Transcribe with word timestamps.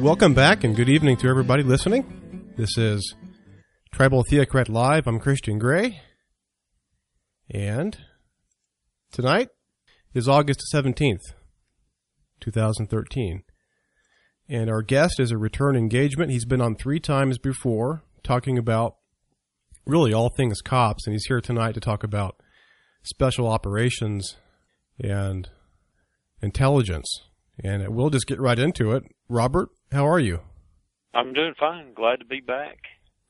Welcome 0.00 0.32
back 0.32 0.64
and 0.64 0.74
good 0.74 0.88
evening 0.88 1.18
to 1.18 1.28
everybody 1.28 1.62
listening. 1.62 2.54
This 2.56 2.78
is 2.78 3.14
Tribal 3.92 4.24
Theocrat 4.24 4.70
Live. 4.70 5.06
I'm 5.06 5.20
Christian 5.20 5.58
Gray. 5.58 6.00
And 7.50 7.98
tonight 9.12 9.50
is 10.14 10.26
August 10.26 10.62
17th, 10.74 11.34
2013. 12.40 13.42
And 14.48 14.70
our 14.70 14.80
guest 14.80 15.20
is 15.20 15.32
a 15.32 15.36
return 15.36 15.76
engagement. 15.76 16.30
He's 16.30 16.46
been 16.46 16.62
on 16.62 16.76
three 16.76 16.98
times 16.98 17.36
before 17.36 18.02
talking 18.24 18.56
about 18.56 18.94
really 19.84 20.14
all 20.14 20.30
things 20.30 20.62
cops, 20.62 21.06
and 21.06 21.12
he's 21.12 21.26
here 21.26 21.42
tonight 21.42 21.74
to 21.74 21.80
talk 21.80 22.02
about 22.02 22.36
special 23.02 23.46
operations 23.46 24.38
and 24.98 25.50
intelligence. 26.40 27.20
And 27.62 27.86
we'll 27.94 28.08
just 28.08 28.26
get 28.26 28.40
right 28.40 28.58
into 28.58 28.92
it. 28.92 29.02
Robert, 29.28 29.68
how 29.92 30.06
are 30.06 30.20
you? 30.20 30.40
I'm 31.14 31.32
doing 31.32 31.54
fine. 31.58 31.94
Glad 31.94 32.16
to 32.20 32.24
be 32.24 32.40
back. 32.40 32.78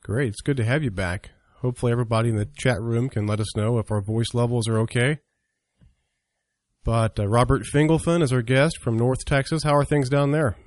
Great. 0.03 0.29
It's 0.29 0.41
good 0.41 0.57
to 0.57 0.65
have 0.65 0.83
you 0.83 0.91
back. 0.91 1.31
Hopefully, 1.61 1.91
everybody 1.91 2.29
in 2.29 2.35
the 2.35 2.49
chat 2.57 2.81
room 2.81 3.09
can 3.09 3.27
let 3.27 3.39
us 3.39 3.55
know 3.55 3.77
if 3.77 3.91
our 3.91 4.01
voice 4.01 4.33
levels 4.33 4.67
are 4.67 4.79
okay. 4.79 5.19
But 6.83 7.19
uh, 7.19 7.27
Robert 7.27 7.63
Fingolfin 7.71 8.23
is 8.23 8.33
our 8.33 8.41
guest 8.41 8.79
from 8.79 8.97
North 8.97 9.23
Texas. 9.25 9.63
How 9.63 9.75
are 9.75 9.85
things 9.85 10.09
down 10.09 10.31
there? 10.31 10.57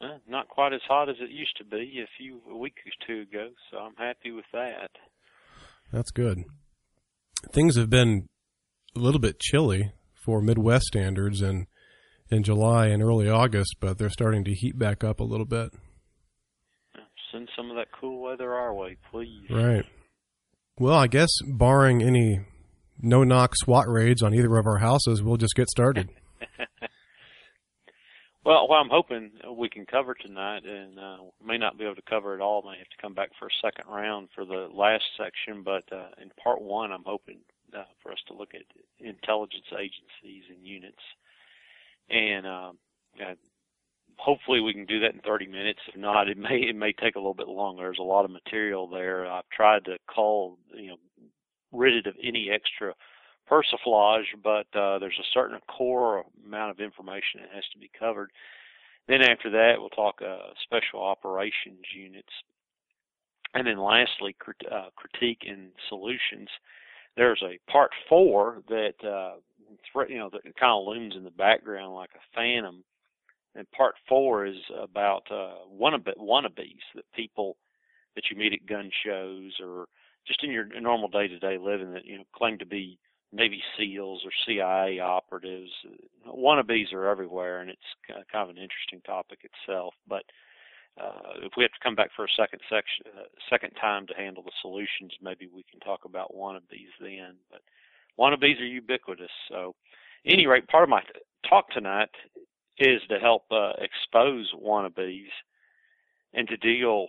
Uh, 0.00 0.16
not 0.26 0.48
quite 0.48 0.72
as 0.72 0.80
hot 0.88 1.10
as 1.10 1.16
it 1.20 1.30
used 1.30 1.56
to 1.58 1.64
be 1.64 2.02
a 2.02 2.08
few 2.16 2.40
a 2.50 2.56
week 2.56 2.76
or 2.86 3.06
two 3.06 3.22
ago, 3.22 3.48
so 3.70 3.78
I'm 3.78 3.94
happy 3.96 4.30
with 4.30 4.46
that. 4.54 4.90
That's 5.92 6.10
good. 6.10 6.44
Things 7.52 7.76
have 7.76 7.90
been 7.90 8.28
a 8.96 8.98
little 8.98 9.20
bit 9.20 9.38
chilly 9.38 9.92
for 10.14 10.40
Midwest 10.40 10.86
standards 10.86 11.42
in 11.42 11.66
in 12.30 12.42
July 12.42 12.86
and 12.86 13.02
early 13.02 13.28
August, 13.28 13.76
but 13.80 13.98
they're 13.98 14.10
starting 14.10 14.44
to 14.44 14.54
heat 14.54 14.78
back 14.78 15.02
up 15.02 15.20
a 15.20 15.24
little 15.24 15.46
bit. 15.46 15.72
Send 17.32 17.48
some 17.56 17.70
of 17.70 17.76
that 17.76 17.88
cool 17.92 18.22
weather 18.22 18.52
our 18.54 18.74
way, 18.74 18.96
please. 19.10 19.48
Right. 19.50 19.84
Well, 20.78 20.96
I 20.96 21.06
guess 21.06 21.30
barring 21.46 22.02
any 22.02 22.40
no 23.02 23.24
knock 23.24 23.54
SWAT 23.56 23.88
raids 23.88 24.22
on 24.22 24.34
either 24.34 24.56
of 24.56 24.66
our 24.66 24.78
houses, 24.78 25.22
we'll 25.22 25.36
just 25.36 25.54
get 25.54 25.68
started. 25.68 26.08
well, 28.44 28.66
well, 28.68 28.78
I'm 28.78 28.90
hoping 28.90 29.30
we 29.56 29.68
can 29.68 29.86
cover 29.86 30.14
tonight, 30.14 30.64
and 30.64 30.98
uh, 30.98 31.16
may 31.44 31.58
not 31.58 31.78
be 31.78 31.84
able 31.84 31.96
to 31.96 32.02
cover 32.08 32.34
it 32.34 32.40
all. 32.40 32.62
May 32.62 32.78
have 32.78 32.88
to 32.88 33.02
come 33.02 33.14
back 33.14 33.30
for 33.38 33.46
a 33.46 33.60
second 33.62 33.90
round 33.92 34.28
for 34.34 34.44
the 34.44 34.68
last 34.72 35.04
section, 35.16 35.62
but 35.62 35.84
uh, 35.92 36.08
in 36.20 36.30
part 36.42 36.60
one, 36.60 36.92
I'm 36.92 37.04
hoping 37.04 37.40
uh, 37.76 37.84
for 38.02 38.12
us 38.12 38.18
to 38.28 38.34
look 38.34 38.50
at 38.54 38.62
intelligence 38.98 39.66
agencies 39.72 40.44
and 40.48 40.66
units, 40.66 41.02
and 42.10 42.46
um, 42.46 42.78
hopefully 44.20 44.60
we 44.60 44.72
can 44.72 44.84
do 44.84 45.00
that 45.00 45.14
in 45.14 45.20
30 45.20 45.46
minutes. 45.46 45.80
If 45.88 45.96
not, 45.98 46.28
it 46.28 46.38
may 46.38 46.58
it 46.68 46.76
may 46.76 46.92
take 46.92 47.16
a 47.16 47.18
little 47.18 47.34
bit 47.34 47.48
longer. 47.48 47.84
There's 47.84 47.98
a 47.98 48.02
lot 48.02 48.24
of 48.24 48.30
material 48.30 48.86
there. 48.86 49.26
I've 49.26 49.48
tried 49.50 49.84
to 49.86 49.98
call 50.12 50.58
you 50.74 50.88
know 50.88 50.96
rid 51.72 51.94
it 51.94 52.06
of 52.06 52.14
any 52.22 52.50
extra 52.50 52.94
persiflage, 53.50 54.26
but 54.42 54.66
uh, 54.78 54.98
there's 54.98 55.18
a 55.18 55.32
certain 55.34 55.58
core 55.68 56.24
amount 56.46 56.70
of 56.70 56.80
information 56.80 57.40
that 57.40 57.54
has 57.54 57.64
to 57.72 57.78
be 57.78 57.90
covered. 57.98 58.30
Then 59.08 59.22
after 59.22 59.50
that, 59.50 59.74
we'll 59.78 59.88
talk 59.88 60.20
uh, 60.22 60.52
special 60.62 61.02
operations 61.02 61.84
units, 61.96 62.32
and 63.54 63.66
then 63.66 63.78
lastly, 63.78 64.36
crit- 64.38 64.70
uh, 64.70 64.90
critique 64.94 65.42
and 65.48 65.70
solutions. 65.88 66.48
There's 67.16 67.42
a 67.42 67.58
part 67.70 67.90
four 68.08 68.62
that 68.68 68.94
uh, 69.04 69.40
you 70.08 70.18
know 70.18 70.30
that 70.32 70.42
kind 70.56 70.72
of 70.72 70.86
looms 70.86 71.14
in 71.16 71.24
the 71.24 71.30
background 71.30 71.94
like 71.94 72.10
a 72.14 72.36
phantom 72.36 72.84
and 73.54 73.70
part 73.72 73.94
four 74.08 74.46
is 74.46 74.56
about 74.80 75.22
uh, 75.30 75.54
wannabe, 75.72 76.16
wannabes 76.18 76.84
that 76.94 77.04
people 77.14 77.56
that 78.14 78.24
you 78.30 78.36
meet 78.36 78.52
at 78.52 78.66
gun 78.66 78.90
shows 79.04 79.52
or 79.60 79.86
just 80.26 80.42
in 80.44 80.50
your 80.50 80.66
normal 80.80 81.08
day-to-day 81.08 81.58
living 81.58 81.92
that 81.92 82.04
you 82.04 82.18
know 82.18 82.24
claim 82.34 82.58
to 82.58 82.66
be 82.66 82.98
Navy 83.32 83.62
SEALs 83.76 84.22
or 84.24 84.30
CIA 84.46 84.98
operatives. 85.00 85.70
Wannabes 86.26 86.92
are 86.92 87.08
everywhere, 87.08 87.60
and 87.60 87.70
it's 87.70 88.26
kind 88.30 88.42
of 88.42 88.50
an 88.50 88.62
interesting 88.62 89.00
topic 89.06 89.40
itself. 89.44 89.94
But 90.08 90.24
uh, 91.00 91.38
if 91.42 91.52
we 91.56 91.62
have 91.62 91.70
to 91.72 91.82
come 91.82 91.94
back 91.94 92.10
for 92.14 92.24
a 92.24 92.36
second 92.36 92.60
section, 92.68 93.06
uh, 93.16 93.24
second 93.48 93.70
time 93.80 94.06
to 94.08 94.14
handle 94.14 94.42
the 94.42 94.50
solutions, 94.60 95.12
maybe 95.22 95.48
we 95.52 95.64
can 95.70 95.78
talk 95.80 96.04
about 96.04 96.34
wannabes 96.34 96.90
then. 97.00 97.36
But 97.50 97.62
wannabes 98.18 98.60
are 98.60 98.64
ubiquitous. 98.64 99.30
So, 99.48 99.74
any 100.26 100.46
rate, 100.46 100.68
part 100.68 100.84
of 100.84 100.88
my 100.88 101.02
talk 101.48 101.70
tonight 101.70 102.10
is 102.78 103.00
to 103.08 103.18
help 103.18 103.44
uh, 103.50 103.72
expose 103.78 104.52
wannabes 104.54 105.28
and 106.34 106.48
to 106.48 106.56
deal 106.56 107.08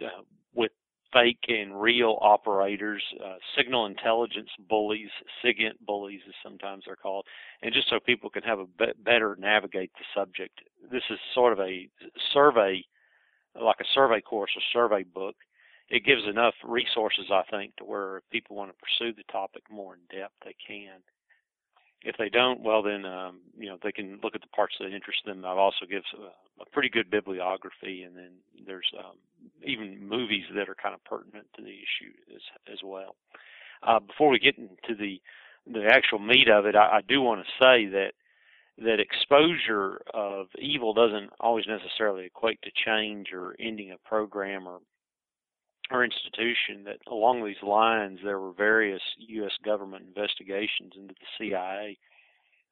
uh, 0.00 0.22
with 0.54 0.72
fake 1.12 1.44
and 1.48 1.80
real 1.80 2.18
operators, 2.20 3.02
uh, 3.24 3.36
signal 3.56 3.86
intelligence 3.86 4.50
bullies, 4.68 5.08
SIGINT 5.42 5.74
bullies, 5.84 6.20
as 6.28 6.34
sometimes 6.42 6.84
they're 6.86 6.96
called, 6.96 7.26
and 7.62 7.74
just 7.74 7.88
so 7.88 7.98
people 7.98 8.30
can 8.30 8.42
have 8.42 8.60
a 8.60 8.66
be- 8.66 8.92
better 9.04 9.36
navigate 9.38 9.90
the 9.94 10.04
subject. 10.14 10.60
This 10.90 11.02
is 11.10 11.18
sort 11.34 11.52
of 11.52 11.60
a 11.60 11.88
survey, 12.32 12.84
like 13.60 13.80
a 13.80 13.84
survey 13.94 14.20
course, 14.20 14.50
a 14.56 14.62
survey 14.72 15.02
book. 15.02 15.34
It 15.90 16.04
gives 16.04 16.22
enough 16.28 16.54
resources, 16.64 17.26
I 17.32 17.42
think, 17.50 17.76
to 17.76 17.84
where 17.84 18.18
if 18.18 18.30
people 18.30 18.56
want 18.56 18.70
to 18.70 18.76
pursue 18.78 19.12
the 19.12 19.24
topic 19.32 19.62
more 19.70 19.94
in 19.94 20.18
depth, 20.18 20.34
they 20.44 20.54
can 20.66 21.00
if 22.02 22.16
they 22.16 22.28
don't, 22.28 22.60
well 22.60 22.82
then 22.82 23.04
um, 23.04 23.40
you 23.58 23.68
know 23.68 23.76
they 23.82 23.92
can 23.92 24.18
look 24.22 24.34
at 24.34 24.40
the 24.40 24.46
parts 24.48 24.74
that 24.80 24.94
interest 24.94 25.20
them. 25.26 25.44
I've 25.44 25.58
also 25.58 25.84
gives 25.88 26.06
a, 26.18 26.62
a 26.62 26.66
pretty 26.72 26.88
good 26.88 27.10
bibliography, 27.10 28.04
and 28.04 28.16
then 28.16 28.30
there's 28.66 28.90
um, 28.98 29.16
even 29.64 30.06
movies 30.06 30.44
that 30.54 30.68
are 30.68 30.76
kind 30.80 30.94
of 30.94 31.04
pertinent 31.04 31.46
to 31.56 31.62
the 31.62 31.68
issue 31.68 32.12
as 32.34 32.40
as 32.72 32.78
well. 32.84 33.16
Uh, 33.86 34.00
before 34.00 34.30
we 34.30 34.38
get 34.38 34.56
into 34.56 34.94
the 34.98 35.20
the 35.70 35.86
actual 35.92 36.18
meat 36.18 36.48
of 36.48 36.64
it, 36.64 36.74
I, 36.74 36.98
I 36.98 37.00
do 37.06 37.20
want 37.20 37.44
to 37.44 37.52
say 37.62 37.86
that 37.86 38.12
that 38.78 38.98
exposure 38.98 40.00
of 40.14 40.46
evil 40.58 40.94
doesn't 40.94 41.30
always 41.38 41.66
necessarily 41.66 42.24
equate 42.24 42.62
to 42.62 42.70
change 42.86 43.28
or 43.34 43.54
ending 43.60 43.92
a 43.92 44.08
program 44.08 44.66
or 44.66 44.78
our 45.90 46.04
institution 46.04 46.84
that 46.84 46.98
along 47.10 47.44
these 47.44 47.62
lines 47.62 48.18
there 48.22 48.38
were 48.38 48.52
various 48.52 49.02
U.S. 49.18 49.52
government 49.64 50.04
investigations 50.06 50.92
into 50.96 51.14
the 51.14 51.26
CIA 51.38 51.98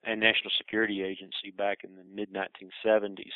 and 0.05 0.21
National 0.21 0.51
Security 0.57 1.03
Agency 1.03 1.51
back 1.57 1.79
in 1.85 1.97
the 1.97 2.05
mid 2.05 2.33
1970s. 2.33 3.35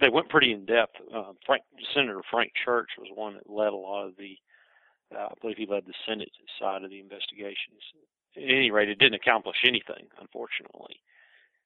They 0.00 0.08
went 0.08 0.28
pretty 0.28 0.52
in 0.52 0.64
depth. 0.64 0.96
Uh, 1.14 1.32
Frank, 1.46 1.62
Senator 1.94 2.20
Frank 2.30 2.52
Church 2.64 2.90
was 2.98 3.08
one 3.14 3.34
that 3.34 3.50
led 3.50 3.72
a 3.72 3.76
lot 3.76 4.06
of 4.06 4.16
the, 4.16 4.36
uh, 5.14 5.26
I 5.26 5.34
believe 5.40 5.56
he 5.56 5.66
led 5.66 5.86
the 5.86 5.94
Senate 6.06 6.30
side 6.58 6.82
of 6.82 6.90
the 6.90 7.00
investigations. 7.00 7.82
At 8.36 8.42
any 8.42 8.70
rate, 8.70 8.88
it 8.88 8.98
didn't 8.98 9.14
accomplish 9.14 9.58
anything, 9.66 10.06
unfortunately. 10.20 11.00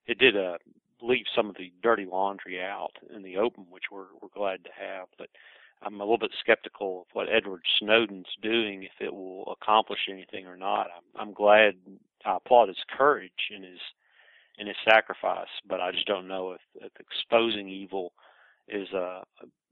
It 0.06 0.18
did 0.18 0.36
uh, 0.36 0.58
leave 1.00 1.24
some 1.34 1.48
of 1.48 1.56
the 1.56 1.72
dirty 1.82 2.06
laundry 2.10 2.62
out 2.62 2.92
in 3.14 3.22
the 3.22 3.36
open, 3.36 3.66
which 3.70 3.84
we're, 3.90 4.12
we're 4.20 4.28
glad 4.34 4.64
to 4.64 4.70
have. 4.78 5.08
But 5.16 5.28
I'm 5.82 6.00
a 6.00 6.04
little 6.04 6.18
bit 6.18 6.32
skeptical 6.40 7.02
of 7.02 7.06
what 7.12 7.28
Edward 7.28 7.62
Snowden's 7.78 8.26
doing, 8.42 8.82
if 8.82 9.00
it 9.00 9.12
will 9.12 9.56
accomplish 9.60 10.00
anything 10.10 10.46
or 10.46 10.56
not. 10.56 10.88
I'm, 10.96 11.28
I'm 11.28 11.32
glad 11.32 11.74
I 12.24 12.36
applaud 12.36 12.68
his 12.68 12.84
courage 12.96 13.50
and 13.54 13.64
his 13.64 13.80
and 14.58 14.66
his 14.66 14.76
sacrifice, 14.84 15.46
but 15.68 15.80
I 15.80 15.92
just 15.92 16.06
don't 16.06 16.26
know 16.26 16.50
if, 16.52 16.60
if 16.74 16.92
exposing 16.98 17.68
evil 17.68 18.12
is 18.68 18.88
uh 18.92 19.22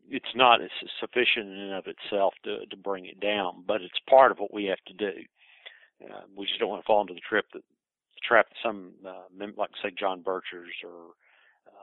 it's 0.08 0.34
not 0.36 0.60
sufficient 1.00 1.48
in 1.48 1.58
and 1.58 1.74
of 1.74 1.86
itself 1.86 2.34
to 2.44 2.66
to 2.66 2.76
bring 2.76 3.06
it 3.06 3.20
down, 3.20 3.64
but 3.66 3.82
it's 3.82 3.98
part 4.08 4.30
of 4.30 4.38
what 4.38 4.54
we 4.54 4.64
have 4.66 4.82
to 4.86 4.94
do. 4.94 5.12
Uh, 6.04 6.20
we 6.36 6.46
just 6.46 6.60
don't 6.60 6.68
want 6.68 6.82
to 6.82 6.86
fall 6.86 7.00
into 7.00 7.14
the 7.14 7.20
trip 7.28 7.46
that 7.52 7.62
the 8.14 8.20
trap 8.22 8.46
that 8.48 8.56
some 8.62 8.92
uh, 9.06 9.24
like 9.56 9.70
say 9.82 9.90
John 9.98 10.22
Birchers 10.22 10.76
or 10.84 11.14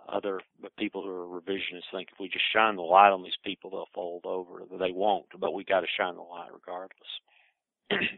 other 0.09 0.41
people 0.77 1.01
who 1.03 1.09
are 1.09 1.41
revisionists 1.41 1.91
think 1.91 2.09
if 2.11 2.19
we 2.19 2.27
just 2.27 2.45
shine 2.53 2.75
the 2.75 2.81
light 2.81 3.11
on 3.11 3.23
these 3.23 3.37
people, 3.43 3.69
they'll 3.69 3.87
fold 3.93 4.25
over. 4.25 4.61
They 4.77 4.91
won't, 4.91 5.25
but 5.39 5.53
we 5.53 5.63
got 5.63 5.81
to 5.81 5.87
shine 5.97 6.15
the 6.15 6.21
light 6.21 6.49
regardless. 6.53 6.99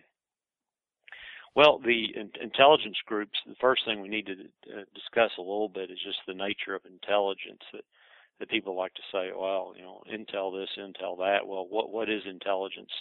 well, 1.56 1.80
the 1.80 2.06
in- 2.16 2.32
intelligence 2.42 2.98
groups. 3.06 3.38
The 3.48 3.56
first 3.62 3.84
thing 3.86 4.02
we 4.02 4.10
need 4.10 4.26
to 4.28 4.34
uh, 4.34 4.84
discuss 4.94 5.32
a 5.38 5.42
little 5.42 5.70
bit 5.70 5.92
is 5.92 6.00
just 6.04 6.20
the 6.28 6.34
nature 6.34 6.76
of 6.76 6.82
intelligence. 6.86 7.62
That 7.74 7.84
that 8.40 8.50
people 8.50 8.76
like 8.76 8.94
to 8.96 9.02
say, 9.14 9.30
well, 9.38 9.74
you 9.78 9.84
know, 9.84 10.04
intel 10.12 10.52
this, 10.54 10.70
intel 10.78 11.18
that. 11.20 11.48
Well, 11.48 11.68
what 11.70 11.92
what 11.92 12.10
is 12.10 12.24
intelligence? 12.28 12.92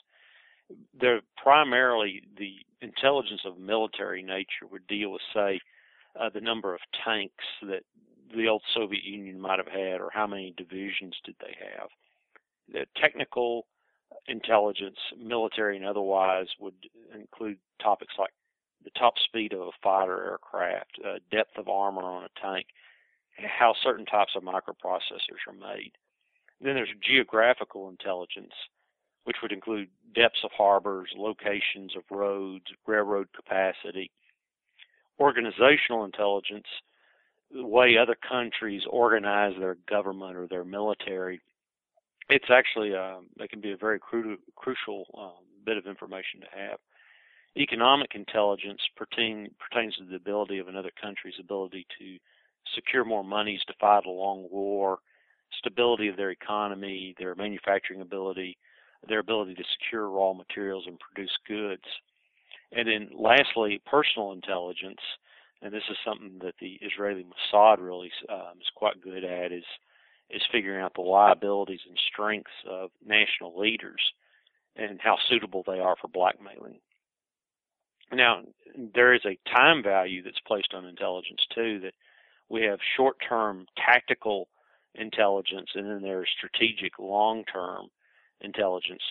They're 0.99 1.21
primarily 1.43 2.23
the 2.39 2.55
intelligence 2.81 3.43
of 3.45 3.59
military 3.59 4.23
nature 4.23 4.67
would 4.71 4.87
deal 4.87 5.13
with, 5.13 5.21
say, 5.35 5.61
uh, 6.19 6.31
the 6.33 6.41
number 6.41 6.75
of 6.75 6.81
tanks 7.05 7.45
that 7.63 7.83
the 8.37 8.49
old 8.49 8.63
Soviet 8.75 9.05
Union 9.05 9.41
might 9.41 9.59
have 9.59 9.69
had, 9.69 10.01
or 10.01 10.11
how 10.13 10.27
many 10.27 10.55
divisions 10.57 11.15
did 11.25 11.37
they 11.41 11.57
have. 11.61 11.89
The 12.73 12.87
technical 13.01 13.67
intelligence, 14.29 14.99
military 15.19 15.77
and 15.77 15.87
otherwise, 15.87 16.47
would 16.59 16.75
include 17.15 17.59
topics 17.83 18.15
like 18.19 18.33
the 18.85 18.91
top 18.99 19.15
speed 19.19 19.53
of 19.53 19.61
a 19.61 19.71
fighter 19.83 20.31
aircraft, 20.31 20.99
uh, 21.05 21.19
depth 21.31 21.57
of 21.57 21.69
armor 21.69 22.03
on 22.03 22.25
a 22.25 22.41
tank, 22.41 22.67
how 23.37 23.75
certain 23.83 24.07
types 24.07 24.33
of 24.37 24.43
microprocessors 24.43 25.43
are 25.49 25.53
made. 25.53 25.93
Then 26.61 26.75
there's 26.75 26.95
geographical 27.03 27.89
intelligence, 27.89 28.53
which 29.25 29.37
would 29.43 29.53
include 29.53 29.89
depths 30.15 30.45
of 30.45 30.51
harbors, 30.53 31.11
locations 31.17 31.97
of 31.97 32.05
roads, 32.11 32.67
railroad 32.87 33.29
capacity. 33.35 34.11
Organizational 35.19 36.05
intelligence, 36.05 36.67
the 37.55 37.65
way 37.65 37.97
other 37.97 38.17
countries 38.29 38.83
organize 38.91 39.55
their 39.59 39.77
government 39.89 40.37
or 40.37 40.47
their 40.49 40.65
military. 40.65 41.41
It's 42.29 42.51
actually, 42.51 42.95
uh, 42.95 43.19
it 43.39 43.51
can 43.51 43.61
be 43.61 43.73
a 43.73 43.77
very 43.77 43.99
cru- 43.99 44.39
crucial 44.57 45.07
um, 45.17 45.45
bit 45.65 45.77
of 45.77 45.87
information 45.87 46.41
to 46.41 46.47
have. 46.59 46.79
Economic 47.57 48.11
intelligence 48.15 48.81
pertain, 48.97 49.49
pertains 49.59 49.95
to 49.97 50.05
the 50.05 50.17
ability 50.17 50.59
of 50.59 50.69
another 50.69 50.91
country's 51.01 51.39
ability 51.39 51.87
to 51.99 52.19
secure 52.75 53.05
more 53.05 53.23
monies 53.23 53.61
to 53.67 53.75
fight 53.79 54.07
a 54.07 54.11
long 54.11 54.49
war, 54.51 54.99
stability 55.59 56.09
of 56.09 56.17
their 56.17 56.31
economy, 56.31 57.15
their 57.19 57.35
manufacturing 57.37 58.01
ability, 58.01 58.59
their 59.09 59.21
ability 59.21 59.55
to 59.55 59.65
secure 59.79 60.09
raw 60.09 60.33
materials 60.33 60.85
and 60.87 60.99
produce 60.99 61.37
goods. 61.47 61.85
And 62.73 62.89
then 62.89 63.11
lastly, 63.17 63.81
personal 63.87 64.33
intelligence, 64.33 64.99
and 65.65 65.73
this 65.73 65.83
is 65.91 65.97
something 66.05 66.39
that 66.43 66.55
the 66.61 66.79
Israeli 66.83 67.25
Mossad 67.25 67.79
really 67.81 68.13
um, 68.29 68.59
is 68.61 68.69
quite 68.77 69.01
good 69.01 69.25
at, 69.25 69.51
is 69.51 69.65
is 70.31 70.43
figuring 70.53 70.83
out 70.83 70.95
the 70.95 71.03
liabilities 71.03 71.81
and 71.89 71.99
strengths 72.13 72.51
of 72.69 72.91
national 73.05 73.59
leaders 73.59 74.01
and 74.77 75.01
how 75.03 75.17
suitable 75.29 75.63
they 75.67 75.79
are 75.79 75.97
for 76.01 76.09
blackmailing. 76.09 76.79
Now, 78.13 78.43
there 78.95 79.15
is 79.15 79.21
a 79.27 79.39
time 79.55 79.83
value 79.83 80.23
that's 80.23 80.41
placed 80.47 80.73
on 80.75 80.87
intelligence 80.87 81.41
too. 81.55 81.81
That 81.81 81.95
we 82.49 82.63
have 82.63 82.79
short-term 82.97 83.67
tactical 83.77 84.49
intelligence, 84.95 85.71
and 85.75 85.91
then 85.91 86.03
there's 86.03 86.29
strategic 86.37 86.99
long-term 86.99 87.89
intelligence. 88.41 89.03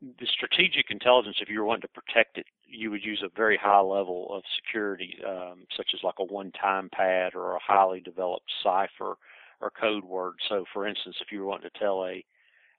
The 0.00 0.26
strategic 0.26 0.90
intelligence, 0.90 1.38
if 1.40 1.48
you 1.48 1.58
were 1.58 1.64
wanting 1.64 1.82
to 1.82 1.88
protect 1.88 2.38
it, 2.38 2.46
you 2.66 2.90
would 2.90 3.04
use 3.04 3.22
a 3.24 3.36
very 3.36 3.56
high 3.56 3.80
level 3.80 4.28
of 4.30 4.42
security, 4.56 5.18
um, 5.26 5.66
such 5.76 5.90
as 5.92 6.00
like 6.04 6.18
a 6.20 6.24
one-time 6.24 6.88
pad 6.92 7.34
or 7.34 7.56
a 7.56 7.60
highly 7.60 8.00
developed 8.00 8.50
cipher 8.62 9.16
or 9.60 9.70
code 9.70 10.04
word. 10.04 10.34
So, 10.48 10.64
for 10.72 10.86
instance, 10.86 11.16
if 11.20 11.32
you 11.32 11.40
were 11.40 11.46
wanting 11.46 11.70
to 11.72 11.78
tell 11.78 12.04
a 12.04 12.24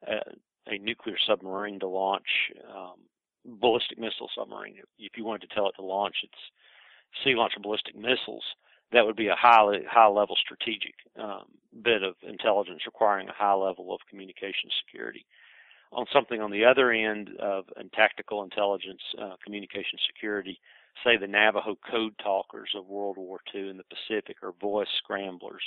a, 0.08 0.16
a 0.68 0.78
nuclear 0.78 1.18
submarine 1.28 1.80
to 1.80 1.88
launch 1.88 2.28
um, 2.74 2.96
ballistic 3.60 3.98
missile 3.98 4.30
submarine, 4.34 4.76
if 4.98 5.18
you 5.18 5.26
wanted 5.26 5.48
to 5.50 5.54
tell 5.54 5.68
it 5.68 5.74
to 5.76 5.82
launch 5.82 6.16
its 6.24 6.34
sea 7.24 7.36
launch 7.36 7.54
ballistic 7.62 7.96
missiles, 7.96 8.44
that 8.92 9.06
would 9.06 9.16
be 9.16 9.28
a 9.28 9.36
highly 9.36 9.80
high 9.90 10.08
level 10.08 10.36
strategic 10.36 10.94
um, 11.22 11.46
bit 11.84 12.04
of 12.04 12.16
intelligence 12.28 12.82
requiring 12.86 13.28
a 13.28 13.34
high 13.34 13.54
level 13.54 13.94
of 13.94 14.00
communication 14.10 14.70
security. 14.86 15.26
On 15.92 16.06
something 16.14 16.40
on 16.40 16.52
the 16.52 16.66
other 16.66 16.92
end 16.92 17.32
of 17.40 17.66
tactical 17.94 18.44
intelligence, 18.44 19.02
uh, 19.20 19.36
communication 19.44 19.98
security, 20.08 20.60
say 21.04 21.18
the 21.18 21.28
Navajo 21.28 21.78
code 21.90 22.14
talkers 22.22 22.70
of 22.76 22.88
World 22.88 23.18
War 23.18 23.40
II 23.54 23.70
in 23.70 23.78
the 23.78 23.84
Pacific 23.84 24.38
or 24.44 24.54
voice 24.62 24.88
scramblers. 25.04 25.64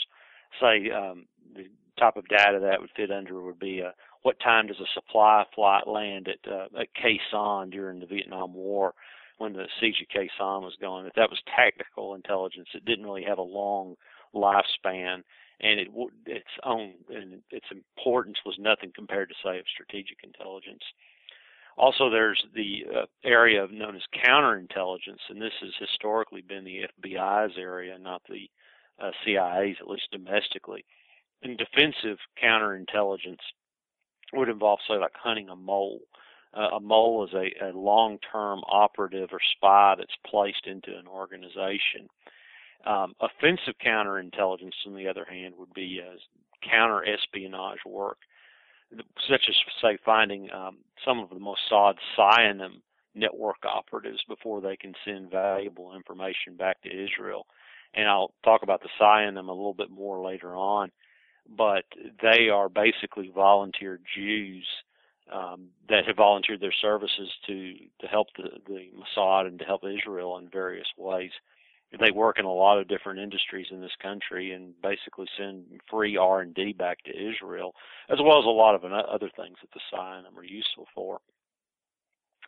Say 0.61 0.91
um, 0.91 1.27
the 1.55 1.67
type 1.99 2.17
of 2.17 2.29
data 2.29 2.61
that 2.61 2.81
would 2.81 2.91
fit 2.97 3.11
under 3.11 3.41
would 3.41 3.59
be 3.59 3.83
uh, 3.83 3.91
what 4.23 4.39
time 4.41 4.67
does 4.67 4.81
a 4.81 4.87
supply 4.95 5.45
flight 5.55 5.89
land 5.89 6.29
at 6.29 6.51
uh, 6.51 6.67
at 6.79 6.89
Sanh 7.33 7.71
during 7.71 8.01
the 8.01 8.07
Vietnam 8.07 8.55
War 8.55 8.95
when 9.39 9.53
the 9.55 9.67
siege 9.81 9.97
of 10.01 10.23
Sanh 10.39 10.63
was 10.63 10.77
going. 10.81 11.05
That 11.05 11.15
that 11.17 11.31
was 11.31 11.41
tactical 11.57 12.15
intelligence. 12.15 12.69
It 12.75 12.85
didn't 12.85 13.05
really 13.05 13.25
have 13.25 13.39
a 13.39 13.43
long 13.43 13.97
lifespan, 14.35 15.23
and 15.63 15.81
it 15.81 15.89
its 16.27 16.51
own 16.65 16.95
and 17.09 17.43
its 17.51 17.67
importance 17.71 18.39
was 18.45 18.57
nothing 18.59 18.93
compared 18.95 19.29
to 19.29 19.35
say 19.43 19.59
of 19.59 19.65
strategic 19.73 20.19
intelligence. 20.25 20.83
Also, 21.77 22.11
there's 22.11 22.45
the 22.55 22.85
uh, 22.95 23.07
area 23.25 23.67
known 23.71 23.97
as 23.97 24.03
counterintelligence, 24.27 25.21
and 25.31 25.41
this 25.41 25.55
has 25.61 25.71
historically 25.79 26.43
been 26.43 26.65
the 26.65 26.83
FBI's 27.01 27.57
area, 27.57 27.99
not 27.99 28.23
the 28.29 28.51
uh, 29.03 29.11
CIA's, 29.25 29.77
at 29.81 29.89
least 29.89 30.09
domestically. 30.13 30.85
And 31.43 31.57
defensive 31.59 32.19
counterintelligence 32.43 33.41
would 34.35 34.49
involve, 34.49 34.81
say, 34.87 34.95
like 34.95 35.15
hunting 35.15 35.49
a 35.49 35.57
mole. 35.57 36.01
Uh, 36.55 36.77
a 36.77 36.81
mole 36.81 37.27
is 37.27 37.33
a, 37.33 37.71
a 37.71 37.77
long-term 37.77 38.61
operative 38.71 39.31
or 39.33 39.41
spy 39.57 39.95
that's 39.97 40.17
placed 40.27 40.67
into 40.67 40.91
an 40.91 41.07
organization. 41.07 42.09
Um, 42.87 43.15
offensive 43.21 43.75
counterintelligence, 43.85 44.73
on 44.87 44.97
the 44.97 45.09
other 45.09 45.25
hand, 45.25 45.55
would 45.59 45.73
be 45.75 46.01
uh, 46.03 46.17
counter 46.69 47.05
espionage 47.05 47.79
work, 47.87 48.19
such 49.29 49.43
as, 49.49 49.55
say, 49.81 49.99
finding 50.05 50.51
um, 50.53 50.79
some 51.05 51.21
of 51.21 51.31
the 51.31 51.37
Mossad 51.37 51.95
sayanim 52.19 52.81
network 53.15 53.65
operatives 53.65 54.21
before 54.27 54.61
they 54.61 54.77
can 54.77 54.95
send 55.05 55.31
valuable 55.31 55.95
information 55.95 56.57
back 56.57 56.81
to 56.83 56.89
Israel. 56.89 57.47
And 57.95 58.09
I'll 58.09 58.33
talk 58.45 58.63
about 58.63 58.83
the 58.83 58.89
sayanim 59.01 59.49
a 59.49 59.53
little 59.53 59.75
bit 59.75 59.91
more 59.91 60.25
later 60.25 60.57
on 60.57 60.91
but 61.57 61.85
they 62.23 62.49
are 62.49 62.69
basically 62.69 63.31
volunteer 63.35 64.01
Jews 64.15 64.67
um, 65.33 65.69
that 65.89 66.07
have 66.07 66.17
volunteered 66.17 66.61
their 66.61 66.75
services 66.81 67.31
to 67.47 67.75
to 68.01 68.07
help 68.07 68.29
the, 68.37 68.51
the 68.67 68.89
Mossad 68.97 69.47
and 69.47 69.59
to 69.59 69.65
help 69.65 69.83
Israel 69.85 70.39
in 70.39 70.49
various 70.49 70.87
ways. 70.97 71.31
They 72.01 72.11
work 72.11 72.39
in 72.39 72.47
a 72.47 72.53
lot 72.53 72.79
of 72.79 72.89
different 72.89 73.21
industries 73.21 73.67
in 73.71 73.81
this 73.81 73.97
country 74.01 74.53
and 74.53 74.73
basically 74.83 75.27
send 75.37 75.65
free 75.91 76.17
R 76.17 76.41
and 76.41 76.55
D 76.55 76.73
back 76.73 77.03
to 77.05 77.11
Israel, 77.11 77.75
as 78.09 78.19
well 78.23 78.39
as 78.39 78.47
a 78.47 78.49
lot 78.49 78.75
of 78.75 78.85
other 78.85 79.31
things 79.37 79.57
that 79.61 79.71
the 79.75 79.81
sayanim 79.93 80.37
are 80.37 80.45
useful 80.45 80.87
for. 80.95 81.21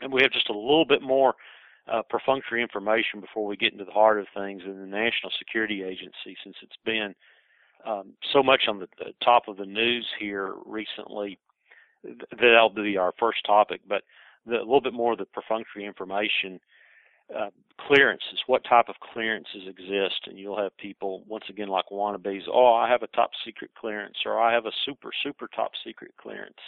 And 0.00 0.12
we 0.12 0.22
have 0.22 0.32
just 0.32 0.48
a 0.48 0.52
little 0.52 0.86
bit 0.86 1.02
more 1.02 1.34
uh, 1.92 2.02
perfunctory 2.08 2.62
information 2.62 3.20
before 3.20 3.46
we 3.46 3.56
get 3.56 3.72
into 3.72 3.84
the 3.84 3.92
heart 3.92 4.18
of 4.18 4.26
things 4.34 4.62
in 4.64 4.80
the 4.80 4.86
National 4.86 5.30
Security 5.38 5.82
Agency, 5.82 6.36
since 6.42 6.56
it's 6.62 6.76
been 6.84 7.14
um, 7.86 8.12
so 8.32 8.42
much 8.42 8.62
on 8.68 8.78
the, 8.78 8.88
the, 8.98 9.12
top 9.22 9.48
of 9.48 9.58
the 9.58 9.66
news 9.66 10.06
here 10.18 10.54
recently. 10.64 11.38
That'll 12.30 12.70
be 12.70 12.96
our 12.96 13.12
first 13.18 13.38
topic, 13.46 13.82
but 13.86 14.02
the, 14.46 14.56
a 14.56 14.60
little 14.60 14.80
bit 14.80 14.94
more 14.94 15.12
of 15.12 15.18
the 15.18 15.26
perfunctory 15.26 15.84
information. 15.84 16.60
Uh, 17.34 17.50
clearances, 17.86 18.38
what 18.46 18.64
type 18.64 18.86
of 18.88 18.94
clearances 19.12 19.62
exist, 19.66 20.26
and 20.26 20.38
you'll 20.38 20.60
have 20.60 20.76
people 20.76 21.24
once 21.26 21.44
again 21.48 21.68
like 21.68 21.86
wannabes. 21.90 22.42
Oh, 22.52 22.74
I 22.74 22.88
have 22.88 23.02
a 23.02 23.08
top 23.08 23.30
secret 23.44 23.70
clearance, 23.78 24.16
or 24.26 24.40
I 24.40 24.52
have 24.52 24.66
a 24.66 24.72
super 24.84 25.10
super 25.22 25.48
top 25.54 25.72
secret 25.84 26.12
clearance. 26.20 26.60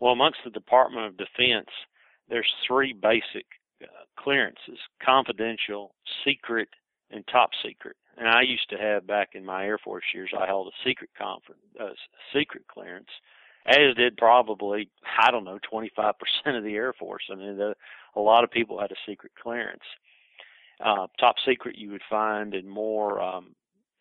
Well, 0.00 0.12
amongst 0.12 0.38
the 0.44 0.50
Department 0.50 1.06
of 1.06 1.16
Defense, 1.16 1.68
there's 2.28 2.50
three 2.66 2.92
basic 2.92 3.46
uh, 3.82 3.86
clearances: 4.18 4.78
confidential, 5.04 5.94
secret, 6.24 6.68
and 7.10 7.24
top 7.26 7.50
secret 7.64 7.96
and 8.16 8.28
I 8.28 8.42
used 8.42 8.68
to 8.70 8.76
have 8.76 9.06
back 9.06 9.30
in 9.34 9.44
my 9.44 9.64
Air 9.66 9.78
Force 9.78 10.04
years, 10.14 10.30
I 10.38 10.46
held 10.46 10.68
a 10.68 10.88
secret 10.88 11.10
conference, 11.18 11.60
uh, 11.80 11.88
secret 12.32 12.64
clearance, 12.68 13.08
as 13.66 13.94
did 13.96 14.16
probably 14.16 14.90
I 15.18 15.30
don't 15.30 15.44
know 15.44 15.58
25% 15.72 16.12
of 16.46 16.64
the 16.64 16.74
Air 16.74 16.92
Force. 16.92 17.24
I 17.30 17.34
mean, 17.34 17.56
the, 17.56 17.74
a 18.16 18.20
lot 18.20 18.44
of 18.44 18.50
people 18.50 18.80
had 18.80 18.92
a 18.92 18.96
secret 19.06 19.32
clearance. 19.40 19.82
Uh, 20.84 21.06
top 21.18 21.36
secret 21.46 21.78
you 21.78 21.90
would 21.90 22.02
find 22.10 22.54
in 22.54 22.68
more 22.68 23.22
um, 23.22 23.54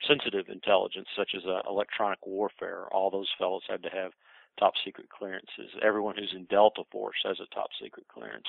sensitive 0.07 0.49
intelligence, 0.49 1.07
such 1.15 1.31
as 1.35 1.43
uh, 1.45 1.61
electronic 1.69 2.19
warfare. 2.25 2.85
All 2.91 3.09
those 3.09 3.29
fellows 3.37 3.63
had 3.69 3.83
to 3.83 3.89
have 3.89 4.11
top 4.59 4.73
secret 4.83 5.07
clearances. 5.09 5.71
Everyone 5.81 6.15
who's 6.17 6.33
in 6.35 6.45
Delta 6.45 6.83
Force 6.91 7.17
has 7.23 7.39
a 7.39 7.55
top 7.55 7.69
secret 7.81 8.07
clearance. 8.07 8.47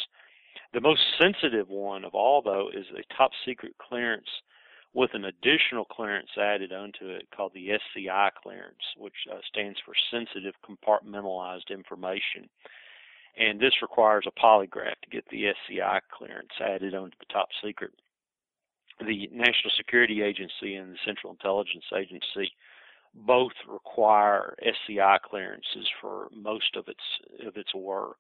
The 0.73 0.81
most 0.81 1.01
sensitive 1.21 1.69
one 1.69 2.05
of 2.05 2.15
all, 2.15 2.43
though, 2.43 2.71
is 2.73 2.87
a 2.97 3.15
top 3.15 3.31
secret 3.45 3.75
clearance 3.79 4.29
with 4.95 5.11
an 5.13 5.25
additional 5.25 5.85
clearance 5.85 6.31
added 6.41 6.73
onto 6.73 7.07
it 7.07 7.27
called 7.37 7.53
the 7.53 7.73
SCI 7.73 8.31
clearance, 8.41 8.83
which 8.97 9.15
uh, 9.31 9.39
stands 9.49 9.79
for 9.85 9.93
Sensitive 10.11 10.55
Compartmentalized 10.65 11.71
Information. 11.71 12.49
And 13.37 13.59
this 13.59 13.83
requires 13.83 14.25
a 14.27 14.41
polygraph 14.41 14.95
to 15.03 15.11
get 15.11 15.25
the 15.31 15.49
SCI 15.49 16.01
clearance 16.17 16.53
added 16.61 16.95
onto 16.95 17.17
the 17.19 17.33
top 17.33 17.49
secret. 17.63 17.91
The 19.01 19.29
National 19.33 19.73
Security 19.77 20.23
Agency 20.23 20.77
and 20.77 20.93
the 20.93 20.99
Central 21.05 21.33
Intelligence 21.33 21.85
Agency 21.93 22.53
both 23.15 23.53
require 23.69 24.55
SCI 24.63 25.19
clearances 25.25 25.89
for 26.01 26.29
most 26.33 26.77
of 26.77 26.87
its 26.87 27.47
of 27.47 27.57
its 27.57 27.75
work. 27.75 28.19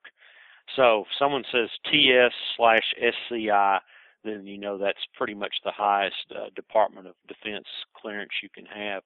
So 0.74 1.02
if 1.02 1.06
someone 1.18 1.44
says 1.52 1.68
TS 1.90 2.32
slash 2.56 2.94
SCI, 2.98 3.78
then 4.24 4.46
you 4.46 4.58
know 4.58 4.78
that's 4.78 5.06
pretty 5.16 5.34
much 5.34 5.54
the 5.64 5.72
highest 5.72 6.32
uh, 6.34 6.48
Department 6.56 7.06
of 7.06 7.14
Defense 7.28 7.66
clearance 7.94 8.32
you 8.42 8.48
can 8.48 8.66
have. 8.66 9.02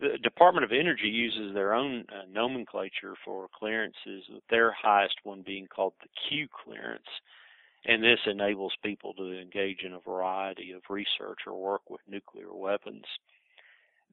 The 0.00 0.16
Department 0.22 0.64
of 0.64 0.72
Energy 0.72 1.08
uses 1.08 1.54
their 1.54 1.74
own 1.74 2.04
uh, 2.08 2.22
nomenclature 2.32 3.14
for 3.24 3.48
clearances, 3.58 4.24
with 4.32 4.44
their 4.48 4.70
highest 4.72 5.16
one 5.24 5.42
being 5.44 5.66
called 5.66 5.94
the 6.00 6.08
Q 6.28 6.46
clearance. 6.64 7.02
And 7.84 8.02
this 8.02 8.20
enables 8.26 8.72
people 8.82 9.12
to 9.14 9.40
engage 9.40 9.82
in 9.82 9.94
a 9.94 10.00
variety 10.00 10.72
of 10.72 10.82
research 10.88 11.40
or 11.46 11.60
work 11.60 11.90
with 11.90 12.00
nuclear 12.08 12.52
weapons. 12.54 13.04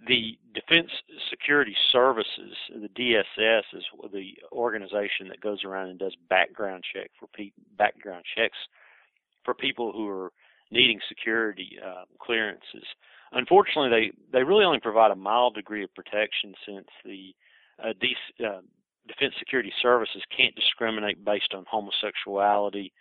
the 0.07 0.37
Defense 0.53 0.91
Security 1.29 1.75
Services, 1.91 2.55
the 2.69 2.89
DSS, 2.89 3.63
is 3.73 3.83
the 4.11 4.33
organization 4.51 5.27
that 5.29 5.41
goes 5.41 5.63
around 5.63 5.89
and 5.89 5.99
does 5.99 6.15
background 6.29 6.83
check 6.93 7.11
for 7.19 7.27
pe- 7.27 7.51
background 7.77 8.23
checks 8.35 8.57
for 9.45 9.53
people 9.53 9.91
who 9.93 10.07
are 10.09 10.31
needing 10.71 10.99
security 11.07 11.77
uh, 11.85 12.03
clearances. 12.19 12.83
Unfortunately, 13.31 13.89
they 13.89 14.37
they 14.37 14.43
really 14.43 14.65
only 14.65 14.79
provide 14.79 15.11
a 15.11 15.15
mild 15.15 15.55
degree 15.55 15.83
of 15.83 15.93
protection 15.93 16.53
since 16.65 16.87
the 17.03 17.33
uh, 17.83 17.93
De- 17.99 18.45
uh, 18.45 18.61
Defense 19.07 19.33
Security 19.39 19.71
Services 19.81 20.21
can't 20.35 20.55
discriminate 20.55 21.23
based 21.23 21.53
on 21.53 21.65
homosexuality, 21.69 22.91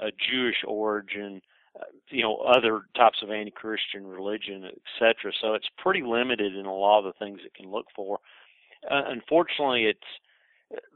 uh, 0.00 0.10
Jewish 0.30 0.56
origin, 0.66 1.40
uh, 1.78 1.84
you 2.08 2.22
know, 2.22 2.38
other 2.38 2.82
types 2.96 3.18
of 3.22 3.30
anti-Christian 3.30 4.06
religion, 4.06 4.64
etc. 4.64 5.32
So 5.40 5.54
it's 5.54 5.68
pretty 5.78 6.02
limited 6.02 6.56
in 6.56 6.66
a 6.66 6.74
lot 6.74 7.00
of 7.00 7.04
the 7.04 7.24
things 7.24 7.40
it 7.44 7.54
can 7.54 7.70
look 7.70 7.86
for. 7.94 8.18
Uh, 8.90 9.02
unfortunately, 9.06 9.84
it's 9.84 10.00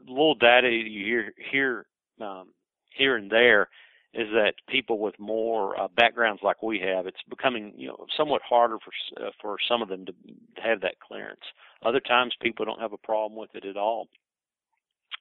little 0.07 0.35
data 0.35 0.69
you 0.69 1.05
hear 1.05 1.33
here 1.51 1.85
um, 2.19 2.49
here 2.91 3.15
and 3.15 3.29
there 3.29 3.69
is 4.13 4.27
that 4.33 4.53
people 4.67 4.99
with 4.99 5.19
more 5.19 5.79
uh, 5.79 5.87
backgrounds 5.95 6.41
like 6.43 6.63
we 6.63 6.79
have, 6.79 7.05
it's 7.07 7.21
becoming 7.29 7.73
you 7.75 7.87
know 7.87 8.05
somewhat 8.15 8.41
harder 8.47 8.77
for 8.79 9.23
uh, 9.23 9.31
for 9.41 9.57
some 9.67 9.81
of 9.81 9.89
them 9.89 10.05
to 10.05 10.13
have 10.61 10.81
that 10.81 10.99
clearance. 10.99 11.41
Other 11.85 11.99
times, 11.99 12.33
people 12.41 12.65
don't 12.65 12.79
have 12.79 12.93
a 12.93 12.97
problem 12.97 13.39
with 13.39 13.53
it 13.53 13.65
at 13.65 13.77
all. 13.77 14.07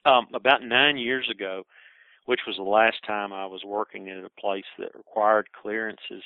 Um, 0.05 0.29
about 0.35 0.63
nine 0.63 0.97
years 0.97 1.29
ago, 1.31 1.65
which 2.27 2.41
was 2.47 2.57
the 2.57 2.63
last 2.63 2.99
time 3.07 3.33
I 3.33 3.47
was 3.47 3.63
working 3.65 4.09
at 4.09 4.25
a 4.25 4.41
place 4.41 4.65
that 4.79 4.95
required 4.95 5.49
clearances, 5.61 6.23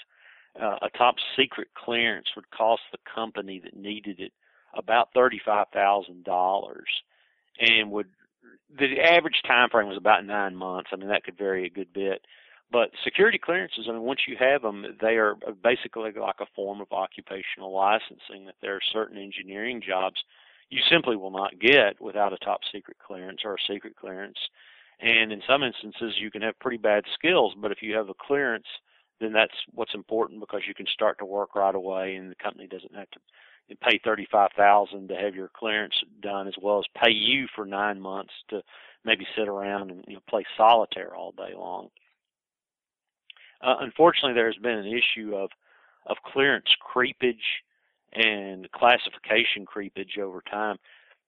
uh, 0.61 0.76
a 0.83 0.90
top 0.97 1.14
secret 1.37 1.69
clearance 1.75 2.26
would 2.37 2.50
cost 2.50 2.83
the 2.93 2.99
company 3.12 3.61
that 3.64 3.76
needed 3.76 4.21
it 4.21 4.33
about 4.75 5.09
thirty-five 5.14 5.67
thousand 5.73 6.25
dollars, 6.25 6.88
and 7.59 7.90
would 7.90 8.09
the 8.79 9.00
average 9.00 9.43
time 9.47 9.69
frame 9.71 9.88
was 9.88 9.97
about 9.97 10.25
nine 10.25 10.55
months. 10.55 10.90
I 10.93 10.97
mean, 10.97 11.09
that 11.09 11.25
could 11.25 11.38
vary 11.38 11.67
a 11.67 11.71
good 11.71 11.93
bit. 11.93 12.25
But 12.72 12.90
security 13.02 13.38
clearances, 13.38 13.86
I 13.88 13.92
mean, 13.92 14.02
once 14.02 14.20
you 14.28 14.36
have 14.38 14.62
them, 14.62 14.84
they 15.00 15.16
are 15.16 15.34
basically 15.62 16.12
like 16.12 16.40
a 16.40 16.46
form 16.54 16.80
of 16.80 16.92
occupational 16.92 17.74
licensing. 17.74 18.46
That 18.46 18.54
there 18.62 18.76
are 18.76 18.92
certain 18.92 19.18
engineering 19.18 19.82
jobs 19.86 20.22
you 20.70 20.80
simply 20.88 21.16
will 21.16 21.32
not 21.32 21.58
get 21.58 22.00
without 22.00 22.32
a 22.32 22.38
top 22.38 22.60
secret 22.72 22.96
clearance 23.04 23.40
or 23.44 23.54
a 23.54 23.72
secret 23.72 23.96
clearance. 23.96 24.38
And 25.00 25.32
in 25.32 25.42
some 25.48 25.64
instances, 25.64 26.14
you 26.20 26.30
can 26.30 26.42
have 26.42 26.58
pretty 26.60 26.76
bad 26.76 27.04
skills, 27.14 27.54
but 27.56 27.72
if 27.72 27.82
you 27.82 27.96
have 27.96 28.08
a 28.08 28.14
clearance, 28.14 28.66
then 29.20 29.32
that's 29.32 29.54
what's 29.72 29.94
important 29.94 30.40
because 30.40 30.62
you 30.68 30.74
can 30.74 30.86
start 30.86 31.18
to 31.18 31.24
work 31.24 31.54
right 31.56 31.74
away, 31.74 32.14
and 32.14 32.30
the 32.30 32.36
company 32.36 32.66
doesn't 32.68 32.94
have 32.94 33.10
to 33.10 33.18
pay 33.82 34.00
thirty-five 34.04 34.50
thousand 34.56 35.08
to 35.08 35.16
have 35.16 35.34
your 35.34 35.50
clearance 35.54 35.94
done, 36.20 36.46
as 36.46 36.54
well 36.60 36.78
as 36.78 37.02
pay 37.02 37.10
you 37.10 37.46
for 37.54 37.64
nine 37.64 38.00
months 38.00 38.32
to 38.48 38.62
maybe 39.04 39.26
sit 39.36 39.48
around 39.48 39.90
and 39.90 40.04
you 40.06 40.14
know, 40.14 40.20
play 40.28 40.44
solitaire 40.56 41.14
all 41.16 41.32
day 41.32 41.54
long. 41.56 41.88
Uh, 43.62 43.76
unfortunately, 43.81 44.35
there's 44.35 44.57
been 44.57 44.79
an 44.79 44.87
issue 44.87 45.35
of 45.35 45.50
of 46.07 46.17
clearance 46.25 46.67
creepage 46.95 47.35
and 48.14 48.71
classification 48.73 49.67
creepage 49.67 50.19
over 50.19 50.43
time. 50.50 50.76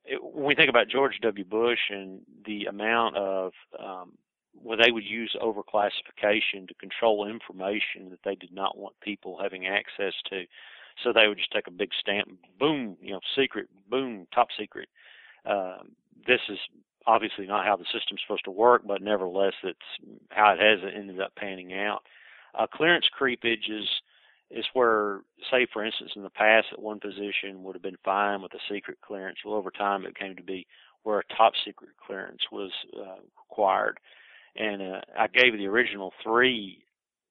It, 0.05 0.19
when 0.23 0.45
we 0.45 0.55
think 0.55 0.71
about 0.71 0.89
George 0.89 1.19
W. 1.23 1.45
Bush 1.45 1.79
and 1.91 2.21
the 2.47 2.65
amount 2.65 3.17
of 3.17 3.53
um, 3.79 4.12
where 4.55 4.77
they 4.77 4.91
would 4.91 5.05
use 5.05 5.37
overclassification 5.43 6.67
to 6.69 6.75
control 6.81 7.29
information 7.29 8.11
that 8.11 8.21
they 8.25 8.35
did 8.35 8.53
not 8.53 8.77
want 8.77 8.95
people 9.01 9.39
having 9.41 9.67
access 9.67 10.15
to, 10.31 10.45
so 11.03 11.12
they 11.12 11.29
would 11.29 11.39
just 11.39 11.53
take 11.53 11.67
a 11.67 11.71
big 11.71 11.91
stamp, 11.99 12.29
boom, 12.59 12.97
you 13.01 13.12
know, 13.12 13.21
secret, 13.37 13.69
boom, 13.89 14.27
top 14.35 14.49
secret. 14.59 14.89
Uh, 15.47 15.79
this 16.27 16.41
is 16.49 16.59
obviously 17.07 17.47
not 17.47 17.67
how 17.67 17.77
the 17.77 17.85
system's 17.93 18.21
supposed 18.27 18.45
to 18.45 18.51
work, 18.51 18.83
but 18.87 19.03
nevertheless, 19.03 19.55
it's 19.65 19.79
how 20.31 20.53
it 20.53 20.61
has 20.61 20.79
ended 20.95 21.21
up 21.21 21.35
panning 21.37 21.73
out. 21.75 22.03
Uh, 22.54 22.66
clearance 22.66 23.06
creepage 23.18 23.71
is 23.71 23.88
is 24.50 24.66
where, 24.75 25.21
say, 25.50 25.66
for 25.73 25.82
instance, 25.82 26.11
in 26.14 26.23
the 26.23 26.28
past, 26.28 26.66
that 26.71 26.82
one 26.82 27.00
position 27.00 27.62
would 27.62 27.75
have 27.75 27.82
been 27.82 27.97
fine 28.04 28.42
with 28.42 28.52
a 28.52 28.59
secret 28.71 28.99
clearance. 29.00 29.38
Well, 29.44 29.54
over 29.54 29.71
time, 29.71 30.04
it 30.04 30.18
came 30.18 30.37
to 30.37 30.42
be 30.42 30.66
where 31.04 31.21
a 31.21 31.35
top 31.35 31.54
secret 31.64 31.90
clearance 32.06 32.42
was 32.52 32.71
uh, 32.94 33.23
required. 33.49 33.99
And 34.56 34.82
uh, 34.82 35.00
I 35.18 35.28
gave 35.28 35.56
the 35.56 35.66
original 35.66 36.12
three 36.23 36.85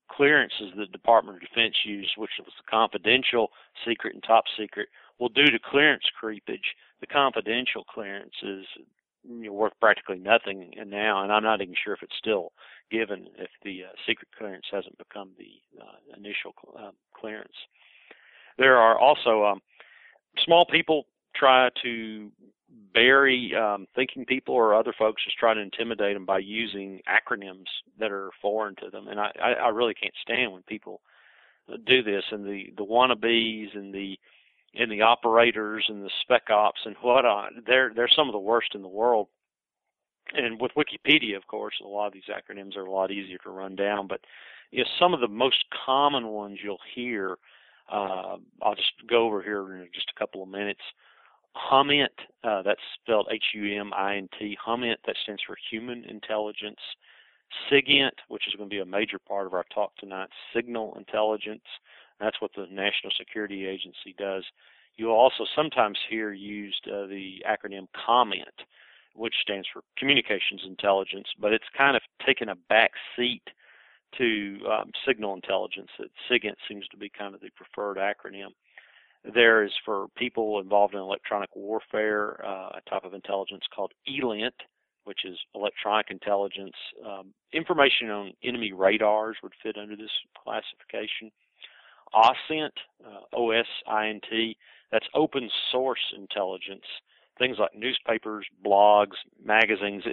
clearances 0.10 0.72
that 0.76 0.88
the 0.88 0.98
Department 0.98 1.38
of 1.38 1.48
Defense 1.48 1.76
used, 1.86 2.12
which 2.18 2.32
was 2.40 2.52
the 2.58 2.70
confidential, 2.70 3.52
secret, 3.88 4.16
and 4.16 4.24
top 4.24 4.46
secret. 4.58 4.90
Well, 5.20 5.30
due 5.30 5.46
to 5.46 5.60
clearance 5.60 6.04
creepage, 6.22 6.74
the 7.00 7.08
confidential 7.08 7.84
clearance 7.84 8.34
is 8.42 8.66
you 9.28 9.46
know, 9.46 9.54
worth 9.54 9.74
practically 9.80 10.20
nothing 10.20 10.74
now, 10.88 11.24
and 11.24 11.32
I'm 11.32 11.44
not 11.44 11.62
even 11.62 11.76
sure 11.84 11.94
if 11.94 12.04
it's 12.04 12.18
still 12.18 12.52
given 12.90 13.28
if 13.38 13.50
the 13.64 13.86
uh, 13.86 13.94
secret 14.08 14.28
clearance 14.38 14.66
hasn't 14.72 14.98
become 14.98 15.32
the 15.38 15.82
uh, 15.82 16.18
initial 16.18 16.54
uh, 16.78 16.92
clearance. 17.14 17.56
There 18.58 18.78
are 18.78 18.98
also 18.98 19.46
um, 19.46 19.62
small 20.44 20.66
people 20.66 21.06
try 21.36 21.70
to 21.84 22.32
bury 22.94 23.54
um, 23.56 23.88
thinking 23.96 24.26
people 24.26 24.56
or 24.56 24.76
other 24.76 24.94
folks 24.98 25.24
just 25.24 25.38
try 25.38 25.54
to 25.54 25.60
intimidate 25.60 26.16
them 26.16 26.26
by 26.26 26.40
using 26.40 27.02
acronyms 27.08 27.68
that 28.00 28.12
are 28.12 28.32
foreign 28.42 28.76
to 28.78 28.90
them, 28.90 29.08
and 29.08 29.20
I, 29.20 29.32
I, 29.42 29.70
really 29.70 29.94
can't 29.94 30.14
stand 30.22 30.52
when 30.52 30.64
people 30.64 31.02
do 31.86 32.04
this 32.04 32.24
and 32.32 32.46
the 32.46 32.66
the 32.78 32.86
wannabes 32.86 33.76
and 33.76 33.94
the 33.94 34.18
and 34.76 34.92
the 34.92 35.02
operators 35.02 35.86
and 35.90 36.04
the 36.04 36.10
spec 36.22 36.50
ops 36.50 36.82
and 36.86 36.96
whatnot. 37.02 37.52
They're 37.66 37.92
they're 37.96 38.10
some 38.16 38.28
of 38.28 38.34
the 38.34 38.40
worst 38.40 38.76
in 38.76 38.82
the 38.82 38.88
world. 38.88 39.28
And 40.34 40.62
with 40.62 40.72
Wikipedia, 40.78 41.36
of 41.36 41.48
course, 41.48 41.76
a 41.84 41.88
lot 41.88 42.08
of 42.08 42.14
these 42.14 42.30
acronyms 42.30 42.78
are 42.78 42.86
a 42.86 42.92
lot 42.92 43.12
easier 43.12 43.38
to 43.40 43.50
run 43.50 43.76
down. 43.76 44.08
But 44.08 44.22
you 44.72 44.80
know, 44.80 44.90
some 44.98 45.14
of 45.14 45.20
the 45.20 45.28
most 45.28 45.66
common 45.86 46.28
ones 46.28 46.60
you'll 46.64 46.78
hear, 46.96 47.38
uh, 47.92 48.38
I'll 48.62 48.76
just 48.76 48.94
go 49.10 49.26
over 49.26 49.42
here 49.42 49.76
in 49.76 49.90
just 49.94 50.12
a 50.16 50.20
couple 50.20 50.42
of 50.42 50.50
minutes. 50.50 50.82
HUMINT, 51.54 52.14
uh, 52.46 52.62
that's 52.62 52.80
spelled 53.02 53.28
H-U-M-I-N-T. 53.30 54.58
HUMINT, 54.66 55.00
that 55.06 55.18
stands 55.24 55.42
for 55.46 55.58
Human 55.70 56.06
Intelligence. 56.06 56.80
SIGINT, 57.70 58.14
which 58.30 58.48
is 58.48 58.56
going 58.56 58.70
to 58.70 58.74
be 58.74 58.80
a 58.80 58.86
major 58.86 59.20
part 59.20 59.46
of 59.46 59.54
our 59.54 59.66
talk 59.74 59.96
tonight, 59.98 60.30
Signal 60.56 60.96
Intelligence. 60.98 61.66
That's 62.22 62.40
what 62.40 62.52
the 62.56 62.68
National 62.72 63.12
Security 63.18 63.66
Agency 63.66 64.16
does. 64.18 64.44
You'll 64.96 65.12
also 65.12 65.46
sometimes 65.56 65.98
hear 66.10 66.32
used 66.32 66.88
uh, 66.88 67.08
the 67.08 67.44
acronym 67.50 67.88
COMINT, 68.06 68.66
which 69.16 69.34
stands 69.42 69.68
for 69.74 69.82
Communications 69.98 70.62
Intelligence, 70.66 71.28
but 71.40 71.52
it's 71.52 71.66
kind 71.76 71.96
of 71.96 72.02
taken 72.26 72.50
a 72.50 72.56
back 72.70 72.92
seat 73.16 73.44
to 74.18 74.60
um, 74.70 74.92
signal 75.08 75.34
intelligence. 75.34 75.90
That 75.98 76.10
SIGINT 76.30 76.56
seems 76.68 76.88
to 76.90 76.98
be 76.98 77.10
kind 77.10 77.34
of 77.34 77.42
the 77.42 77.50
preferred 77.56 77.98
acronym. 77.98 78.50
There 79.34 79.64
is 79.64 79.72
for 79.86 80.08
people 80.16 80.60
involved 80.60 80.94
in 80.94 81.00
electronic 81.00 81.50
warfare 81.56 82.44
uh, 82.46 82.78
a 82.78 82.90
type 82.90 83.04
of 83.04 83.14
intelligence 83.14 83.64
called 83.74 83.94
ELINT, 84.08 84.56
which 85.06 85.26
is 85.26 85.38
electronic 85.56 86.08
intelligence. 86.10 86.76
Um, 87.06 87.34
information 87.54 88.10
on 88.10 88.34
enemy 88.44 88.74
radars 88.74 89.38
would 89.42 89.54
fit 89.64 89.78
under 89.78 89.96
this 89.96 90.12
classification. 90.44 91.32
OSINT, 92.14 92.72
uh, 93.06 93.22
O-S-I-N-T, 93.34 94.58
that's 94.92 95.08
open 95.14 95.50
source 95.72 96.14
intelligence. 96.18 96.86
Things 97.38 97.58
like 97.58 97.74
newspapers, 97.76 98.46
blogs, 98.64 99.16
magazines, 99.44 100.04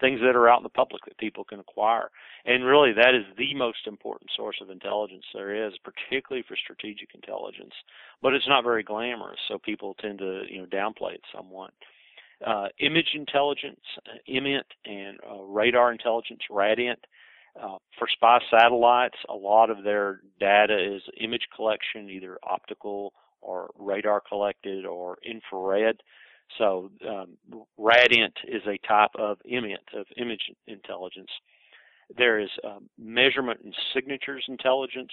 things 0.00 0.20
that 0.20 0.36
are 0.36 0.48
out 0.48 0.58
in 0.58 0.62
the 0.62 0.70
public 0.70 1.04
that 1.04 1.18
people 1.18 1.44
can 1.44 1.60
acquire. 1.60 2.10
And 2.46 2.64
really, 2.64 2.92
that 2.94 3.14
is 3.14 3.24
the 3.36 3.52
most 3.54 3.86
important 3.86 4.30
source 4.34 4.56
of 4.62 4.70
intelligence 4.70 5.24
there 5.34 5.66
is, 5.66 5.74
particularly 5.84 6.44
for 6.48 6.56
strategic 6.56 7.14
intelligence. 7.14 7.74
But 8.22 8.32
it's 8.32 8.48
not 8.48 8.64
very 8.64 8.82
glamorous, 8.82 9.40
so 9.48 9.58
people 9.58 9.96
tend 10.00 10.20
to, 10.20 10.44
you 10.48 10.60
know, 10.60 10.66
downplay 10.66 11.14
it 11.14 11.22
somewhat. 11.34 11.72
Uh, 12.46 12.68
image 12.78 13.08
intelligence, 13.14 13.80
IMINT, 14.28 14.62
and 14.86 15.18
uh, 15.28 15.42
radar 15.42 15.92
intelligence, 15.92 16.40
RADINT, 16.48 17.00
uh, 17.62 17.78
for 17.98 18.08
spy 18.10 18.38
satellites, 18.50 19.18
a 19.28 19.34
lot 19.34 19.70
of 19.70 19.84
their 19.84 20.20
data 20.38 20.76
is 20.96 21.02
image 21.20 21.48
collection, 21.54 22.08
either 22.10 22.38
optical 22.42 23.12
or 23.40 23.70
radar 23.78 24.20
collected 24.20 24.84
or 24.84 25.18
infrared. 25.24 26.02
So 26.56 26.90
um, 27.06 27.36
RADINT 27.76 28.34
is 28.46 28.62
a 28.66 28.78
type 28.86 29.10
of 29.16 29.38
IMINT, 29.50 29.94
of 29.94 30.06
image 30.16 30.50
intelligence. 30.66 31.30
There 32.16 32.38
is 32.38 32.48
um, 32.64 32.88
measurement 32.98 33.60
and 33.64 33.74
signatures 33.94 34.44
intelligence. 34.48 35.10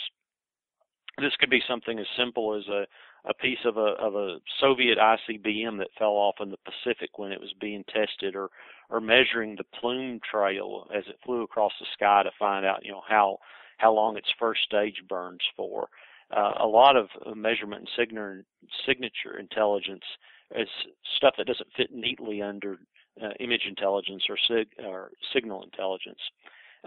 This 1.18 1.36
could 1.40 1.50
be 1.50 1.62
something 1.68 2.00
as 2.00 2.08
simple 2.18 2.56
as 2.56 2.68
a, 2.68 2.86
a 3.28 3.34
piece 3.34 3.60
of 3.66 3.78
a, 3.78 3.96
of 4.00 4.16
a 4.16 4.38
Soviet 4.60 4.98
ICBM 4.98 5.78
that 5.80 5.90
fell 5.98 6.14
off 6.14 6.36
in 6.42 6.52
the 6.52 6.58
Pacific 6.58 7.18
when 7.18 7.32
it 7.32 7.42
was 7.42 7.54
being 7.60 7.84
tested, 7.86 8.36
or 8.36 8.50
or 8.90 9.02
measuring 9.02 9.56
the 9.56 9.64
plume 9.80 10.20
trail 10.30 10.88
as 10.96 11.04
it 11.08 11.18
flew 11.26 11.42
across 11.44 11.74
the 11.80 11.86
sky 11.94 12.24
to 12.24 12.32
find 12.38 12.66
out, 12.66 12.86
you 12.86 12.92
know, 12.92 13.02
how 13.08 13.38
how 13.78 13.94
long 13.94 14.18
its 14.18 14.32
first 14.40 14.62
stage 14.64 15.02
burns 15.10 15.42
for. 15.58 15.90
uh, 16.32 16.54
a 16.60 16.68
lot 16.68 16.96
of 16.96 17.10
measurement 17.36 17.82
and 17.82 17.90
signature, 17.96 18.44
signature 18.86 19.38
intelligence 19.40 20.04
is 20.56 20.68
stuff 21.18 21.36
that 21.38 21.48
doesn't 21.48 21.70
fit 21.76 21.94
neatly 21.94 22.42
under 22.42 22.78
uh, 23.22 23.30
image 23.40 23.64
intelligence 23.68 24.24
or, 24.30 24.38
sig- 24.48 24.74
or 24.84 25.12
signal 25.34 25.64
intelligence. 25.64 26.20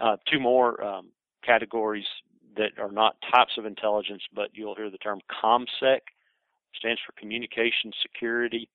Uh, 0.01 0.17
two 0.31 0.39
more 0.39 0.81
um, 0.83 1.07
categories 1.43 2.05
that 2.57 2.71
are 2.79 2.91
not 2.91 3.15
types 3.33 3.53
of 3.57 3.65
intelligence, 3.65 4.23
but 4.35 4.49
you'll 4.53 4.75
hear 4.75 4.89
the 4.89 4.97
term 4.97 5.19
ComSec, 5.43 5.99
stands 6.77 7.01
for 7.05 7.13
Communication 7.19 7.91
Security. 8.01 8.69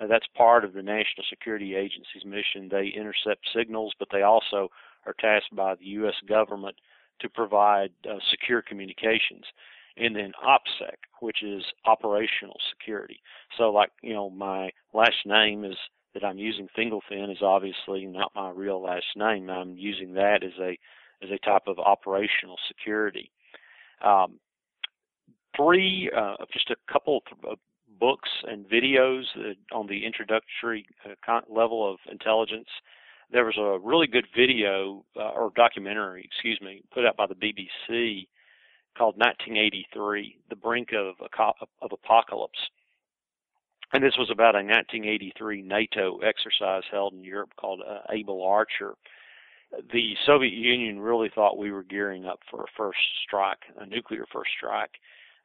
Uh, 0.00 0.06
that's 0.06 0.26
part 0.36 0.64
of 0.64 0.72
the 0.72 0.82
National 0.82 1.24
Security 1.28 1.74
Agency's 1.74 2.24
mission. 2.24 2.68
They 2.70 2.92
intercept 2.96 3.48
signals, 3.54 3.92
but 3.98 4.08
they 4.12 4.22
also 4.22 4.68
are 5.06 5.14
tasked 5.20 5.54
by 5.54 5.74
the 5.74 5.86
U.S. 5.86 6.14
government 6.28 6.76
to 7.20 7.28
provide 7.28 7.90
uh, 8.08 8.18
secure 8.30 8.62
communications. 8.62 9.44
And 9.96 10.14
then 10.14 10.32
OPSEC, 10.46 10.94
which 11.20 11.42
is 11.42 11.64
operational 11.84 12.56
security. 12.70 13.20
So, 13.56 13.70
like, 13.70 13.90
you 14.00 14.14
know, 14.14 14.30
my 14.30 14.70
last 14.94 15.26
name 15.26 15.64
is 15.64 15.76
that 16.14 16.24
I'm 16.24 16.38
using 16.38 16.68
Fingolfin 16.76 17.32
is 17.32 17.42
obviously 17.42 18.06
not 18.06 18.32
my 18.34 18.50
real 18.50 18.80
last 18.80 19.06
name. 19.16 19.50
I'm 19.50 19.76
using 19.76 20.14
that 20.14 20.44
as 20.44 20.52
a 20.60 20.78
as 21.20 21.30
a 21.30 21.38
type 21.44 21.64
of 21.66 21.80
operational 21.80 22.56
security. 22.68 23.32
Um, 24.04 24.38
three, 25.58 26.10
uh, 26.16 26.36
just 26.52 26.70
a 26.70 26.92
couple 26.92 27.22
of 27.44 27.58
books 27.98 28.28
and 28.46 28.68
videos 28.68 29.24
on 29.72 29.86
the 29.86 30.06
introductory 30.06 30.86
uh, 31.04 31.40
level 31.50 31.90
of 31.90 31.98
intelligence. 32.10 32.68
There 33.30 33.44
was 33.44 33.58
a 33.58 33.78
really 33.86 34.06
good 34.06 34.26
video 34.34 35.04
uh, 35.16 35.30
or 35.30 35.52
documentary, 35.54 36.22
excuse 36.24 36.58
me, 36.62 36.82
put 36.92 37.04
out 37.04 37.16
by 37.16 37.26
the 37.26 37.34
BBC 37.34 38.26
called 38.96 39.16
1983: 39.18 40.38
The 40.48 40.56
Brink 40.56 40.90
of, 40.92 41.16
of 41.82 41.92
Apocalypse. 41.92 42.58
And 43.92 44.02
this 44.02 44.16
was 44.18 44.30
about 44.30 44.54
a 44.54 44.58
1983 44.58 45.62
NATO 45.62 46.18
exercise 46.18 46.82
held 46.90 47.14
in 47.14 47.24
Europe 47.24 47.50
called 47.58 47.80
uh, 47.88 48.00
Able 48.10 48.44
Archer. 48.44 48.94
The 49.92 50.14
Soviet 50.26 50.52
Union 50.52 51.00
really 51.00 51.30
thought 51.34 51.58
we 51.58 51.72
were 51.72 51.82
gearing 51.82 52.26
up 52.26 52.40
for 52.50 52.62
a 52.62 52.72
first 52.76 52.98
strike, 53.26 53.58
a 53.78 53.86
nuclear 53.86 54.24
first 54.32 54.50
strike, 54.56 54.92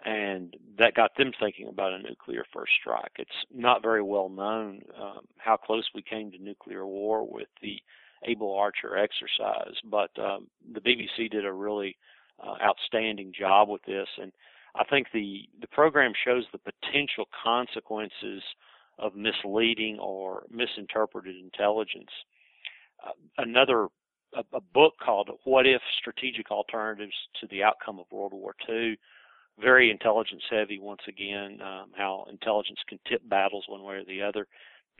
and 0.05 0.55
that 0.77 0.95
got 0.95 1.15
them 1.17 1.31
thinking 1.39 1.67
about 1.67 1.93
a 1.93 2.01
nuclear 2.01 2.43
first 2.53 2.73
strike. 2.79 3.11
It's 3.17 3.29
not 3.53 3.81
very 3.81 4.01
well 4.01 4.29
known 4.29 4.81
um, 4.99 5.21
how 5.37 5.57
close 5.57 5.87
we 5.95 6.01
came 6.01 6.31
to 6.31 6.37
nuclear 6.37 6.85
war 6.85 7.25
with 7.25 7.47
the 7.61 7.77
Able 8.25 8.55
Archer 8.55 8.97
exercise, 8.97 9.75
but 9.85 10.11
um, 10.17 10.47
the 10.73 10.81
BBC 10.81 11.29
did 11.29 11.45
a 11.45 11.51
really 11.51 11.97
uh, 12.41 12.55
outstanding 12.61 13.33
job 13.37 13.69
with 13.69 13.83
this, 13.83 14.07
and 14.21 14.31
I 14.75 14.83
think 14.85 15.07
the 15.13 15.47
the 15.61 15.67
program 15.67 16.13
shows 16.25 16.45
the 16.51 16.57
potential 16.57 17.25
consequences 17.43 18.41
of 18.99 19.15
misleading 19.15 19.99
or 19.99 20.43
misinterpreted 20.49 21.35
intelligence. 21.35 22.11
Uh, 23.05 23.11
another 23.37 23.87
a, 24.35 24.43
a 24.53 24.61
book 24.73 24.93
called 25.03 25.29
"What 25.43 25.67
If: 25.67 25.81
Strategic 25.99 26.49
Alternatives 26.49 27.13
to 27.41 27.47
the 27.47 27.63
Outcome 27.63 27.99
of 27.99 28.05
World 28.11 28.33
War 28.33 28.55
II." 28.69 28.97
Very 29.59 29.91
intelligence 29.91 30.43
heavy 30.49 30.79
once 30.79 31.01
again, 31.07 31.59
um, 31.61 31.89
how 31.95 32.25
intelligence 32.29 32.79
can 32.87 32.99
tip 33.07 33.21
battles 33.29 33.65
one 33.67 33.83
way 33.83 33.95
or 33.95 34.05
the 34.05 34.21
other. 34.21 34.47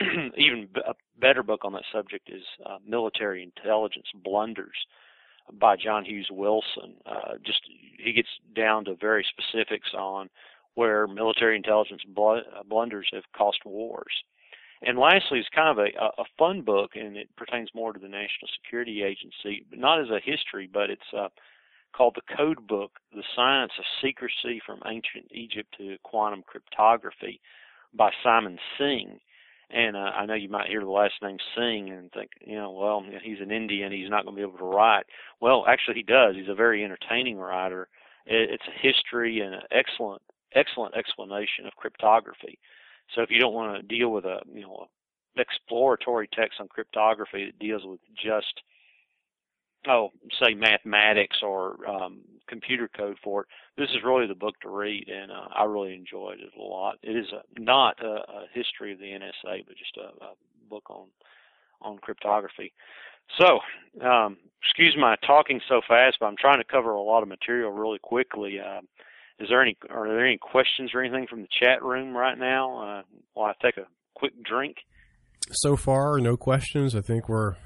Even 0.36 0.68
a 0.86 0.94
better 1.18 1.42
book 1.42 1.64
on 1.64 1.72
that 1.72 1.84
subject 1.92 2.28
is 2.30 2.42
uh, 2.66 2.78
Military 2.86 3.42
Intelligence 3.42 4.06
Blunders 4.22 4.76
by 5.52 5.76
John 5.76 6.04
Hughes 6.04 6.28
Wilson. 6.30 6.94
Uh, 7.06 7.34
just 7.44 7.60
he 7.98 8.12
gets 8.12 8.28
down 8.54 8.84
to 8.86 8.94
very 8.96 9.24
specifics 9.28 9.90
on 9.96 10.30
where 10.74 11.06
military 11.06 11.56
intelligence 11.56 12.02
bl- 12.08 12.38
uh, 12.38 12.62
blunders 12.68 13.08
have 13.12 13.22
cost 13.36 13.58
wars. 13.64 14.12
And 14.82 14.98
lastly, 14.98 15.38
it's 15.38 15.48
kind 15.54 15.68
of 15.68 15.78
a, 15.78 16.20
a 16.20 16.24
fun 16.38 16.62
book, 16.62 16.92
and 16.94 17.16
it 17.16 17.28
pertains 17.36 17.70
more 17.74 17.92
to 17.92 17.98
the 17.98 18.08
National 18.08 18.48
Security 18.62 19.02
Agency, 19.02 19.64
but 19.70 19.78
not 19.78 20.00
as 20.00 20.10
a 20.10 20.20
history, 20.22 20.68
but 20.70 20.90
it's 20.90 21.02
uh, 21.16 21.28
called 21.96 22.16
The 22.16 22.36
Code 22.36 22.66
Book 22.66 22.92
The 23.14 23.22
Science 23.34 23.72
of 23.78 23.84
Secrecy 24.02 24.60
from 24.64 24.80
Ancient 24.86 25.30
Egypt 25.30 25.74
to 25.78 25.96
Quantum 26.02 26.42
Cryptography 26.46 27.40
by 27.92 28.10
Simon 28.22 28.58
Singh. 28.78 29.18
And 29.70 29.96
uh, 29.96 30.10
I 30.14 30.26
know 30.26 30.34
you 30.34 30.48
might 30.48 30.68
hear 30.68 30.80
the 30.80 30.90
last 30.90 31.14
name 31.22 31.38
Singh 31.56 31.90
and 31.90 32.12
think, 32.12 32.30
you 32.44 32.56
know, 32.56 32.70
well, 32.72 33.04
he's 33.22 33.40
an 33.40 33.50
Indian, 33.50 33.92
he's 33.92 34.10
not 34.10 34.24
going 34.24 34.36
to 34.36 34.40
be 34.40 34.46
able 34.46 34.58
to 34.58 34.64
write. 34.64 35.04
Well, 35.40 35.64
actually, 35.66 35.96
he 35.96 36.02
does. 36.02 36.34
He's 36.36 36.48
a 36.48 36.54
very 36.54 36.84
entertaining 36.84 37.38
writer. 37.38 37.88
It's 38.26 38.64
a 38.68 38.86
history 38.86 39.40
and 39.40 39.54
an 39.54 39.62
excellent, 39.70 40.22
excellent 40.54 40.94
explanation 40.94 41.66
of 41.66 41.76
cryptography. 41.76 42.58
So 43.14 43.22
if 43.22 43.30
you 43.30 43.38
don't 43.38 43.54
want 43.54 43.76
to 43.76 43.96
deal 43.96 44.10
with 44.10 44.24
a, 44.24 44.40
you 44.52 44.62
know, 44.62 44.86
exploratory 45.36 46.28
text 46.32 46.60
on 46.60 46.68
cryptography 46.68 47.46
that 47.46 47.58
deals 47.58 47.82
with 47.84 48.00
just 48.16 48.62
oh, 49.88 50.10
say 50.42 50.54
mathematics 50.54 51.38
or 51.42 51.76
um, 51.88 52.20
computer 52.48 52.88
code 52.96 53.16
for 53.22 53.42
it, 53.42 53.46
this 53.76 53.90
is 53.90 54.04
really 54.04 54.26
the 54.26 54.34
book 54.34 54.58
to 54.60 54.68
read, 54.68 55.08
and 55.08 55.30
uh, 55.30 55.48
I 55.54 55.64
really 55.64 55.94
enjoyed 55.94 56.40
it 56.40 56.52
a 56.58 56.62
lot. 56.62 56.96
It 57.02 57.16
is 57.16 57.26
a, 57.32 57.60
not 57.60 58.02
a, 58.02 58.06
a 58.06 58.46
history 58.52 58.92
of 58.92 58.98
the 58.98 59.06
NSA, 59.06 59.66
but 59.66 59.76
just 59.76 59.96
a, 59.96 60.24
a 60.24 60.34
book 60.68 60.88
on 60.90 61.06
on 61.82 61.98
cryptography. 61.98 62.72
So, 63.38 63.58
um, 64.06 64.36
excuse 64.62 64.96
my 64.98 65.16
talking 65.26 65.60
so 65.68 65.80
fast, 65.86 66.18
but 66.20 66.26
I'm 66.26 66.36
trying 66.38 66.58
to 66.58 66.64
cover 66.64 66.92
a 66.92 67.02
lot 67.02 67.22
of 67.22 67.28
material 67.28 67.70
really 67.70 67.98
quickly. 67.98 68.58
Uh, 68.60 68.80
is 69.38 69.48
there 69.48 69.62
any 69.62 69.76
are 69.90 70.06
there 70.06 70.24
any 70.24 70.38
questions 70.38 70.92
or 70.94 71.02
anything 71.02 71.26
from 71.28 71.42
the 71.42 71.48
chat 71.60 71.82
room 71.82 72.16
right 72.16 72.38
now? 72.38 72.78
Uh, 72.78 73.02
while 73.32 73.50
I 73.50 73.64
take 73.64 73.76
a 73.76 73.86
quick 74.14 74.32
drink. 74.44 74.76
So 75.50 75.76
far, 75.76 76.18
no 76.20 76.36
questions. 76.36 76.94
I 76.94 77.00
think 77.00 77.28
we're 77.28 77.56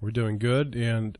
we're 0.00 0.10
doing 0.10 0.38
good, 0.38 0.74
and 0.74 1.18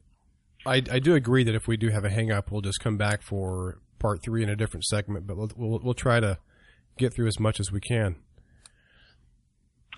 I, 0.67 0.83
I 0.91 0.99
do 0.99 1.15
agree 1.15 1.45
that 1.45 1.55
if 1.55 1.67
we 1.67 1.77
do 1.77 1.89
have 1.89 2.05
a 2.05 2.11
hang 2.11 2.31
up, 2.31 2.51
we'll 2.51 2.61
just 2.61 2.81
come 2.81 2.97
back 2.97 3.23
for 3.23 3.79
part 3.99 4.23
three 4.23 4.43
in 4.43 4.49
a 4.49 4.57
different 4.57 4.85
segment, 4.85 5.27
but 5.27 5.37
we'll, 5.37 5.51
we'll, 5.57 5.81
we'll 5.83 5.95
try 5.95 6.21
to 6.21 6.39
get 6.99 7.15
through 7.15 7.29
as 7.29 7.41
much 7.41 7.61
as 7.61 7.73
we 7.73 7.81
can. 7.81 8.17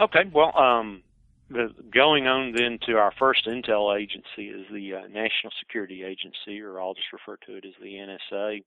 Okay. 0.01 0.25
Well, 0.33 0.57
um, 0.57 1.03
the, 1.51 1.69
going 1.93 2.27
on 2.27 2.53
then 2.57 2.79
to 2.87 2.97
our 2.97 3.13
first 3.19 3.47
intel 3.47 3.97
agency 3.97 4.49
is 4.49 4.67
the 4.73 4.95
uh, 4.95 5.01
National 5.09 5.53
Security 5.61 6.03
Agency, 6.03 6.61
or 6.61 6.81
I'll 6.81 6.95
just 6.95 7.13
refer 7.13 7.37
to 7.47 7.57
it 7.57 7.65
as 7.65 7.75
the 7.81 7.95
NSA. 7.95 8.65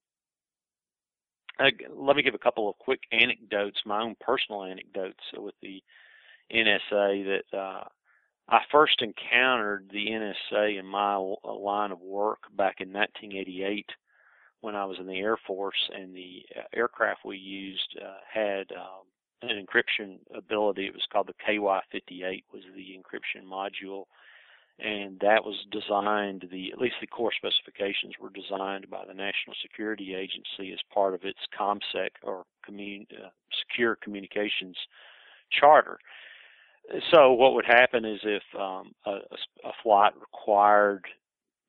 Uh, 1.57 1.69
let 1.95 2.15
me 2.15 2.23
give 2.23 2.35
a 2.35 2.39
couple 2.39 2.69
of 2.69 2.77
quick 2.77 2.99
anecdotes, 3.11 3.77
my 3.85 4.01
own 4.01 4.15
personal 4.19 4.63
anecdotes 4.63 5.23
with 5.35 5.55
the 5.61 5.81
NSA 6.53 7.41
that 7.51 7.57
uh, 7.57 7.83
I 8.47 8.59
first 8.71 9.01
encountered 9.01 9.89
the 9.91 10.07
NSA 10.07 10.79
in 10.79 10.85
my 10.85 11.15
line 11.43 11.91
of 11.91 12.01
work 12.01 12.39
back 12.55 12.75
in 12.79 12.93
1988 12.93 13.89
when 14.61 14.75
I 14.75 14.85
was 14.85 14.97
in 14.99 15.07
the 15.07 15.19
Air 15.19 15.37
Force, 15.47 15.89
and 15.95 16.15
the 16.15 16.43
uh, 16.55 16.61
aircraft 16.73 17.25
we 17.25 17.37
used 17.37 17.97
uh, 18.01 18.17
had 18.31 18.71
um, 18.71 19.05
an 19.41 19.65
encryption 19.65 20.19
ability. 20.35 20.85
It 20.85 20.93
was 20.93 21.07
called 21.11 21.27
the 21.27 21.33
KY58 21.47 22.43
was 22.53 22.63
the 22.75 22.97
encryption 22.97 23.45
module, 23.45 24.05
and 24.79 25.19
that 25.21 25.43
was 25.43 25.55
designed. 25.71 26.47
The 26.51 26.71
at 26.71 26.79
least 26.79 26.95
the 27.01 27.07
core 27.07 27.33
specifications 27.35 28.13
were 28.19 28.29
designed 28.29 28.89
by 28.91 29.05
the 29.07 29.13
National 29.13 29.55
Security 29.61 30.13
Agency 30.13 30.71
as 30.71 30.79
part 30.93 31.15
of 31.15 31.23
its 31.23 31.39
ComSec 31.59 32.09
or 32.21 32.45
commun, 32.63 33.07
uh, 33.11 33.29
Secure 33.67 33.95
Communications 33.95 34.77
Charter 35.51 35.97
so 37.11 37.33
what 37.33 37.53
would 37.53 37.65
happen 37.65 38.05
is 38.05 38.19
if 38.23 38.43
um, 38.59 38.93
a, 39.05 39.11
a, 39.63 39.71
flight 39.83 40.13
required 40.19 41.05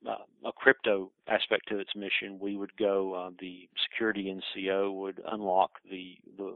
uh, 0.07 0.15
a 0.45 0.51
crypto 0.51 1.11
aspect 1.27 1.67
to 1.69 1.79
its 1.79 1.95
mission, 1.95 2.39
we 2.39 2.55
would 2.55 2.75
go. 2.77 3.13
Uh, 3.13 3.29
the 3.39 3.67
security 3.89 4.33
NCO 4.33 4.93
would 4.93 5.21
unlock 5.31 5.71
the 5.89 6.17
the 6.37 6.55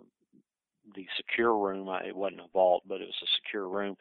the 0.95 1.05
secure 1.17 1.57
room. 1.57 1.87
It 2.05 2.15
wasn't 2.15 2.41
a 2.41 2.51
vault, 2.53 2.83
but 2.87 3.01
it 3.01 3.05
was 3.05 3.21
a 3.23 3.33
secure 3.43 3.67
room, 3.67 3.95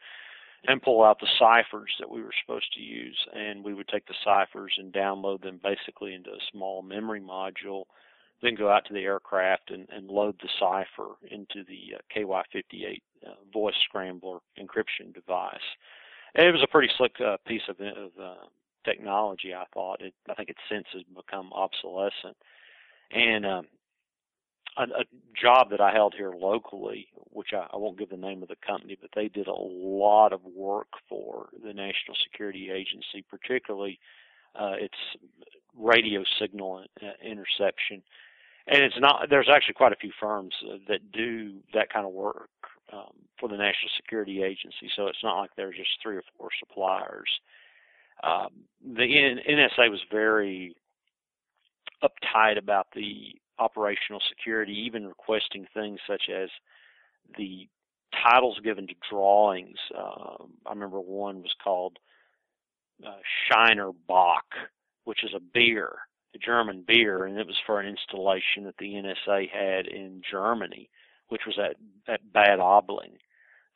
and 0.67 0.81
pull 0.81 1.03
out 1.03 1.19
the 1.19 1.27
ciphers 1.39 1.91
that 1.99 2.09
we 2.09 2.21
were 2.21 2.33
supposed 2.45 2.71
to 2.73 2.81
use. 2.81 3.17
And 3.33 3.63
we 3.63 3.73
would 3.73 3.87
take 3.87 4.05
the 4.05 4.13
ciphers 4.23 4.73
and 4.77 4.93
download 4.93 5.41
them 5.41 5.59
basically 5.63 6.13
into 6.13 6.29
a 6.29 6.47
small 6.51 6.81
memory 6.81 7.21
module 7.21 7.83
then 8.41 8.55
go 8.55 8.69
out 8.69 8.85
to 8.85 8.93
the 8.93 9.01
aircraft 9.01 9.71
and, 9.71 9.87
and 9.91 10.07
load 10.07 10.35
the 10.41 10.49
cipher 10.59 11.15
into 11.29 11.63
the 11.67 11.95
uh, 11.95 12.01
KY58 12.15 13.01
uh, 13.25 13.31
voice 13.53 13.75
scrambler 13.87 14.39
encryption 14.59 15.13
device. 15.13 15.59
And 16.35 16.47
it 16.47 16.51
was 16.51 16.63
a 16.63 16.71
pretty 16.71 16.91
slick 16.97 17.15
uh, 17.25 17.37
piece 17.45 17.61
of, 17.69 17.79
of 17.79 18.11
technology, 18.85 19.53
I 19.53 19.65
thought. 19.73 20.01
It, 20.01 20.13
I 20.29 20.33
think 20.33 20.49
it 20.49 20.57
since 20.69 20.85
has 20.93 21.03
become 21.15 21.51
obsolescent. 21.53 22.37
And 23.11 23.45
um, 23.45 23.67
a, 24.77 24.83
a 24.83 25.03
job 25.39 25.69
that 25.71 25.81
I 25.81 25.91
held 25.91 26.15
here 26.17 26.31
locally, 26.31 27.07
which 27.31 27.49
I, 27.53 27.67
I 27.73 27.77
won't 27.77 27.99
give 27.99 28.09
the 28.09 28.17
name 28.17 28.41
of 28.41 28.49
the 28.49 28.55
company, 28.65 28.97
but 28.99 29.11
they 29.15 29.27
did 29.27 29.47
a 29.47 29.53
lot 29.53 30.33
of 30.33 30.41
work 30.45 30.87
for 31.09 31.49
the 31.63 31.73
National 31.73 32.15
Security 32.23 32.71
Agency, 32.71 33.23
particularly 33.29 33.99
uh, 34.59 34.73
its 34.77 34.97
radio 35.77 36.23
signal 36.39 36.83
interception 37.23 38.01
and 38.67 38.83
it's 38.83 38.99
not. 38.99 39.27
There's 39.29 39.49
actually 39.53 39.73
quite 39.73 39.93
a 39.93 39.97
few 39.97 40.11
firms 40.19 40.53
that 40.87 41.11
do 41.11 41.53
that 41.73 41.91
kind 41.91 42.05
of 42.05 42.13
work 42.13 42.49
um, 42.93 43.13
for 43.39 43.49
the 43.49 43.57
National 43.57 43.89
Security 43.97 44.43
Agency. 44.43 44.89
So 44.95 45.07
it's 45.07 45.23
not 45.23 45.39
like 45.39 45.51
there's 45.55 45.75
just 45.75 45.89
three 46.01 46.15
or 46.15 46.23
four 46.37 46.49
suppliers. 46.59 47.29
Um, 48.23 48.49
the 48.83 49.03
NSA 49.49 49.89
was 49.89 50.01
very 50.11 50.75
uptight 52.03 52.57
about 52.57 52.87
the 52.93 53.35
operational 53.59 54.21
security, 54.29 54.73
even 54.73 55.07
requesting 55.07 55.65
things 55.73 55.99
such 56.07 56.23
as 56.33 56.49
the 57.37 57.67
titles 58.23 58.59
given 58.63 58.87
to 58.87 58.93
drawings. 59.09 59.77
Um, 59.97 60.53
I 60.65 60.69
remember 60.71 60.99
one 60.99 61.41
was 61.41 61.53
called 61.63 61.97
uh, 63.05 63.17
Shiner 63.49 63.91
Bock, 64.07 64.45
which 65.05 65.23
is 65.23 65.31
a 65.35 65.39
beer, 65.39 65.93
German 66.39 66.83
beer, 66.87 67.25
and 67.25 67.37
it 67.37 67.47
was 67.47 67.59
for 67.65 67.79
an 67.79 67.87
installation 67.87 68.63
that 68.65 68.77
the 68.77 68.93
NSA 68.93 69.49
had 69.49 69.87
in 69.87 70.21
Germany, 70.29 70.89
which 71.29 71.41
was 71.45 71.57
at 71.59 71.75
at 72.11 72.33
Bad 72.33 72.59
Aibling. 72.59 73.17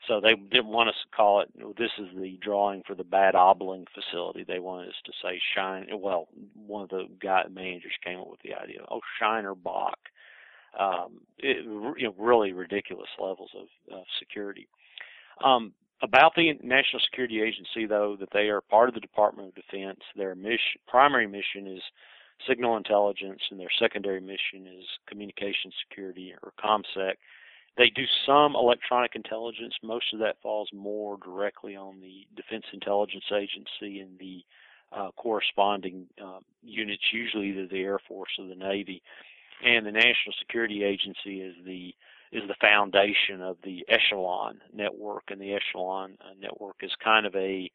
So 0.07 0.21
they 0.21 0.35
didn't 0.35 0.67
want 0.67 0.89
us 0.89 0.95
to 1.03 1.15
call 1.15 1.41
it. 1.41 1.49
This 1.77 1.91
is 1.97 2.07
the 2.15 2.37
drawing 2.41 2.83
for 2.85 2.95
the 2.95 3.03
Bad 3.03 3.33
Aibling 3.33 3.85
facility. 3.93 4.43
They 4.43 4.59
wanted 4.59 4.89
us 4.89 5.01
to 5.05 5.11
say 5.23 5.41
Shine. 5.55 5.87
Well, 5.93 6.27
one 6.55 6.83
of 6.83 6.89
the 6.89 7.07
guy 7.21 7.43
managers 7.51 7.93
came 8.03 8.19
up 8.19 8.29
with 8.29 8.41
the 8.41 8.53
idea. 8.53 8.79
Oh, 8.89 9.01
Shiner 9.19 9.55
Bock. 9.55 9.97
Um, 10.79 11.21
it, 11.39 11.63
you 11.63 12.03
know, 12.03 12.15
really 12.17 12.51
ridiculous 12.51 13.09
levels 13.17 13.49
of, 13.55 13.97
of 13.97 14.03
security. 14.19 14.67
Um, 15.43 15.73
about 16.01 16.33
the 16.35 16.53
National 16.61 17.01
Security 17.05 17.41
Agency, 17.41 17.85
though, 17.87 18.17
that 18.19 18.29
they 18.33 18.49
are 18.49 18.61
part 18.61 18.89
of 18.89 18.95
the 18.95 19.01
Department 19.01 19.49
of 19.49 19.55
Defense. 19.55 19.99
Their 20.15 20.35
mission, 20.35 20.81
primary 20.87 21.27
mission 21.27 21.67
is 21.67 21.81
signal 22.47 22.77
intelligence, 22.77 23.41
and 23.49 23.59
their 23.59 23.71
secondary 23.79 24.21
mission 24.21 24.67
is 24.67 24.85
communication 25.07 25.71
security 25.87 26.33
or 26.43 26.51
ComSec. 26.63 27.15
They 27.77 27.89
do 27.89 28.05
some 28.25 28.55
electronic 28.55 29.15
intelligence. 29.15 29.73
Most 29.83 30.05
of 30.13 30.19
that 30.19 30.41
falls 30.41 30.69
more 30.73 31.17
directly 31.17 31.75
on 31.75 31.99
the 32.01 32.25
Defense 32.35 32.65
Intelligence 32.73 33.25
Agency 33.31 33.99
and 33.99 34.17
the 34.17 34.43
uh, 34.95 35.11
corresponding 35.17 36.07
uh, 36.23 36.39
units, 36.63 37.03
usually 37.11 37.49
either 37.49 37.67
the 37.67 37.81
Air 37.81 37.99
Force 38.07 38.29
or 38.39 38.47
the 38.47 38.55
Navy. 38.55 39.01
And 39.63 39.85
the 39.85 39.91
National 39.91 40.33
Security 40.39 40.83
Agency 40.83 41.41
is 41.41 41.55
the 41.65 41.93
is 42.31 42.43
the 42.47 42.55
foundation 42.59 43.41
of 43.41 43.55
the 43.63 43.85
Echelon 43.87 44.59
network, 44.73 45.23
and 45.29 45.39
the 45.39 45.53
Echelon 45.53 46.17
uh, 46.19 46.33
network 46.39 46.77
is 46.81 46.91
kind 47.01 47.25
of 47.25 47.35
a 47.35 47.71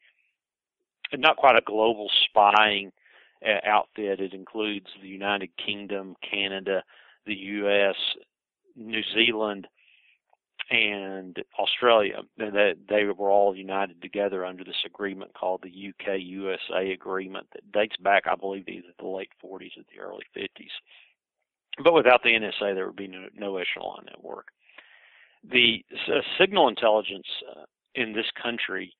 not 1.13 1.37
quite 1.37 1.57
a 1.57 1.61
global 1.61 2.09
spying 2.25 2.91
outfit. 3.65 4.19
It 4.19 4.33
includes 4.33 4.87
the 5.01 5.07
United 5.07 5.49
Kingdom, 5.63 6.15
Canada, 6.29 6.83
the 7.25 7.35
U.S., 7.35 7.95
New 8.75 9.01
Zealand, 9.13 9.67
and 10.69 11.37
Australia. 11.59 12.21
And 12.39 12.55
that 12.55 12.75
they 12.89 13.03
were 13.05 13.29
all 13.29 13.55
united 13.55 14.01
together 14.01 14.45
under 14.45 14.63
this 14.63 14.83
agreement 14.85 15.33
called 15.33 15.61
the 15.63 15.89
UK 15.89 16.19
USA 16.19 16.91
agreement 16.91 17.47
that 17.53 17.71
dates 17.71 17.97
back, 17.97 18.23
I 18.25 18.35
believe, 18.35 18.67
either 18.67 18.87
the 18.99 19.07
late 19.07 19.31
40s 19.43 19.77
or 19.77 19.83
the 19.93 20.01
early 20.01 20.25
50s. 20.35 20.71
But 21.83 21.93
without 21.93 22.23
the 22.23 22.31
NSA, 22.31 22.73
there 22.73 22.85
would 22.85 22.95
be 22.95 23.07
no, 23.07 23.27
no 23.33 23.57
echelon 23.57 24.05
network. 24.05 24.47
The 25.49 25.83
uh, 26.07 26.21
signal 26.39 26.67
intelligence 26.67 27.27
uh, 27.49 27.63
in 27.95 28.13
this 28.13 28.25
country 28.41 28.93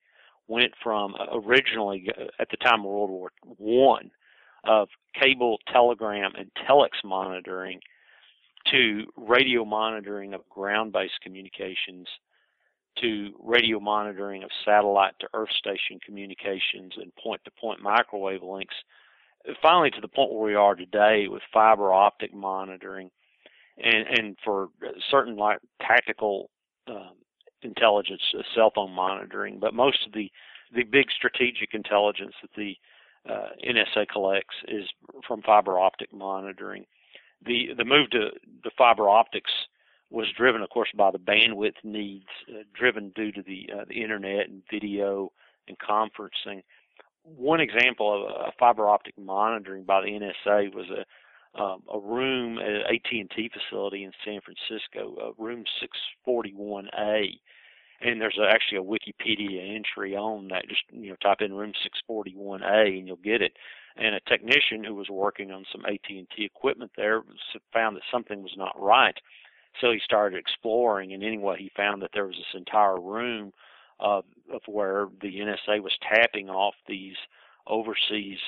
went 0.48 0.72
from 0.82 1.14
uh, 1.14 1.38
originally 1.38 2.08
uh, 2.18 2.24
at 2.40 2.48
the 2.50 2.56
time 2.56 2.80
of 2.80 2.86
World 2.86 3.10
War 3.10 3.30
One 3.58 4.10
of 4.64 4.88
cable, 5.20 5.58
telegram, 5.72 6.32
and 6.36 6.50
telex 6.68 6.90
monitoring 7.04 7.80
to 8.70 9.04
radio 9.16 9.64
monitoring 9.64 10.34
of 10.34 10.48
ground-based 10.48 11.20
communications 11.22 12.06
to 13.00 13.30
radio 13.42 13.80
monitoring 13.80 14.42
of 14.42 14.50
satellite 14.64 15.14
to 15.18 15.26
earth 15.34 15.50
station 15.58 15.98
communications 16.04 16.92
and 16.96 17.14
point-to-point 17.16 17.80
microwave 17.80 18.42
links 18.42 18.74
finally 19.60 19.90
to 19.90 20.00
the 20.00 20.08
point 20.08 20.32
where 20.32 20.44
we 20.44 20.54
are 20.54 20.74
today 20.74 21.26
with 21.28 21.42
fiber 21.52 21.92
optic 21.92 22.32
monitoring 22.32 23.10
and 23.82 24.06
and 24.06 24.36
for 24.44 24.68
certain 25.10 25.36
like 25.36 25.58
tactical 25.80 26.50
um, 26.88 27.12
intelligence 27.62 28.22
uh, 28.38 28.42
cell 28.54 28.70
phone 28.74 28.92
monitoring. 28.92 29.58
But 29.58 29.74
most 29.74 30.06
of 30.06 30.12
the 30.12 30.30
the 30.74 30.84
big 30.84 31.06
strategic 31.10 31.74
intelligence 31.74 32.34
that 32.42 32.50
the 32.56 32.76
uh, 33.28 33.48
NSA 33.66 34.08
collects 34.08 34.54
is 34.68 34.84
from 35.26 35.42
fiber 35.42 35.78
optic 35.78 36.12
monitoring. 36.12 36.86
The 37.44 37.70
the 37.76 37.84
move 37.84 38.10
to 38.10 38.30
the 38.64 38.70
fiber 38.76 39.08
optics 39.08 39.50
was 40.10 40.26
driven 40.36 40.62
of 40.62 40.70
course 40.70 40.90
by 40.96 41.10
the 41.10 41.18
bandwidth 41.18 41.82
needs 41.84 42.26
uh, 42.48 42.62
driven 42.74 43.10
due 43.14 43.32
to 43.32 43.42
the 43.42 43.68
uh, 43.72 43.84
the 43.88 44.02
internet 44.02 44.48
and 44.48 44.62
video 44.70 45.32
and 45.68 45.76
conferencing. 45.78 46.62
One 47.24 47.60
example 47.60 48.26
of 48.26 48.48
a 48.48 48.52
fiber 48.58 48.88
optic 48.88 49.16
monitoring 49.16 49.84
by 49.84 50.00
the 50.00 50.08
NSA 50.08 50.74
was 50.74 50.86
a 50.90 51.04
um, 51.54 51.82
a 51.92 51.98
room 51.98 52.58
at 52.58 52.90
AT&T 52.90 53.50
facility 53.52 54.04
in 54.04 54.12
San 54.24 54.40
Francisco, 54.40 55.14
uh, 55.20 55.42
room 55.42 55.64
641A, 56.26 57.38
and 58.04 58.20
there's 58.20 58.38
a, 58.38 58.48
actually 58.48 58.78
a 58.78 58.82
Wikipedia 58.82 59.74
entry 59.74 60.16
on 60.16 60.48
that. 60.48 60.68
Just 60.68 60.82
you 60.90 61.10
know, 61.10 61.16
type 61.16 61.40
in 61.40 61.54
room 61.54 61.72
641A 62.08 62.98
and 62.98 63.06
you'll 63.06 63.16
get 63.16 63.42
it. 63.42 63.56
And 63.96 64.14
a 64.14 64.20
technician 64.20 64.84
who 64.84 64.94
was 64.94 65.08
working 65.10 65.50
on 65.52 65.64
some 65.70 65.84
AT&T 65.84 66.26
equipment 66.38 66.92
there 66.96 67.22
found 67.72 67.96
that 67.96 68.02
something 68.10 68.42
was 68.42 68.54
not 68.56 68.80
right. 68.80 69.16
So 69.80 69.90
he 69.90 70.00
started 70.04 70.38
exploring, 70.38 71.12
and 71.12 71.22
anyway, 71.22 71.56
he 71.58 71.70
found 71.74 72.02
that 72.02 72.10
there 72.12 72.26
was 72.26 72.36
this 72.36 72.58
entire 72.58 73.00
room 73.00 73.52
of, 74.00 74.24
of 74.52 74.60
where 74.66 75.06
the 75.22 75.38
NSA 75.38 75.82
was 75.82 75.96
tapping 76.02 76.50
off 76.50 76.74
these 76.86 77.16
overseas 77.66 78.38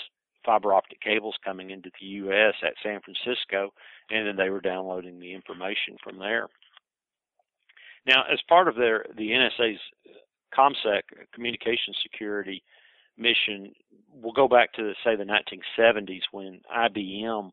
fiber 0.45 0.75
optic 0.75 1.01
cables 1.01 1.37
coming 1.43 1.71
into 1.71 1.91
the 1.99 2.07
U.S. 2.07 2.55
at 2.63 2.75
San 2.83 3.01
Francisco, 3.01 3.73
and 4.11 4.27
then 4.27 4.37
they 4.37 4.51
were 4.51 4.61
downloading 4.61 5.19
the 5.19 5.33
information 5.33 5.97
from 6.03 6.19
there. 6.19 6.49
Now, 8.07 8.25
as 8.31 8.41
part 8.49 8.69
of 8.69 8.77
their 8.77 9.07
the 9.17 9.31
NSA's 9.31 9.81
uh, 10.07 10.57
ComSec 10.57 11.03
communication 11.33 11.95
security 12.03 12.63
mission, 13.17 13.73
we'll 14.13 14.33
go 14.33 14.49
back 14.49 14.73
to 14.75 14.93
say 15.05 15.17
the 15.17 15.25
1970s 15.25 16.23
when 16.33 16.61
IBM 16.77 17.51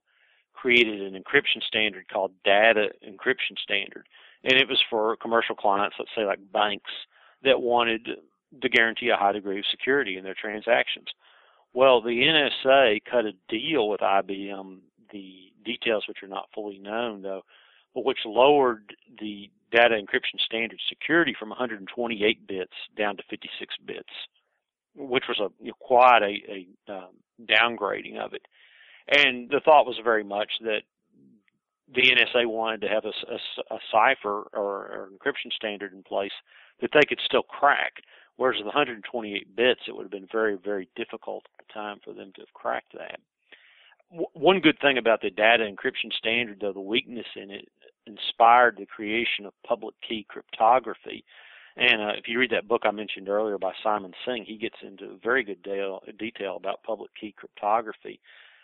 created 0.53 1.01
an 1.01 1.21
encryption 1.21 1.63
standard 1.65 2.07
called 2.11 2.31
Data 2.43 2.89
Encryption 3.07 3.57
Standard, 3.63 4.07
and 4.43 4.53
it 4.53 4.67
was 4.67 4.83
for 4.89 5.15
commercial 5.17 5.55
clients, 5.55 5.95
let's 5.97 6.11
say 6.15 6.25
like 6.25 6.39
banks 6.51 6.91
that 7.43 7.61
wanted 7.61 8.07
to 8.61 8.69
guarantee 8.69 9.09
a 9.09 9.15
high 9.15 9.31
degree 9.31 9.59
of 9.59 9.65
security 9.71 10.17
in 10.17 10.23
their 10.23 10.35
transactions. 10.35 11.07
Well, 11.73 12.01
the 12.01 12.09
NSA 12.09 13.01
cut 13.09 13.25
a 13.25 13.31
deal 13.47 13.87
with 13.87 14.01
IBM, 14.01 14.79
the 15.11 15.51
details 15.63 16.03
which 16.07 16.21
are 16.21 16.27
not 16.27 16.49
fully 16.53 16.79
known 16.79 17.21
though, 17.21 17.43
but 17.93 18.06
which 18.06 18.19
lowered 18.25 18.95
the 19.19 19.49
data 19.71 19.95
encryption 19.95 20.39
standard 20.45 20.80
security 20.89 21.36
from 21.38 21.49
128 21.49 22.47
bits 22.47 22.73
down 22.97 23.17
to 23.17 23.23
56 23.30 23.75
bits, 23.86 24.10
which 24.95 25.25
was 25.27 25.39
a 25.39 25.49
you 25.63 25.69
know, 25.69 25.77
quite 25.80 26.21
a, 26.21 26.36
a 26.51 26.93
um, 26.93 27.10
downgrading 27.45 28.17
of 28.17 28.34
it. 28.34 28.45
And 29.08 29.49
the 29.49 29.62
thought 29.63 29.86
was 29.86 29.99
very 30.04 30.23
much 30.23 30.51
that 30.62 30.82
the 31.93 32.01
NSA 32.01 32.45
wanted 32.45 32.82
to 32.82 32.88
have 32.88 33.06
a, 33.06 33.13
a, 33.32 33.75
a 33.75 33.80
cipher 33.91 34.43
or, 34.54 34.54
or 34.54 35.10
encryption 35.12 35.51
standard 35.54 35.93
in 35.93 36.04
place 36.04 36.32
that 36.82 36.91
they 36.93 37.06
could 37.08 37.19
still 37.25 37.43
crack. 37.43 37.93
Whereas 38.38 38.58
with 38.58 38.67
128 38.67 39.56
bits, 39.56 39.82
it 39.88 39.95
would 39.95 40.04
have 40.04 40.12
been 40.12 40.27
very, 40.32 40.58
very 40.58 40.88
difficult 40.95 41.45
at 41.60 41.65
the 41.67 41.73
time 41.73 41.99
for 42.04 42.13
them 42.13 42.32
to 42.36 42.41
have 42.41 42.54
cracked 42.54 42.93
that. 42.93 43.19
W- 44.10 44.27
one 44.34 44.60
good 44.62 44.80
thing 44.80 44.97
about 44.97 45.21
the 45.21 45.30
data 45.30 45.63
encryption 45.63 46.12
standard, 46.17 46.60
though, 46.62 46.73
the 46.73 46.80
weakness 46.80 47.27
in 47.36 47.51
it 47.51 47.67
inspired 48.07 48.77
the 48.77 48.85
creation 48.85 49.45
of 49.45 49.53
public 49.65 49.95
key 50.07 50.25
cryptography. 50.27 51.23
And 51.77 52.01
uh, 52.01 52.13
if 52.17 52.27
you 52.27 52.37
read 52.39 52.51
that 52.51 52.67
book 52.67 52.81
I 52.85 52.91
mentioned 52.91 53.29
earlier 53.29 53.57
by 53.57 53.71
Simon 53.83 54.13
Singh, 54.25 54.45
he 54.45 54.57
gets 54.57 54.75
into 54.81 55.19
very 55.23 55.43
good 55.43 55.63
detail, 55.63 56.01
detail 56.19 56.57
about 56.57 56.83
public 56.83 57.11
key 57.19 57.33
cryptography. 57.37 58.19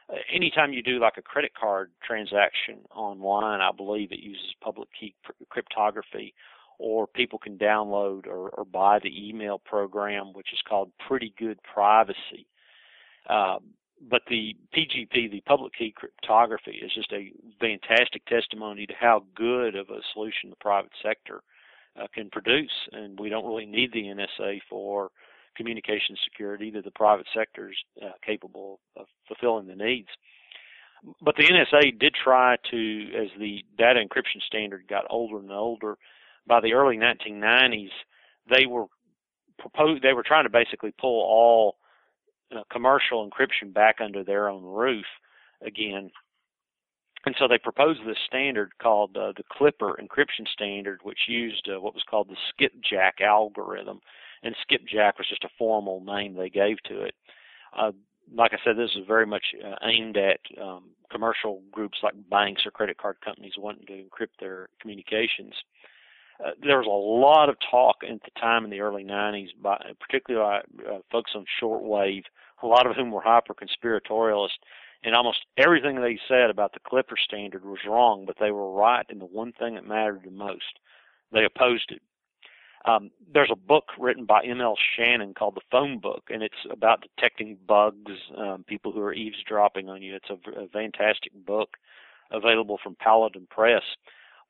Uh, 0.10 0.16
anytime 0.34 0.74
you 0.74 0.84
do 0.84 1.00
like 1.00 1.18
a 1.18 1.22
credit 1.22 1.52
card 1.54 1.92
transaction 2.06 2.80
online, 2.96 3.62
I 3.62 3.72
believe 3.76 4.12
it 4.12 4.20
uses 4.20 4.54
public 4.62 4.90
key 5.00 5.16
cryptography 5.50 6.34
or 6.80 7.08
people 7.08 7.40
can 7.40 7.58
download 7.58 8.28
or, 8.28 8.50
or 8.50 8.66
buy 8.66 9.00
the 9.00 9.30
email 9.30 9.60
program, 9.60 10.34
which 10.34 10.54
is 10.54 10.60
called 10.68 10.92
Pretty 11.08 11.34
Good 11.38 11.60
Privacy. 11.64 12.46
Um, 13.30 13.60
but 14.02 14.22
the 14.30 14.56
PGP, 14.76 15.32
the 15.32 15.42
public 15.46 15.74
key 15.74 15.94
cryptography, 15.96 16.80
is 16.84 16.92
just 16.94 17.12
a 17.12 17.32
fantastic 17.60 18.26
testimony 18.26 18.86
to 18.86 18.94
how 19.00 19.24
good 19.36 19.76
of 19.76 19.90
a 19.90 20.02
solution 20.14 20.50
the 20.50 20.56
private 20.58 20.92
sector 21.04 21.42
uh, 22.00 22.08
can 22.14 22.30
produce. 22.30 22.72
And 22.92 23.20
we 23.20 23.30
don't 23.30 23.46
really 23.46 23.66
need 23.66 23.92
the 23.92 24.04
NSA 24.04 24.60
for 24.70 25.10
communication 25.56 26.16
security 26.24 26.70
that 26.72 26.84
the 26.84 26.92
private 26.92 27.26
sector 27.36 27.70
is 27.70 27.76
uh, 28.04 28.12
capable 28.26 28.80
of 28.96 29.08
fulfilling 29.28 29.68
the 29.68 29.76
needs. 29.76 30.10
but 31.22 31.36
the 31.36 31.44
NSA 31.44 31.98
did 32.00 32.14
try 32.14 32.58
to, 32.70 33.10
as 33.20 33.30
the 33.40 33.64
data 33.78 34.00
encryption 34.00 34.42
standard 34.46 34.84
got 34.88 35.06
older 35.10 35.40
and 35.40 35.52
older, 35.52 35.98
by 36.46 36.62
the 36.62 36.74
early 36.74 36.98
1990s, 36.98 37.90
they 38.50 38.66
were 38.66 38.86
proposed. 39.60 40.04
They 40.04 40.14
were 40.14 40.24
trying 40.24 40.46
to 40.46 40.50
basically 40.50 40.94
pull 41.00 41.22
all 41.22 41.78
uh, 42.56 42.62
commercial 42.72 43.30
encryption 43.30 43.74
back 43.74 43.98
under 44.04 44.24
their 44.24 44.50
own 44.50 44.64
roof 44.64 45.06
again. 45.66 46.12
And 47.26 47.36
so 47.38 47.48
they 47.48 47.58
proposed 47.58 48.00
this 48.06 48.18
standard 48.26 48.72
called 48.82 49.18
uh, 49.18 49.34
the 49.36 49.44
Clipper 49.52 50.00
encryption 50.02 50.48
standard, 50.54 51.00
which 51.04 51.28
used 51.28 51.68
uh, 51.68 51.82
what 51.82 51.94
was 51.94 52.04
called 52.10 52.30
the 52.30 52.38
skipjack 52.50 53.20
algorithm. 53.22 54.00
And 54.44 54.56
skipjack 54.62 55.18
was 55.18 55.28
just 55.28 55.44
a 55.44 55.50
formal 55.58 56.02
name 56.02 56.36
they 56.36 56.50
gave 56.50 56.78
to 56.84 57.02
it. 57.02 57.16
Uh, 57.78 57.92
like 58.34 58.54
I 58.54 58.58
said, 58.64 58.78
this 58.78 58.92
is 58.96 59.06
very 59.08 59.26
much 59.26 59.44
uh, 59.66 59.76
aimed 59.84 60.18
at 60.18 60.40
um, 60.62 60.92
commercial 61.12 61.62
groups 61.72 61.98
like 62.04 62.14
banks 62.30 62.66
or 62.66 62.72
credit 62.72 62.98
card 62.98 63.18
companies 63.24 63.54
wanting 63.58 63.88
to 63.88 63.94
encrypt 63.94 64.40
their 64.40 64.70
communications. 64.80 65.54
Uh, 66.44 66.52
there 66.62 66.78
was 66.78 66.86
a 66.86 66.90
lot 66.90 67.50
of 67.50 67.56
talk 67.72 67.98
at 68.04 68.22
the 68.24 68.40
time 68.40 68.64
in 68.64 68.70
the 68.70 68.82
early 68.82 69.04
90s, 69.04 69.50
by, 69.62 69.78
particularly 70.00 70.46
by 70.46 70.88
uh, 70.88 71.00
folks 71.12 71.32
on 71.36 71.46
shortwave, 71.62 72.24
a 72.62 72.68
lot 72.68 72.86
of 72.86 72.96
whom 72.96 73.12
were 73.12 73.22
hyper 73.22 73.54
conspiratorialists, 73.54 74.60
and 75.04 75.16
almost 75.16 75.46
everything 75.58 76.02
they 76.02 76.20
said 76.28 76.50
about 76.50 76.74
the 76.74 76.80
Clipper 76.80 77.16
standard 77.18 77.66
was 77.66 77.80
wrong, 77.88 78.26
but 78.26 78.38
they 78.40 78.52
were 78.52 78.72
right 78.72 79.06
in 79.10 79.20
the 79.20 79.26
one 79.26 79.54
thing 79.54 79.76
that 79.76 79.88
mattered 79.88 80.22
the 80.24 80.32
most. 80.32 80.80
They 81.32 81.46
opposed 81.46 81.92
it. 81.92 82.02
Um, 82.86 83.12
there's 83.34 83.52
a 83.52 83.56
book 83.56 83.86
written 84.00 84.26
by 84.26 84.44
M.L. 84.44 84.78
Shannon 84.96 85.34
called 85.34 85.56
The 85.56 85.62
Phone 85.72 86.00
Book, 86.00 86.30
and 86.30 86.42
it's 86.42 86.56
about 86.72 87.04
detecting 87.04 87.58
bugs, 87.68 88.14
um, 88.38 88.64
people 88.66 88.92
who 88.92 89.02
are 89.02 89.14
eavesdropping 89.14 89.90
on 89.90 90.02
you. 90.02 90.16
It's 90.16 90.30
a, 90.30 90.62
a 90.62 90.68
fantastic 90.70 91.34
book 91.46 91.72
available 92.32 92.80
from 92.82 92.96
Paladin 92.96 93.48
Press. 93.50 93.84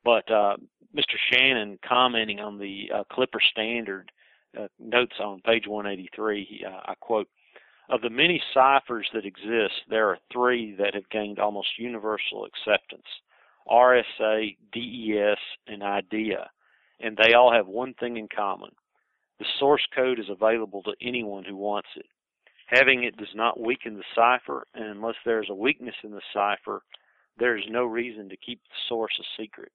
But 0.04 0.30
uh, 0.30 0.56
Mr. 0.96 1.16
Shannon, 1.30 1.78
commenting 1.86 2.40
on 2.40 2.58
the 2.58 2.90
uh, 2.94 3.04
Clipper 3.12 3.40
standard, 3.50 4.10
uh, 4.58 4.68
notes 4.78 5.16
on 5.20 5.40
page 5.40 5.66
183, 5.66 6.64
uh, 6.66 6.90
I 6.90 6.94
quote, 7.00 7.28
of 7.90 8.00
the 8.02 8.10
many 8.10 8.42
ciphers 8.52 9.08
that 9.14 9.24
exist, 9.24 9.74
there 9.88 10.08
are 10.08 10.18
three 10.32 10.74
that 10.76 10.94
have 10.94 11.08
gained 11.10 11.38
almost 11.38 11.68
universal 11.78 12.46
acceptance 12.46 13.06
RSA, 13.70 14.56
DES, 14.72 15.38
and 15.66 15.82
IDEA 15.82 16.50
and 17.00 17.16
they 17.16 17.34
all 17.34 17.52
have 17.52 17.66
one 17.66 17.94
thing 17.94 18.16
in 18.16 18.28
common. 18.34 18.70
The 19.38 19.46
source 19.58 19.86
code 19.94 20.18
is 20.18 20.28
available 20.28 20.82
to 20.82 20.94
anyone 21.00 21.44
who 21.44 21.56
wants 21.56 21.88
it. 21.96 22.06
Having 22.66 23.04
it 23.04 23.16
does 23.16 23.34
not 23.34 23.60
weaken 23.60 23.96
the 23.96 24.04
cipher, 24.14 24.66
and 24.74 24.84
unless 24.84 25.14
there 25.24 25.42
is 25.42 25.48
a 25.48 25.54
weakness 25.54 25.94
in 26.02 26.10
the 26.10 26.20
cipher, 26.34 26.82
there 27.38 27.56
is 27.56 27.64
no 27.68 27.84
reason 27.84 28.28
to 28.28 28.36
keep 28.36 28.60
the 28.64 28.76
source 28.88 29.12
a 29.18 29.42
secret. 29.42 29.70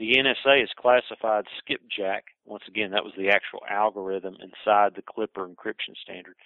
The 0.00 0.14
NSA 0.16 0.60
has 0.60 0.70
classified 0.78 1.44
skipjack, 1.58 2.24
once 2.46 2.62
again, 2.66 2.90
that 2.92 3.04
was 3.04 3.12
the 3.18 3.28
actual 3.28 3.60
algorithm 3.68 4.34
inside 4.40 4.94
the 4.96 5.02
Clipper 5.02 5.46
encryption 5.46 5.94
standard. 6.02 6.36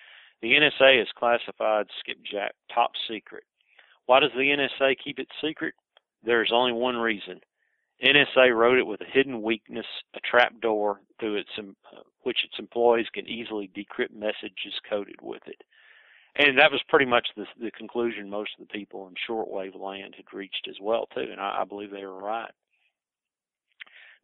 The 0.43 0.55
NSA 0.55 0.99
has 0.99 1.07
classified 1.17 1.87
skipjack 2.01 2.51
top 2.75 2.91
secret. 3.09 3.45
Why 4.07 4.19
does 4.19 4.33
the 4.35 4.41
NSA 4.41 4.97
keep 4.99 5.21
it 5.21 5.29
secret? 5.41 5.75
There 6.25 6.43
is 6.43 6.51
only 6.53 6.73
one 6.73 6.97
reason 6.97 7.41
NSA 8.05 8.53
wrote 8.53 8.79
it 8.79 8.89
with 8.89 9.01
a 9.03 9.11
hidden 9.13 9.41
weakness, 9.41 9.87
a 10.17 10.21
trapdoor 10.29 11.01
through 11.21 11.37
its 11.37 11.51
uh, 11.57 12.01
which 12.25 12.45
its 12.45 12.59
employees 12.59 13.07
can 13.15 13.29
easily 13.29 13.71
decrypt 13.73 14.13
messages 14.13 14.75
coded 14.91 15.21
with 15.23 15.43
it. 15.47 15.63
And 16.35 16.59
that 16.59 16.73
was 16.73 16.83
pretty 16.89 17.07
much 17.07 17.29
the, 17.37 17.47
the 17.61 17.71
conclusion 17.71 18.29
most 18.29 18.51
of 18.59 18.67
the 18.67 18.73
people 18.77 19.07
in 19.07 19.15
shortwave 19.15 19.81
land 19.81 20.15
had 20.17 20.37
reached 20.37 20.67
as 20.69 20.81
well 20.81 21.07
too, 21.15 21.29
and 21.31 21.41
I, 21.41 21.61
I 21.61 21.65
believe 21.65 21.93
they 21.93 22.05
were 22.05 22.21
right. 22.21 22.51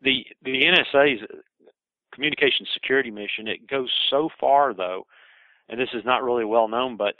The 0.02 0.24
the 0.42 0.62
NSA's 0.64 1.22
communication 2.12 2.66
security 2.72 3.10
mission 3.10 3.46
it 3.46 3.66
goes 3.66 3.90
so 4.10 4.28
far 4.38 4.74
though, 4.74 5.06
and 5.68 5.80
this 5.80 5.90
is 5.94 6.04
not 6.04 6.22
really 6.22 6.44
well 6.44 6.68
known, 6.68 6.96
but 6.96 7.14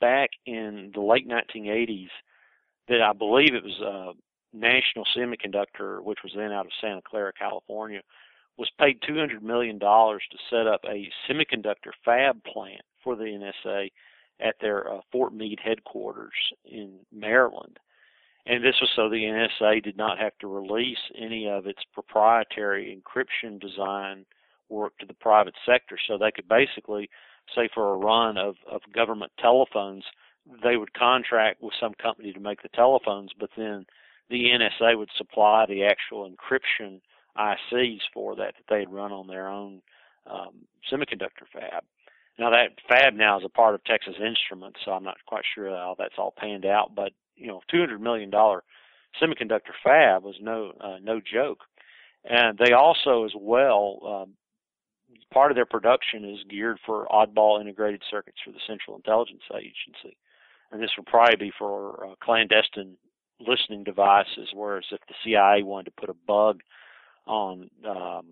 back 0.00 0.30
in 0.46 0.90
the 0.94 1.00
late 1.00 1.28
1980s, 1.28 2.08
that 2.88 3.02
I 3.02 3.12
believe 3.12 3.54
it 3.54 3.64
was 3.64 3.80
uh, 3.80 4.12
National 4.52 5.04
Semiconductor, 5.16 6.02
which 6.02 6.18
was 6.22 6.32
then 6.34 6.52
out 6.52 6.66
of 6.66 6.72
Santa 6.80 7.02
Clara, 7.02 7.32
California, 7.32 8.00
was 8.56 8.70
paid 8.78 9.00
$200 9.02 9.42
million 9.42 9.78
to 9.78 10.18
set 10.50 10.66
up 10.66 10.80
a 10.84 11.08
semiconductor 11.28 11.92
fab 12.04 12.42
plant 12.44 12.82
for 13.02 13.16
the 13.16 13.24
NSA 13.24 13.90
at 14.40 14.56
their 14.60 14.92
uh, 14.92 15.00
Fort 15.12 15.32
Meade 15.32 15.60
headquarters 15.62 16.32
in 16.64 16.98
Maryland. 17.12 17.78
And 18.50 18.64
this 18.64 18.74
was 18.80 18.90
so 18.96 19.08
the 19.08 19.48
NSA 19.62 19.80
did 19.84 19.96
not 19.96 20.18
have 20.18 20.36
to 20.40 20.48
release 20.48 20.98
any 21.16 21.48
of 21.48 21.68
its 21.68 21.78
proprietary 21.94 23.00
encryption 23.00 23.60
design 23.60 24.26
work 24.68 24.98
to 24.98 25.06
the 25.06 25.14
private 25.14 25.54
sector. 25.64 25.96
So 26.08 26.18
they 26.18 26.32
could 26.32 26.48
basically, 26.48 27.08
say 27.54 27.68
for 27.72 27.94
a 27.94 27.96
run 27.96 28.36
of, 28.36 28.56
of 28.68 28.80
government 28.92 29.30
telephones, 29.38 30.02
they 30.64 30.76
would 30.76 30.94
contract 30.94 31.62
with 31.62 31.74
some 31.78 31.94
company 32.02 32.32
to 32.32 32.40
make 32.40 32.60
the 32.62 32.68
telephones, 32.70 33.30
but 33.38 33.50
then 33.56 33.86
the 34.30 34.46
NSA 34.46 34.98
would 34.98 35.10
supply 35.16 35.64
the 35.68 35.84
actual 35.84 36.28
encryption 36.28 37.00
ICs 37.38 38.00
for 38.12 38.34
that 38.34 38.54
that 38.56 38.64
they'd 38.68 38.92
run 38.92 39.12
on 39.12 39.28
their 39.28 39.46
own 39.46 39.80
um, 40.28 40.66
semiconductor 40.92 41.46
fab. 41.52 41.84
Now 42.36 42.50
that 42.50 42.70
fab 42.88 43.14
now 43.14 43.38
is 43.38 43.44
a 43.44 43.48
part 43.48 43.76
of 43.76 43.84
Texas 43.84 44.16
Instruments, 44.20 44.80
so 44.84 44.90
I'm 44.90 45.04
not 45.04 45.18
quite 45.26 45.44
sure 45.54 45.70
how 45.70 45.94
that's 45.96 46.14
all 46.18 46.34
panned 46.36 46.66
out. 46.66 46.96
But 46.96 47.12
you 47.40 47.48
know, 47.48 47.60
200 47.70 48.00
million 48.00 48.30
dollar 48.30 48.62
semiconductor 49.20 49.72
fab 49.82 50.22
was 50.22 50.36
no 50.40 50.72
uh, 50.80 50.98
no 51.02 51.20
joke, 51.20 51.60
and 52.24 52.58
they 52.58 52.72
also 52.72 53.24
as 53.24 53.32
well. 53.36 54.24
Um, 54.24 54.34
part 55.32 55.50
of 55.50 55.56
their 55.56 55.66
production 55.66 56.24
is 56.24 56.38
geared 56.48 56.78
for 56.84 57.06
oddball 57.10 57.60
integrated 57.60 58.02
circuits 58.10 58.38
for 58.44 58.52
the 58.52 58.60
Central 58.66 58.96
Intelligence 58.96 59.42
Agency, 59.54 60.16
and 60.70 60.82
this 60.82 60.90
would 60.96 61.06
probably 61.06 61.36
be 61.36 61.52
for 61.58 62.06
uh, 62.06 62.14
clandestine 62.22 62.96
listening 63.40 63.84
devices, 63.84 64.50
whereas 64.54 64.84
if 64.90 65.00
the 65.08 65.14
CIA 65.24 65.62
wanted 65.62 65.86
to 65.86 66.00
put 66.00 66.10
a 66.10 66.16
bug 66.26 66.60
on, 67.26 67.70
um, 67.88 68.26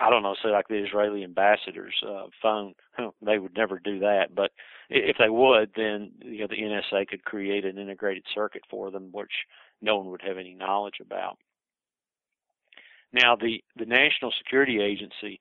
I 0.00 0.10
don't 0.10 0.22
know, 0.22 0.34
say 0.42 0.50
like 0.50 0.68
the 0.68 0.82
Israeli 0.84 1.24
ambassador's 1.24 1.94
uh, 2.06 2.24
phone, 2.42 2.74
they 3.22 3.38
would 3.38 3.56
never 3.56 3.78
do 3.78 4.00
that. 4.00 4.34
But 4.34 4.50
if 4.90 5.16
they 5.18 5.28
would, 5.28 5.70
then 5.76 6.12
you 6.20 6.40
know 6.40 6.46
the 6.48 6.56
NSA 6.56 7.08
could 7.08 7.24
create 7.24 7.64
an 7.64 7.78
integrated 7.78 8.24
circuit 8.34 8.62
for 8.70 8.90
them, 8.90 9.10
which 9.12 9.32
no 9.80 9.96
one 9.98 10.10
would 10.10 10.22
have 10.22 10.38
any 10.38 10.54
knowledge 10.54 11.00
about. 11.00 11.38
Now, 13.12 13.36
the 13.36 13.62
the 13.76 13.86
National 13.86 14.32
Security 14.36 14.80
Agency, 14.80 15.40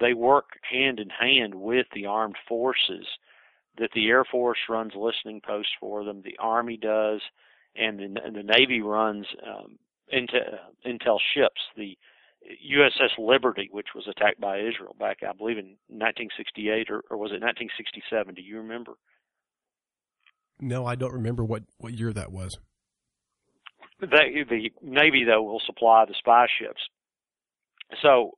they 0.00 0.14
work 0.14 0.58
hand 0.62 0.98
in 0.98 1.10
hand 1.10 1.54
with 1.54 1.86
the 1.94 2.06
armed 2.06 2.36
forces. 2.48 3.06
That 3.78 3.90
the 3.94 4.08
Air 4.08 4.24
Force 4.24 4.58
runs 4.68 4.92
listening 4.96 5.40
posts 5.40 5.72
for 5.78 6.04
them, 6.04 6.22
the 6.22 6.36
Army 6.38 6.76
does, 6.76 7.20
and 7.76 7.98
the, 7.98 8.20
and 8.22 8.34
the 8.34 8.42
Navy 8.42 8.82
runs 8.82 9.26
um, 9.46 9.78
intel, 10.12 10.58
intel 10.84 11.18
ships. 11.34 11.60
The 11.76 11.96
USS 12.44 13.18
Liberty, 13.18 13.68
which 13.70 13.88
was 13.94 14.06
attacked 14.08 14.40
by 14.40 14.58
Israel 14.58 14.96
back, 14.98 15.18
I 15.28 15.32
believe, 15.32 15.58
in 15.58 15.76
1968 15.88 16.90
or, 16.90 17.02
or 17.10 17.16
was 17.16 17.30
it 17.30 17.42
1967? 17.42 18.34
Do 18.34 18.42
you 18.42 18.58
remember? 18.58 18.92
No, 20.60 20.84
I 20.86 20.94
don't 20.94 21.12
remember 21.12 21.44
what, 21.44 21.62
what 21.78 21.94
year 21.94 22.12
that 22.12 22.32
was. 22.32 22.58
They, 24.00 24.44
the 24.48 24.70
Navy, 24.82 25.24
though, 25.24 25.42
will 25.42 25.62
supply 25.66 26.04
the 26.06 26.14
spy 26.18 26.46
ships. 26.58 26.80
So 28.02 28.32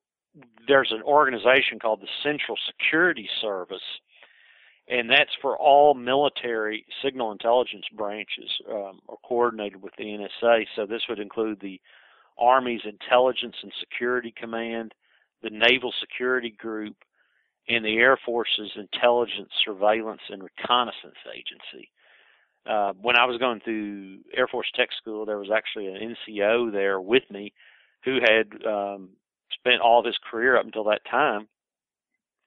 there's 0.66 0.92
an 0.92 1.02
organization 1.02 1.78
called 1.80 2.00
the 2.00 2.08
Central 2.22 2.56
Security 2.66 3.28
Service 3.40 3.82
and 4.88 5.08
that's 5.08 5.30
for 5.40 5.56
all 5.56 5.94
military 5.94 6.84
signal 7.04 7.32
intelligence 7.32 7.84
branches 7.96 8.50
um, 8.70 9.00
are 9.08 9.16
coordinated 9.24 9.80
with 9.80 9.94
the 9.96 10.04
NSA. 10.04 10.64
So 10.74 10.86
this 10.86 11.02
would 11.08 11.18
include 11.20 11.60
the 11.60 11.80
Army's 12.42 12.83
Intelligence 12.85 13.55
and 13.62 13.72
Security 13.78 14.35
Command, 14.37 14.94
the 15.42 15.50
Naval 15.50 15.92
Security 16.00 16.50
Group, 16.50 16.96
and 17.68 17.85
the 17.85 17.96
Air 17.96 18.18
Force's 18.26 18.72
Intelligence, 18.76 19.50
Surveillance, 19.64 20.22
and 20.28 20.42
Reconnaissance 20.42 21.16
Agency. 21.33 21.88
Uh, 22.66 22.92
when 23.00 23.16
I 23.16 23.24
was 23.26 23.38
going 23.38 23.61
through 23.61 24.18
Air 24.37 24.48
Force 24.48 24.66
Tech 24.74 24.88
School, 25.00 25.24
there 25.24 25.38
was 25.38 25.50
actually 25.55 25.87
an 25.87 26.16
NCO 26.28 26.72
there 26.72 27.00
with 27.00 27.22
me 27.31 27.52
who 28.05 28.18
had 28.20 28.66
um, 28.66 29.11
spent 29.52 29.81
all 29.81 30.00
of 30.00 30.07
his 30.07 30.18
career 30.28 30.57
up 30.57 30.64
until 30.64 30.85
that 30.85 31.05
time 31.09 31.48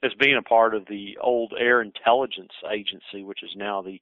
as 0.03 0.11
being 0.19 0.37
a 0.37 0.41
part 0.41 0.75
of 0.75 0.85
the 0.87 1.17
old 1.21 1.53
Air 1.57 1.81
Intelligence 1.81 2.51
Agency, 2.69 3.23
which 3.23 3.43
is 3.43 3.51
now 3.55 3.81
the 3.81 3.99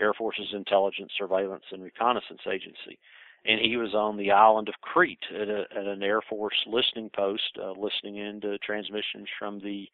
Air 0.00 0.14
Force's 0.14 0.54
Intelligence, 0.54 1.12
Surveillance, 1.18 1.64
and 1.72 1.82
Reconnaissance 1.82 2.40
Agency. 2.46 2.98
And 3.44 3.60
he 3.60 3.76
was 3.76 3.92
on 3.92 4.16
the 4.16 4.30
island 4.30 4.68
of 4.68 4.74
Crete 4.82 5.24
at, 5.34 5.48
a, 5.48 5.64
at 5.76 5.86
an 5.86 6.02
Air 6.02 6.20
Force 6.22 6.64
listening 6.66 7.10
post, 7.14 7.58
uh, 7.60 7.72
listening 7.72 8.16
into 8.16 8.56
transmissions 8.58 9.28
from 9.38 9.58
the 9.60 9.88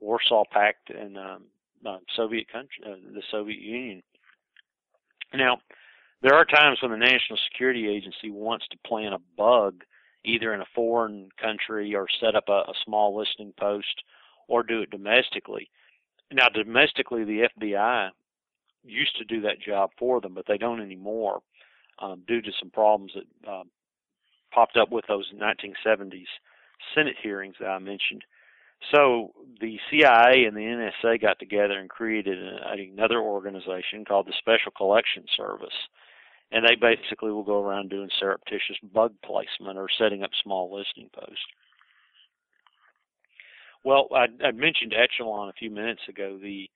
Warsaw 0.00 0.44
Pact 0.50 0.90
and 0.90 1.18
um, 1.18 1.42
uh, 1.84 1.98
Soviet 2.14 2.46
country, 2.50 2.84
uh, 2.86 2.94
the 3.12 3.22
Soviet 3.30 3.60
Union. 3.60 4.02
Now, 5.34 5.58
there 6.22 6.34
are 6.34 6.44
times 6.44 6.78
when 6.80 6.92
the 6.92 6.96
National 6.96 7.38
Security 7.50 7.88
Agency 7.88 8.30
wants 8.30 8.66
to 8.68 8.78
plant 8.86 9.14
a 9.14 9.20
bug 9.36 9.82
either 10.24 10.54
in 10.54 10.60
a 10.60 10.66
foreign 10.74 11.28
country 11.40 11.94
or 11.94 12.06
set 12.20 12.36
up 12.36 12.44
a, 12.48 12.62
a 12.68 12.74
small 12.84 13.16
listening 13.16 13.52
post 13.58 14.02
or 14.46 14.62
do 14.62 14.82
it 14.82 14.90
domestically. 14.90 15.68
Now, 16.32 16.48
domestically, 16.48 17.24
the 17.24 17.48
FBI 17.58 18.10
used 18.84 19.16
to 19.18 19.24
do 19.24 19.40
that 19.42 19.60
job 19.60 19.90
for 19.98 20.20
them, 20.20 20.34
but 20.34 20.46
they 20.46 20.58
don't 20.58 20.80
anymore 20.80 21.40
um, 21.98 22.22
due 22.26 22.42
to 22.42 22.50
some 22.60 22.70
problems 22.70 23.12
that 23.14 23.50
um, 23.50 23.70
popped 24.52 24.76
up 24.76 24.90
with 24.90 25.04
those 25.08 25.30
1970s 25.34 26.26
Senate 26.94 27.16
hearings 27.22 27.56
that 27.60 27.68
I 27.68 27.78
mentioned. 27.78 28.24
So 28.94 29.32
the 29.60 29.78
CIA 29.90 30.44
and 30.44 30.56
the 30.56 30.90
NSA 31.04 31.20
got 31.20 31.38
together 31.38 31.78
and 31.78 31.88
created 31.88 32.38
another 32.38 33.20
organization 33.20 34.04
called 34.04 34.26
the 34.26 34.34
Special 34.38 34.72
Collection 34.76 35.24
Service. 35.36 35.74
And 36.50 36.66
they 36.66 36.74
basically 36.74 37.30
will 37.30 37.44
go 37.44 37.62
around 37.62 37.88
doing 37.88 38.10
surreptitious 38.18 38.76
bug 38.92 39.14
placement 39.24 39.78
or 39.78 39.88
setting 39.98 40.22
up 40.22 40.30
small 40.42 40.74
listening 40.74 41.08
posts. 41.14 41.44
Well, 43.84 44.08
I, 44.14 44.26
I 44.44 44.50
mentioned 44.52 44.94
Echelon 44.94 45.48
a 45.48 45.54
few 45.54 45.70
minutes 45.70 46.02
ago. 46.08 46.38
The 46.40 46.68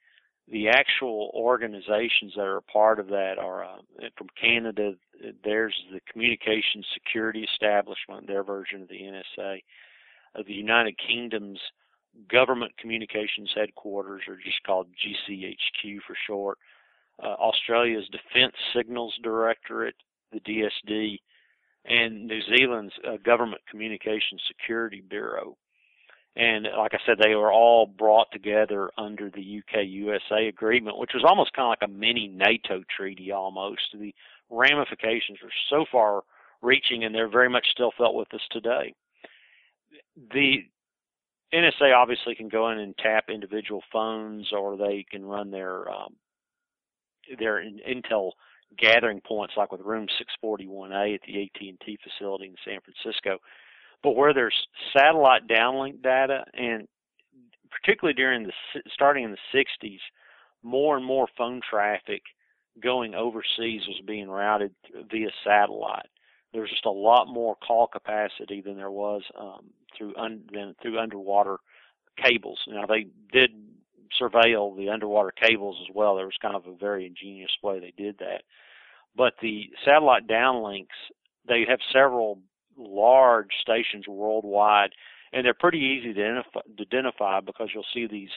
the 0.51 0.69
actual 0.69 1.31
organizations 1.35 2.35
that 2.37 2.43
are 2.43 2.59
a 2.59 2.63
part 2.63 3.01
of 3.01 3.09
that 3.09 3.39
are 3.39 3.65
uh, 3.65 3.77
from 4.17 4.29
Canada. 4.41 4.93
There's 5.43 5.75
the 5.93 6.01
Communications 6.11 6.87
Security 6.95 7.47
Establishment, 7.53 8.27
their 8.27 8.45
version 8.45 8.83
of 8.83 8.89
the 8.89 9.01
NSA. 9.01 9.63
Uh, 10.37 10.43
the 10.47 10.55
United 10.55 10.97
Kingdom's 10.99 11.59
Government 12.31 12.73
Communications 12.79 13.51
Headquarters, 13.55 14.23
or 14.29 14.37
just 14.37 14.63
called 14.65 14.87
GCHQ 14.89 15.99
for 16.07 16.17
short. 16.27 16.59
Uh, 17.23 17.29
Australia's 17.29 18.09
Defence 18.11 18.55
Signals 18.75 19.15
Directorate, 19.23 19.97
the 20.33 20.41
DSD, 20.41 21.19
and 21.87 22.27
New 22.27 22.41
Zealand's 22.57 22.93
uh, 23.07 23.17
Government 23.25 23.63
Communications 23.71 24.43
Security 24.47 25.03
Bureau. 25.09 25.57
And 26.37 26.69
like 26.77 26.93
I 26.93 26.99
said, 27.07 27.17
they 27.19 27.35
were 27.35 27.53
all 27.53 27.87
brought 27.87 28.31
together 28.31 28.91
under 28.99 29.31
the 29.31 29.59
UK 29.59 29.87
USA 29.87 30.49
agreement, 30.49 30.99
which 30.99 31.13
was 31.15 31.25
almost 31.27 31.55
kind 31.55 31.65
of 31.65 31.71
like 31.71 31.89
a 31.89 31.93
mini 31.93 32.29
NATO 32.29 32.83
treaty 32.95 33.33
almost. 33.33 33.81
The 33.99 34.15
ramifications 34.51 35.39
are 35.43 35.51
so 35.71 35.87
far 35.91 36.23
reaching 36.61 37.05
and 37.05 37.15
they're 37.15 37.29
very 37.29 37.49
much 37.49 37.67
still 37.71 37.93
felt 37.97 38.15
with 38.15 38.33
us 38.35 38.43
today. 38.51 38.95
The 40.33 40.65
NSA 41.55 41.97
obviously 41.97 42.35
can 42.35 42.49
go 42.49 42.71
in 42.71 42.81
and 42.81 42.97
tap 42.99 43.31
individual 43.31 43.83
phones 43.91 44.53
or 44.53 44.77
they 44.77 45.07
can 45.11 45.25
run 45.25 45.51
their 45.51 45.91
um, 45.91 46.17
their 47.39 47.65
intel 47.65 48.33
gathering 48.77 49.21
points 49.21 49.55
like 49.57 49.73
with 49.73 49.81
room 49.81 50.07
641A 50.43 51.15
at 51.15 51.21
the 51.27 51.43
AT&T 51.43 51.99
facility 52.03 52.47
in 52.47 52.55
San 52.65 52.81
Francisco 52.81 53.39
but 54.07 54.15
where 54.15 54.33
there's 54.33 54.55
satellite 54.97 55.49
downlink 55.49 56.01
data, 56.01 56.45
and 56.55 56.87
particularly 57.73 58.15
during 58.15 58.45
the 58.45 58.53
starting 58.95 59.25
in 59.25 59.33
the 59.33 59.59
60s, 59.85 59.99
more 60.63 60.97
and 60.97 61.05
more 61.05 61.27
phone 61.37 61.61
traffic 61.69 62.23
going 62.81 63.17
overseas 63.17 63.83
was 63.89 64.01
being 64.07 64.29
routed 64.29 64.73
via 65.11 65.31
satellite. 65.43 66.07
There 66.53 66.61
was 66.61 66.71
just 66.71 66.87
a 66.87 66.91
lot 66.91 67.27
more 67.27 67.57
call 67.57 67.89
capacity 67.89 68.61
than 68.61 68.77
there 68.77 68.93
was 68.93 69.23
um, 69.37 69.71
through 69.99 70.15
un, 70.17 70.43
than 70.53 70.77
through 70.81 71.01
underwater 71.01 71.57
cables. 72.17 72.61
Now 72.69 72.87
they 72.87 73.09
did 73.33 73.51
surveil 74.23 74.77
the 74.77 74.89
underwater 74.89 75.33
cables 75.33 75.79
as 75.83 75.93
well. 75.93 76.15
There 76.15 76.27
was 76.27 76.39
kind 76.41 76.55
of 76.55 76.69
a 76.69 76.77
very 76.77 77.07
ingenious 77.07 77.51
way 77.61 77.81
they 77.81 77.93
did 78.01 78.19
that. 78.19 78.43
But 79.17 79.33
the 79.43 79.65
satellite 79.85 80.29
downlinks, 80.29 80.95
they 81.49 81.65
have 81.69 81.81
several 81.93 82.39
large 82.77 83.51
stations 83.61 84.07
worldwide, 84.09 84.91
and 85.33 85.45
they're 85.45 85.55
pretty 85.55 85.79
easy 85.79 86.13
to 86.15 86.21
identify, 86.21 86.61
to 86.77 86.83
identify 86.83 87.41
because 87.41 87.71
you'll 87.75 87.85
see 87.93 88.07
these 88.07 88.31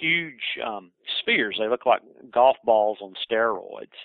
huge 0.00 0.58
um, 0.64 0.90
spheres. 1.20 1.56
They 1.58 1.68
look 1.68 1.86
like 1.86 2.02
golf 2.32 2.56
balls 2.64 2.98
on 3.00 3.14
steroids, 3.30 3.98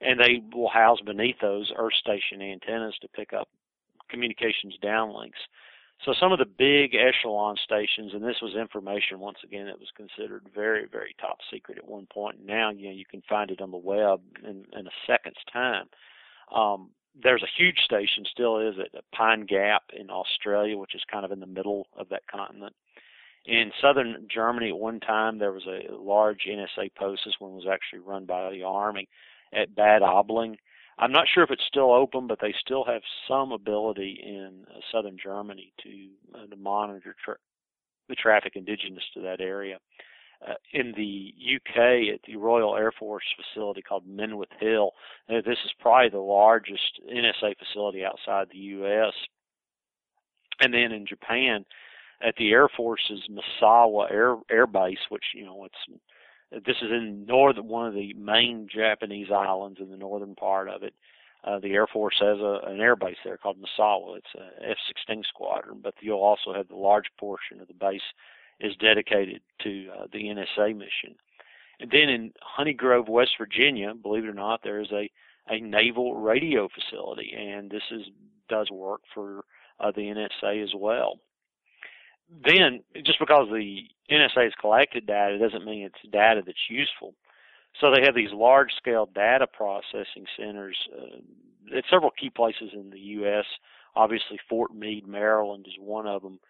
and 0.00 0.18
they 0.18 0.42
will 0.54 0.68
house 0.68 1.00
beneath 1.04 1.36
those 1.40 1.72
earth 1.76 1.94
station 1.94 2.42
antennas 2.42 2.96
to 3.02 3.08
pick 3.08 3.32
up 3.32 3.48
communications 4.08 4.76
downlinks. 4.82 5.42
So 6.04 6.12
some 6.18 6.30
of 6.30 6.38
the 6.38 6.44
big 6.44 6.94
echelon 6.94 7.56
stations, 7.62 8.12
and 8.12 8.22
this 8.22 8.36
was 8.42 8.54
information 8.54 9.18
once 9.18 9.38
again 9.42 9.66
that 9.66 9.78
was 9.78 9.88
considered 9.96 10.46
very, 10.54 10.86
very 10.86 11.14
top 11.18 11.38
secret 11.50 11.78
at 11.78 11.88
one 11.88 12.06
point. 12.12 12.44
Now 12.44 12.70
you 12.70 12.88
know 12.88 12.94
you 12.94 13.06
can 13.06 13.22
find 13.28 13.50
it 13.50 13.62
on 13.62 13.70
the 13.70 13.78
web 13.78 14.20
in, 14.44 14.66
in 14.78 14.86
a 14.86 14.90
second's 15.06 15.38
time. 15.50 15.86
Um, 16.54 16.90
there's 17.22 17.42
a 17.42 17.62
huge 17.62 17.78
station 17.78 18.24
still 18.30 18.58
is 18.58 18.74
at 18.78 19.04
Pine 19.12 19.46
Gap 19.46 19.82
in 19.98 20.10
Australia, 20.10 20.76
which 20.76 20.94
is 20.94 21.02
kind 21.10 21.24
of 21.24 21.32
in 21.32 21.40
the 21.40 21.46
middle 21.46 21.86
of 21.96 22.08
that 22.10 22.26
continent. 22.30 22.74
In 23.46 23.70
southern 23.80 24.26
Germany, 24.32 24.70
at 24.70 24.78
one 24.78 25.00
time 25.00 25.38
there 25.38 25.52
was 25.52 25.66
a 25.66 25.92
large 25.92 26.46
NSA 26.48 26.94
post. 26.96 27.22
This 27.24 27.34
one 27.38 27.54
was 27.54 27.66
actually 27.70 28.00
run 28.00 28.26
by 28.26 28.50
the 28.50 28.64
army 28.64 29.08
at 29.52 29.74
Bad 29.74 30.02
Aibling. 30.02 30.56
I'm 30.98 31.12
not 31.12 31.26
sure 31.32 31.44
if 31.44 31.50
it's 31.50 31.66
still 31.66 31.92
open, 31.92 32.26
but 32.26 32.38
they 32.40 32.54
still 32.58 32.84
have 32.84 33.02
some 33.28 33.52
ability 33.52 34.18
in 34.22 34.64
uh, 34.68 34.80
southern 34.90 35.16
Germany 35.22 35.72
to 35.82 36.38
uh, 36.38 36.46
to 36.46 36.56
monitor 36.56 37.14
tra- 37.22 37.36
the 38.08 38.14
traffic 38.14 38.56
indigenous 38.56 39.04
to 39.14 39.20
that 39.20 39.40
area 39.40 39.78
uh, 40.46 40.54
in 40.72 40.92
the 40.96 41.32
UK 41.56 42.14
at 42.14 42.20
the 42.26 42.36
Royal 42.36 42.76
Air 42.76 42.92
Force 42.92 43.24
facility 43.36 43.82
called 43.82 44.06
Menwith 44.08 44.52
Hill. 44.60 44.92
Uh, 45.28 45.40
this 45.44 45.58
is 45.64 45.72
probably 45.80 46.10
the 46.10 46.18
largest 46.18 47.00
NSA 47.10 47.54
facility 47.58 48.04
outside 48.04 48.48
the 48.50 48.58
US. 48.58 49.14
And 50.60 50.72
then 50.72 50.92
in 50.92 51.06
Japan, 51.06 51.64
at 52.22 52.34
the 52.36 52.50
Air 52.50 52.68
Force's 52.74 53.28
Misawa 53.30 54.10
Air 54.10 54.36
Air 54.50 54.66
Base, 54.66 54.98
which 55.10 55.24
you 55.34 55.44
know 55.44 55.64
it's 55.64 56.00
this 56.64 56.76
is 56.80 56.90
in 56.90 57.26
northern 57.26 57.68
one 57.68 57.88
of 57.88 57.94
the 57.94 58.14
main 58.14 58.68
Japanese 58.72 59.28
islands 59.30 59.80
in 59.80 59.90
the 59.90 59.96
northern 59.96 60.34
part 60.34 60.68
of 60.68 60.82
it. 60.82 60.94
Uh, 61.44 61.60
the 61.60 61.72
Air 61.74 61.86
Force 61.86 62.16
has 62.20 62.38
a, 62.38 62.60
an 62.66 62.80
air 62.80 62.96
base 62.96 63.18
there 63.24 63.36
called 63.36 63.58
Misawa. 63.58 64.18
It's 64.18 64.34
a 64.34 64.70
F-16 64.70 65.24
squadron, 65.26 65.80
but 65.82 65.94
you'll 66.00 66.18
also 66.18 66.52
have 66.52 66.68
the 66.68 66.74
large 66.74 67.06
portion 67.18 67.60
of 67.60 67.68
the 67.68 67.74
base 67.74 68.00
is 68.60 68.74
dedicated 68.76 69.40
to 69.62 69.88
uh, 69.96 70.06
the 70.12 70.24
NSA 70.24 70.76
mission. 70.76 71.16
And 71.80 71.90
then 71.90 72.08
in 72.08 72.32
Honey 72.40 72.72
Grove, 72.72 73.08
West 73.08 73.32
Virginia, 73.38 73.92
believe 73.94 74.24
it 74.24 74.28
or 74.28 74.34
not, 74.34 74.60
there 74.62 74.80
is 74.80 74.90
a, 74.92 75.10
a 75.48 75.60
naval 75.60 76.14
radio 76.14 76.68
facility, 76.68 77.32
and 77.36 77.70
this 77.70 77.82
is 77.90 78.06
does 78.48 78.70
work 78.70 79.00
for 79.12 79.44
uh, 79.80 79.90
the 79.94 80.02
NSA 80.02 80.62
as 80.62 80.72
well. 80.74 81.18
Then, 82.44 82.82
just 83.04 83.18
because 83.18 83.48
the 83.50 83.82
NSA 84.10 84.44
has 84.44 84.52
collected 84.60 85.06
data 85.06 85.38
doesn't 85.38 85.64
mean 85.64 85.84
it's 85.84 86.12
data 86.12 86.42
that's 86.44 86.70
useful. 86.70 87.14
So 87.80 87.90
they 87.90 88.02
have 88.04 88.14
these 88.14 88.32
large-scale 88.32 89.10
data 89.14 89.46
processing 89.46 90.26
centers 90.36 90.76
uh, 90.96 91.76
at 91.76 91.84
several 91.90 92.10
key 92.10 92.30
places 92.30 92.70
in 92.72 92.90
the 92.90 92.98
U.S. 92.98 93.44
Obviously, 93.94 94.38
Fort 94.48 94.74
Meade, 94.74 95.06
Maryland, 95.06 95.66
is 95.68 95.74
one 95.78 96.06
of 96.06 96.22
them. 96.22 96.40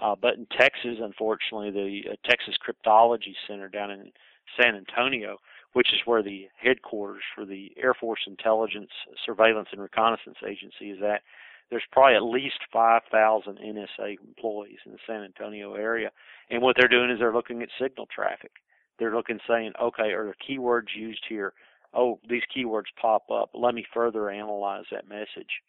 Uh, 0.00 0.14
but 0.20 0.34
in 0.34 0.46
Texas, 0.46 0.98
unfortunately, 1.00 1.70
the 1.70 2.12
uh, 2.12 2.16
Texas 2.28 2.54
Cryptology 2.56 3.34
Center 3.46 3.68
down 3.68 3.90
in 3.90 4.12
San 4.60 4.74
Antonio, 4.74 5.38
which 5.72 5.92
is 5.92 6.00
where 6.04 6.22
the 6.22 6.48
headquarters 6.56 7.22
for 7.34 7.44
the 7.44 7.72
Air 7.76 7.94
Force 7.94 8.20
Intelligence, 8.26 8.90
Surveillance, 9.24 9.68
and 9.72 9.80
Reconnaissance 9.80 10.36
Agency 10.46 10.90
is 10.90 11.02
at, 11.02 11.22
there's 11.70 11.82
probably 11.90 12.14
at 12.14 12.22
least 12.22 12.60
5,000 12.72 13.58
NSA 13.58 14.18
employees 14.26 14.78
in 14.86 14.92
the 14.92 14.98
San 15.06 15.24
Antonio 15.24 15.74
area. 15.74 16.10
And 16.50 16.62
what 16.62 16.76
they're 16.78 16.88
doing 16.88 17.10
is 17.10 17.18
they're 17.18 17.32
looking 17.32 17.62
at 17.62 17.68
signal 17.80 18.06
traffic. 18.14 18.52
They're 18.98 19.14
looking, 19.14 19.40
saying, 19.48 19.72
okay, 19.80 20.12
are 20.12 20.24
there 20.24 20.36
keywords 20.48 20.94
used 20.94 21.24
here? 21.28 21.52
Oh, 21.92 22.20
these 22.28 22.42
keywords 22.56 22.84
pop 23.00 23.30
up. 23.30 23.50
Let 23.52 23.74
me 23.74 23.84
further 23.92 24.30
analyze 24.30 24.84
that 24.92 25.08
message. 25.08 25.60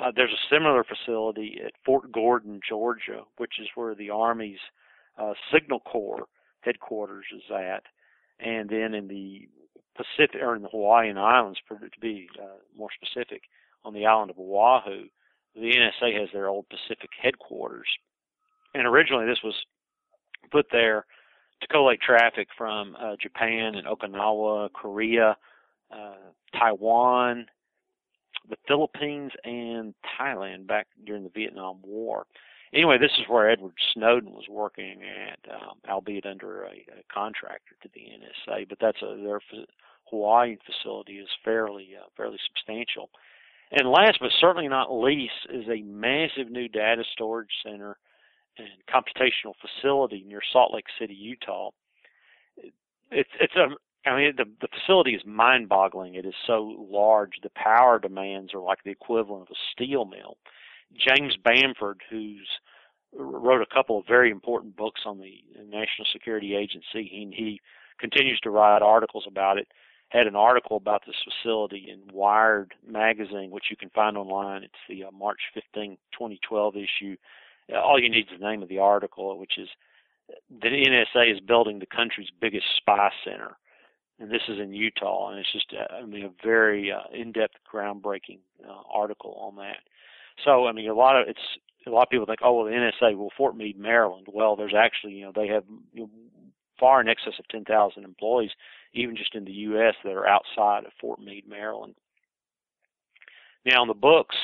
Uh, 0.00 0.12
there's 0.14 0.32
a 0.32 0.54
similar 0.54 0.84
facility 0.84 1.60
at 1.64 1.72
Fort 1.84 2.12
Gordon, 2.12 2.60
Georgia, 2.66 3.22
which 3.36 3.54
is 3.60 3.68
where 3.74 3.94
the 3.94 4.10
Army's 4.10 4.58
uh, 5.18 5.32
Signal 5.52 5.80
Corps 5.80 6.28
headquarters 6.60 7.24
is 7.34 7.42
at, 7.50 7.82
and 8.38 8.68
then 8.68 8.94
in 8.94 9.08
the 9.08 9.48
Pacific 9.96 10.40
or 10.40 10.54
in 10.54 10.62
the 10.62 10.68
Hawaiian 10.68 11.18
Islands, 11.18 11.58
for 11.66 11.78
to 11.78 12.00
be 12.00 12.28
uh, 12.40 12.58
more 12.76 12.90
specific, 12.94 13.42
on 13.84 13.94
the 13.94 14.06
island 14.06 14.30
of 14.30 14.38
Oahu, 14.38 15.08
the 15.54 15.60
NSA 15.60 16.20
has 16.20 16.28
their 16.32 16.48
old 16.48 16.66
Pacific 16.68 17.10
headquarters, 17.20 17.88
and 18.74 18.86
originally 18.86 19.26
this 19.26 19.42
was 19.42 19.54
put 20.52 20.66
there 20.70 21.06
to 21.60 21.66
collate 21.68 22.00
traffic 22.00 22.48
from 22.56 22.96
uh, 23.00 23.16
Japan 23.20 23.74
and 23.74 23.86
Okinawa, 23.86 24.72
Korea, 24.72 25.36
uh, 25.90 26.14
Taiwan, 26.56 27.46
the 28.48 28.56
Philippines 28.66 29.32
and 29.44 29.94
Thailand 30.18 30.66
back 30.66 30.86
during 31.04 31.24
the 31.24 31.30
Vietnam 31.30 31.78
War. 31.82 32.26
Anyway, 32.72 32.98
this 32.98 33.12
is 33.18 33.24
where 33.28 33.50
Edward 33.50 33.74
Snowden 33.94 34.32
was 34.32 34.44
working 34.48 35.00
at, 35.02 35.38
um, 35.50 35.78
albeit 35.88 36.26
under 36.26 36.64
a, 36.64 36.72
a 36.72 37.02
contractor 37.12 37.74
to 37.82 37.88
the 37.94 38.00
NSA. 38.00 38.68
But 38.68 38.78
that's 38.80 39.00
a, 39.02 39.16
their 39.16 39.40
Hawaiian 40.10 40.58
facility 40.66 41.14
is 41.14 41.28
fairly 41.44 41.90
uh, 41.98 42.06
fairly 42.16 42.38
substantial. 42.46 43.10
And 43.70 43.90
last 43.90 44.18
but 44.20 44.30
certainly 44.40 44.68
not 44.68 44.92
least 44.92 45.46
is 45.52 45.66
a 45.68 45.82
massive 45.82 46.50
new 46.50 46.68
data 46.68 47.04
storage 47.12 47.50
center 47.64 47.96
and 48.58 48.68
computational 48.88 49.54
facility 49.60 50.24
near 50.26 50.40
Salt 50.52 50.74
Lake 50.74 50.86
City, 50.98 51.14
Utah. 51.14 51.70
It's 53.10 53.30
it's 53.40 53.56
a 53.56 53.68
I 54.08 54.16
mean 54.16 54.34
the 54.36 54.44
the 54.60 54.68
facility 54.68 55.14
is 55.14 55.22
mind-boggling. 55.24 56.14
It 56.14 56.26
is 56.26 56.34
so 56.46 56.86
large. 56.90 57.32
The 57.42 57.50
power 57.50 57.98
demands 57.98 58.54
are 58.54 58.60
like 58.60 58.82
the 58.84 58.90
equivalent 58.90 59.42
of 59.42 59.48
a 59.50 59.58
steel 59.72 60.04
mill. 60.04 60.36
James 60.96 61.36
Bamford, 61.44 62.00
who's 62.10 62.48
wrote 63.12 63.62
a 63.62 63.74
couple 63.74 63.98
of 63.98 64.06
very 64.06 64.30
important 64.30 64.76
books 64.76 65.02
on 65.06 65.18
the 65.18 65.42
National 65.64 66.06
Security 66.12 66.54
Agency, 66.54 67.08
he, 67.10 67.32
he 67.34 67.60
continues 67.98 68.40
to 68.40 68.50
write 68.50 68.82
articles 68.82 69.24
about 69.26 69.58
it. 69.58 69.68
Had 70.10 70.26
an 70.26 70.36
article 70.36 70.78
about 70.78 71.02
this 71.06 71.16
facility 71.24 71.88
in 71.90 72.14
Wired 72.14 72.72
magazine, 72.86 73.50
which 73.50 73.66
you 73.70 73.76
can 73.76 73.90
find 73.90 74.16
online. 74.16 74.62
It's 74.62 74.74
the 74.88 75.04
uh, 75.04 75.10
March 75.10 75.40
15, 75.52 75.98
2012 76.12 76.76
issue. 76.76 77.16
All 77.76 78.00
you 78.00 78.08
need 78.08 78.26
is 78.32 78.40
the 78.40 78.46
name 78.46 78.62
of 78.62 78.70
the 78.70 78.78
article, 78.78 79.38
which 79.38 79.58
is 79.58 79.68
the 80.50 80.68
NSA 80.68 81.34
is 81.34 81.40
building 81.40 81.78
the 81.78 81.86
country's 81.86 82.30
biggest 82.40 82.64
spy 82.78 83.10
center, 83.22 83.56
and 84.20 84.30
this 84.30 84.42
is 84.48 84.58
in 84.58 84.72
Utah, 84.72 85.30
and 85.30 85.38
it's 85.38 85.52
just 85.52 85.72
uh, 85.72 85.94
I 85.94 86.04
mean 86.04 86.24
a 86.24 86.44
very 86.44 86.92
uh, 86.92 87.14
in-depth, 87.14 87.54
groundbreaking 87.72 88.38
uh, 88.68 88.82
article 88.92 89.36
on 89.40 89.56
that. 89.56 89.78
So 90.44 90.66
I 90.66 90.72
mean 90.72 90.88
a 90.88 90.94
lot 90.94 91.20
of 91.20 91.28
it's 91.28 91.38
a 91.86 91.90
lot 91.90 92.02
of 92.02 92.10
people 92.10 92.26
think, 92.26 92.40
oh 92.42 92.54
well, 92.54 92.66
the 92.66 92.72
NSA, 92.72 93.16
well 93.16 93.30
Fort 93.36 93.56
Meade, 93.56 93.78
Maryland. 93.78 94.26
Well, 94.32 94.56
there's 94.56 94.74
actually 94.76 95.14
you 95.14 95.26
know 95.26 95.32
they 95.34 95.48
have 95.48 95.64
far 96.78 97.00
in 97.00 97.08
excess 97.08 97.32
of 97.40 97.48
10,000 97.48 98.04
employees, 98.04 98.52
even 98.94 99.16
just 99.16 99.34
in 99.34 99.44
the 99.44 99.52
U.S. 99.52 99.94
that 100.04 100.12
are 100.12 100.28
outside 100.28 100.84
of 100.84 100.92
Fort 101.00 101.20
Meade, 101.20 101.48
Maryland. 101.48 101.94
Now, 103.66 103.82
in 103.82 103.88
the 103.88 103.94
books, 103.94 104.36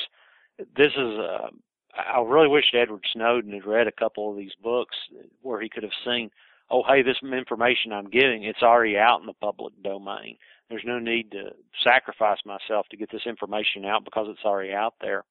this 0.59 0.93
is 0.97 1.19
uh, 1.19 1.49
I 1.97 2.21
really 2.21 2.49
wish 2.49 2.75
Edward 2.75 3.05
Snowden 3.13 3.53
had 3.53 3.67
read 3.67 3.87
a 3.87 3.93
couple 3.93 4.31
of 4.31 4.37
these 4.37 4.53
books 4.63 4.97
where 5.43 5.61
he 5.61 5.69
could 5.69 5.83
have 5.83 5.93
seen, 6.05 6.31
oh, 6.75 6.83
hey, 6.89 7.03
this 7.03 7.19
information 7.23 7.93
I'm 7.93 8.11
getting, 8.11 8.43
it's 8.43 8.63
already 8.63 8.99
out 8.99 9.21
in 9.21 9.27
the 9.27 9.33
public 9.35 9.75
domain. 9.85 10.37
There's 10.69 10.83
no 10.85 10.99
need 10.99 11.31
to 11.31 11.51
sacrifice 11.85 12.39
myself 12.45 12.87
to 12.91 12.97
get 12.97 13.13
this 13.13 13.27
information 13.27 13.85
out 13.85 14.05
because 14.05 14.27
it's 14.29 14.45
already 14.45 14.73
out 14.73 14.95
there. 15.01 15.25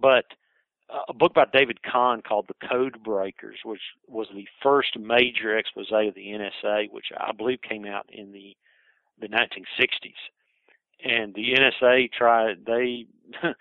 But 0.00 0.26
uh, 0.88 1.00
a 1.08 1.12
book 1.12 1.34
by 1.34 1.46
David 1.52 1.82
Kahn 1.82 2.22
called 2.22 2.46
The 2.46 2.68
Code 2.68 3.02
Breakers, 3.02 3.58
which 3.64 3.80
was 4.06 4.28
the 4.32 4.46
first 4.62 4.96
major 4.96 5.58
expose 5.58 5.90
of 5.90 6.14
the 6.14 6.38
NSA, 6.64 6.92
which 6.92 7.06
I 7.18 7.32
believe 7.32 7.58
came 7.68 7.84
out 7.84 8.06
in 8.08 8.32
the 8.32 8.56
the 9.20 9.28
1960s. 9.28 10.12
And 11.04 11.34
the 11.34 11.54
NSA 11.54 12.12
tried 12.12 12.64
they 12.64 13.06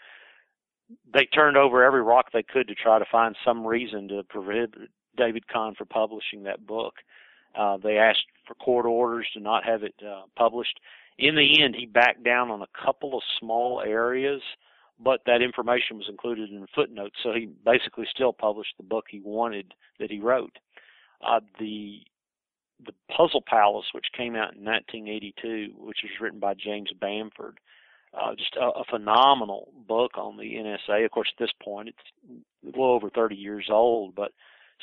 they 1.13 1.25
turned 1.25 1.57
over 1.57 1.83
every 1.83 2.03
rock 2.03 2.27
they 2.31 2.43
could 2.43 2.67
to 2.67 2.75
try 2.75 2.99
to 2.99 3.05
find 3.11 3.35
some 3.43 3.65
reason 3.65 4.07
to 4.09 4.23
prohibit 4.23 4.89
David 5.18 5.47
Kahn 5.47 5.76
for 5.76 5.86
publishing 5.86 6.43
that 6.43 6.66
book. 6.66 6.95
Uh, 7.55 7.78
they 7.78 7.97
asked 7.97 8.26
for 8.47 8.55
court 8.55 8.86
orders 8.86 9.28
to 9.34 9.39
not 9.39 9.64
have 9.64 9.84
it 9.84 9.95
uh, 10.05 10.24
published. 10.36 10.80
In 11.20 11.36
the 11.36 11.61
end, 11.61 11.76
he 11.76 11.86
backed 11.86 12.24
down 12.24 12.49
on 12.49 12.61
a 12.61 12.86
couple 12.86 13.16
of 13.16 13.24
small 13.39 13.82
areas, 13.86 14.41
but 14.99 15.22
that 15.26 15.41
information 15.41 15.97
was 15.97 16.07
included 16.09 16.49
in 16.49 16.66
footnotes, 16.74 17.16
so 17.22 17.32
he 17.34 17.47
basically 17.66 18.05
still 18.09 18.34
published 18.34 18.74
the 18.78 18.84
book 18.84 19.05
he 19.09 19.22
wanted 19.24 19.74
that 19.99 20.09
he 20.09 20.20
wrote. 20.20 20.57
Uh, 21.26 21.39
the 21.59 22.01
the 22.86 22.93
Puzzle 23.16 23.43
Palace, 23.47 23.86
which 23.93 24.07
came 24.18 24.36
out 24.36 24.55
in 24.55 24.66
1982, 24.66 25.74
which 25.78 25.99
was 26.03 26.11
written 26.20 26.39
by 26.39 26.53
James 26.53 26.91
Bamford, 26.99 27.59
uh, 28.14 28.36
just 28.36 28.55
a, 28.55 28.66
a 28.66 28.84
phenomenal 28.89 29.72
book 29.88 30.18
on 30.18 30.38
the 30.38 30.55
NSA. 30.55 31.05
Of 31.05 31.11
course, 31.11 31.32
at 31.34 31.39
this 31.41 31.53
point, 31.64 31.89
it's 31.89 32.43
a 32.64 32.66
little 32.66 32.91
over 32.91 33.09
30 33.09 33.36
years 33.36 33.68
old, 33.72 34.16
but 34.16 34.32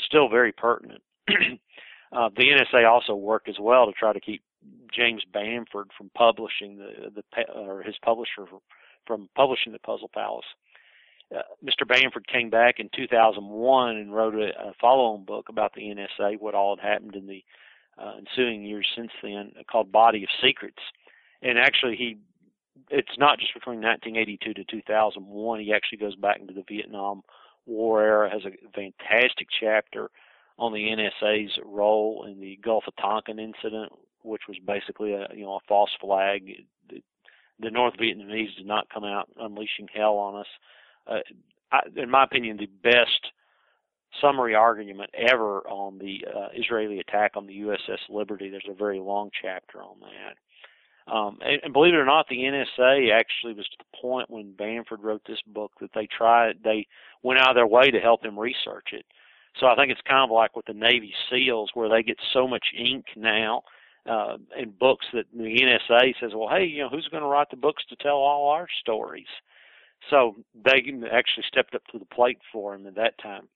still 0.07 0.29
very 0.29 0.53
pertinent. 0.53 1.03
uh, 1.29 2.31
the 2.37 2.49
NSA 2.49 2.89
also 2.89 3.15
worked 3.15 3.49
as 3.49 3.59
well 3.61 3.87
to 3.87 3.93
try 3.93 4.13
to 4.13 4.21
keep 4.21 4.43
James 4.95 5.23
Bamford 5.33 5.91
from 5.97 6.11
publishing 6.15 6.79
the 6.79 7.11
the 7.11 7.53
or 7.55 7.83
his 7.83 7.97
publisher 8.03 8.47
from 9.07 9.29
publishing 9.35 9.73
the 9.73 9.79
Puzzle 9.79 10.11
Palace. 10.13 10.47
Uh, 11.35 11.43
Mr. 11.65 11.87
Bamford 11.87 12.27
came 12.27 12.51
back 12.51 12.81
in 12.81 12.91
2001 12.95 13.97
and 13.97 14.15
wrote 14.15 14.35
a, 14.35 14.49
a 14.69 14.73
follow-on 14.81 15.25
book 15.25 15.49
about 15.49 15.73
the 15.75 15.83
NSA, 15.83 16.41
what 16.41 16.55
all 16.57 16.77
had 16.77 16.85
happened 16.85 17.15
in 17.15 17.29
the 17.29 17.45
uh, 17.99 18.15
ensuing 18.19 18.65
years 18.65 18.87
since 18.97 19.13
then, 19.23 19.53
called 19.71 19.93
Body 19.93 20.25
of 20.25 20.29
Secrets. 20.43 20.83
And 21.43 21.57
actually, 21.57 21.97
he 21.97 22.19
it's 22.89 23.19
not 23.19 23.39
just 23.39 23.55
between 23.55 23.81
1982 23.81 24.55
to 24.55 24.65
2001. 24.65 25.61
He 25.61 25.73
actually 25.73 25.99
goes 25.99 26.17
back 26.17 26.41
into 26.41 26.55
the 26.55 26.65
Vietnam 26.69 27.23
War 27.71 28.03
era, 28.03 28.31
has 28.31 28.43
a 28.45 28.71
fantastic 28.75 29.49
chapter 29.59 30.11
on 30.59 30.73
the 30.73 30.89
NSA's 30.89 31.59
role 31.65 32.27
in 32.31 32.41
the 32.41 32.59
Gulf 32.63 32.85
of 32.87 32.95
Tonkin 32.97 33.39
incident, 33.39 33.93
which 34.23 34.43
was 34.49 34.59
basically 34.67 35.15
a 35.15 35.29
you 35.35 35.45
know 35.45 35.55
a 35.55 35.67
false 35.69 35.91
flag. 36.01 36.65
The, 36.91 37.03
the 37.61 37.71
North 37.71 37.95
Vietnamese 37.95 38.57
did 38.57 38.67
not 38.67 38.91
come 38.91 39.05
out 39.05 39.29
unleashing 39.39 39.89
hell 39.95 40.17
on 40.17 40.41
us. 40.41 40.47
Uh, 41.07 41.19
I, 41.73 41.81
in 41.97 42.11
my 42.11 42.25
opinion, 42.25 42.57
the 42.57 42.69
best 42.83 43.33
summary 44.21 44.55
argument 44.55 45.11
ever 45.15 45.61
on 45.69 45.99
the 45.99 46.25
uh, 46.27 46.49
Israeli 46.55 46.99
attack 46.99 47.33
on 47.37 47.47
the 47.47 47.61
USS 47.61 47.99
Liberty. 48.09 48.51
There's 48.51 48.65
a 48.69 48.75
very 48.75 48.99
long 48.99 49.31
chapter 49.41 49.79
on 49.83 50.01
that. 50.01 50.37
Um, 51.11 51.39
and, 51.45 51.61
and 51.65 51.73
believe 51.73 51.95
it 51.95 51.99
or 51.99 52.05
not, 52.05 52.29
the 52.29 52.37
NSA 52.37 53.13
actually 53.13 53.55
was 53.55 53.67
to 53.67 53.77
the 53.79 53.99
point 54.01 54.31
when 54.31 54.53
Bamford 54.53 55.03
wrote 55.03 55.23
this 55.27 55.41
book 55.47 55.73
that 55.81 55.91
they 55.95 56.07
tried, 56.07 56.59
they 56.63 56.87
went 57.23 57.41
out 57.41 57.51
of 57.51 57.57
their 57.57 57.67
way 57.67 57.91
to 57.91 57.99
help 57.99 58.25
him 58.25 58.39
research 58.39 58.89
it. 58.93 59.05
So 59.59 59.67
I 59.67 59.75
think 59.75 59.91
it's 59.91 60.01
kind 60.09 60.31
of 60.31 60.35
like 60.35 60.55
with 60.55 60.67
the 60.67 60.73
Navy 60.73 61.13
SEALs, 61.29 61.71
where 61.75 61.89
they 61.89 62.03
get 62.05 62.19
so 62.33 62.47
much 62.47 62.65
ink 62.79 63.07
now 63.17 63.63
uh, 64.09 64.37
in 64.57 64.71
books 64.71 65.07
that 65.13 65.27
the 65.37 65.43
NSA 65.43 66.15
says, 66.21 66.31
"Well, 66.35 66.49
hey, 66.49 66.65
you 66.65 66.83
know, 66.83 66.89
who's 66.89 67.09
going 67.09 67.23
to 67.23 67.29
write 67.29 67.51
the 67.51 67.57
books 67.57 67.83
to 67.89 67.97
tell 67.97 68.17
all 68.17 68.51
our 68.51 68.69
stories?" 68.81 69.27
So 70.09 70.37
they 70.65 70.83
actually 71.13 71.45
stepped 71.49 71.75
up 71.75 71.85
to 71.89 71.99
the 71.99 72.07
plate 72.07 72.39
for 72.53 72.75
him 72.75 72.87
at 72.87 72.95
that 72.95 73.19
time. 73.19 73.49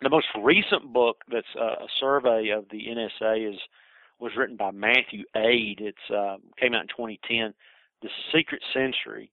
The 0.00 0.10
most 0.10 0.26
recent 0.42 0.92
book 0.92 1.22
that's 1.30 1.46
uh, 1.58 1.84
a 1.84 1.88
survey 2.00 2.50
of 2.50 2.66
the 2.70 2.84
NSA 2.86 3.52
is 3.52 3.60
was 4.18 4.32
written 4.36 4.56
by 4.56 4.70
Matthew 4.70 5.24
Aid. 5.34 5.80
It's 5.80 6.10
uh, 6.10 6.36
came 6.58 6.74
out 6.74 6.82
in 6.82 6.88
2010. 6.88 7.54
The 8.02 8.08
Secret 8.34 8.62
Sentry, 8.72 9.30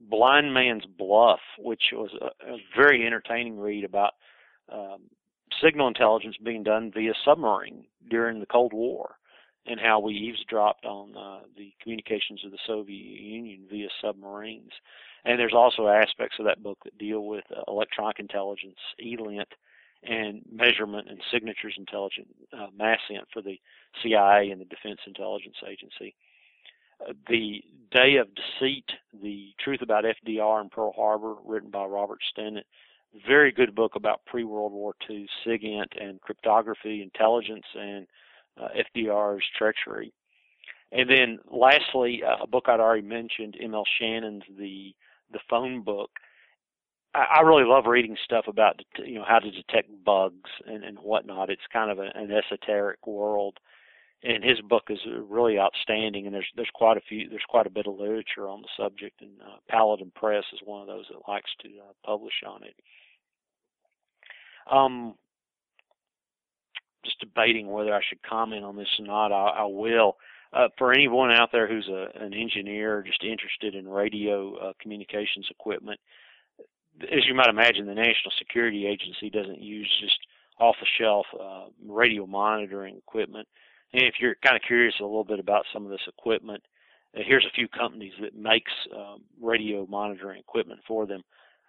Blind 0.00 0.54
Man's 0.54 0.84
Bluff, 0.86 1.40
which 1.58 1.82
was 1.92 2.10
a, 2.20 2.52
a 2.52 2.56
very 2.76 3.06
entertaining 3.06 3.58
read 3.58 3.84
about 3.84 4.14
um, 4.72 5.02
signal 5.62 5.88
intelligence 5.88 6.36
being 6.42 6.62
done 6.62 6.90
via 6.92 7.12
submarine 7.24 7.84
during 8.08 8.40
the 8.40 8.46
Cold 8.46 8.72
War 8.72 9.16
and 9.66 9.78
how 9.78 10.00
we 10.00 10.14
eavesdropped 10.14 10.84
on 10.84 11.16
uh, 11.16 11.40
the 11.56 11.72
communications 11.82 12.44
of 12.44 12.50
the 12.50 12.58
Soviet 12.66 13.20
Union 13.20 13.66
via 13.70 13.88
submarines. 14.00 14.72
And 15.24 15.38
there's 15.38 15.54
also 15.54 15.88
aspects 15.88 16.36
of 16.38 16.46
that 16.46 16.62
book 16.62 16.78
that 16.84 16.96
deal 16.96 17.26
with 17.26 17.44
uh, 17.54 17.62
electronic 17.68 18.18
intelligence, 18.18 18.78
ELINT, 18.98 19.48
and 20.02 20.40
measurement 20.50 21.08
and 21.10 21.20
signatures 21.30 21.74
intelligence, 21.76 22.28
uh, 22.54 22.68
MASINT 22.74 23.24
for 23.32 23.42
the 23.42 23.60
CIA 24.02 24.50
and 24.50 24.60
the 24.60 24.64
Defense 24.64 25.00
Intelligence 25.06 25.56
Agency 25.66 26.14
the 27.28 27.62
Day 27.90 28.16
of 28.16 28.28
Deceit, 28.34 28.84
The 29.22 29.52
Truth 29.58 29.82
About 29.82 30.04
FDR 30.04 30.60
and 30.60 30.70
Pearl 30.70 30.92
Harbor, 30.92 31.34
written 31.44 31.70
by 31.70 31.84
Robert 31.84 32.20
Stinnett, 32.32 32.64
Very 33.26 33.52
good 33.52 33.74
book 33.74 33.96
about 33.96 34.24
pre-World 34.26 34.72
War 34.72 34.94
II 35.08 35.28
SIGINT 35.44 36.00
and 36.00 36.20
cryptography, 36.20 37.02
intelligence, 37.02 37.66
and 37.74 38.06
uh, 38.60 38.68
FDR's 38.96 39.44
treachery. 39.56 40.12
And 40.92 41.08
then 41.08 41.38
lastly, 41.50 42.22
uh, 42.24 42.42
a 42.42 42.46
book 42.46 42.64
I'd 42.66 42.80
already 42.80 43.06
mentioned, 43.06 43.56
M.L. 43.60 43.84
Shannon's 43.98 44.42
The 44.58 44.94
the 45.32 45.40
Phone 45.48 45.82
Book. 45.82 46.10
I, 47.14 47.38
I 47.38 47.40
really 47.42 47.64
love 47.64 47.86
reading 47.86 48.16
stuff 48.24 48.46
about 48.48 48.80
you 48.98 49.14
know 49.14 49.24
how 49.26 49.38
to 49.38 49.50
detect 49.50 49.88
bugs 50.04 50.50
and, 50.66 50.84
and 50.84 50.98
whatnot. 50.98 51.50
It's 51.50 51.62
kind 51.72 51.90
of 51.90 51.98
a, 51.98 52.10
an 52.14 52.30
esoteric 52.32 53.06
world, 53.06 53.58
and 54.22 54.44
his 54.44 54.60
book 54.60 54.84
is 54.90 54.98
really 55.28 55.58
outstanding. 55.58 56.26
And 56.26 56.34
there's 56.34 56.48
there's 56.56 56.70
quite 56.74 56.96
a 56.96 57.02
few 57.08 57.28
there's 57.28 57.42
quite 57.48 57.66
a 57.66 57.70
bit 57.70 57.86
of 57.86 57.98
literature 57.98 58.48
on 58.48 58.62
the 58.62 58.68
subject, 58.76 59.20
and 59.20 59.30
uh, 59.40 59.56
Paladin 59.68 60.12
Press 60.14 60.44
is 60.52 60.60
one 60.64 60.82
of 60.82 60.86
those 60.86 61.06
that 61.10 61.30
likes 61.30 61.50
to 61.62 61.68
uh, 61.68 61.92
publish 62.04 62.34
on 62.46 62.62
it. 62.62 62.74
Um, 64.70 65.14
just 67.04 67.18
debating 67.20 67.70
whether 67.70 67.94
I 67.94 68.00
should 68.06 68.22
comment 68.22 68.64
on 68.64 68.76
this 68.76 68.88
or 68.98 69.06
not. 69.06 69.32
I, 69.32 69.62
I 69.62 69.64
will 69.64 70.16
uh, 70.52 70.68
for 70.78 70.92
anyone 70.92 71.30
out 71.30 71.50
there 71.52 71.68
who's 71.68 71.88
a, 71.88 72.08
an 72.20 72.34
engineer 72.34 73.02
just 73.06 73.22
interested 73.22 73.74
in 73.74 73.88
radio 73.88 74.56
uh, 74.56 74.72
communications 74.80 75.46
equipment, 75.50 76.00
as 77.02 77.26
you 77.26 77.34
might 77.34 77.48
imagine, 77.48 77.86
the 77.86 77.94
National 77.94 78.32
Security 78.38 78.86
Agency 78.86 79.30
doesn't 79.30 79.60
use 79.60 79.90
just 80.00 80.18
off-the-shelf 80.58 81.26
uh, 81.40 81.64
radio 81.86 82.26
monitoring 82.26 82.96
equipment. 82.96 83.48
And 83.92 84.02
if 84.04 84.14
you're 84.20 84.36
kind 84.44 84.56
of 84.56 84.62
curious 84.66 84.94
a 85.00 85.04
little 85.04 85.24
bit 85.24 85.40
about 85.40 85.64
some 85.72 85.84
of 85.84 85.90
this 85.90 86.06
equipment, 86.06 86.62
uh, 87.16 87.20
here's 87.26 87.44
a 87.44 87.54
few 87.54 87.68
companies 87.68 88.12
that 88.20 88.36
makes 88.36 88.72
um, 88.94 89.22
radio 89.40 89.86
monitoring 89.86 90.38
equipment 90.38 90.80
for 90.86 91.06
them. 91.06 91.22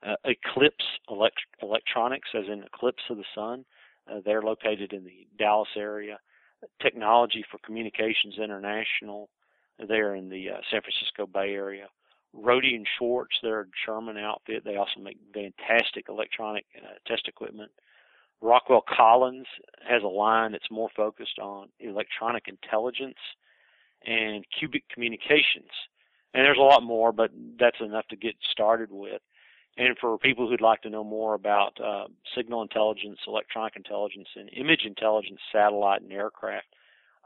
Uh, 0.06 0.16
Eclipse 0.26 0.86
Elect- 1.10 1.36
Electronics, 1.62 2.30
as 2.36 2.46
in 2.48 2.64
Eclipse 2.64 3.04
of 3.10 3.18
the 3.18 3.24
Sun, 3.36 3.66
uh, 4.12 4.20
they're 4.26 4.42
located 4.42 4.94
in 4.94 5.04
the 5.04 5.28
Dallas 5.38 5.70
area. 5.76 6.20
Technology 6.82 7.44
for 7.52 7.58
Communications 7.66 8.38
International 8.38 9.30
there 9.88 10.16
in 10.16 10.30
the 10.30 10.50
uh, 10.50 10.58
San 10.70 10.82
Francisco 10.82 11.26
Bay 11.26 11.54
Area. 11.54 11.88
Rohde 12.36 12.76
and 12.76 12.88
Schwarz, 12.98 13.30
they're 13.42 13.62
a 13.62 13.66
German 13.86 14.18
outfit. 14.18 14.64
They 14.64 14.78
also 14.78 15.00
make 15.02 15.18
fantastic 15.34 16.06
electronic 16.08 16.66
uh, 16.78 16.94
test 17.08 17.28
equipment. 17.28 17.72
Rockwell 18.42 18.84
Collins 18.88 19.48
has 19.88 20.04
a 20.04 20.08
line 20.08 20.52
that's 20.52 20.72
more 20.72 20.90
focused 20.96 21.40
on 21.40 21.70
electronic 21.80 22.48
intelligence 22.48 23.18
and 24.06 24.46
cubic 24.58 24.84
communications. 24.90 25.70
And 26.34 26.46
there's 26.46 26.58
a 26.58 26.62
lot 26.62 26.84
more, 26.84 27.12
but 27.12 27.32
that's 27.60 27.80
enough 27.82 28.08
to 28.10 28.16
get 28.16 28.36
started 28.52 28.90
with. 28.92 29.22
And 29.78 29.98
for 30.00 30.18
people 30.18 30.50
who'd 30.50 30.62
like 30.62 30.82
to 30.82 30.90
know 30.90 31.04
more 31.04 31.34
about 31.34 31.80
uh, 31.80 32.06
signal 32.36 32.62
intelligence, 32.62 33.20
electronic 33.28 33.76
intelligence, 33.76 34.28
and 34.36 34.50
image 34.56 34.82
intelligence, 34.86 35.40
satellite 35.52 36.02
and 36.02 36.12
aircraft, 36.12 36.68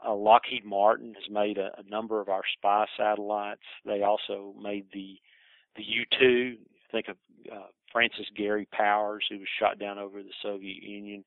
uh, 0.06 0.14
Lockheed 0.14 0.64
Martin 0.64 1.14
has 1.14 1.30
made 1.30 1.58
a, 1.58 1.70
a, 1.78 1.88
number 1.88 2.20
of 2.20 2.28
our 2.28 2.42
spy 2.56 2.86
satellites. 2.96 3.62
They 3.84 4.02
also 4.02 4.54
made 4.60 4.86
the 4.92 5.16
the 5.76 5.82
U-2. 5.82 6.56
Think 6.90 7.08
of 7.08 7.16
uh, 7.52 7.66
Francis 7.92 8.26
Gary 8.36 8.68
Powers, 8.72 9.24
who 9.30 9.38
was 9.38 9.48
shot 9.58 9.78
down 9.78 9.98
over 9.98 10.22
the 10.22 10.30
Soviet 10.42 10.82
Union, 10.82 11.24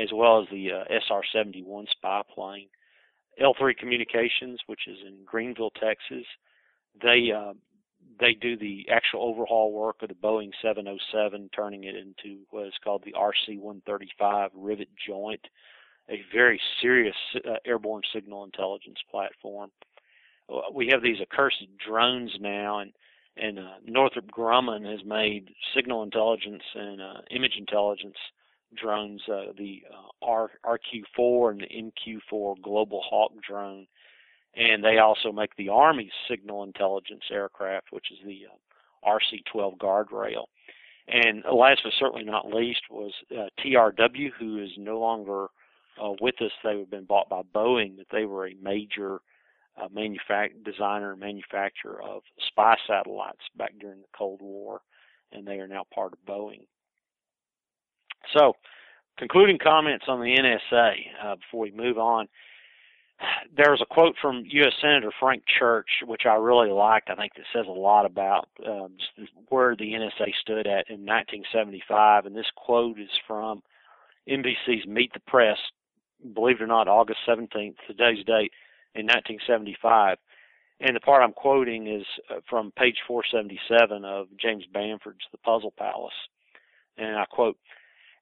as 0.00 0.08
well 0.12 0.42
as 0.42 0.48
the 0.50 0.70
uh, 0.72 0.84
SR-71 0.90 1.88
spy 1.90 2.22
plane. 2.34 2.68
L3 3.40 3.76
Communications, 3.76 4.60
which 4.66 4.86
is 4.86 4.98
in 5.06 5.24
Greenville, 5.24 5.70
Texas, 5.70 6.24
they 7.02 7.32
uh, 7.36 7.52
they 8.20 8.34
do 8.34 8.56
the 8.56 8.86
actual 8.90 9.22
overhaul 9.22 9.72
work 9.72 9.96
of 10.02 10.08
the 10.08 10.14
Boeing 10.14 10.52
707, 10.62 11.50
turning 11.54 11.84
it 11.84 11.96
into 11.96 12.42
what 12.50 12.66
is 12.66 12.74
called 12.82 13.02
the 13.04 13.14
RC-135 13.14 14.50
rivet 14.54 14.88
joint, 15.06 15.40
a 16.08 16.20
very 16.32 16.60
serious 16.80 17.16
uh, 17.36 17.54
airborne 17.64 18.02
signal 18.14 18.44
intelligence 18.44 18.98
platform. 19.10 19.70
Uh, 20.52 20.60
we 20.72 20.88
have 20.88 21.02
these 21.02 21.20
accursed 21.20 21.64
drones 21.84 22.30
now, 22.40 22.80
and 22.80 22.92
and 23.36 23.58
uh, 23.58 23.72
Northrop 23.84 24.30
Grumman 24.30 24.90
has 24.90 25.04
made 25.04 25.50
signal 25.74 26.02
intelligence 26.02 26.62
and 26.74 27.00
uh, 27.00 27.14
image 27.30 27.56
intelligence 27.58 28.16
drones, 28.76 29.22
uh, 29.28 29.52
the 29.56 29.82
uh, 29.92 30.26
R, 30.26 30.50
RQ-4 30.64 31.50
and 31.52 31.60
the 31.60 31.92
MQ-4 32.32 32.62
Global 32.62 33.02
Hawk 33.04 33.32
drone 33.46 33.86
and 34.56 34.84
they 34.84 34.98
also 34.98 35.32
make 35.32 35.56
the 35.56 35.68
Army's 35.68 36.12
signal 36.28 36.62
intelligence 36.62 37.24
aircraft, 37.30 37.88
which 37.90 38.06
is 38.10 38.18
the 38.24 38.42
uh, 38.46 39.10
RC-12 39.10 39.78
Guardrail. 39.78 40.44
And 41.08 41.42
last 41.52 41.80
but 41.84 41.92
certainly 41.98 42.24
not 42.24 42.52
least 42.52 42.82
was 42.90 43.12
uh, 43.32 43.48
TRW, 43.64 44.30
who 44.38 44.62
is 44.62 44.70
no 44.78 44.98
longer 44.98 45.48
with 46.20 46.40
us. 46.40 46.50
They 46.62 46.78
have 46.78 46.90
been 46.90 47.04
bought 47.04 47.28
by 47.28 47.42
Boeing, 47.54 47.96
but 47.96 48.06
they 48.10 48.24
were 48.24 48.46
a 48.46 48.56
major 48.62 49.20
uh, 49.80 49.88
designer 50.64 51.12
and 51.12 51.20
manufacturer 51.20 52.02
of 52.02 52.22
spy 52.48 52.76
satellites 52.86 53.42
back 53.56 53.72
during 53.80 54.00
the 54.00 54.08
Cold 54.16 54.40
War, 54.42 54.80
and 55.32 55.46
they 55.46 55.58
are 55.58 55.68
now 55.68 55.84
part 55.94 56.12
of 56.12 56.18
Boeing. 56.26 56.66
So, 58.32 58.54
concluding 59.18 59.58
comments 59.58 60.06
on 60.08 60.20
the 60.20 60.36
NSA 60.36 60.92
uh, 61.22 61.36
before 61.36 61.60
we 61.60 61.70
move 61.72 61.98
on 61.98 62.28
there 63.56 63.70
was 63.70 63.80
a 63.80 63.94
quote 63.94 64.16
from 64.20 64.44
U.S. 64.46 64.72
Senator 64.80 65.12
Frank 65.20 65.44
Church, 65.58 65.88
which 66.04 66.22
I 66.26 66.34
really 66.34 66.70
liked. 66.70 67.10
I 67.10 67.14
think 67.14 67.32
that 67.34 67.44
says 67.52 67.66
a 67.68 67.72
lot 67.72 68.06
about 68.06 68.48
um, 68.66 68.96
where 69.48 69.76
the 69.76 69.92
NSA 69.92 70.32
stood 70.40 70.66
at 70.66 70.90
in 70.90 71.06
1975. 71.06 72.26
And 72.26 72.36
this 72.36 72.50
quote 72.56 72.98
is 72.98 73.10
from 73.26 73.62
NBC's 74.28 74.86
Meet 74.86 75.12
the 75.12 75.20
Press, 75.20 75.58
believe 76.34 76.56
it 76.60 76.62
or 76.62 76.66
not, 76.66 76.88
August 76.88 77.20
17th, 77.28 77.76
today's 77.86 78.24
date, 78.24 78.52
in 78.94 79.06
1975. 79.06 80.18
And 80.80 80.96
the 80.96 81.00
part 81.00 81.22
I'm 81.22 81.32
quoting 81.32 81.86
is 81.86 82.04
uh, 82.30 82.40
from 82.48 82.72
page 82.76 82.98
477 83.06 84.04
of 84.04 84.26
James 84.40 84.64
Bamford's 84.72 85.26
The 85.32 85.38
Puzzle 85.38 85.72
Palace. 85.78 86.12
And 86.96 87.16
I 87.16 87.24
quote, 87.26 87.56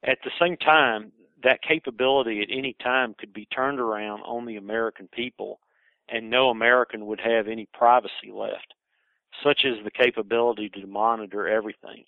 At 0.04 0.18
the 0.24 0.30
same 0.40 0.56
time, 0.56 1.12
that 1.42 1.62
capability 1.62 2.40
at 2.40 2.56
any 2.56 2.76
time 2.82 3.14
could 3.18 3.32
be 3.32 3.46
turned 3.46 3.80
around 3.80 4.20
on 4.20 4.46
the 4.46 4.56
American 4.56 5.08
people 5.08 5.60
and 6.08 6.28
no 6.28 6.50
American 6.50 7.06
would 7.06 7.20
have 7.20 7.48
any 7.48 7.66
privacy 7.72 8.30
left. 8.32 8.74
Such 9.42 9.64
is 9.64 9.78
the 9.82 9.90
capability 9.90 10.68
to 10.70 10.86
monitor 10.86 11.48
everything. 11.48 12.04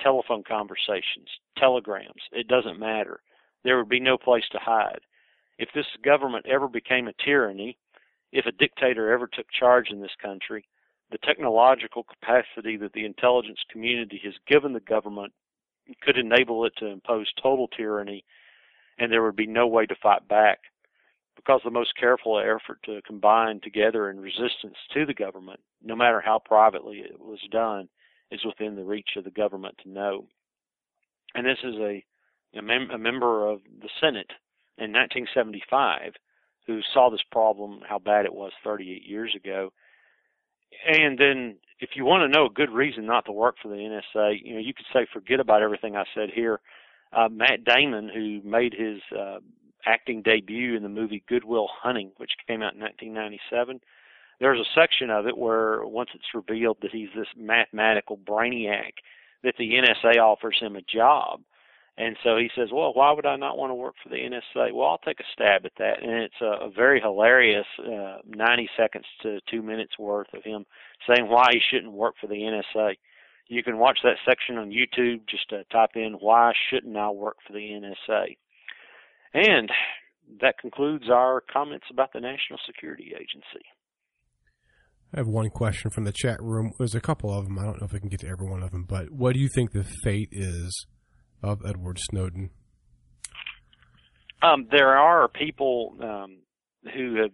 Telephone 0.00 0.44
conversations, 0.46 1.28
telegrams, 1.56 2.22
it 2.32 2.48
doesn't 2.48 2.78
matter. 2.78 3.20
There 3.64 3.78
would 3.78 3.88
be 3.88 4.00
no 4.00 4.18
place 4.18 4.44
to 4.52 4.58
hide. 4.58 5.00
If 5.58 5.70
this 5.74 5.86
government 6.04 6.46
ever 6.46 6.68
became 6.68 7.08
a 7.08 7.14
tyranny, 7.24 7.78
if 8.36 8.44
a 8.44 8.52
dictator 8.52 9.10
ever 9.10 9.26
took 9.26 9.46
charge 9.50 9.88
in 9.90 10.00
this 10.00 10.14
country, 10.22 10.68
the 11.10 11.18
technological 11.18 12.04
capacity 12.04 12.76
that 12.76 12.92
the 12.92 13.06
intelligence 13.06 13.60
community 13.70 14.20
has 14.24 14.34
given 14.46 14.74
the 14.74 14.80
government 14.80 15.32
could 16.02 16.18
enable 16.18 16.66
it 16.66 16.74
to 16.76 16.86
impose 16.86 17.32
total 17.42 17.68
tyranny 17.68 18.24
and 18.98 19.10
there 19.10 19.22
would 19.22 19.36
be 19.36 19.46
no 19.46 19.66
way 19.66 19.86
to 19.86 19.94
fight 20.02 20.26
back 20.28 20.58
because 21.34 21.60
the 21.64 21.70
most 21.70 21.96
careful 21.98 22.38
effort 22.38 22.78
to 22.84 23.00
combine 23.06 23.60
together 23.60 24.10
in 24.10 24.20
resistance 24.20 24.76
to 24.92 25.06
the 25.06 25.14
government, 25.14 25.60
no 25.82 25.94
matter 25.94 26.20
how 26.20 26.38
privately 26.38 26.98
it 26.98 27.20
was 27.20 27.40
done, 27.50 27.88
is 28.30 28.44
within 28.44 28.74
the 28.74 28.84
reach 28.84 29.10
of 29.16 29.24
the 29.24 29.30
government 29.30 29.76
to 29.82 29.88
know. 29.88 30.26
And 31.34 31.46
this 31.46 31.58
is 31.62 31.74
a, 31.76 32.04
a, 32.58 32.62
mem- 32.62 32.90
a 32.90 32.98
member 32.98 33.48
of 33.48 33.60
the 33.80 33.88
Senate 34.00 34.30
in 34.78 34.92
1975 34.92 36.14
who 36.66 36.80
saw 36.92 37.10
this 37.10 37.22
problem, 37.30 37.80
how 37.88 37.98
bad 37.98 38.24
it 38.24 38.34
was 38.34 38.52
38 38.64 39.06
years 39.06 39.34
ago. 39.34 39.72
And 40.86 41.18
then, 41.18 41.56
if 41.78 41.90
you 41.94 42.04
want 42.04 42.30
to 42.30 42.36
know 42.36 42.46
a 42.46 42.50
good 42.52 42.70
reason 42.70 43.06
not 43.06 43.24
to 43.26 43.32
work 43.32 43.56
for 43.62 43.68
the 43.68 43.74
NSA, 43.74 44.40
you 44.42 44.54
know, 44.54 44.60
you 44.60 44.74
could 44.74 44.86
say, 44.92 45.06
forget 45.12 45.40
about 45.40 45.62
everything 45.62 45.96
I 45.96 46.04
said 46.14 46.30
here 46.34 46.60
uh, 47.12 47.28
Matt 47.28 47.64
Damon, 47.64 48.10
who 48.12 48.40
made 48.48 48.74
his 48.74 49.00
uh, 49.16 49.38
acting 49.84 50.22
debut 50.22 50.76
in 50.76 50.82
the 50.82 50.88
movie 50.88 51.22
Goodwill 51.28 51.68
Hunting, 51.82 52.12
which 52.16 52.32
came 52.46 52.62
out 52.62 52.74
in 52.74 52.80
1997. 52.80 53.80
There's 54.38 54.60
a 54.60 54.78
section 54.78 55.10
of 55.10 55.26
it 55.26 55.36
where 55.36 55.86
once 55.86 56.10
it's 56.14 56.34
revealed 56.34 56.78
that 56.82 56.90
he's 56.90 57.08
this 57.16 57.28
mathematical 57.36 58.18
brainiac, 58.18 58.92
that 59.42 59.54
the 59.58 59.72
NSA 59.72 60.18
offers 60.18 60.58
him 60.60 60.76
a 60.76 60.82
job. 60.82 61.40
And 61.98 62.16
so 62.22 62.36
he 62.36 62.50
says, 62.54 62.68
"Well, 62.72 62.92
why 62.92 63.12
would 63.12 63.24
I 63.24 63.36
not 63.36 63.56
want 63.56 63.70
to 63.70 63.74
work 63.74 63.94
for 64.02 64.10
the 64.10 64.16
NSA?" 64.16 64.72
Well, 64.74 64.88
I'll 64.88 64.98
take 64.98 65.20
a 65.20 65.24
stab 65.32 65.64
at 65.64 65.72
that, 65.78 66.02
and 66.02 66.12
it's 66.12 66.40
a, 66.42 66.66
a 66.66 66.70
very 66.70 67.00
hilarious 67.00 67.66
uh, 67.78 68.18
90 68.26 68.68
seconds 68.76 69.06
to 69.22 69.40
two 69.50 69.62
minutes 69.62 69.98
worth 69.98 70.32
of 70.34 70.44
him 70.44 70.66
saying 71.08 71.28
why 71.28 71.48
he 71.52 71.60
shouldn't 71.70 71.92
work 71.92 72.14
for 72.20 72.26
the 72.26 72.34
NSA. 72.34 72.96
You 73.48 73.62
can 73.62 73.78
watch 73.78 74.00
that 74.02 74.18
section 74.26 74.58
on 74.58 74.70
YouTube. 74.70 75.26
Just 75.28 75.50
uh, 75.52 75.62
type 75.72 75.90
in 75.94 76.14
"Why 76.20 76.52
shouldn't 76.68 76.96
I 76.96 77.08
work 77.10 77.36
for 77.46 77.54
the 77.54 77.60
NSA?" 77.60 78.36
And 79.32 79.70
that 80.42 80.58
concludes 80.58 81.08
our 81.08 81.42
comments 81.50 81.86
about 81.90 82.12
the 82.12 82.20
National 82.20 82.58
Security 82.66 83.12
Agency. 83.14 83.64
I 85.14 85.20
have 85.20 85.28
one 85.28 85.48
question 85.48 85.90
from 85.90 86.04
the 86.04 86.12
chat 86.12 86.42
room. 86.42 86.72
There's 86.78 86.94
a 86.94 87.00
couple 87.00 87.32
of 87.32 87.44
them. 87.44 87.58
I 87.58 87.62
don't 87.62 87.80
know 87.80 87.86
if 87.86 87.94
I 87.94 87.98
can 88.00 88.08
get 88.08 88.20
to 88.20 88.28
every 88.28 88.46
one 88.46 88.62
of 88.62 88.70
them, 88.70 88.84
but 88.84 89.10
what 89.10 89.32
do 89.32 89.40
you 89.40 89.48
think 89.48 89.70
the 89.72 89.84
fate 89.84 90.28
is 90.32 90.86
of 91.42 91.64
Edward 91.64 91.98
Snowden? 91.98 92.50
Um, 94.42 94.68
there 94.70 94.96
are 94.96 95.28
people 95.28 95.96
um, 96.00 96.38
who 96.94 97.16
have 97.16 97.30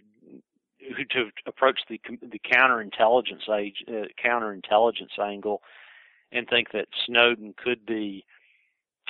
who 0.96 1.05
to 1.11 1.30
approach 1.46 1.80
the 1.88 2.00
the 2.20 2.40
counterintelligence 2.40 3.48
age 3.57 3.84
uh, 3.88 4.07
counterintelligence 4.24 5.18
angle 5.20 5.62
and 6.30 6.48
think 6.48 6.68
that 6.72 6.86
Snowden 7.07 7.55
could 7.62 7.84
be 7.86 8.24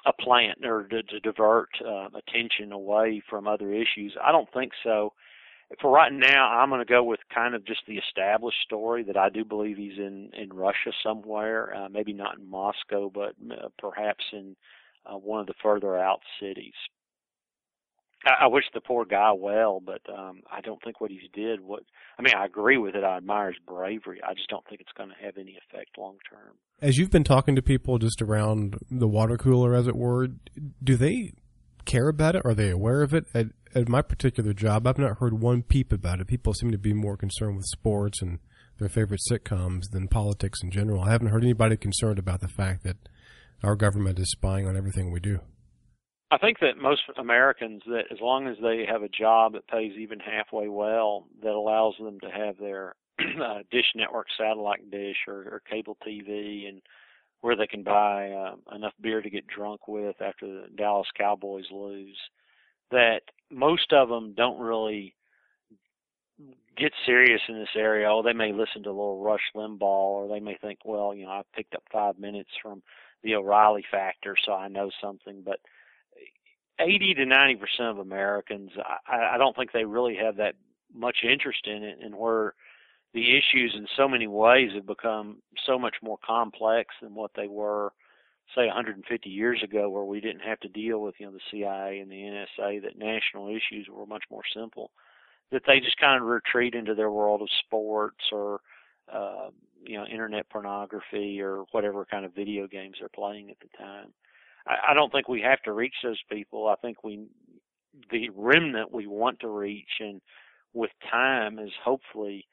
a 0.05 0.13
plant 0.13 0.65
or 0.65 0.85
to, 0.85 1.03
to 1.03 1.21
divert 1.21 1.69
uh, 1.87 2.09
attention 2.17 2.73
away 2.73 3.23
from 3.31 3.47
other 3.47 3.73
issues. 3.73 4.17
I 4.23 4.33
don't 4.33 4.53
think 4.53 4.73
so. 4.83 5.13
For 5.81 5.91
right 5.91 6.13
now, 6.13 6.49
I'm 6.49 6.69
going 6.69 6.85
to 6.85 6.85
go 6.85 7.03
with 7.03 7.21
kind 7.33 7.55
of 7.55 7.65
just 7.65 7.81
the 7.87 7.97
established 7.97 8.59
story 8.63 9.05
that 9.05 9.17
I 9.17 9.31
do 9.31 9.45
believe 9.45 9.77
he's 9.77 9.99
in 9.99 10.31
in 10.35 10.53
Russia 10.53 10.93
somewhere, 11.03 11.75
uh, 11.75 11.89
maybe 11.89 12.13
not 12.13 12.39
in 12.39 12.51
Moscow, 12.51 13.11
but 13.11 13.35
uh, 13.51 13.69
perhaps 13.79 14.25
in 14.33 14.57
uh, 15.07 15.17
one 15.17 15.41
of 15.41 15.47
the 15.47 15.55
further 15.63 15.97
out 15.97 16.21
cities. 16.41 16.75
I, 18.25 18.47
wish 18.47 18.65
the 18.73 18.81
poor 18.81 19.05
guy 19.05 19.33
well, 19.33 19.81
but 19.85 20.01
um, 20.09 20.43
I 20.51 20.61
don't 20.61 20.81
think 20.83 21.01
what 21.01 21.11
he's 21.11 21.29
did. 21.33 21.61
What 21.61 21.83
I 22.19 22.23
mean, 22.23 22.35
I 22.37 22.45
agree 22.45 22.79
with 22.79 22.95
it. 22.95 23.03
I 23.03 23.17
admire 23.17 23.49
his 23.49 23.59
bravery. 23.67 24.21
I 24.23 24.35
just 24.35 24.49
don't 24.49 24.65
think 24.69 24.81
it's 24.81 24.93
going 24.97 25.09
to 25.09 25.25
have 25.25 25.37
any 25.37 25.57
effect 25.57 25.99
long 25.99 26.19
term. 26.31 26.55
As 26.81 26.99
you've 26.99 27.11
been 27.11 27.25
talking 27.25 27.57
to 27.57 27.63
people 27.63 27.99
just 27.99 28.23
around 28.23 28.77
the 28.91 29.09
water 29.09 29.37
cooler, 29.37 29.75
as 29.75 29.89
it 29.89 29.97
were, 29.97 30.29
do 30.83 30.97
they 30.97 31.33
care 31.85 32.09
about 32.09 32.37
it? 32.37 32.43
Are 32.45 32.55
they 32.55 32.71
aware 32.71 33.03
of 33.03 33.13
it? 33.13 33.25
At, 33.35 33.47
at 33.75 33.89
my 33.89 34.03
particular 34.03 34.53
job, 34.53 34.87
I've 34.87 34.99
not 34.99 35.19
heard 35.19 35.41
one 35.41 35.63
peep 35.63 35.93
about 35.93 36.21
it. 36.21 36.29
People 36.29 36.55
seem 36.55 36.71
to 36.71 36.79
be 36.79 36.93
more 36.93 37.17
concerned 37.17 37.57
with 37.57 37.67
sports 37.67 38.23
and 38.23 38.39
their 38.79 38.89
favorite 38.89 39.21
sitcoms 39.31 39.91
than 39.91 40.09
politics 40.09 40.61
in 40.63 40.71
general. 40.71 41.03
I 41.03 41.11
haven't 41.11 41.29
heard 41.29 41.43
anybody 41.43 41.77
concerned 41.77 42.19
about 42.19 42.41
the 42.41 42.49
fact 42.49 42.85
that 42.85 42.97
our 43.63 43.77
government 43.77 44.19
is 44.19 44.31
spying 44.31 44.67
on 44.67 44.77
everything 44.77 45.11
we 45.11 45.21
do. 45.21 45.41
I 46.31 46.39
think 46.39 46.61
that 46.61 46.79
most 46.81 47.03
Americans 47.19 47.83
that 47.87 48.05
as 48.11 48.19
long 48.21 48.49
as 48.49 48.57
they 48.63 48.87
have 48.89 49.03
a 49.03 49.09
job 49.09 49.53
that 49.53 49.69
pays 49.69 49.93
even 49.99 50.19
halfway 50.19 50.67
well, 50.67 51.27
that 51.43 51.53
allows 51.53 51.95
them 52.01 52.19
to 52.21 52.31
have 52.31 52.57
their 52.59 52.95
uh, 53.21 53.59
dish 53.71 53.93
network 53.95 54.29
satellite 54.39 54.91
dish 54.91 55.19
or, 55.29 55.41
or 55.43 55.63
cable 55.71 55.97
TV 56.07 56.69
and 56.69 56.81
where 57.43 57.57
they 57.57 57.67
can 57.67 57.83
buy 57.83 58.31
uh, 58.31 58.55
enough 58.75 58.95
beer 59.01 59.21
to 59.21 59.29
get 59.29 59.47
drunk 59.47 59.89
with 59.89 60.17
after 60.23 60.47
the 60.47 60.67
Dallas 60.75 61.09
Cowboys 61.19 61.67
lose, 61.71 62.17
that 62.91 63.21
most 63.51 63.93
of 63.93 64.09
them 64.09 64.33
don't 64.35 64.61
really 64.61 65.15
get 66.79 66.93
serious 67.05 67.41
in 67.49 67.59
this 67.59 67.77
area. 67.77 68.09
Oh, 68.09 68.23
they 68.23 68.33
may 68.33 68.53
listen 68.53 68.83
to 68.85 68.89
a 68.89 68.91
little 68.91 69.23
Rush 69.23 69.43
Limbaugh, 69.55 69.83
or 69.83 70.29
they 70.29 70.41
may 70.41 70.57
think, 70.63 70.79
well, 70.85 71.15
you 71.15 71.27
know, 71.27 71.33
I 71.33 71.43
picked 71.55 71.75
up 71.75 71.83
five 71.93 72.19
minutes 72.19 72.51
from 72.63 72.83
the 73.23 73.35
O'Reilly 73.35 73.85
factor, 73.91 74.37
so 74.45 74.53
I 74.53 74.69
know 74.69 74.91
something. 75.01 75.43
But 75.45 75.61
80 76.79 77.15
to 77.15 77.27
90 77.27 77.57
percent 77.57 77.89
of 77.89 77.99
Americans, 77.99 78.71
I, 79.07 79.35
I 79.35 79.39
don't 79.39 79.55
think 79.57 79.73
they 79.73 79.85
really 79.85 80.17
have 80.17 80.37
that 80.37 80.55
much 80.95 81.19
interest 81.25 81.67
in 81.67 81.83
it, 81.83 81.99
and 82.03 82.15
where 82.17 82.55
the 83.15 83.37
issues 83.37 83.75
in 83.77 83.87
so 83.97 84.09
many 84.09 84.27
ways 84.27 84.71
have 84.75 84.87
become 84.87 85.39
so 85.67 85.79
much 85.79 85.97
more 86.03 86.19
complex 86.25 86.95
than 87.03 87.15
what 87.15 87.31
they 87.37 87.47
were, 87.47 87.93
say, 88.55 88.67
150 88.67 89.29
years 89.29 89.63
ago, 89.63 89.89
where 89.91 90.05
we 90.05 90.21
didn't 90.21 90.41
have 90.41 90.61
to 90.61 90.69
deal 90.69 91.01
with 91.01 91.15
you 91.19 91.27
know 91.27 91.33
the 91.33 91.41
CIA 91.51 92.01
and 92.01 92.11
the 92.11 92.17
NSA. 92.17 92.83
That 92.83 92.99
national 92.99 93.49
issues 93.49 93.89
were 93.91 94.07
much 94.07 94.25
more 94.31 94.43
simple. 94.55 94.91
That 95.51 95.63
they 95.67 95.81
just 95.81 95.99
kind 95.99 96.21
of 96.21 96.29
retreat 96.29 96.75
into 96.75 96.95
their 96.95 97.11
world 97.11 97.43
of 97.43 97.49
sports 97.65 98.25
or 98.33 98.61
uh, 99.13 99.51
you 99.85 99.99
know 99.99 100.07
internet 100.07 100.49
pornography 100.51 101.41
or 101.41 101.65
whatever 101.73 102.05
kind 102.05 102.25
of 102.25 102.35
video 102.35 102.67
games 102.67 102.97
they're 102.99 103.09
playing 103.09 103.51
at 103.51 103.59
the 103.61 103.69
time. 103.79 104.13
I, 104.67 104.91
I 104.91 104.95
don't 104.95 105.11
think 105.11 105.29
we 105.29 105.41
have 105.43 105.63
to 105.63 105.73
reach 105.73 105.95
those 106.03 106.21
people. 106.31 106.69
I 106.69 106.77
think 106.77 107.03
we, 107.05 107.27
the 108.11 108.31
remnant 108.31 108.93
we 108.93 109.07
want 109.07 109.41
to 109.41 109.49
reach, 109.49 110.01
and 110.01 110.21
with 110.73 110.91
time 111.11 111.59
is 111.59 111.73
hopefully 111.85 112.47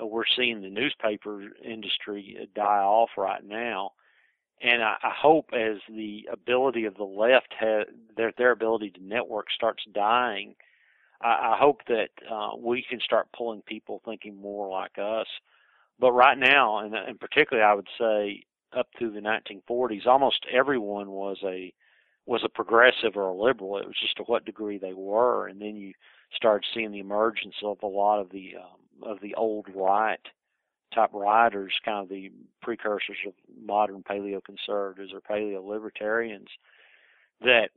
uh, 0.00 0.06
we're 0.06 0.24
seeing 0.36 0.60
the 0.60 0.70
newspaper 0.70 1.42
industry 1.64 2.36
uh, 2.40 2.46
die 2.54 2.82
off 2.82 3.10
right 3.16 3.44
now. 3.44 3.92
And 4.62 4.82
I, 4.82 4.96
I 5.02 5.12
hope 5.16 5.50
as 5.52 5.76
the 5.88 6.28
ability 6.32 6.86
of 6.86 6.96
the 6.96 7.04
left 7.04 7.54
has 7.58 7.86
their 8.16 8.32
their 8.36 8.52
ability 8.52 8.90
to 8.90 9.04
network 9.04 9.46
starts 9.54 9.82
dying, 9.94 10.54
I, 11.20 11.54
I 11.54 11.56
hope 11.58 11.80
that 11.88 12.08
uh, 12.30 12.56
we 12.58 12.84
can 12.88 13.00
start 13.00 13.28
pulling 13.36 13.62
people 13.62 14.00
thinking 14.04 14.40
more 14.40 14.68
like 14.68 14.98
us. 14.98 15.26
But 15.98 16.12
right 16.12 16.38
now, 16.38 16.78
and, 16.78 16.94
and 16.94 17.18
particularly, 17.18 17.66
I 17.66 17.74
would 17.74 17.88
say 17.98 18.44
up 18.76 18.88
through 18.98 19.12
the 19.12 19.20
1940s, 19.20 20.06
almost 20.06 20.46
everyone 20.52 21.10
was 21.10 21.38
a 21.44 21.72
was 22.26 22.42
a 22.44 22.48
progressive 22.48 23.16
or 23.16 23.28
a 23.28 23.34
liberal. 23.34 23.78
It 23.78 23.86
was 23.86 23.94
just 24.00 24.16
to 24.16 24.24
what 24.24 24.44
degree 24.44 24.78
they 24.78 24.92
were, 24.92 25.46
and 25.46 25.60
then 25.60 25.76
you 25.76 25.92
started 26.34 26.66
seeing 26.74 26.90
the 26.90 26.98
emergence 26.98 27.54
of 27.62 27.78
a 27.82 27.86
lot 27.86 28.20
of 28.20 28.30
the 28.30 28.54
um, 28.56 29.10
of 29.10 29.20
the 29.20 29.34
old 29.36 29.66
right 29.74 30.20
type 30.94 31.10
writers, 31.12 31.72
kind 31.84 32.02
of 32.02 32.08
the 32.08 32.32
precursors 32.62 33.16
of 33.26 33.32
modern 33.64 34.02
paleo 34.02 34.42
conservatives 34.42 35.12
or 35.12 35.20
paleo 35.20 35.64
libertarians. 35.64 36.48
That 37.40 37.70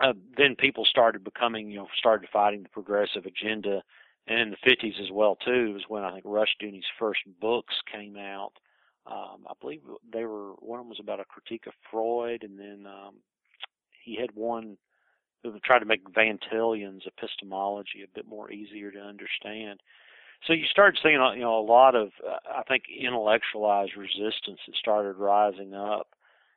uh, 0.00 0.14
then 0.36 0.56
people 0.56 0.84
started 0.84 1.22
becoming, 1.22 1.70
you 1.70 1.76
know, 1.76 1.88
started 1.96 2.28
fighting 2.32 2.62
the 2.62 2.68
progressive 2.70 3.26
agenda, 3.26 3.82
and 4.26 4.40
in 4.40 4.50
the 4.50 4.70
50s 4.70 5.00
as 5.02 5.10
well 5.10 5.36
too 5.36 5.72
was 5.74 5.82
when 5.88 6.04
I 6.04 6.12
think 6.12 6.24
Rushdoony's 6.24 6.84
first 6.98 7.20
books 7.40 7.74
came 7.92 8.16
out 8.16 8.52
um, 9.06 9.46
I 9.46 9.52
believe 9.60 9.82
they 10.12 10.24
were 10.24 10.52
one 10.60 10.78
of 10.78 10.84
them 10.84 10.90
was 10.90 11.00
about 11.00 11.20
a 11.20 11.24
critique 11.26 11.66
of 11.66 11.74
Freud, 11.90 12.42
and 12.42 12.58
then 12.58 12.86
um, 12.86 13.16
he 14.02 14.16
had 14.16 14.34
one 14.34 14.78
that 15.42 15.62
tried 15.62 15.80
to 15.80 15.84
make 15.84 16.00
Van 16.14 16.38
Til's 16.50 17.02
epistemology 17.06 18.02
a 18.02 18.14
bit 18.14 18.26
more 18.26 18.50
easier 18.50 18.90
to 18.90 18.98
understand. 18.98 19.80
So 20.46 20.54
you 20.54 20.64
started 20.70 20.98
seeing, 21.02 21.14
you 21.14 21.40
know, 21.40 21.58
a 21.58 21.60
lot 21.60 21.94
of, 21.94 22.12
uh, 22.26 22.36
I 22.58 22.62
think, 22.62 22.84
intellectualized 22.98 23.96
resistance 23.96 24.60
that 24.66 24.76
started 24.78 25.16
rising 25.16 25.74
up 25.74 26.08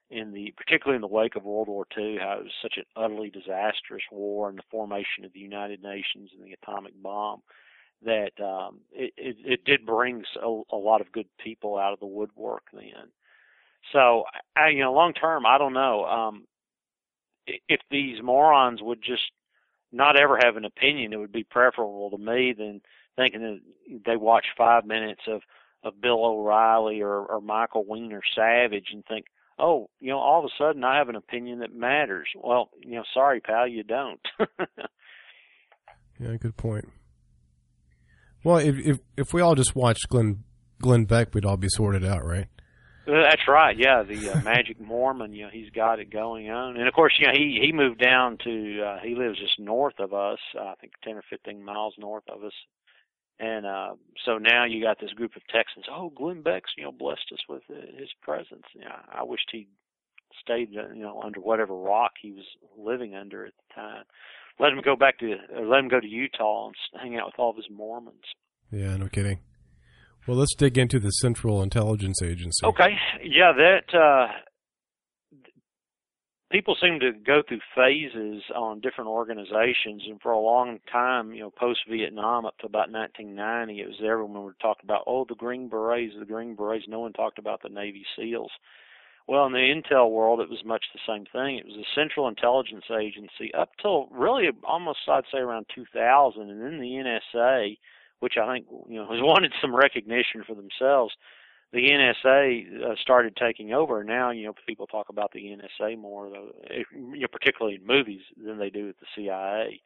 in 0.10 0.32
the, 0.32 0.53
particularly 0.55 0.95
in 0.95 1.01
the 1.01 1.08
wake 1.08 1.36
of 1.36 1.43
World 1.43 1.68
War 1.68 1.86
II, 1.97 2.18
how 2.20 2.38
it 2.39 2.43
was 2.43 2.53
such 2.62 2.76
an 2.78 2.86
utterly 2.95 3.30
disastrous 3.30 4.03
war 4.12 4.49
and 4.49 4.58
the 4.58 4.64
formation 4.72 5.26
of 5.26 5.34
the 5.34 5.39
United 5.39 5.82
Nations 5.84 6.30
and 6.36 6.45
the 6.45 6.55
atomic 6.62 6.93
bomb 7.01 7.41
that 8.03 8.32
um, 8.39 8.80
it, 8.91 9.14
it, 9.18 9.36
it 9.43 9.66
did 9.66 9.86
bring 9.86 10.24
a, 10.41 10.62
a 10.72 10.78
lot 10.78 11.01
of 11.01 11.12
good 11.12 11.28
people 11.43 11.78
out 11.78 11.93
of 11.93 11.99
the 11.99 12.05
woodwork 12.05 12.64
then. 12.72 13.12
So, 13.91 14.24
I, 14.55 14.70
you 14.70 14.82
know, 14.82 14.93
long 14.93 15.14
term, 15.14 15.45
I 15.45 15.58
don't 15.58 15.74
know. 15.74 16.05
Um, 16.05 16.45
if 17.45 17.80
these 17.89 18.22
morons 18.22 18.82
would 18.82 19.01
just 19.01 19.32
not 19.91 20.20
ever 20.20 20.38
have 20.41 20.58
an 20.58 20.66
opinion, 20.66 21.14
it 21.14 21.18
would 21.18 21.32
be 21.32 21.45
preferable 21.45 22.12
to 22.12 22.18
me 22.18 22.53
than 22.58 22.82
thinking 23.16 23.41
that 23.41 24.01
they 24.05 24.18
watch 24.18 24.45
five 24.58 24.86
minutes 24.86 25.22
of 25.28 25.41
of 25.84 26.01
Bill 26.01 26.26
O'Reilly 26.26 27.01
or, 27.01 27.26
or 27.26 27.41
Michael 27.41 27.86
Weiner 27.86 28.22
Savage 28.36 28.88
and 28.91 29.05
think, 29.05 29.26
oh, 29.60 29.89
you 29.99 30.10
know, 30.10 30.20
all 30.20 30.39
of 30.39 30.45
a 30.45 30.53
sudden 30.58 30.84
I 30.84 30.97
have 30.97 31.10
an 31.10 31.16
opinion 31.16 31.60
that 31.60 31.74
matters. 31.76 32.28
Well, 32.36 32.70
you 32.82 32.95
know, 32.95 33.03
sorry, 33.14 33.39
pal, 33.39 33.68
you 33.68 33.84
don't. 33.84 34.20
yeah, 36.20 36.36
good 36.39 36.58
point. 36.58 36.89
Well, 38.43 38.58
if 38.58 38.78
if 38.78 38.99
if 39.18 39.34
we 39.34 39.41
all 39.41 39.55
just 39.55 39.76
watched 39.76 40.08
Glenn 40.10 40.43
Glenn 40.82 41.05
Beck, 41.05 41.34
we'd 41.34 41.45
all 41.45 41.58
be 41.58 41.70
sorted 41.70 42.05
out, 42.05 42.26
right? 42.26 42.47
That's 43.08 43.47
right. 43.47 43.78
Yeah, 43.78 44.03
the 44.03 44.32
uh, 44.32 44.41
Magic 44.41 44.82
Mormon. 44.82 45.34
You 45.34 45.45
know, 45.45 45.49
he's 45.51 45.70
got 45.70 45.99
it 45.99 46.12
going 46.12 46.49
on, 46.49 46.76
and 46.76 46.88
of 46.88 46.93
course, 46.93 47.14
you 47.18 47.28
know, 47.28 47.34
he 47.34 47.60
he 47.62 47.72
moved 47.72 47.99
down 48.01 48.38
to. 48.43 48.82
Uh, 48.82 48.99
he 49.01 49.16
lives 49.16 49.39
just 49.39 49.60
north 49.60 49.99
of 49.99 50.14
us. 50.14 50.39
Uh, 50.53 50.64
I 50.64 50.76
think 50.82 50.91
ten 51.03 51.16
or 51.16 51.24
fifteen 51.30 51.64
miles 51.64 51.95
north 51.97 52.26
of 52.28 52.43
us, 52.43 52.51
and 53.39 53.65
uh, 53.65 53.95
so 54.25 54.38
now 54.38 54.65
you 54.65 54.83
got 54.83 54.99
this 54.99 55.11
group 55.11 55.35
of 55.35 55.41
Texans. 55.47 55.85
Oh, 55.91 56.11
Glenn 56.15 56.41
Beck's 56.41 56.71
you 56.77 56.83
know 56.83 56.91
blessed 56.91 57.31
us 57.33 57.39
with 57.47 57.63
uh, 57.69 57.97
his 57.97 58.09
presence. 58.21 58.65
Yeah, 58.75 58.99
I 59.11 59.23
wished 59.23 59.49
he 59.51 59.67
stayed 60.41 60.69
uh, 60.77 60.93
you 60.93 61.03
know 61.03 61.21
under 61.23 61.39
whatever 61.39 61.75
rock 61.75 62.13
he 62.21 62.31
was 62.31 62.45
living 62.77 63.15
under 63.15 63.45
at 63.45 63.53
the 63.53 63.73
time 63.73 64.03
let 64.59 64.73
him 64.73 64.81
go 64.83 64.95
back 64.95 65.19
to 65.19 65.35
let 65.61 65.79
him 65.79 65.88
go 65.88 65.99
to 65.99 66.07
Utah 66.07 66.67
and 66.67 66.75
hang 67.01 67.17
out 67.17 67.27
with 67.27 67.35
all 67.38 67.51
of 67.51 67.55
his 67.55 67.67
Mormons. 67.69 68.23
Yeah, 68.71 68.97
no 68.97 69.07
kidding. 69.07 69.39
Well, 70.27 70.38
let's 70.38 70.55
dig 70.55 70.77
into 70.77 70.99
the 70.99 71.11
Central 71.11 71.61
Intelligence 71.63 72.21
Agency. 72.21 72.65
Okay, 72.65 72.97
yeah, 73.23 73.53
that 73.53 73.97
uh, 73.97 74.27
people 76.51 76.75
seem 76.81 76.99
to 76.99 77.11
go 77.11 77.41
through 77.47 77.59
phases 77.75 78.43
on 78.55 78.79
different 78.79 79.09
organizations, 79.09 80.03
and 80.07 80.21
for 80.21 80.31
a 80.31 80.39
long 80.39 80.79
time, 80.91 81.33
you 81.33 81.41
know, 81.41 81.51
post 81.51 81.81
Vietnam 81.89 82.45
up 82.45 82.57
to 82.59 82.65
about 82.65 82.91
1990, 82.91 83.81
it 83.81 83.87
was 83.87 83.95
everyone 84.03 84.43
would 84.43 84.59
talk 84.59 84.77
about, 84.83 85.03
oh, 85.07 85.25
the 85.27 85.35
Green 85.35 85.69
Berets, 85.69 86.13
the 86.17 86.25
Green 86.25 86.55
Berets. 86.55 86.85
No 86.87 86.99
one 86.99 87.13
talked 87.13 87.39
about 87.39 87.61
the 87.61 87.69
Navy 87.69 88.05
SEALs. 88.15 88.51
Well, 89.27 89.45
in 89.45 89.51
the 89.51 89.59
intel 89.59 90.09
world, 90.09 90.39
it 90.39 90.49
was 90.49 90.63
much 90.63 90.85
the 90.93 91.01
same 91.05 91.25
thing. 91.25 91.57
It 91.57 91.65
was 91.65 91.75
a 91.75 91.99
central 91.99 92.29
intelligence 92.29 92.85
agency 92.89 93.53
up 93.53 93.71
till 93.81 94.07
really 94.07 94.47
almost, 94.63 94.99
I'd 95.09 95.25
say, 95.29 95.39
around 95.39 95.65
2000, 95.75 96.49
and 96.49 96.61
then 96.61 96.79
the 96.79 97.19
NSA, 97.35 97.77
which 98.21 98.35
I 98.41 98.53
think 98.53 98.67
you 98.87 98.95
know 98.95 99.11
has 99.11 99.21
wanted 99.21 99.51
some 99.61 99.75
recognition 99.75 100.45
for 100.47 100.55
themselves. 100.55 101.13
The 101.74 101.80
NSA 101.80 102.91
uh, 102.91 102.95
started 103.01 103.36
taking 103.36 103.74
over. 103.74 104.03
Now, 104.03 104.32
you 104.32 104.45
know, 104.45 104.53
people 104.65 104.88
talk 104.88 105.09
about 105.09 105.34
the 105.34 105.39
NSA 105.39 105.97
more, 105.97 106.30
though, 106.30 106.51
if, 106.63 106.88
you 106.93 107.20
know, 107.22 107.28
particularly 107.32 107.76
in 107.76 107.86
movies, 107.86 108.22
than 108.43 108.57
they 108.57 108.70
do 108.70 108.88
with 108.88 108.95
the 108.99 109.05
CIA. 109.15 109.82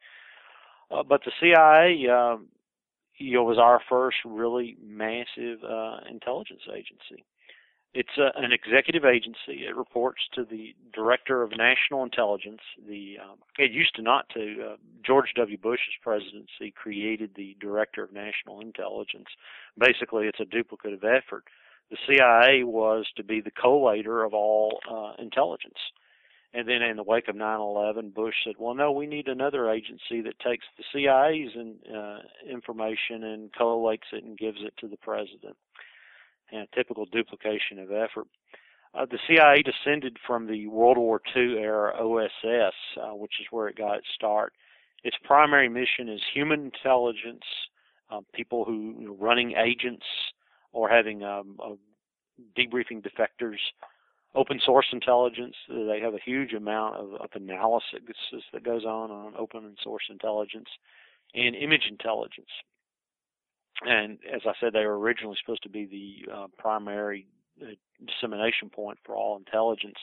Uh, 0.90 1.02
but 1.02 1.22
the 1.24 1.32
CIA, 1.40 2.08
um, 2.08 2.46
you 3.16 3.34
know, 3.34 3.44
was 3.44 3.58
our 3.58 3.80
first 3.88 4.18
really 4.24 4.76
massive 4.84 5.64
uh, 5.68 5.98
intelligence 6.08 6.62
agency. 6.68 7.24
It's 7.94 8.16
a, 8.16 8.30
an 8.36 8.52
executive 8.52 9.04
agency. 9.04 9.66
It 9.68 9.76
reports 9.76 10.22
to 10.34 10.44
the 10.44 10.74
Director 10.94 11.42
of 11.42 11.50
National 11.56 12.04
Intelligence. 12.04 12.60
The 12.88 13.18
um, 13.22 13.38
it 13.58 13.70
used 13.70 13.94
to 13.96 14.02
not 14.02 14.28
to. 14.30 14.72
Uh, 14.72 14.76
George 15.04 15.34
W. 15.36 15.58
Bush's 15.58 15.94
presidency 16.02 16.72
created 16.74 17.32
the 17.36 17.56
Director 17.60 18.02
of 18.04 18.12
National 18.12 18.60
Intelligence. 18.60 19.26
Basically, 19.78 20.26
it's 20.26 20.40
a 20.40 20.44
duplicative 20.44 21.04
effort. 21.04 21.44
The 21.90 21.98
CIA 22.06 22.64
was 22.64 23.06
to 23.16 23.24
be 23.24 23.40
the 23.40 23.50
collator 23.50 24.24
of 24.24 24.32
all 24.32 24.80
uh, 24.90 25.22
intelligence. 25.22 25.78
And 26.54 26.68
then 26.68 26.82
in 26.82 26.96
the 26.96 27.02
wake 27.02 27.28
of 27.28 27.36
9/11, 27.36 28.12
Bush 28.12 28.34
said, 28.44 28.54
"Well, 28.58 28.74
no, 28.74 28.92
we 28.92 29.06
need 29.06 29.28
another 29.28 29.70
agency 29.70 30.20
that 30.22 30.38
takes 30.38 30.66
the 30.76 30.84
CIA's 30.92 31.54
in, 31.54 31.76
uh, 31.94 32.20
information 32.48 33.24
and 33.24 33.52
collates 33.52 34.12
it 34.12 34.24
and 34.24 34.36
gives 34.36 34.58
it 34.62 34.74
to 34.78 34.88
the 34.88 34.98
president." 34.98 35.56
and 36.52 36.68
a 36.70 36.76
typical 36.76 37.06
duplication 37.06 37.78
of 37.78 37.90
effort. 37.90 38.26
Uh, 38.94 39.06
the 39.06 39.18
CIA 39.26 39.62
descended 39.62 40.18
from 40.26 40.46
the 40.46 40.66
World 40.66 40.98
War 40.98 41.20
II 41.34 41.56
era 41.58 41.94
OSS, 41.98 42.74
uh, 43.00 43.14
which 43.14 43.32
is 43.40 43.46
where 43.50 43.68
it 43.68 43.76
got 43.76 43.98
its 43.98 44.08
start. 44.14 44.52
Its 45.02 45.16
primary 45.24 45.68
mission 45.68 46.08
is 46.08 46.20
human 46.32 46.66
intelligence, 46.66 47.44
um, 48.10 48.26
people 48.34 48.64
who 48.64 48.94
you 48.98 49.06
know, 49.08 49.16
running 49.18 49.54
agents 49.56 50.04
or 50.72 50.88
having 50.88 51.22
um, 51.22 51.58
debriefing 52.58 53.04
defectors, 53.04 53.58
open 54.34 54.60
source 54.64 54.86
intelligence. 54.92 55.54
They 55.68 56.00
have 56.00 56.14
a 56.14 56.20
huge 56.24 56.52
amount 56.52 56.96
of, 56.96 57.14
of 57.14 57.30
analysis 57.34 58.00
that 58.52 58.64
goes 58.64 58.84
on 58.84 59.10
on 59.10 59.34
open 59.38 59.76
source 59.82 60.04
intelligence, 60.10 60.68
and 61.34 61.54
image 61.54 61.86
intelligence 61.88 62.50
and 63.86 64.18
as 64.32 64.42
I 64.46 64.52
said, 64.60 64.72
they 64.72 64.84
were 64.84 64.98
originally 64.98 65.36
supposed 65.40 65.62
to 65.64 65.68
be 65.68 65.86
the 65.86 66.32
uh, 66.32 66.46
primary 66.58 67.26
uh, 67.60 67.66
dissemination 68.06 68.70
point 68.70 68.98
for 69.04 69.16
all 69.16 69.36
intelligence. 69.36 69.98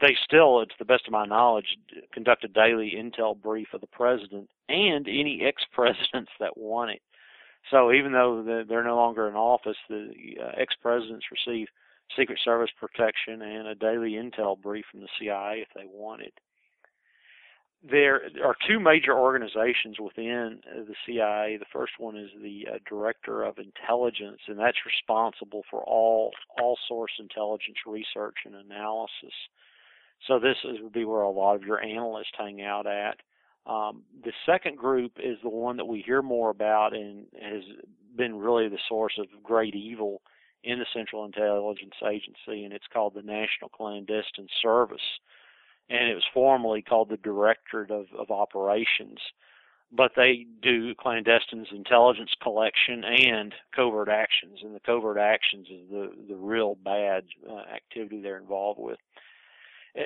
They 0.00 0.16
still, 0.24 0.64
to 0.64 0.74
the 0.78 0.84
best 0.84 1.06
of 1.06 1.12
my 1.12 1.26
knowledge, 1.26 1.76
conduct 2.12 2.44
a 2.44 2.48
daily 2.48 2.94
intel 2.96 3.40
brief 3.40 3.68
of 3.72 3.80
the 3.80 3.86
president 3.86 4.48
and 4.68 5.06
any 5.06 5.42
ex-presidents 5.44 6.32
that 6.40 6.56
want 6.56 6.90
it. 6.90 7.02
So 7.70 7.92
even 7.92 8.12
though 8.12 8.64
they're 8.68 8.84
no 8.84 8.96
longer 8.96 9.28
in 9.28 9.34
office, 9.34 9.76
the 9.88 10.12
uh, 10.40 10.52
ex-presidents 10.56 11.26
receive 11.30 11.66
Secret 12.16 12.38
Service 12.44 12.70
protection 12.78 13.42
and 13.42 13.66
a 13.66 13.74
daily 13.74 14.12
intel 14.12 14.60
brief 14.60 14.84
from 14.90 15.00
the 15.00 15.08
CIA 15.18 15.62
if 15.62 15.68
they 15.74 15.86
want 15.86 16.22
it 16.22 16.32
there 17.90 18.22
are 18.44 18.56
two 18.68 18.80
major 18.80 19.16
organizations 19.16 19.98
within 20.00 20.60
the 20.64 20.94
CIA. 21.04 21.56
The 21.58 21.66
first 21.72 21.92
one 21.98 22.16
is 22.16 22.30
the 22.42 22.66
uh, 22.70 22.78
Director 22.88 23.42
of 23.42 23.58
Intelligence, 23.58 24.40
and 24.48 24.58
that's 24.58 24.78
responsible 24.84 25.62
for 25.70 25.82
all 25.84 26.32
all 26.60 26.78
source 26.88 27.12
intelligence 27.18 27.76
research 27.86 28.36
and 28.44 28.54
analysis. 28.54 29.34
So 30.26 30.38
this 30.38 30.56
is, 30.64 30.80
would 30.82 30.92
be 30.92 31.04
where 31.04 31.20
a 31.20 31.30
lot 31.30 31.56
of 31.56 31.62
your 31.62 31.82
analysts 31.82 32.32
hang 32.36 32.62
out 32.62 32.86
at. 32.86 33.18
Um, 33.66 34.02
the 34.24 34.32
second 34.44 34.76
group 34.76 35.12
is 35.18 35.38
the 35.42 35.48
one 35.48 35.76
that 35.76 35.86
we 35.86 36.02
hear 36.02 36.22
more 36.22 36.50
about 36.50 36.94
and 36.94 37.26
has 37.42 37.62
been 38.16 38.38
really 38.38 38.68
the 38.68 38.78
source 38.88 39.18
of 39.18 39.26
great 39.42 39.74
evil 39.74 40.22
in 40.62 40.78
the 40.78 40.86
Central 40.94 41.24
Intelligence 41.24 41.94
Agency, 42.04 42.64
and 42.64 42.72
it's 42.72 42.86
called 42.92 43.14
the 43.14 43.22
National 43.22 43.68
Clandestine 43.68 44.48
Service 44.62 45.00
and 45.88 46.08
it 46.08 46.14
was 46.14 46.24
formerly 46.34 46.82
called 46.82 47.08
the 47.08 47.16
Directorate 47.18 47.90
of, 47.90 48.06
of 48.18 48.30
Operations. 48.30 49.18
But 49.92 50.12
they 50.16 50.46
do 50.62 50.94
clandestine 50.96 51.64
intelligence 51.70 52.32
collection 52.42 53.04
and 53.04 53.54
covert 53.74 54.08
actions, 54.08 54.58
and 54.62 54.74
the 54.74 54.80
covert 54.80 55.16
actions 55.16 55.68
is 55.70 55.88
the 55.88 56.10
the 56.28 56.34
real 56.34 56.74
bad 56.74 57.22
uh, 57.48 57.72
activity 57.72 58.20
they're 58.20 58.36
involved 58.36 58.80
with. 58.80 58.98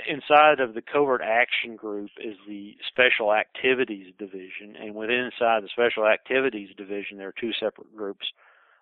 Inside 0.09 0.61
of 0.61 0.75
the 0.75 0.83
covert 0.83 1.21
action 1.21 1.75
group 1.75 2.11
is 2.23 2.37
the 2.47 2.77
special 2.89 3.35
activities 3.35 4.13
division, 4.19 4.77
and 4.81 4.95
within 4.95 5.19
inside 5.33 5.65
the 5.65 5.69
special 5.73 6.07
activities 6.07 6.69
division 6.77 7.19
there 7.19 7.29
are 7.29 7.35
two 7.41 7.53
separate 7.59 7.95
groups. 7.97 8.27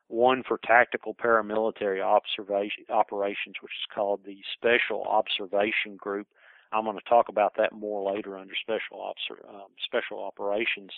One 0.08 0.42
for 0.46 0.58
tactical 0.58 1.14
paramilitary 1.14 2.02
observation 2.02 2.84
operations, 2.90 3.56
which 3.62 3.72
is 3.72 3.94
called 3.94 4.20
the 4.24 4.38
Special 4.56 5.02
Observation 5.04 5.96
Group, 5.96 6.26
I'm 6.72 6.84
going 6.84 6.98
to 6.98 7.08
talk 7.08 7.28
about 7.28 7.54
that 7.56 7.72
more 7.72 8.12
later 8.14 8.36
under 8.36 8.54
special 8.60 9.00
officer, 9.00 9.42
um, 9.48 9.68
special 9.84 10.22
operations. 10.22 10.90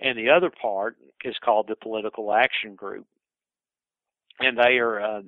And 0.00 0.18
the 0.18 0.30
other 0.30 0.50
part 0.50 0.96
is 1.24 1.36
called 1.44 1.66
the 1.68 1.76
political 1.76 2.32
action 2.32 2.74
group, 2.74 3.06
and 4.40 4.56
they 4.58 4.78
are 4.78 5.00
uh, 5.00 5.22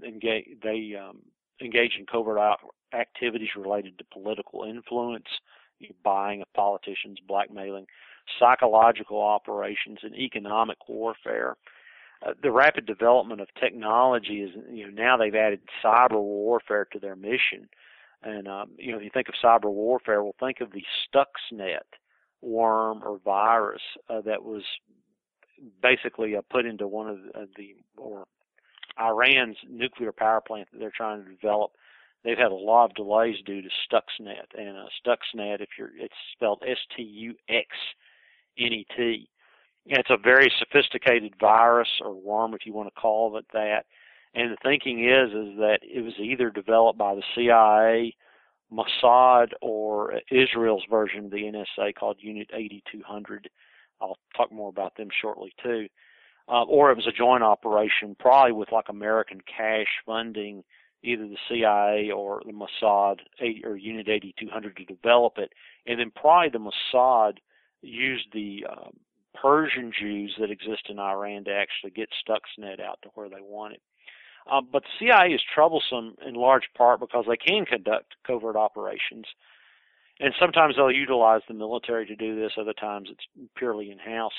they 0.62 0.94
um, 0.96 1.18
engage 1.60 1.96
in 1.98 2.06
covert 2.06 2.38
activities 2.94 3.50
related 3.56 3.98
to 3.98 4.04
political 4.04 4.64
influence, 4.64 5.26
buying 6.02 6.40
of 6.40 6.52
politicians, 6.54 7.18
blackmailing, 7.26 7.86
psychological 8.38 9.20
operations, 9.20 9.98
and 10.02 10.14
economic 10.14 10.78
warfare. 10.88 11.56
Uh, 12.24 12.32
the 12.42 12.50
rapid 12.50 12.86
development 12.86 13.40
of 13.40 13.48
technology 13.60 14.40
is, 14.40 14.50
you 14.70 14.86
know, 14.86 15.02
now 15.02 15.16
they've 15.16 15.34
added 15.34 15.60
cyber 15.84 16.12
warfare 16.12 16.86
to 16.90 16.98
their 16.98 17.16
mission. 17.16 17.68
And 18.22 18.48
um, 18.48 18.70
you 18.78 18.92
know, 18.92 18.98
if 18.98 19.04
you 19.04 19.10
think 19.12 19.28
of 19.28 19.34
cyber 19.42 19.70
warfare, 19.70 20.22
well, 20.22 20.34
think 20.40 20.60
of 20.60 20.72
the 20.72 20.84
Stuxnet 21.04 21.84
worm 22.40 23.02
or 23.04 23.18
virus 23.24 23.82
uh, 24.08 24.20
that 24.22 24.42
was 24.42 24.62
basically 25.82 26.36
uh, 26.36 26.42
put 26.50 26.66
into 26.66 26.86
one 26.86 27.08
of 27.08 27.18
the, 27.22 27.40
uh, 27.40 27.44
the 27.56 27.74
or 27.96 28.24
Iran's 28.98 29.56
nuclear 29.68 30.12
power 30.12 30.40
plant 30.40 30.68
that 30.72 30.78
they're 30.78 30.92
trying 30.94 31.24
to 31.24 31.30
develop. 31.30 31.72
They've 32.24 32.38
had 32.38 32.52
a 32.52 32.54
lot 32.54 32.86
of 32.86 32.94
delays 32.94 33.36
due 33.44 33.60
to 33.62 33.68
Stuxnet, 33.68 34.54
and 34.56 34.76
uh, 34.76 34.86
Stuxnet, 35.04 35.60
if 35.60 35.68
you're, 35.78 35.90
it's 35.98 36.14
spelled 36.32 36.62
S-T-U-X-N-E-T. 36.66 37.38
It's 39.86 40.10
a 40.10 40.16
very 40.16 40.50
sophisticated 40.58 41.34
virus 41.38 42.00
or 42.00 42.14
worm, 42.14 42.54
if 42.54 42.64
you 42.64 42.72
want 42.72 42.88
to 42.88 43.00
call 43.00 43.36
it 43.36 43.44
that 43.52 43.84
and 44.34 44.50
the 44.50 44.56
thinking 44.62 45.08
is 45.08 45.30
is 45.30 45.56
that 45.58 45.78
it 45.82 46.02
was 46.02 46.14
either 46.18 46.50
developed 46.50 46.98
by 46.98 47.14
the 47.14 47.22
CIA, 47.34 48.14
Mossad, 48.72 49.52
or 49.62 50.14
Israel's 50.30 50.84
version 50.90 51.26
of 51.26 51.30
the 51.30 51.64
NSA 51.78 51.94
called 51.94 52.16
Unit 52.20 52.50
8200. 52.52 53.48
I'll 54.00 54.18
talk 54.36 54.50
more 54.50 54.68
about 54.68 54.96
them 54.96 55.08
shortly 55.20 55.52
too. 55.62 55.88
Uh, 56.46 56.64
or 56.64 56.90
it 56.90 56.96
was 56.96 57.06
a 57.06 57.12
joint 57.12 57.42
operation, 57.42 58.16
probably 58.18 58.52
with 58.52 58.70
like 58.70 58.88
American 58.88 59.40
cash 59.40 59.86
funding, 60.04 60.62
either 61.04 61.28
the 61.28 61.36
CIA 61.48 62.10
or 62.10 62.42
the 62.44 62.52
Mossad 62.52 63.18
or 63.64 63.76
Unit 63.76 64.08
8200 64.08 64.76
to 64.76 64.84
develop 64.84 65.34
it, 65.38 65.52
and 65.86 66.00
then 66.00 66.10
probably 66.10 66.48
the 66.48 66.70
Mossad 66.94 67.38
used 67.82 68.26
the 68.32 68.66
uh, 68.68 68.88
Persian 69.34 69.92
Jews 69.98 70.34
that 70.40 70.50
exist 70.50 70.88
in 70.88 70.98
Iran 70.98 71.44
to 71.44 71.52
actually 71.52 71.90
get 71.90 72.08
Stuxnet 72.26 72.80
out 72.80 72.98
to 73.02 73.10
where 73.14 73.28
they 73.28 73.40
want 73.40 73.74
it. 73.74 73.82
Uh, 74.50 74.60
but 74.60 74.82
the 74.82 75.06
CIA 75.06 75.34
is 75.34 75.40
troublesome 75.54 76.16
in 76.26 76.34
large 76.34 76.68
part 76.76 77.00
because 77.00 77.24
they 77.28 77.36
can 77.36 77.64
conduct 77.64 78.14
covert 78.26 78.56
operations. 78.56 79.26
And 80.20 80.32
sometimes 80.38 80.76
they'll 80.76 80.92
utilize 80.92 81.40
the 81.48 81.54
military 81.54 82.06
to 82.06 82.14
do 82.14 82.38
this, 82.38 82.52
other 82.58 82.72
times 82.72 83.08
it's 83.10 83.48
purely 83.56 83.90
in 83.90 83.98
house. 83.98 84.32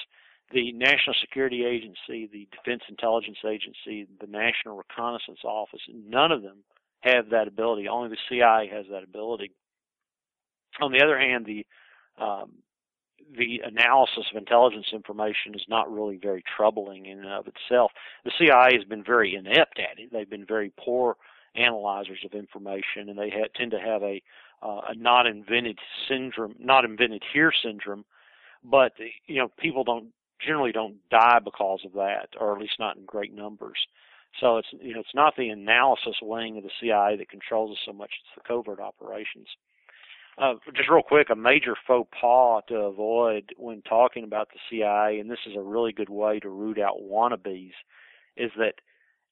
The 0.54 0.72
National 0.74 1.16
Security 1.22 1.66
Agency, 1.66 2.30
the 2.32 2.48
Defense 2.52 2.84
Intelligence 2.88 3.38
Agency, 3.46 4.08
the 4.22 4.28
National 4.28 4.78
Reconnaissance 4.78 5.40
Office, 5.44 5.82
none 5.90 6.32
of 6.32 6.44
them 6.44 6.58
have 7.02 7.30
that 7.32 7.48
ability. 7.48 7.88
Only 7.88 8.10
the 8.10 8.18
CIA 8.30 8.70
has 8.72 8.86
that 8.92 9.04
ability. 9.04 9.52
On 10.82 10.92
the 10.92 11.04
other 11.04 11.18
hand, 11.18 11.46
the 11.46 11.66
um, 12.24 12.52
the 13.38 13.62
analysis 13.66 14.26
of 14.32 14.38
intelligence 14.38 14.88
information 14.94 15.56
is 15.56 15.64
not 15.68 15.92
really 15.92 16.18
very 16.18 16.44
troubling 16.56 17.08
in 17.08 17.20
and 17.20 17.30
of 17.30 17.48
itself. 17.48 17.92
The 18.24 18.32
CIA 18.38 18.76
has 18.76 18.84
been 18.84 19.04
very 19.04 19.36
inept 19.36 19.80
at 19.80 20.00
it. 20.00 20.12
They've 20.12 20.30
been 20.30 20.46
very 20.46 20.72
poor 20.78 21.18
analyzers 21.56 22.20
of 22.24 22.34
information, 22.34 23.10
and 23.10 23.18
they 23.18 23.30
ha- 23.30 23.48
tend 23.56 23.72
to 23.72 23.80
have 23.80 24.04
a 24.04 24.22
uh, 24.62 24.82
a 24.90 24.96
not 24.96 25.28
invented 25.28 25.78
syndrome, 26.08 26.56
not 26.60 26.86
invented 26.86 27.24
here 27.34 27.52
syndrome. 27.64 28.06
But 28.64 28.94
you 29.28 29.38
know, 29.38 29.50
people 29.60 29.84
don't 29.84 30.08
generally 30.46 30.72
don't 30.72 30.98
die 31.10 31.40
because 31.44 31.82
of 31.86 31.94
that, 31.94 32.30
or 32.40 32.56
at 32.56 32.62
least 32.62 32.80
not 32.80 32.98
in 32.98 33.06
great 33.06 33.34
numbers. 33.34 33.78
So 34.40 34.58
it's 34.58 34.68
you 34.82 34.94
know 34.94 35.00
it's 35.00 35.16
not 35.16 35.36
the 35.38 35.50
analysis 35.50 36.18
wing 36.22 36.58
of 36.58 36.64
the 36.64 36.70
CIA 36.82 37.18
that 37.18 37.30
controls 37.30 37.72
us 37.72 37.84
so 37.86 37.94
much; 37.94 38.12
it's 38.20 38.36
the 38.36 38.48
covert 38.48 38.80
operations. 38.80 39.48
Uh, 40.38 40.56
just 40.76 40.90
real 40.90 41.02
quick, 41.02 41.30
a 41.30 41.36
major 41.36 41.76
faux 41.88 42.10
pas 42.20 42.62
to 42.68 42.76
avoid 42.76 43.52
when 43.56 43.82
talking 43.84 44.26
about 44.26 44.50
the 44.50 44.60
CIA, 44.70 45.20
and 45.20 45.32
this 45.32 45.40
is 45.46 45.56
a 45.56 45.62
really 45.62 45.94
good 45.94 46.10
way 46.10 46.40
to 46.42 46.50
root 46.50 46.78
out 46.78 47.02
wannabes, 47.02 47.72
is 48.36 48.52
that 48.58 48.74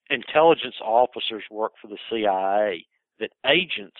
intelligence 0.09 0.75
officers 0.81 1.43
work 1.51 1.73
for 1.81 1.89
the 1.89 1.97
CIA, 2.09 2.85
that 3.19 3.31
agents 3.45 3.99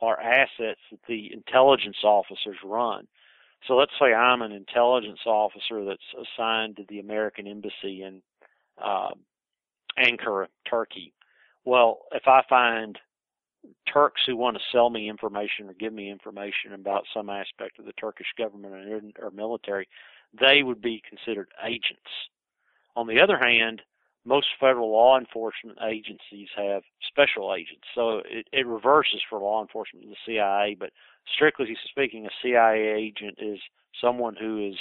are 0.00 0.18
assets 0.18 0.80
that 0.90 1.00
the 1.06 1.30
intelligence 1.30 1.98
officers 2.04 2.56
run. 2.64 3.06
So 3.66 3.74
let's 3.74 3.92
say 4.00 4.14
I'm 4.14 4.42
an 4.42 4.52
intelligence 4.52 5.20
officer 5.26 5.84
that's 5.84 6.26
assigned 6.36 6.76
to 6.76 6.84
the 6.88 6.98
American 6.98 7.46
Embassy 7.46 8.02
in 8.02 8.22
uh, 8.82 9.10
Ankara, 9.98 10.46
Turkey. 10.68 11.12
Well, 11.64 12.00
if 12.12 12.26
I 12.26 12.42
find 12.48 12.98
Turks 13.92 14.22
who 14.26 14.36
want 14.36 14.56
to 14.56 14.62
sell 14.72 14.88
me 14.88 15.10
information 15.10 15.68
or 15.68 15.74
give 15.74 15.92
me 15.92 16.10
information 16.10 16.72
about 16.72 17.04
some 17.14 17.28
aspect 17.28 17.78
of 17.78 17.84
the 17.84 17.92
Turkish 17.92 18.28
government 18.38 18.74
or, 18.74 19.26
or 19.26 19.30
military, 19.30 19.86
they 20.38 20.62
would 20.62 20.80
be 20.80 21.02
considered 21.08 21.48
agents. 21.64 22.00
On 22.96 23.06
the 23.06 23.20
other 23.20 23.38
hand, 23.38 23.82
most 24.24 24.48
federal 24.58 24.92
law 24.92 25.18
enforcement 25.18 25.78
agencies 25.86 26.48
have 26.56 26.82
special 27.08 27.54
agents. 27.54 27.86
So 27.94 28.18
it, 28.18 28.46
it 28.52 28.66
reverses 28.66 29.22
for 29.28 29.38
law 29.38 29.62
enforcement 29.62 30.04
in 30.04 30.10
the 30.10 30.16
CIA, 30.26 30.76
but 30.78 30.90
strictly 31.34 31.66
speaking, 31.88 32.26
a 32.26 32.30
CIA 32.42 32.94
agent 32.96 33.38
is 33.40 33.58
someone 34.00 34.36
who 34.36 34.68
is 34.68 34.76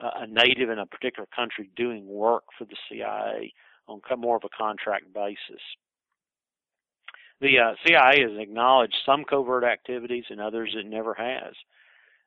a 0.00 0.26
native 0.26 0.68
in 0.68 0.78
a 0.78 0.86
particular 0.86 1.28
country 1.34 1.70
doing 1.76 2.06
work 2.08 2.44
for 2.58 2.64
the 2.64 2.76
CIA 2.88 3.52
on 3.86 4.00
more 4.18 4.36
of 4.36 4.42
a 4.44 4.48
contract 4.56 5.12
basis. 5.14 5.62
The 7.40 7.58
uh, 7.58 7.74
CIA 7.84 8.22
has 8.22 8.38
acknowledged 8.38 8.94
some 9.04 9.24
covert 9.24 9.64
activities 9.64 10.24
and 10.30 10.40
others 10.40 10.74
it 10.76 10.86
never 10.86 11.14
has. 11.14 11.54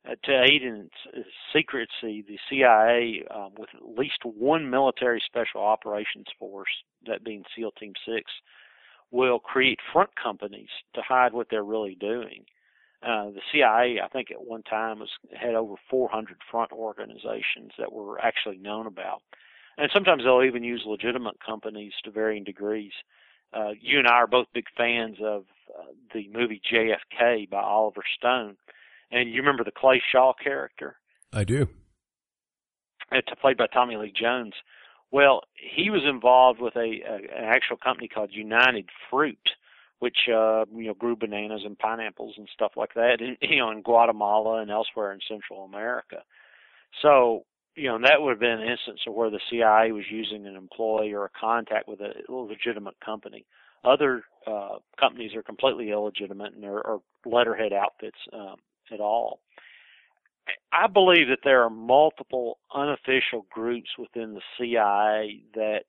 Uh, 0.08 0.16
to 0.24 0.44
aid 0.44 0.62
in 0.62 0.90
secrecy, 1.52 2.24
the 2.28 2.38
CIA, 2.50 3.24
um, 3.34 3.52
with 3.58 3.70
at 3.74 3.98
least 3.98 4.20
one 4.24 4.70
military 4.70 5.22
special 5.26 5.62
operations 5.62 6.28
force, 6.38 6.70
that 7.08 7.24
being 7.24 7.44
SEAL 7.56 7.72
Team 7.72 7.94
6, 8.06 8.32
will 9.12 9.40
create 9.40 9.80
front 9.92 10.10
companies 10.22 10.70
to 10.94 11.02
hide 11.02 11.34
what 11.34 11.48
they're 11.50 11.64
really 11.64 11.96
doing. 11.96 12.46
Uh, 13.02 13.30
the 13.32 13.42
CIA, 13.52 14.00
I 14.04 14.08
think, 14.08 14.32
at 14.32 14.46
one 14.46 14.64
time 14.64 15.00
was 15.00 15.10
had 15.34 15.56
over 15.56 15.76
400 15.90 16.38
front 16.50 16.72
organizations 16.72 17.72
that 17.78 17.92
were 17.92 18.20
actually 18.20 18.58
known 18.58 18.88
about, 18.88 19.22
and 19.78 19.90
sometimes 19.94 20.24
they'll 20.24 20.44
even 20.44 20.64
use 20.64 20.84
legitimate 20.86 21.40
companies 21.46 21.94
to 22.04 22.12
varying 22.12 22.44
degrees. 22.44 22.94
Uh, 23.54 23.72
you 23.80 24.00
and 24.00 24.08
I 24.08 24.14
are 24.14 24.28
both 24.28 24.48
big 24.54 24.66
fans 24.76 25.18
of 25.22 25.46
uh, 25.78 25.92
the 26.14 26.28
movie 26.30 26.62
JFK 26.72 27.50
by 27.50 27.62
Oliver 27.62 28.04
Stone 28.18 28.58
and 29.12 29.30
you 29.32 29.42
remember 29.42 29.64
the 29.64 29.72
Clay 29.72 30.02
Shaw 30.12 30.34
character? 30.34 30.98
I 31.34 31.44
do. 31.44 31.68
It's 33.12 33.28
played 33.42 33.58
by 33.58 33.68
Tommy 33.68 33.98
Lee 33.98 34.14
Jones. 34.20 34.54
Well, 35.12 35.42
he 35.54 35.90
was 35.90 36.02
involved 36.08 36.60
with 36.60 36.76
a, 36.76 36.80
a 36.80 37.16
an 37.16 37.46
actual 37.46 37.78
company 37.78 38.08
called 38.08 38.32
United 38.34 38.90
Fruit, 39.10 39.38
which 40.00 40.18
uh, 40.28 40.66
you 40.74 40.88
know 40.88 40.94
grew 40.94 41.16
bananas 41.16 41.62
and 41.66 41.78
pineapples 41.78 42.36
and 42.38 42.50
stuff 42.54 42.74
like 42.76 42.94
that, 42.96 43.18
in, 43.22 43.38
you 43.42 43.58
know, 43.58 43.72
in 43.72 43.82
Guatemala 43.82 44.62
and 44.62 44.72
elsewhere 44.72 45.14
in 45.14 45.20
Central 45.28 45.64
America. 45.66 46.24
So, 47.02 47.46
you 47.76 47.90
know, 47.90 48.00
that 48.00 48.22
would 48.22 48.32
have 48.32 48.40
been 48.40 48.62
an 48.62 48.70
instance 48.70 49.02
of 49.08 49.14
where 49.14 49.30
the 49.30 49.40
CIA 49.50 49.92
was 49.92 50.06
using 50.10 50.48
an 50.48 50.56
employee 50.56 51.14
or 51.14 51.26
a 51.26 51.30
contact 51.40 51.88
with 51.88 52.00
a 52.00 52.14
legitimate 52.30 52.96
company. 53.04 53.46
Other 53.84 54.24
uh, 54.48 54.78
companies 55.00 55.36
are 55.36 55.44
completely 55.44 55.92
illegitimate 55.92 56.54
and 56.54 56.64
are, 56.66 56.86
are 56.88 57.00
letterhead 57.26 57.74
outfits 57.74 58.18
um, 58.34 58.56
at 58.92 59.00
all. 59.00 59.40
I 60.72 60.88
believe 60.88 61.28
that 61.30 61.40
there 61.44 61.64
are 61.64 61.70
multiple 61.70 62.60
unofficial 62.74 63.46
groups 63.50 63.90
within 63.98 64.34
the 64.34 64.42
CIA 64.58 65.42
that 65.56 65.86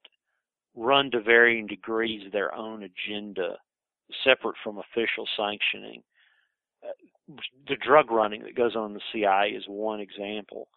run 0.75 1.11
to 1.11 1.21
varying 1.21 1.67
degrees 1.67 2.31
their 2.33 2.55
own 2.55 2.83
agenda, 2.85 3.57
separate 4.25 4.57
from 4.63 4.79
official 4.79 5.27
sanctioning. 5.37 6.03
The 7.69 7.77
drug 7.77 8.11
running 8.11 8.45
that 8.45 8.55
goes 8.55 8.77
on 8.77 8.91
in 8.91 8.95
the 8.95 9.01
CIA 9.13 9.51
is 9.51 9.65
one 9.67 10.01
example. 10.01 10.69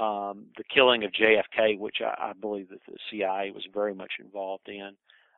Um, 0.00 0.46
the 0.56 0.64
killing 0.72 1.04
of 1.04 1.10
JFK, 1.12 1.78
which 1.78 1.96
I, 2.00 2.30
I 2.30 2.32
believe 2.32 2.68
that 2.70 2.80
the 2.86 2.96
CIA 3.10 3.50
was 3.50 3.66
very 3.74 3.94
much 3.94 4.12
involved 4.20 4.68
in, 4.68 4.92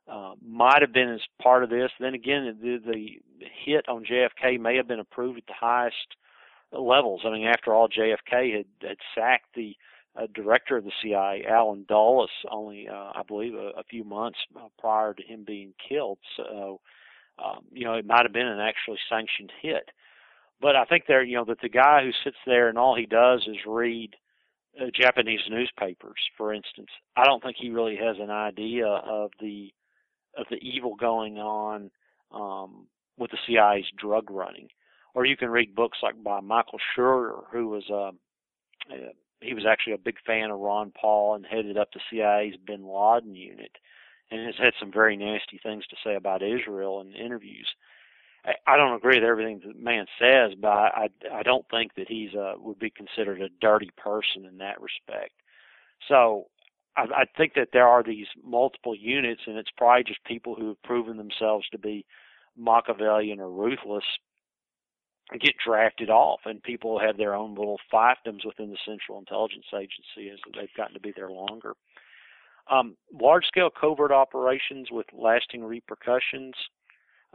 uh, 0.06 0.34
might 0.46 0.82
have 0.82 0.92
been 0.92 1.08
as 1.08 1.20
part 1.42 1.64
of 1.64 1.70
this. 1.70 1.90
Then 1.98 2.14
again, 2.14 2.58
the, 2.60 2.78
the 2.84 3.20
hit 3.64 3.88
on 3.88 4.04
JFK 4.04 4.60
may 4.60 4.76
have 4.76 4.86
been 4.86 5.00
approved 5.00 5.38
at 5.38 5.46
the 5.46 5.54
highest 5.58 5.96
levels. 6.72 7.22
I 7.24 7.30
mean, 7.30 7.46
after 7.46 7.74
all, 7.74 7.88
JFK 7.88 8.56
had, 8.56 8.66
had 8.82 8.96
sacked 9.14 9.54
the 9.54 9.76
uh, 10.16 10.26
director 10.34 10.76
of 10.76 10.84
the 10.84 10.92
CIA, 11.02 11.44
Allen 11.48 11.84
Dulles, 11.88 12.30
only 12.50 12.88
uh, 12.88 13.12
I 13.14 13.22
believe 13.26 13.54
a, 13.54 13.70
a 13.78 13.84
few 13.88 14.04
months 14.04 14.38
uh, 14.56 14.68
prior 14.78 15.14
to 15.14 15.22
him 15.22 15.44
being 15.46 15.72
killed. 15.88 16.18
So, 16.36 16.80
um, 17.42 17.64
you 17.72 17.84
know, 17.84 17.94
it 17.94 18.06
might 18.06 18.24
have 18.24 18.32
been 18.32 18.46
an 18.46 18.60
actually 18.60 18.98
sanctioned 19.08 19.52
hit. 19.62 19.90
But 20.60 20.76
I 20.76 20.84
think 20.84 21.04
there, 21.06 21.22
you 21.22 21.36
know, 21.36 21.44
that 21.46 21.60
the 21.62 21.68
guy 21.68 22.02
who 22.04 22.10
sits 22.24 22.36
there 22.44 22.68
and 22.68 22.76
all 22.76 22.96
he 22.96 23.06
does 23.06 23.46
is 23.46 23.56
read 23.66 24.14
uh, 24.80 24.86
Japanese 24.94 25.40
newspapers, 25.48 26.20
for 26.36 26.52
instance. 26.52 26.90
I 27.16 27.24
don't 27.24 27.42
think 27.42 27.56
he 27.58 27.70
really 27.70 27.96
has 27.96 28.16
an 28.20 28.30
idea 28.30 28.86
of 28.86 29.30
the 29.40 29.72
of 30.36 30.46
the 30.48 30.58
evil 30.58 30.94
going 30.94 31.38
on 31.38 31.90
um, 32.30 32.86
with 33.18 33.32
the 33.32 33.38
CIA's 33.46 33.90
drug 33.98 34.30
running 34.30 34.68
or 35.14 35.24
you 35.24 35.36
can 35.36 35.50
read 35.50 35.74
books 35.74 35.98
like 36.02 36.22
by 36.22 36.40
Michael 36.40 36.78
Scheuer, 36.94 37.44
who 37.52 37.68
was 37.68 37.84
uh, 37.90 38.12
uh, 38.92 39.12
he 39.40 39.54
was 39.54 39.64
actually 39.66 39.94
a 39.94 39.98
big 39.98 40.16
fan 40.26 40.50
of 40.50 40.58
Ron 40.58 40.92
Paul 40.98 41.34
and 41.34 41.46
headed 41.46 41.78
up 41.78 41.88
the 41.92 42.00
CIA's 42.10 42.58
Bin 42.66 42.86
Laden 42.86 43.34
unit, 43.34 43.72
and 44.30 44.46
has 44.46 44.56
had 44.58 44.74
some 44.78 44.92
very 44.92 45.16
nasty 45.16 45.58
things 45.62 45.86
to 45.86 45.96
say 46.04 46.14
about 46.14 46.42
Israel 46.42 47.00
in 47.00 47.12
interviews. 47.12 47.68
I, 48.44 48.52
I 48.66 48.76
don't 48.76 48.94
agree 48.94 49.18
with 49.18 49.28
everything 49.28 49.60
the 49.64 49.74
man 49.74 50.06
says, 50.18 50.52
but 50.60 50.68
I 50.68 51.08
I 51.32 51.42
don't 51.42 51.66
think 51.70 51.94
that 51.94 52.08
he's 52.08 52.34
uh, 52.34 52.54
would 52.58 52.78
be 52.78 52.90
considered 52.90 53.40
a 53.40 53.48
dirty 53.60 53.90
person 53.96 54.44
in 54.46 54.58
that 54.58 54.80
respect. 54.80 55.32
So 56.08 56.46
I 56.96 57.24
think 57.36 57.54
that 57.54 57.68
there 57.72 57.86
are 57.86 58.02
these 58.02 58.26
multiple 58.44 58.96
units, 58.96 59.42
and 59.46 59.56
it's 59.56 59.70
probably 59.76 60.04
just 60.04 60.24
people 60.24 60.54
who 60.54 60.68
have 60.68 60.82
proven 60.82 61.16
themselves 61.16 61.68
to 61.70 61.78
be 61.78 62.04
Machiavellian 62.56 63.40
or 63.40 63.50
ruthless 63.50 64.04
get 65.38 65.54
drafted 65.64 66.10
off, 66.10 66.40
and 66.44 66.62
people 66.62 66.98
have 66.98 67.16
their 67.16 67.34
own 67.34 67.54
little 67.54 67.78
fiefdoms 67.92 68.44
within 68.44 68.70
the 68.70 68.78
Central 68.86 69.18
Intelligence 69.18 69.66
Agency 69.72 70.30
as 70.32 70.38
they've 70.54 70.74
gotten 70.76 70.94
to 70.94 71.00
be 71.00 71.12
there 71.14 71.30
longer. 71.30 71.74
Um, 72.70 72.96
large-scale 73.12 73.70
covert 73.78 74.12
operations 74.12 74.88
with 74.90 75.06
lasting 75.12 75.64
repercussions. 75.64 76.54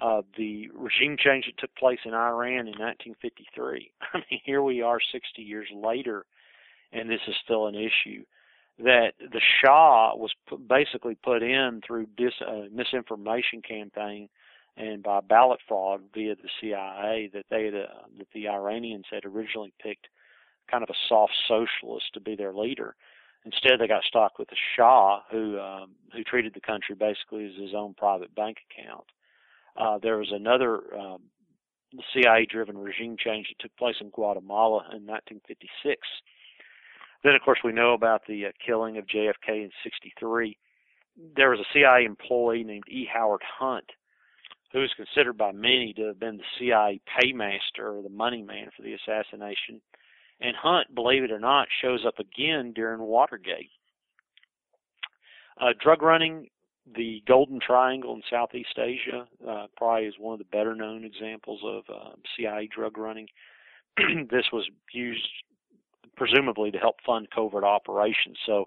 Uh, 0.01 0.21
the 0.37 0.69
regime 0.73 1.17
change 1.17 1.45
that 1.45 1.57
took 1.57 1.73
place 1.75 1.99
in 2.05 2.13
Iran 2.13 2.67
in 2.67 2.77
1953. 2.77 3.91
I 4.13 4.17
mean, 4.17 4.41
here 4.43 4.61
we 4.61 4.81
are 4.81 4.99
60 5.11 5.41
years 5.41 5.67
later, 5.73 6.25
and 6.91 7.09
this 7.09 7.21
is 7.27 7.35
still 7.43 7.67
an 7.67 7.75
issue. 7.75 8.25
That 8.77 9.13
the 9.19 9.39
Shah 9.61 10.15
was 10.15 10.31
basically 10.67 11.15
put 11.15 11.41
in 11.41 11.81
through 11.85 12.07
dis, 12.17 12.33
uh, 12.45 12.63
misinformation 12.73 13.61
campaign 13.61 14.27
and 14.77 15.01
by 15.03 15.21
ballot 15.21 15.59
fraud 15.67 16.01
via 16.13 16.35
the 16.35 16.49
CIA 16.59 17.29
that 17.33 17.45
they 17.49 17.65
had, 17.65 17.75
uh, 17.75 17.87
that 18.17 18.27
the 18.33 18.47
Iranians 18.49 19.05
had 19.09 19.25
originally 19.25 19.73
picked 19.81 20.07
kind 20.69 20.83
of 20.83 20.89
a 20.89 20.97
soft 21.07 21.33
socialist 21.47 22.05
to 22.13 22.19
be 22.19 22.35
their 22.35 22.53
leader. 22.53 22.95
Instead, 23.45 23.79
they 23.79 23.87
got 23.87 24.03
stuck 24.03 24.39
with 24.39 24.49
the 24.49 24.55
Shah, 24.75 25.21
who 25.31 25.59
um, 25.59 25.91
who 26.11 26.23
treated 26.23 26.53
the 26.53 26.61
country 26.61 26.95
basically 26.95 27.45
as 27.45 27.61
his 27.61 27.75
own 27.75 27.93
private 27.93 28.33
bank 28.33 28.57
account. 28.69 29.05
Uh, 29.77 29.99
there 30.01 30.17
was 30.17 30.31
another 30.31 30.81
um, 30.97 31.21
CIA-driven 32.13 32.77
regime 32.77 33.15
change 33.17 33.47
that 33.49 33.61
took 33.61 33.75
place 33.77 33.95
in 34.01 34.09
Guatemala 34.09 34.79
in 34.93 35.05
1956. 35.05 36.01
Then, 37.23 37.35
of 37.35 37.41
course, 37.41 37.59
we 37.63 37.71
know 37.71 37.93
about 37.93 38.21
the 38.27 38.47
uh, 38.47 38.49
killing 38.65 38.97
of 38.97 39.05
JFK 39.05 39.49
in 39.63 39.71
'63. 39.83 40.57
There 41.35 41.51
was 41.51 41.59
a 41.59 41.71
CIA 41.71 42.03
employee 42.03 42.63
named 42.63 42.85
E. 42.89 43.07
Howard 43.13 43.41
Hunt 43.59 43.91
who 44.75 44.83
is 44.83 44.91
considered 44.97 45.37
by 45.37 45.53
many 45.53 45.93
to 45.95 46.03
have 46.07 46.19
been 46.19 46.35
the 46.35 46.43
CIA 46.59 46.99
paymaster 47.17 47.97
or 47.97 48.01
the 48.03 48.09
money 48.09 48.41
man 48.41 48.67
for 48.75 48.83
the 48.83 48.93
assassination. 48.93 49.79
And 50.41 50.53
Hunt, 50.53 50.93
believe 50.93 51.23
it 51.23 51.31
or 51.31 51.39
not, 51.39 51.69
shows 51.81 52.03
up 52.05 52.19
again 52.19 52.73
during 52.73 52.99
Watergate. 52.99 53.69
Uh, 55.61 55.69
drug 55.81 56.01
running, 56.01 56.49
the 56.93 57.23
Golden 57.25 57.61
Triangle 57.65 58.13
in 58.15 58.21
Southeast 58.29 58.77
Asia, 58.77 59.25
uh, 59.47 59.67
probably 59.77 60.07
is 60.07 60.15
one 60.19 60.33
of 60.33 60.39
the 60.39 60.57
better 60.57 60.75
known 60.75 61.05
examples 61.05 61.61
of 61.63 61.83
uh, 61.89 62.09
CIA 62.35 62.67
drug 62.67 62.97
running. 62.97 63.27
this 64.29 64.47
was 64.51 64.69
used 64.91 65.25
presumably 66.17 66.71
to 66.71 66.77
help 66.77 66.97
fund 67.05 67.29
covert 67.33 67.63
operations. 67.63 68.37
So 68.45 68.65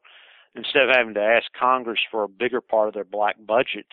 instead 0.55 0.89
of 0.89 0.97
having 0.97 1.15
to 1.15 1.21
ask 1.21 1.53
Congress 1.53 2.01
for 2.11 2.25
a 2.25 2.29
bigger 2.29 2.63
part 2.63 2.89
of 2.89 2.95
their 2.95 3.05
black 3.05 3.37
budget, 3.47 3.87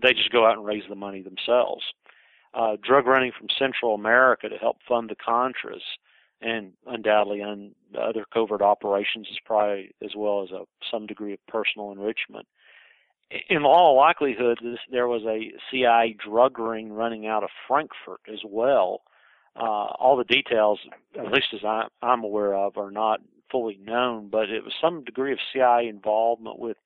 they 0.00 0.12
just 0.12 0.30
go 0.30 0.46
out 0.46 0.56
and 0.56 0.66
raise 0.66 0.84
the 0.88 0.94
money 0.94 1.22
themselves. 1.22 1.82
Uh, 2.54 2.76
drug 2.82 3.06
running 3.06 3.32
from 3.36 3.48
Central 3.58 3.94
America 3.94 4.48
to 4.48 4.56
help 4.56 4.76
fund 4.86 5.10
the 5.10 5.16
Contras, 5.16 5.80
and 6.42 6.72
undoubtedly 6.86 7.40
on 7.40 7.74
other 7.98 8.24
covert 8.32 8.60
operations, 8.60 9.28
is 9.30 9.38
probably 9.44 9.94
as 10.02 10.10
well 10.16 10.42
as 10.42 10.50
a, 10.50 10.64
some 10.90 11.06
degree 11.06 11.32
of 11.32 11.46
personal 11.46 11.92
enrichment. 11.92 12.46
in 13.48 13.64
all 13.64 13.96
likelihood, 13.96 14.58
this, 14.62 14.78
there 14.90 15.08
was 15.08 15.22
a 15.22 15.52
CIA 15.70 16.14
drug 16.22 16.58
ring 16.58 16.92
running 16.92 17.26
out 17.26 17.42
of 17.42 17.50
Frankfurt 17.66 18.20
as 18.30 18.40
well. 18.44 19.02
Uh, 19.54 19.92
all 19.98 20.16
the 20.16 20.24
details, 20.24 20.78
at 21.18 21.30
least 21.30 21.48
as 21.54 21.64
I, 21.64 21.84
I'm 22.02 22.24
aware 22.24 22.54
of, 22.54 22.76
are 22.76 22.90
not 22.90 23.20
fully 23.50 23.78
known, 23.82 24.28
but 24.28 24.50
it 24.50 24.64
was 24.64 24.72
some 24.80 25.04
degree 25.04 25.32
of 25.32 25.38
CIA 25.52 25.88
involvement 25.88 26.58
with 26.58 26.76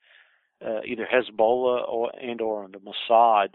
uh, 0.64 0.80
either 0.86 1.07
Hezbollah 1.07 1.88
or 1.88 2.11
and 2.20 2.40
or 2.40 2.68
the 2.68 2.78
Mossad, 2.78 3.54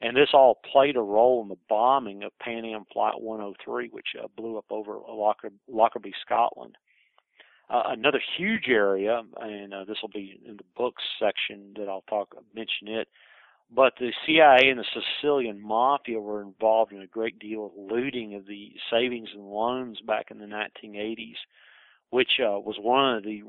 and 0.00 0.16
this 0.16 0.30
all 0.32 0.60
played 0.70 0.96
a 0.96 1.00
role 1.00 1.42
in 1.42 1.48
the 1.48 1.58
bombing 1.68 2.24
of 2.24 2.36
Pan 2.40 2.64
Am 2.64 2.84
Flight 2.92 3.20
103, 3.20 3.88
which 3.90 4.08
uh, 4.20 4.26
blew 4.36 4.58
up 4.58 4.66
over 4.70 4.98
Locker, 5.08 5.50
Lockerbie, 5.68 6.14
Scotland. 6.24 6.76
Uh, 7.70 7.84
another 7.86 8.20
huge 8.36 8.68
area, 8.68 9.22
and 9.40 9.72
uh, 9.72 9.84
this 9.84 9.96
will 10.02 10.10
be 10.10 10.40
in 10.46 10.56
the 10.56 10.64
books 10.76 11.02
section 11.18 11.72
that 11.76 11.88
I'll 11.88 12.04
talk 12.08 12.34
mention 12.54 12.88
it. 12.88 13.08
But 13.74 13.94
the 13.98 14.12
CIA 14.26 14.68
and 14.68 14.78
the 14.78 14.84
Sicilian 14.92 15.58
mafia 15.58 16.20
were 16.20 16.42
involved 16.42 16.92
in 16.92 17.00
a 17.00 17.06
great 17.06 17.38
deal 17.38 17.66
of 17.66 17.72
looting 17.74 18.34
of 18.34 18.46
the 18.46 18.72
savings 18.90 19.30
and 19.32 19.44
loans 19.44 20.00
back 20.00 20.30
in 20.30 20.38
the 20.38 20.44
1980s, 20.44 21.36
which 22.10 22.32
uh, 22.40 22.58
was 22.60 22.76
one 22.78 23.16
of 23.16 23.22
the 23.22 23.42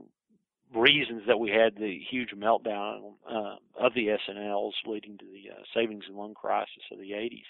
reasons 0.75 1.23
that 1.27 1.39
we 1.39 1.49
had 1.49 1.75
the 1.75 1.99
huge 2.09 2.31
meltdown 2.31 3.13
uh, 3.29 3.55
of 3.79 3.93
the 3.93 4.09
S&Ls 4.09 4.75
leading 4.85 5.17
to 5.17 5.25
the 5.25 5.51
uh, 5.51 5.63
savings 5.73 6.05
and 6.07 6.17
loan 6.17 6.33
crisis 6.33 6.83
of 6.91 6.99
the 6.99 7.11
80s. 7.11 7.43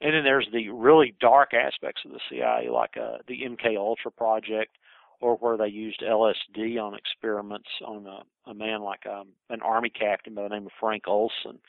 And 0.00 0.14
then 0.14 0.24
there's 0.24 0.48
the 0.52 0.68
really 0.70 1.14
dark 1.20 1.54
aspects 1.54 2.02
of 2.04 2.10
the 2.10 2.20
CIA, 2.28 2.68
like 2.70 2.96
uh, 2.96 3.18
the 3.28 3.42
MK 3.42 3.76
Ultra 3.76 4.10
project, 4.10 4.76
or 5.20 5.36
where 5.36 5.56
they 5.56 5.68
used 5.68 6.02
LSD 6.02 6.82
on 6.82 6.94
experiments 6.94 7.68
on 7.86 8.06
a, 8.06 8.50
a 8.50 8.54
man 8.54 8.82
like 8.82 9.06
um, 9.06 9.28
an 9.48 9.62
army 9.62 9.90
captain 9.90 10.34
by 10.34 10.42
the 10.42 10.48
name 10.48 10.66
of 10.66 10.72
Frank 10.80 11.04
Olson. 11.06 11.60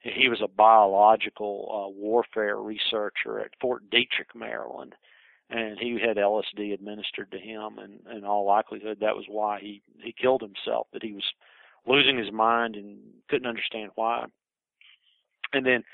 He 0.00 0.28
was 0.28 0.42
a 0.42 0.48
biological 0.48 1.68
uh, 1.72 1.98
warfare 1.98 2.58
researcher 2.58 3.40
at 3.40 3.50
Fort 3.60 3.90
Detrick, 3.90 4.34
Maryland, 4.34 4.94
and 5.50 5.78
he 5.78 5.98
had 6.04 6.16
LSD 6.16 6.74
administered 6.74 7.30
to 7.32 7.38
him, 7.38 7.78
and 7.78 8.00
in 8.16 8.24
all 8.24 8.46
likelihood, 8.46 8.98
that 9.00 9.16
was 9.16 9.24
why 9.28 9.60
he 9.60 9.82
he 10.02 10.12
killed 10.12 10.42
himself. 10.42 10.88
That 10.92 11.02
he 11.02 11.12
was 11.12 11.24
losing 11.86 12.18
his 12.18 12.32
mind 12.32 12.76
and 12.76 12.98
couldn't 13.28 13.48
understand 13.48 13.90
why. 13.94 14.26
And 15.52 15.64
then 15.64 15.84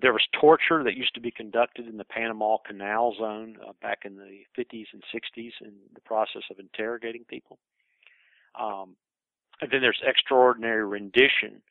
there 0.00 0.12
was 0.12 0.26
torture 0.40 0.82
that 0.82 0.96
used 0.96 1.14
to 1.14 1.20
be 1.20 1.30
conducted 1.30 1.86
in 1.86 1.96
the 1.96 2.04
Panama 2.04 2.56
Canal 2.66 3.14
Zone 3.18 3.56
uh, 3.66 3.72
back 3.80 4.00
in 4.04 4.16
the 4.16 4.40
50s 4.58 4.86
and 4.92 5.02
60s 5.14 5.52
in 5.60 5.72
the 5.94 6.00
process 6.00 6.42
of 6.50 6.58
interrogating 6.58 7.24
people. 7.28 7.58
Um, 8.58 8.96
and 9.60 9.70
then 9.70 9.80
there's 9.80 10.02
extraordinary 10.04 10.84
rendition, 10.84 11.62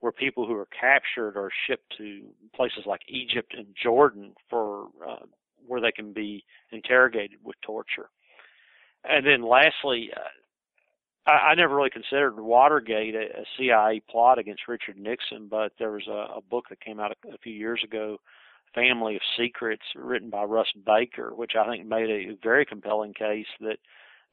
where 0.00 0.12
people 0.12 0.46
who 0.46 0.54
are 0.54 0.68
captured 0.78 1.36
are 1.36 1.50
shipped 1.66 1.94
to 1.96 2.22
places 2.54 2.84
like 2.84 3.00
Egypt 3.08 3.54
and 3.56 3.66
Jordan 3.80 4.34
for 4.50 4.88
uh, 5.06 5.24
where 5.66 5.80
they 5.80 5.92
can 5.92 6.12
be 6.12 6.44
interrogated 6.72 7.38
with 7.44 7.56
torture. 7.62 8.10
And 9.08 9.26
then 9.26 9.42
lastly, 9.42 10.10
uh, 10.16 11.30
I, 11.30 11.50
I 11.50 11.54
never 11.54 11.74
really 11.74 11.90
considered 11.90 12.38
Watergate 12.38 13.14
a, 13.14 13.40
a 13.40 13.44
CIA 13.56 14.02
plot 14.08 14.38
against 14.38 14.68
Richard 14.68 14.96
Nixon, 14.96 15.48
but 15.48 15.72
there 15.78 15.92
was 15.92 16.06
a, 16.08 16.36
a 16.36 16.40
book 16.48 16.66
that 16.70 16.80
came 16.80 17.00
out 17.00 17.12
a, 17.12 17.34
a 17.34 17.38
few 17.38 17.52
years 17.52 17.82
ago, 17.84 18.18
Family 18.74 19.16
of 19.16 19.22
Secrets, 19.38 19.84
written 19.94 20.30
by 20.30 20.44
Russ 20.44 20.72
Baker, 20.84 21.32
which 21.34 21.52
I 21.58 21.66
think 21.66 21.86
made 21.86 22.10
a 22.10 22.36
very 22.42 22.64
compelling 22.64 23.14
case 23.14 23.46
that 23.60 23.78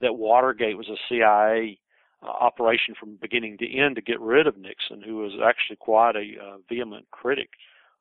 that 0.02 0.16
Watergate 0.16 0.78
was 0.78 0.90
a 0.90 0.98
CIA 1.08 1.78
uh, 2.24 2.28
operation 2.28 2.96
from 3.00 3.18
beginning 3.22 3.58
to 3.60 3.72
end 3.72 3.96
to 3.96 4.02
get 4.02 4.20
rid 4.20 4.48
of 4.48 4.58
Nixon, 4.58 5.02
who 5.02 5.18
was 5.18 5.34
actually 5.44 5.76
quite 5.76 6.16
a 6.16 6.44
uh, 6.44 6.58
vehement 6.68 7.06
critic 7.12 7.50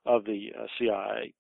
of 0.07 0.25
the 0.25 0.51
uh, 0.59 0.67
CIA. 0.79 1.35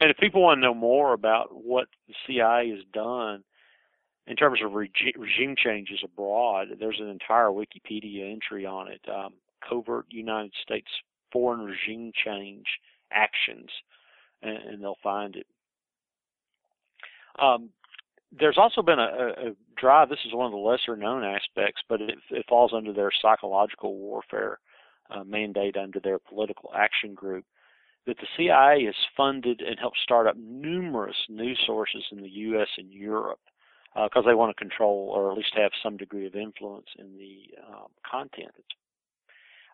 And 0.00 0.10
if 0.10 0.16
people 0.16 0.42
want 0.42 0.58
to 0.58 0.62
know 0.62 0.74
more 0.74 1.12
about 1.12 1.48
what 1.52 1.88
the 2.08 2.14
CIA 2.26 2.70
has 2.70 2.84
done 2.92 3.44
in 4.26 4.36
terms 4.36 4.60
of 4.64 4.72
regi- 4.72 5.14
regime 5.16 5.54
changes 5.56 6.00
abroad, 6.02 6.68
there's 6.78 7.00
an 7.00 7.08
entire 7.08 7.48
Wikipedia 7.48 8.30
entry 8.32 8.66
on 8.66 8.88
it. 8.88 9.00
Um, 9.08 9.34
covert 9.66 10.06
United 10.10 10.52
States 10.62 10.88
foreign 11.32 11.60
regime 11.60 12.12
change 12.24 12.64
actions, 13.12 13.70
and, 14.42 14.56
and 14.56 14.82
they'll 14.82 14.96
find 15.02 15.36
it. 15.36 15.46
Um, 17.40 17.70
there's 18.36 18.58
also 18.58 18.82
been 18.82 18.98
a, 18.98 19.02
a, 19.02 19.56
drive. 19.76 20.08
This 20.08 20.18
is 20.26 20.32
one 20.32 20.46
of 20.46 20.52
the 20.52 20.58
lesser 20.58 20.96
known 20.96 21.24
aspects, 21.24 21.82
but 21.88 22.00
it, 22.00 22.14
it 22.30 22.46
falls 22.48 22.72
under 22.74 22.92
their 22.92 23.10
psychological 23.20 23.96
warfare 23.96 24.58
uh, 25.10 25.24
mandate 25.24 25.76
under 25.76 26.00
their 26.00 26.18
political 26.18 26.70
action 26.74 27.14
group. 27.14 27.44
That 28.06 28.18
the 28.18 28.26
CIA 28.36 28.84
has 28.84 28.94
funded 29.16 29.62
and 29.62 29.78
helped 29.78 29.98
start 29.98 30.26
up 30.26 30.36
numerous 30.36 31.16
news 31.28 31.58
sources 31.66 32.04
in 32.12 32.20
the 32.20 32.28
U.S. 32.28 32.68
and 32.76 32.92
Europe 32.92 33.40
because 33.94 34.24
uh, 34.24 34.28
they 34.28 34.34
want 34.34 34.54
to 34.54 34.62
control 34.62 35.12
or 35.14 35.30
at 35.30 35.36
least 35.36 35.52
have 35.56 35.70
some 35.82 35.96
degree 35.96 36.26
of 36.26 36.34
influence 36.34 36.88
in 36.98 37.16
the 37.16 37.48
um, 37.66 37.86
content. 38.08 38.50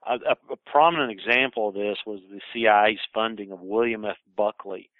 A, 0.06 0.14
a, 0.14 0.56
prominent 0.66 1.10
example 1.10 1.68
of 1.68 1.74
this 1.74 1.98
was 2.06 2.20
the 2.30 2.40
CIA's 2.52 3.00
funding 3.12 3.52
of 3.52 3.60
William 3.60 4.04
F. 4.04 4.16
Buckley, 4.36 4.90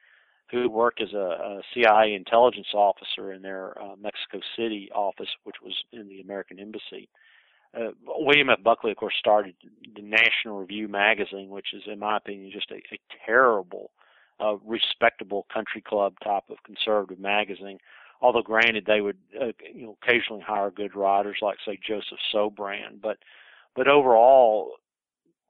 who 0.51 0.69
worked 0.69 1.01
as 1.01 1.13
a, 1.13 1.17
a 1.17 1.63
CIA 1.73 2.15
intelligence 2.15 2.69
officer 2.75 3.33
in 3.33 3.43
their 3.43 3.81
uh, 3.81 3.97
Mexico 4.01 4.41
City 4.57 4.91
office, 4.95 5.29
which 5.45 5.57
was 5.63 5.75
in 5.93 6.09
the 6.09 6.21
American 6.21 6.59
Embassy. 6.59 7.09
Uh, 7.77 7.91
William 8.05 8.51
F. 8.51 8.63
Buckley, 8.63 8.91
of 8.91 8.97
course, 8.97 9.15
started 9.19 9.55
the 9.95 10.03
National 10.03 10.59
Review 10.59 10.89
magazine, 10.89 11.51
which 11.51 11.73
is, 11.73 11.83
in 11.87 11.99
my 11.99 12.17
opinion, 12.17 12.51
just 12.53 12.71
a, 12.71 12.77
a 12.93 12.99
terrible, 13.25 13.91
uh, 14.41 14.57
respectable 14.65 15.47
country 15.53 15.81
club 15.81 16.15
type 16.25 16.45
of 16.51 16.57
conservative 16.65 17.21
magazine 17.21 17.79
although 18.23 18.43
granted 18.43 18.85
they 18.87 19.01
would 19.01 19.17
uh, 19.41 19.47
you 19.75 19.83
know 19.83 19.97
occasionally 20.03 20.43
hire 20.47 20.71
good 20.71 20.95
writers 20.95 21.39
like 21.43 21.59
say 21.65 21.79
Joseph 21.87 22.19
Sobran, 22.35 23.01
but 23.01 23.19
but 23.75 23.89
overall 23.89 24.73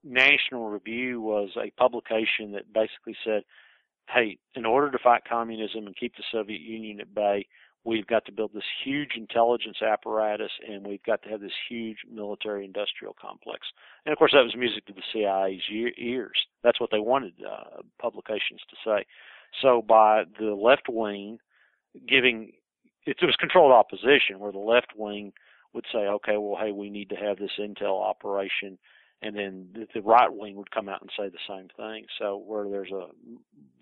National 0.05 0.69
Review 0.69 1.21
was 1.21 1.51
a 1.57 1.71
publication 1.71 2.53
that 2.53 2.73
basically 2.73 3.17
said, 3.25 3.43
hey, 4.09 4.39
in 4.55 4.65
order 4.65 4.91
to 4.91 4.99
fight 4.99 5.23
communism 5.29 5.87
and 5.87 5.97
keep 5.97 6.17
the 6.17 6.25
Soviet 6.33 6.61
Union 6.61 7.01
at 7.01 7.15
bay, 7.15 7.47
we've 7.85 8.07
got 8.07 8.25
to 8.27 8.33
build 8.33 8.53
this 8.55 8.65
huge 8.85 9.13
intelligence 9.17 9.79
apparatus 9.83 10.51
and 10.69 10.87
we've 10.87 11.03
got 11.03 11.23
to 11.23 11.29
have 11.29 11.41
this 11.41 11.53
huge 11.69 11.99
military 12.13 12.65
industrial 12.65 13.17
complex. 13.21 13.61
And 14.05 14.13
of 14.13 14.19
course, 14.19 14.33
that 14.33 14.45
was 14.45 14.55
music 14.57 14.87
to 14.87 14.93
the 14.93 15.03
CIA's 15.13 15.93
ears. 15.99 16.39
That's 16.63 16.81
what 16.81 16.91
they 16.91 17.01
wanted 17.01 17.35
uh, 17.45 17.83
publications 18.01 18.61
to 18.69 18.77
say. 18.85 19.07
So 19.63 19.83
by 19.83 20.25
the 20.39 20.55
left 20.55 20.89
wing 20.89 21.39
giving 22.09 22.53
it 23.07 23.17
was 23.23 23.37
controlled 23.37 23.73
opposition 23.73 24.39
where 24.39 24.53
the 24.53 24.59
left 24.59 24.93
wing 24.97 25.33
would 25.73 25.85
say, 25.93 26.01
okay, 26.01 26.37
well, 26.37 26.61
hey, 26.61 26.73
we 26.73 26.91
need 26.91 27.09
to 27.11 27.17
have 27.17 27.39
this 27.39 27.53
intel 27.59 28.03
operation, 28.03 28.79
and 29.23 29.37
then 29.37 29.87
the 29.95 30.01
right 30.01 30.33
wing 30.33 30.57
would 30.57 30.71
come 30.71 30.89
out 30.89 31.03
and 31.03 31.11
say 31.17 31.29
the 31.29 31.39
same 31.49 31.69
thing. 31.77 32.07
So 32.19 32.39
where 32.39 32.69
there's 32.69 32.91
a 32.91 33.09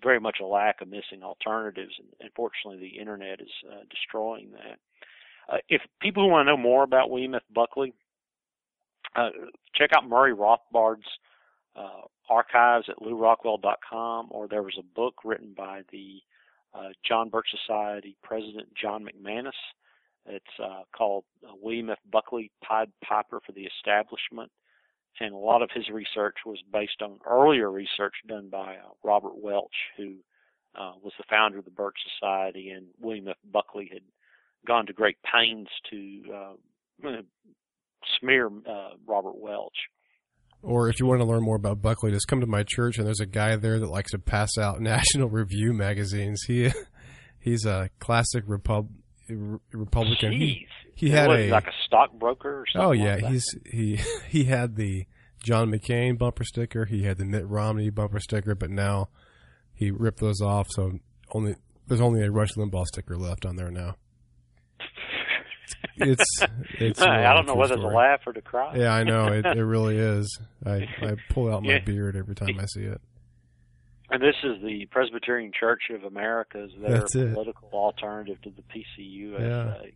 very 0.03 0.19
much 0.19 0.37
a 0.41 0.45
lack 0.45 0.81
of 0.81 0.89
missing 0.89 1.23
alternatives, 1.23 1.93
and 1.97 2.07
unfortunately, 2.19 2.79
the 2.79 2.99
internet 2.99 3.41
is 3.41 3.51
uh, 3.71 3.83
destroying 3.89 4.51
that. 4.51 4.79
Uh, 5.51 5.57
if 5.69 5.81
people 6.01 6.23
who 6.23 6.29
want 6.29 6.45
to 6.45 6.51
know 6.51 6.57
more 6.57 6.83
about 6.83 7.09
William 7.09 7.35
F. 7.35 7.41
Buckley, 7.53 7.93
uh, 9.15 9.29
check 9.75 9.91
out 9.95 10.07
Murray 10.07 10.33
Rothbard's 10.33 11.07
uh, 11.75 12.01
archives 12.29 12.87
at 12.89 12.99
lewrockwell.com, 12.99 14.27
or 14.29 14.47
there 14.47 14.61
was 14.61 14.77
a 14.77 14.95
book 14.95 15.15
written 15.23 15.53
by 15.57 15.81
the 15.91 16.19
uh, 16.73 16.89
John 17.07 17.29
Birch 17.29 17.47
Society 17.65 18.15
President 18.23 18.67
John 18.79 19.05
McManus. 19.05 19.51
It's 20.25 20.45
uh, 20.63 20.83
called 20.95 21.23
William 21.61 21.89
F. 21.89 21.97
Buckley 22.11 22.51
Pied 22.63 22.91
Piper 23.03 23.39
for 23.43 23.53
the 23.53 23.63
Establishment. 23.63 24.51
And 25.19 25.33
a 25.33 25.37
lot 25.37 25.61
of 25.61 25.69
his 25.73 25.89
research 25.89 26.37
was 26.45 26.59
based 26.71 27.01
on 27.01 27.19
earlier 27.29 27.69
research 27.69 28.13
done 28.27 28.49
by 28.49 28.75
uh, 28.75 28.89
Robert 29.03 29.37
Welch, 29.37 29.75
who 29.97 30.15
uh, 30.75 30.93
was 31.03 31.13
the 31.17 31.25
founder 31.29 31.59
of 31.59 31.65
the 31.65 31.71
Birch 31.71 31.97
Society, 32.19 32.69
and 32.69 32.87
William 33.01 33.27
F. 33.27 33.35
Buckley 33.51 33.89
had 33.91 34.03
gone 34.65 34.85
to 34.85 34.93
great 34.93 35.17
pains 35.23 35.67
to 35.89 36.21
uh, 36.33 37.09
smear 38.19 38.49
Robert 39.05 39.37
Welch. 39.37 39.75
Or 40.61 40.89
if 40.89 40.99
you 40.99 41.05
want 41.05 41.21
to 41.21 41.25
learn 41.25 41.43
more 41.43 41.55
about 41.55 41.81
Buckley, 41.81 42.11
just 42.11 42.27
come 42.27 42.41
to 42.41 42.47
my 42.47 42.63
church, 42.67 42.97
and 42.97 43.07
there's 43.07 43.21
a 43.21 43.25
guy 43.25 43.55
there 43.55 43.79
that 43.79 43.89
likes 43.89 44.11
to 44.11 44.19
pass 44.19 44.57
out 44.57 44.81
National 44.81 45.29
Review 45.29 45.73
magazines. 45.73 46.43
He 46.47 46.71
he's 47.39 47.65
a 47.65 47.89
classic 47.99 48.43
Repub, 48.47 48.89
Republican. 49.29 50.33
Jeez. 50.33 50.67
He, 50.99 51.11
had 51.11 51.29
a 51.31 51.47
like 51.49 51.67
a 51.67 51.73
stockbroker. 51.85 52.61
Or 52.61 52.65
something? 52.71 52.87
Oh 52.89 52.91
yeah, 52.91 53.15
like 53.15 53.31
he's 53.31 53.45
he 53.65 53.99
he 54.27 54.43
had 54.43 54.75
the 54.75 55.05
John 55.41 55.71
McCain 55.71 56.17
bumper 56.17 56.43
sticker. 56.43 56.85
He 56.85 57.03
had 57.03 57.17
the 57.17 57.25
Mitt 57.25 57.47
Romney 57.47 57.89
bumper 57.89 58.19
sticker, 58.19 58.53
but 58.53 58.69
now 58.69 59.07
he 59.73 59.91
ripped 59.91 60.19
those 60.19 60.41
off. 60.41 60.67
So 60.71 60.99
only 61.31 61.55
there's 61.87 62.01
only 62.01 62.23
a 62.23 62.29
Rush 62.31 62.53
Limbaugh 62.55 62.85
sticker 62.85 63.17
left 63.17 63.45
on 63.45 63.55
there 63.55 63.71
now. 63.71 63.95
it's 65.97 66.39
it's. 66.79 67.01
I 67.01 67.33
don't 67.33 67.45
know 67.47 67.55
whether 67.55 67.75
story. 67.77 67.91
to 67.91 67.95
laugh 67.97 68.19
or 68.25 68.33
to 68.33 68.41
cry. 68.41 68.75
Yeah, 68.75 68.93
I 68.93 69.03
know 69.03 69.27
it. 69.27 69.45
It 69.45 69.63
really 69.63 69.97
is. 69.99 70.39
I 70.65 70.87
I 71.01 71.15
pull 71.29 71.53
out 71.53 71.63
my 71.63 71.73
Yeah. 71.73 71.79
beard 71.79 72.15
every 72.17 72.35
time 72.35 72.59
I 72.59 72.65
see 72.65 72.83
it. 72.83 72.99
And 74.11 74.21
this 74.21 74.35
is 74.43 74.61
the 74.63 74.87
Presbyterian 74.89 75.51
Church 75.57 75.83
of 75.93 76.03
America's 76.03 76.71
their 76.81 77.05
political 77.05 77.69
alternative 77.71 78.41
to 78.41 78.49
the 78.49 78.63
PCUSA. 78.63 79.39
Yeah, 79.39 79.89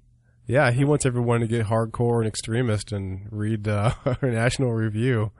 he 0.72 0.84
wants 0.84 1.06
everyone 1.06 1.40
to 1.40 1.48
get 1.48 1.68
hardcore 1.68 2.20
and 2.20 2.28
extremist 2.28 2.92
and 2.92 3.28
read 3.32 3.68
uh, 3.68 3.94
National 4.22 4.74
Review. 4.74 5.32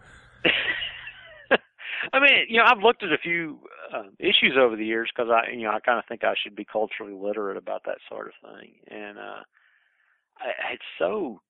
I 2.14 2.20
mean, 2.20 2.46
you 2.48 2.58
know, 2.58 2.66
I've 2.66 2.82
looked 2.82 3.04
at 3.04 3.12
a 3.12 3.18
few 3.18 3.60
uh, 3.94 4.04
issues 4.20 4.56
over 4.58 4.76
the 4.76 4.86
years 4.86 5.10
because 5.14 5.30
I, 5.30 5.52
you 5.52 5.64
know, 5.64 5.72
I 5.72 5.80
kind 5.80 6.00
of 6.00 6.06
think 6.08 6.24
I 6.24 6.36
should 6.42 6.56
be 6.56 6.66
culturally 6.66 7.14
literate 7.14 7.58
about 7.58 7.84
that 7.86 7.98
sort 8.10 8.28
of 8.28 8.34
thing, 8.50 8.76
and 8.90 9.18
uh, 9.18 9.44
I, 10.38 10.74
it's 10.74 10.84
so 10.98 11.42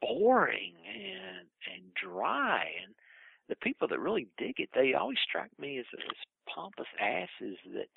boring 0.00 0.74
and 0.86 1.46
and 1.74 1.92
dry, 1.94 2.64
and 2.84 2.94
the 3.48 3.56
people 3.56 3.88
that 3.88 3.98
really 3.98 4.28
dig 4.38 4.54
it, 4.58 4.70
they 4.74 4.94
always 4.94 5.18
strike 5.26 5.50
me 5.58 5.78
as 5.78 5.86
as 5.94 6.16
pompous 6.52 6.86
asses 7.00 7.56
that. 7.74 7.88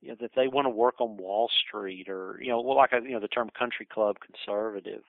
You 0.00 0.10
know 0.10 0.16
that 0.20 0.32
they 0.36 0.48
want 0.48 0.66
to 0.66 0.70
work 0.70 1.00
on 1.00 1.16
Wall 1.16 1.48
Street, 1.66 2.08
or 2.08 2.38
you 2.40 2.48
know, 2.48 2.60
well, 2.60 2.76
like 2.76 2.92
you 2.92 3.12
know, 3.12 3.20
the 3.20 3.28
term 3.28 3.50
country 3.58 3.86
club 3.86 4.16
conservative 4.20 5.02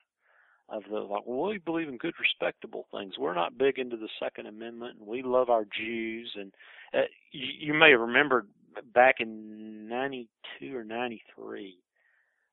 of 0.68 0.82
the 0.90 0.98
like, 0.98 1.22
well, 1.26 1.50
we 1.50 1.58
believe 1.58 1.88
in 1.88 1.96
good, 1.96 2.14
respectable 2.20 2.86
things. 2.92 3.18
We're 3.18 3.34
not 3.34 3.58
big 3.58 3.78
into 3.78 3.96
the 3.96 4.08
Second 4.20 4.46
Amendment, 4.46 4.98
and 4.98 5.08
we 5.08 5.22
love 5.22 5.50
our 5.50 5.64
Jews. 5.64 6.32
And 6.36 6.52
uh, 6.94 7.06
you, 7.32 7.72
you 7.72 7.74
may 7.74 7.90
have 7.92 8.00
remembered 8.00 8.48
back 8.94 9.16
in 9.20 9.88
'92 9.88 10.76
or 10.76 10.84
'93 10.84 11.78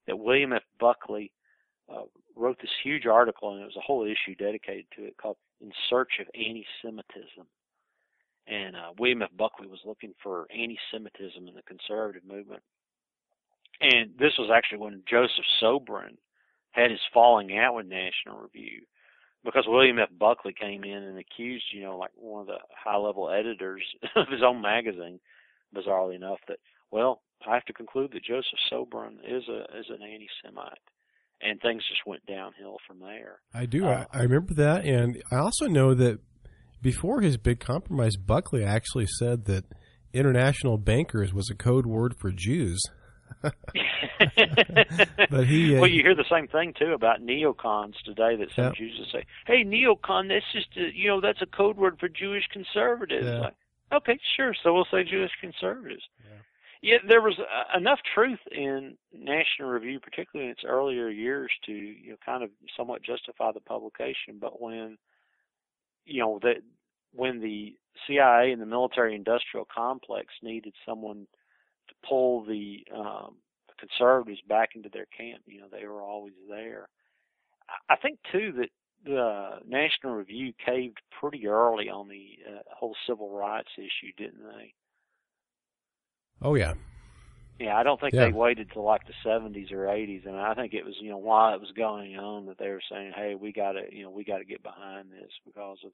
that 0.07 0.19
William 0.19 0.53
F. 0.53 0.61
Buckley 0.79 1.31
uh, 1.91 2.03
wrote 2.36 2.57
this 2.61 2.71
huge 2.83 3.05
article, 3.05 3.53
and 3.53 3.61
it 3.61 3.65
was 3.65 3.77
a 3.77 3.81
whole 3.81 4.05
issue 4.05 4.36
dedicated 4.38 4.86
to 4.95 5.05
it 5.05 5.17
called 5.17 5.38
"In 5.61 5.71
Search 5.89 6.19
of 6.19 6.27
Anti-Semitism." 6.36 7.45
And 8.47 8.75
uh, 8.75 8.93
William 8.99 9.23
F. 9.23 9.29
Buckley 9.35 9.67
was 9.67 9.79
looking 9.85 10.13
for 10.21 10.47
anti-Semitism 10.51 11.47
in 11.47 11.55
the 11.55 11.63
conservative 11.63 12.23
movement. 12.27 12.61
And 13.81 14.11
this 14.19 14.33
was 14.37 14.51
actually 14.53 14.79
when 14.79 15.03
Joseph 15.09 15.45
Sobran 15.61 16.17
had 16.71 16.91
his 16.91 16.99
falling 17.13 17.57
out 17.57 17.75
with 17.75 17.87
National 17.87 18.39
Review 18.39 18.81
because 19.43 19.65
William 19.67 19.99
F. 19.99 20.09
Buckley 20.19 20.53
came 20.53 20.83
in 20.83 21.03
and 21.03 21.17
accused, 21.17 21.65
you 21.71 21.83
know, 21.83 21.97
like 21.97 22.11
one 22.15 22.41
of 22.41 22.47
the 22.47 22.57
high 22.71 22.97
level 22.97 23.29
editors 23.29 23.83
of 24.15 24.27
his 24.27 24.41
own 24.43 24.61
magazine, 24.61 25.19
bizarrely 25.73 26.15
enough, 26.15 26.39
that 26.47 26.57
well, 26.91 27.21
I 27.47 27.53
have 27.53 27.65
to 27.65 27.73
conclude 27.73 28.11
that 28.13 28.23
Joseph 28.23 28.59
Sobran 28.71 29.17
is 29.23 29.43
a 29.47 29.61
is 29.77 29.85
an 29.89 30.01
anti 30.01 30.27
Semite. 30.43 30.79
And 31.41 31.59
things 31.61 31.83
just 31.89 32.07
went 32.07 32.25
downhill 32.25 32.77
from 32.87 33.01
there. 33.01 33.41
I 33.53 33.65
do. 33.65 33.85
Uh, 33.85 34.05
I, 34.13 34.19
I 34.19 34.21
remember 34.23 34.53
that, 34.53 34.85
and 34.85 35.21
I 35.29 35.35
also 35.35 35.67
know 35.67 35.93
that 35.93 36.19
before 36.86 37.21
his 37.21 37.36
big 37.36 37.59
compromise, 37.59 38.15
Buckley 38.15 38.63
actually 38.63 39.07
said 39.17 39.45
that 39.45 39.63
international 40.13 40.77
bankers 40.77 41.33
was 41.33 41.49
a 41.49 41.55
code 41.55 41.88
word 41.88 42.13
for 42.15 42.31
Jews. 42.31 42.79
But 45.31 45.47
he, 45.47 45.75
uh, 45.75 45.81
well, 45.81 45.89
you 45.89 46.03
hear 46.03 46.15
the 46.15 46.29
same 46.29 46.47
thing 46.47 46.73
too 46.77 46.93
about 46.93 47.21
neocons 47.21 47.95
today. 48.05 48.36
That 48.36 48.51
some 48.55 48.65
Yeah. 48.65 48.71
Jews 48.77 48.95
will 48.99 49.19
say, 49.19 49.25
"Hey, 49.47 49.63
neocon, 49.65 50.29
that's 50.29 50.45
just 50.53 50.67
a, 50.77 50.95
you 50.95 51.07
know 51.07 51.19
that's 51.21 51.41
a 51.41 51.47
code 51.47 51.75
word 51.75 51.97
for 51.99 52.07
Jewish 52.07 52.43
conservatives." 52.53 53.25
Yeah. 53.25 53.39
Like, 53.39 53.55
okay, 53.91 54.19
sure. 54.38 54.53
So 54.63 54.73
we'll 54.73 54.88
say 54.91 55.03
Jewish 55.03 55.31
conservatives. 55.41 56.03
Yeah. 56.23 56.38
Yeah, 56.81 56.97
there 57.07 57.21
was 57.21 57.38
uh, 57.39 57.77
enough 57.77 57.99
truth 58.13 58.39
in 58.51 58.95
National 59.11 59.69
Review, 59.69 59.99
particularly 59.99 60.49
in 60.49 60.51
its 60.51 60.63
earlier 60.65 61.09
years, 61.09 61.51
to 61.65 61.71
you 61.73 62.11
know 62.11 62.17
kind 62.23 62.43
of 62.43 62.51
somewhat 62.77 63.01
justify 63.01 63.51
the 63.51 63.59
publication. 63.59 64.38
But 64.39 64.61
when 64.61 64.97
you 66.05 66.21
know 66.21 66.39
that 66.43 66.57
when 67.16 67.39
the 67.41 67.76
CIA 68.07 68.51
and 68.51 68.61
the 68.61 68.66
military-industrial 68.66 69.68
complex 69.74 70.34
needed 70.41 70.74
someone 70.86 71.28
to 71.88 71.95
pull 72.07 72.43
the 72.45 72.86
um, 72.95 73.36
conservatives 73.80 74.41
back 74.47 74.70
into 74.76 74.89
their 74.89 75.07
camp. 75.18 75.43
You 75.47 75.61
know, 75.61 75.68
they 75.72 75.86
were 75.88 76.01
always 76.03 76.34
there. 76.49 76.89
I- 77.89 77.95
think 77.97 78.20
too 78.32 78.51
that 78.53 78.70
the 79.03 79.59
National 79.68 80.13
Review 80.16 80.53
caved 80.66 80.99
pretty 81.20 81.47
early 81.47 81.89
on 81.89 82.07
the 82.07 82.39
uh, 82.47 82.61
whole 82.72 82.95
civil 83.07 83.30
rights 83.30 83.70
issue, 83.78 84.11
didn't 84.18 84.43
they? 84.43 84.74
oh 86.41 86.55
yeah, 86.55 86.74
Yeah, 87.59 87.78
I 87.78 87.84
don't 87.84 87.99
think 88.01 88.16
Yeah. 88.16 88.26
they 88.26 88.32
waited 88.32 88.70
till 88.72 88.84
like 88.84 89.05
the 89.07 89.13
70s 89.24 89.72
or 89.72 89.88
80s, 89.88 90.26
and 90.26 90.36
I 90.36 90.53
think 90.55 90.74
it 90.74 90.84
was 90.86 90.95
you 90.99 91.09
know 91.09 91.18
while 91.18 91.53
it 91.53 91.61
was 91.61 91.72
going 91.72 92.18
on 92.18 92.45
that 92.47 92.57
they 92.57 92.70
were 92.70 92.82
saying, 92.89 93.13
hey, 93.16 93.36
we 93.36 93.53
got 93.53 93.74
to 93.74 93.84
you 93.91 94.03
know 94.03 94.11
we 94.11 94.26
got 94.26 94.39
to 94.39 94.45
get 94.45 94.61
behind 94.63 95.11
this 95.11 95.32
because 95.45 95.78
of 95.86 95.91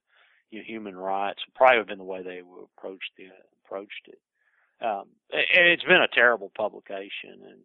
human 0.51 0.95
rights. 0.95 1.39
Probably 1.55 1.77
have 1.77 1.87
been 1.87 1.97
the 1.97 2.03
way 2.03 2.21
they 2.23 2.41
would 2.41 2.67
approach 2.77 3.03
the 3.17 3.25
approached 3.65 4.07
it. 4.07 4.19
Um, 4.81 5.05
and 5.31 5.67
it's 5.67 5.83
been 5.83 6.01
a 6.01 6.07
terrible 6.07 6.51
publication, 6.55 7.41
and 7.49 7.59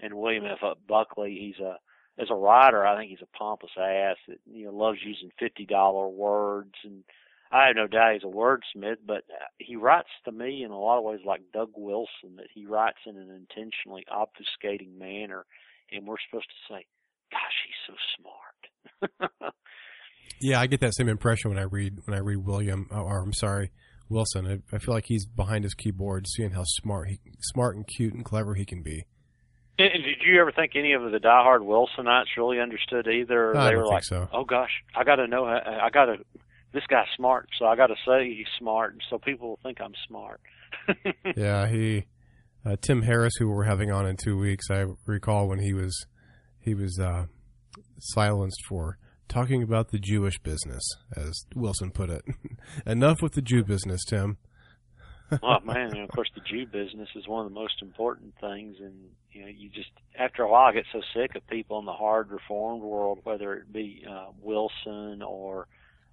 and 0.00 0.14
William 0.14 0.44
F. 0.44 0.76
Buckley, 0.86 1.36
he's 1.40 1.64
a 1.64 1.76
as 2.18 2.28
a 2.30 2.34
writer, 2.34 2.84
I 2.84 2.96
think 2.96 3.10
he's 3.10 3.22
a 3.22 3.38
pompous 3.38 3.70
ass 3.78 4.16
that 4.26 4.38
you 4.50 4.66
know 4.66 4.72
loves 4.72 4.98
using 5.04 5.30
fifty 5.38 5.64
dollar 5.64 6.08
words, 6.08 6.74
and 6.84 7.04
I 7.50 7.68
have 7.68 7.76
no 7.76 7.86
doubt 7.86 8.14
he's 8.14 8.24
a 8.24 8.26
wordsmith, 8.26 8.98
but 9.06 9.24
uh, 9.30 9.46
he 9.58 9.76
writes 9.76 10.08
to 10.24 10.32
me 10.32 10.62
in 10.64 10.70
a 10.70 10.78
lot 10.78 10.98
of 10.98 11.04
ways 11.04 11.20
like 11.24 11.40
Doug 11.52 11.70
Wilson, 11.76 12.36
that 12.36 12.48
he 12.52 12.66
writes 12.66 12.98
in 13.06 13.16
an 13.16 13.30
intentionally 13.30 14.04
obfuscating 14.12 14.98
manner, 14.98 15.46
and 15.90 16.06
we're 16.06 16.16
supposed 16.28 16.48
to 16.48 16.74
say, 16.74 16.86
"Gosh, 17.30 17.40
he's 17.66 17.86
so 17.86 17.94
smart." 18.18 19.52
yeah. 20.40 20.60
I 20.60 20.66
get 20.66 20.80
that 20.80 20.94
same 20.94 21.08
impression 21.08 21.50
when 21.50 21.58
I 21.58 21.62
read 21.62 21.98
when 22.04 22.16
I 22.16 22.20
read 22.20 22.38
William, 22.38 22.88
oh, 22.90 23.02
or 23.02 23.22
I'm 23.22 23.32
sorry, 23.32 23.70
Wilson. 24.08 24.46
I, 24.46 24.76
I 24.76 24.78
feel 24.78 24.94
like 24.94 25.06
he's 25.06 25.26
behind 25.26 25.64
his 25.64 25.74
keyboard, 25.74 26.26
seeing 26.28 26.52
how 26.52 26.64
smart 26.64 27.08
he, 27.08 27.20
smart 27.40 27.76
and 27.76 27.86
cute 27.86 28.14
and 28.14 28.24
clever 28.24 28.54
he 28.54 28.64
can 28.64 28.82
be. 28.82 29.04
And 29.78 29.88
and 29.92 30.04
did 30.04 30.16
you 30.26 30.40
ever 30.40 30.52
think 30.52 30.72
any 30.74 30.92
of 30.92 31.02
the 31.02 31.18
diehard 31.18 31.60
Wilsonites 31.60 32.36
really 32.36 32.60
understood 32.60 33.06
either? 33.06 33.56
I 33.56 33.64
they 33.64 33.70
don't 33.72 33.78
were 33.78 33.84
think 33.84 33.94
like, 33.94 34.04
so. 34.04 34.28
"Oh 34.32 34.44
gosh, 34.44 34.70
I 34.96 35.04
got 35.04 35.16
to 35.16 35.26
know. 35.26 35.46
I 35.46 35.90
got 35.92 36.06
to. 36.06 36.16
This 36.72 36.84
guy's 36.88 37.06
smart, 37.16 37.48
so 37.58 37.64
I 37.64 37.76
got 37.76 37.86
to 37.86 37.96
say 38.06 38.28
he's 38.28 38.46
smart, 38.58 38.96
so 39.08 39.18
people 39.18 39.48
will 39.50 39.60
think 39.62 39.80
I'm 39.80 39.94
smart." 40.06 40.40
yeah, 41.36 41.66
he 41.66 42.04
uh, 42.64 42.76
Tim 42.80 43.02
Harris, 43.02 43.34
who 43.38 43.48
we're 43.48 43.64
having 43.64 43.90
on 43.90 44.06
in 44.06 44.16
two 44.16 44.36
weeks. 44.36 44.70
I 44.70 44.86
recall 45.06 45.48
when 45.48 45.60
he 45.60 45.72
was 45.72 46.06
he 46.60 46.74
was 46.74 46.98
uh, 46.98 47.26
silenced 47.98 48.62
for 48.68 48.98
talking 49.28 49.62
about 49.62 49.90
the 49.90 49.98
Jewish 49.98 50.38
business, 50.38 50.82
as 51.16 51.44
Wilson 51.54 51.90
put 51.90 52.10
it. 52.10 52.24
Enough 52.86 53.22
with 53.22 53.32
the 53.32 53.42
Jew 53.42 53.64
business, 53.64 54.04
Tim. 54.04 54.38
oh 55.42 55.60
man, 55.62 55.90
and 55.92 56.00
of 56.00 56.08
course 56.10 56.30
the 56.34 56.40
Jew 56.40 56.66
business 56.66 57.08
is 57.14 57.28
one 57.28 57.44
of 57.44 57.50
the 57.52 57.54
most 57.54 57.82
important 57.82 58.34
things, 58.40 58.76
and 58.80 58.94
you 59.30 59.42
know, 59.42 59.48
you 59.48 59.68
just 59.68 59.90
after 60.18 60.42
a 60.42 60.48
while 60.48 60.72
get 60.72 60.84
so 60.90 61.02
sick 61.14 61.34
of 61.34 61.46
people 61.48 61.78
in 61.78 61.84
the 61.84 61.92
hard 61.92 62.30
reformed 62.30 62.82
world, 62.82 63.18
whether 63.24 63.54
it 63.54 63.70
be 63.72 64.04
uh, 64.10 64.28
Wilson 64.40 65.20
or 65.22 65.66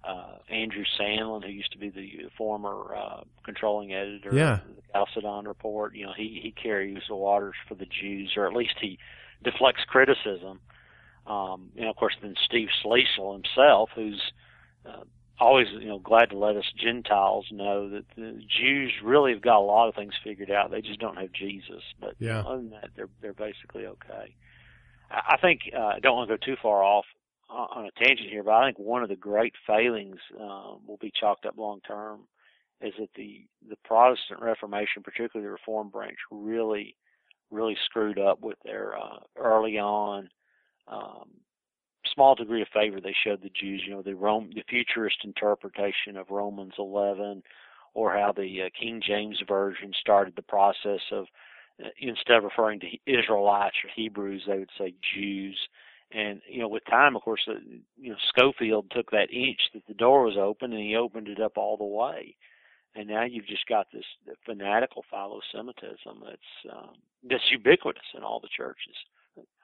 uh, 0.04 0.36
Andrew 0.50 0.84
Sandlin, 1.00 1.42
who 1.44 1.50
used 1.50 1.72
to 1.72 1.78
be 1.78 1.88
the 1.88 2.28
former 2.36 2.94
uh, 2.94 3.20
controlling 3.42 3.94
editor 3.94 4.30
Yeah. 4.34 4.54
of 4.56 4.60
the 4.76 4.82
Chalcedon 4.92 5.46
Report. 5.48 5.96
You 5.96 6.06
know, 6.06 6.12
he 6.14 6.38
he 6.42 6.50
carries 6.52 7.02
the 7.08 7.16
waters 7.16 7.54
for 7.66 7.74
the 7.74 7.86
Jews, 7.86 8.34
or 8.36 8.46
at 8.46 8.52
least 8.52 8.74
he 8.80 8.98
deflects 9.42 9.80
criticism. 9.88 10.60
Um, 11.26 11.70
and 11.76 11.88
of 11.88 11.96
course, 11.96 12.14
then 12.22 12.34
Steve 12.44 12.68
Schlissel 12.82 13.32
himself, 13.34 13.90
who's 13.94 14.22
uh, 14.86 15.02
always 15.38 15.66
you 15.72 15.88
know 15.88 15.98
glad 15.98 16.30
to 16.30 16.38
let 16.38 16.56
us 16.56 16.64
Gentiles 16.76 17.46
know 17.50 17.90
that 17.90 18.04
the 18.16 18.40
Jews 18.60 18.92
really 19.02 19.32
have 19.32 19.42
got 19.42 19.58
a 19.58 19.60
lot 19.60 19.88
of 19.88 19.94
things 19.94 20.14
figured 20.22 20.50
out. 20.50 20.70
They 20.70 20.80
just 20.80 21.00
don't 21.00 21.18
have 21.18 21.32
Jesus. 21.32 21.82
But 22.00 22.14
Yeah. 22.18 22.40
other 22.40 22.58
than 22.58 22.70
that, 22.70 22.90
they're 22.94 23.10
they're 23.20 23.34
basically 23.34 23.86
okay. 23.86 24.34
I 25.10 25.34
I 25.34 25.36
think 25.38 25.62
uh, 25.76 25.92
I 25.96 26.00
don't 26.00 26.16
want 26.16 26.28
to 26.28 26.36
go 26.36 26.44
too 26.44 26.56
far 26.62 26.82
off 26.82 27.04
on 27.48 27.68
on 27.72 27.86
a 27.86 28.04
tangent 28.04 28.30
here, 28.30 28.42
but 28.42 28.54
I 28.54 28.66
think 28.66 28.78
one 28.78 29.02
of 29.02 29.08
the 29.08 29.16
great 29.16 29.54
failings 29.66 30.18
um, 30.40 30.80
will 30.86 30.98
be 31.00 31.12
chalked 31.18 31.46
up 31.46 31.58
long 31.58 31.80
term 31.86 32.20
is 32.80 32.94
that 32.98 33.10
the 33.16 33.46
the 33.68 33.76
Protestant 33.84 34.40
Reformation, 34.40 35.02
particularly 35.02 35.46
the 35.46 35.52
Reformed 35.52 35.92
branch, 35.92 36.18
really 36.30 36.96
really 37.50 37.76
screwed 37.84 38.18
up 38.18 38.40
with 38.40 38.58
their 38.64 38.96
uh, 38.96 39.20
early 39.36 39.78
on 39.78 40.28
um, 40.88 41.28
small 42.14 42.34
degree 42.34 42.62
of 42.62 42.68
favor 42.68 43.00
they 43.00 43.14
showed 43.24 43.42
the 43.42 43.50
Jews. 43.50 43.82
You 43.86 43.94
know, 43.94 44.02
the 44.02 44.14
Rome, 44.14 44.50
the 44.54 44.64
futurist 44.68 45.18
interpretation 45.24 46.16
of 46.16 46.30
Romans 46.30 46.74
11, 46.78 47.42
or 47.94 48.12
how 48.12 48.32
the 48.32 48.62
uh, 48.62 48.68
King 48.78 49.00
James 49.06 49.40
version 49.46 49.92
started 50.00 50.34
the 50.36 50.42
process 50.42 51.00
of 51.12 51.26
uh, 51.82 51.88
instead 51.98 52.36
of 52.36 52.44
referring 52.44 52.80
to 52.80 52.86
Israelites 53.06 53.76
or 53.84 53.90
Hebrews, 53.94 54.44
they 54.46 54.58
would 54.58 54.70
say 54.78 54.94
Jews. 55.14 55.58
And 56.12 56.40
you 56.48 56.60
know, 56.60 56.68
with 56.68 56.84
time, 56.86 57.16
of 57.16 57.22
course, 57.22 57.42
uh, 57.48 57.54
you 57.98 58.10
know 58.10 58.16
Scofield 58.28 58.90
took 58.90 59.10
that 59.10 59.32
inch 59.32 59.60
that 59.74 59.86
the 59.88 59.94
door 59.94 60.22
was 60.24 60.36
open, 60.38 60.72
and 60.72 60.80
he 60.80 60.94
opened 60.96 61.28
it 61.28 61.40
up 61.40 61.56
all 61.56 61.76
the 61.76 61.84
way. 61.84 62.36
And 62.94 63.08
now 63.08 63.24
you've 63.24 63.46
just 63.46 63.66
got 63.66 63.88
this 63.92 64.04
fanatical 64.46 65.04
philo-Semitism 65.10 66.22
that's 66.24 66.74
um, 66.74 66.94
that's 67.28 67.50
ubiquitous 67.50 68.06
in 68.16 68.22
all 68.22 68.40
the 68.40 68.48
churches. 68.56 68.94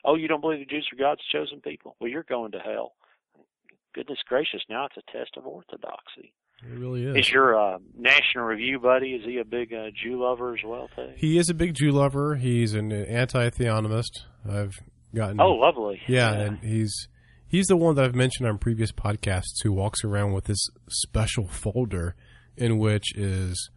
Oh, 0.05 0.17
you 0.17 0.29
don't 0.29 0.41
believe 0.41 0.61
the 0.61 0.65
Jews 0.67 0.89
are 0.93 0.97
God's 0.97 1.23
chosen 1.31 1.61
people? 1.61 1.97
Well, 2.01 2.11
you're 2.11 2.25
going 2.25 2.53
to 2.53 2.59
hell. 2.59 2.93
Goodness 3.95 4.19
gracious! 4.27 4.63
Now 4.71 4.87
it's 4.87 4.97
a 4.97 5.13
test 5.13 5.37
of 5.37 5.47
orthodoxy. 5.47 6.33
It 6.65 6.79
really 6.79 7.05
is. 7.05 7.17
Is 7.27 7.31
your 7.31 7.59
uh, 7.59 7.79
National 7.99 8.45
Review 8.45 8.79
buddy? 8.79 9.15
Is 9.15 9.25
he 9.25 9.39
a 9.39 9.45
big 9.45 9.73
uh, 9.73 9.89
Jew 9.95 10.23
lover 10.23 10.55
as 10.55 10.61
well 10.65 10.89
too? 10.95 11.11
He 11.17 11.37
is 11.37 11.51
a 11.51 11.55
big 11.55 11.75
Jew 11.75 11.91
lover. 11.91 12.37
He's 12.37 12.75
an 12.75 12.93
anti-theonomist. 12.93 14.23
I've 14.49 14.73
gotten. 15.15 15.41
Oh, 15.41 15.53
lovely. 15.53 16.01
Yeah, 16.07 16.33
and 16.33 16.59
he's 16.61 17.09
he's 17.49 17.67
the 17.67 17.77
one 17.77 17.97
that 17.97 18.05
I've 18.05 18.15
mentioned 18.15 18.49
on 18.49 18.59
previous 18.59 18.93
podcasts 18.93 19.63
who 19.63 19.73
walks 19.73 20.05
around 20.05 20.33
with 20.33 20.45
this 20.45 20.69
special 20.89 21.49
folder 21.49 22.15
in 22.57 22.79
which 22.79 23.17
is 23.17 23.71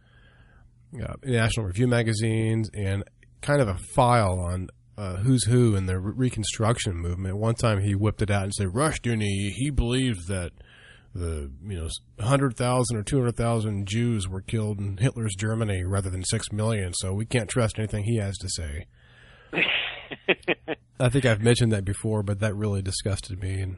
uh, 1.02 1.14
National 1.24 1.66
Review 1.66 1.88
magazines 1.88 2.70
and 2.72 3.04
kind 3.42 3.60
of 3.60 3.68
a 3.68 3.76
file 3.94 4.38
on 4.38 4.68
uh, 4.96 5.16
who's 5.16 5.44
who 5.44 5.74
in 5.74 5.86
the 5.86 5.98
Reconstruction 5.98 6.96
movement. 6.96 7.36
One 7.36 7.54
time 7.54 7.80
he 7.80 7.94
whipped 7.94 8.22
it 8.22 8.30
out 8.30 8.44
and 8.44 8.54
said, 8.54 8.68
Rushdoony, 8.68 9.50
he 9.52 9.70
believes 9.70 10.26
that 10.26 10.52
the 11.14 11.50
you 11.66 11.78
know 11.78 11.88
hundred 12.20 12.56
thousand 12.56 12.96
or 12.96 13.02
two 13.02 13.16
hundred 13.16 13.36
thousand 13.36 13.86
Jews 13.86 14.28
were 14.28 14.42
killed 14.42 14.78
in 14.78 14.98
Hitler's 14.98 15.34
Germany 15.34 15.82
rather 15.84 16.10
than 16.10 16.24
six 16.24 16.52
million. 16.52 16.92
So 16.94 17.12
we 17.12 17.26
can't 17.26 17.48
trust 17.48 17.78
anything 17.78 18.04
he 18.04 18.18
has 18.18 18.36
to 18.38 18.48
say. 18.48 18.86
I 21.00 21.08
think 21.08 21.24
I've 21.24 21.42
mentioned 21.42 21.72
that 21.72 21.84
before, 21.84 22.22
but 22.22 22.40
that 22.40 22.54
really 22.54 22.82
disgusted 22.82 23.42
me. 23.42 23.60
And 23.60 23.76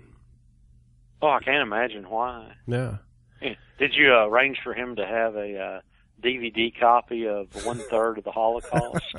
oh, 1.22 1.28
I 1.28 1.40
can't 1.40 1.62
imagine 1.62 2.04
why. 2.08 2.52
Yeah. 2.66 2.98
Did 3.40 3.92
you 3.94 4.12
uh, 4.12 4.26
arrange 4.26 4.58
for 4.64 4.74
him 4.74 4.96
to 4.96 5.06
have 5.06 5.36
a 5.36 5.56
uh, 5.56 5.80
DVD 6.20 6.76
copy 6.78 7.28
of 7.28 7.46
one 7.64 7.78
third 7.78 8.18
of 8.18 8.24
the 8.24 8.32
Holocaust? 8.32 9.14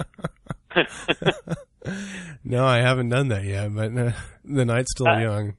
no, 2.44 2.66
I 2.66 2.82
haven't 2.82 3.10
done 3.10 3.30
that 3.30 3.44
yet, 3.44 3.74
but 3.74 3.98
uh, 3.98 4.12
the 4.44 4.66
night's 4.66 4.92
still 4.92 5.08
uh, 5.08 5.20
young. 5.20 5.54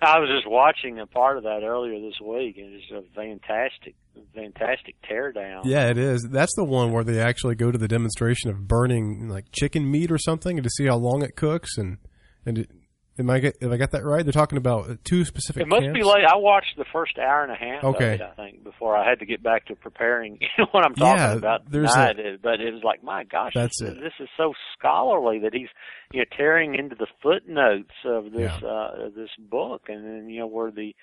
I 0.00 0.18
was 0.20 0.28
just 0.28 0.48
watching 0.48 1.00
a 1.00 1.06
part 1.06 1.38
of 1.38 1.42
that 1.42 1.62
earlier 1.64 2.00
this 2.00 2.20
week, 2.20 2.56
and 2.56 2.74
it's 2.74 2.90
a 2.92 3.02
fantastic, 3.14 3.96
fantastic 4.34 4.94
teardown. 5.10 5.62
Yeah, 5.64 5.88
it 5.88 5.98
is. 5.98 6.22
That's 6.30 6.54
the 6.56 6.64
one 6.64 6.92
where 6.92 7.02
they 7.02 7.20
actually 7.20 7.56
go 7.56 7.72
to 7.72 7.78
the 7.78 7.88
demonstration 7.88 8.50
of 8.50 8.68
burning 8.68 9.28
like 9.28 9.46
chicken 9.52 9.90
meat 9.90 10.12
or 10.12 10.18
something, 10.18 10.56
and 10.56 10.64
to 10.64 10.70
see 10.70 10.86
how 10.86 10.96
long 10.96 11.22
it 11.22 11.34
cooks, 11.34 11.76
and 11.76 11.98
and 12.46 12.58
it, 12.58 12.70
Am 13.18 13.28
I 13.30 13.40
get, 13.40 13.60
have 13.60 13.72
I 13.72 13.76
got 13.76 13.90
that 13.92 14.04
right? 14.04 14.24
They're 14.24 14.32
talking 14.32 14.58
about 14.58 15.04
two 15.04 15.24
specific. 15.24 15.62
It 15.62 15.68
must 15.68 15.82
camps? 15.82 15.98
be 15.98 16.04
late. 16.04 16.24
I 16.24 16.36
watched 16.36 16.76
the 16.76 16.84
first 16.92 17.18
hour 17.18 17.42
and 17.42 17.50
a 17.50 17.56
half. 17.56 17.82
Okay. 17.82 18.14
It, 18.14 18.20
I 18.22 18.34
think 18.34 18.62
before 18.62 18.96
I 18.96 19.08
had 19.08 19.18
to 19.18 19.26
get 19.26 19.42
back 19.42 19.66
to 19.66 19.74
preparing 19.74 20.38
what 20.70 20.84
I'm 20.84 20.94
talking 20.94 21.18
yeah, 21.18 21.32
about 21.34 21.70
tonight. 21.70 22.18
A, 22.18 22.38
but 22.42 22.60
it 22.60 22.72
was 22.72 22.82
like, 22.84 23.02
my 23.02 23.24
gosh, 23.24 23.52
that's 23.54 23.80
this, 23.80 23.90
it. 23.90 24.00
this 24.00 24.12
is 24.20 24.28
so 24.36 24.52
scholarly 24.78 25.40
that 25.40 25.52
he's 25.52 25.68
you 26.12 26.20
know 26.20 26.26
tearing 26.36 26.74
into 26.74 26.94
the 26.94 27.08
footnotes 27.22 27.90
of 28.04 28.32
this 28.32 28.52
Yeah. 28.62 28.68
uh, 28.68 29.08
this 29.16 29.30
book, 29.38 29.82
and 29.88 30.04
then 30.04 30.28
you 30.30 30.40
know 30.40 30.46
where 30.46 30.70
the 30.70 30.94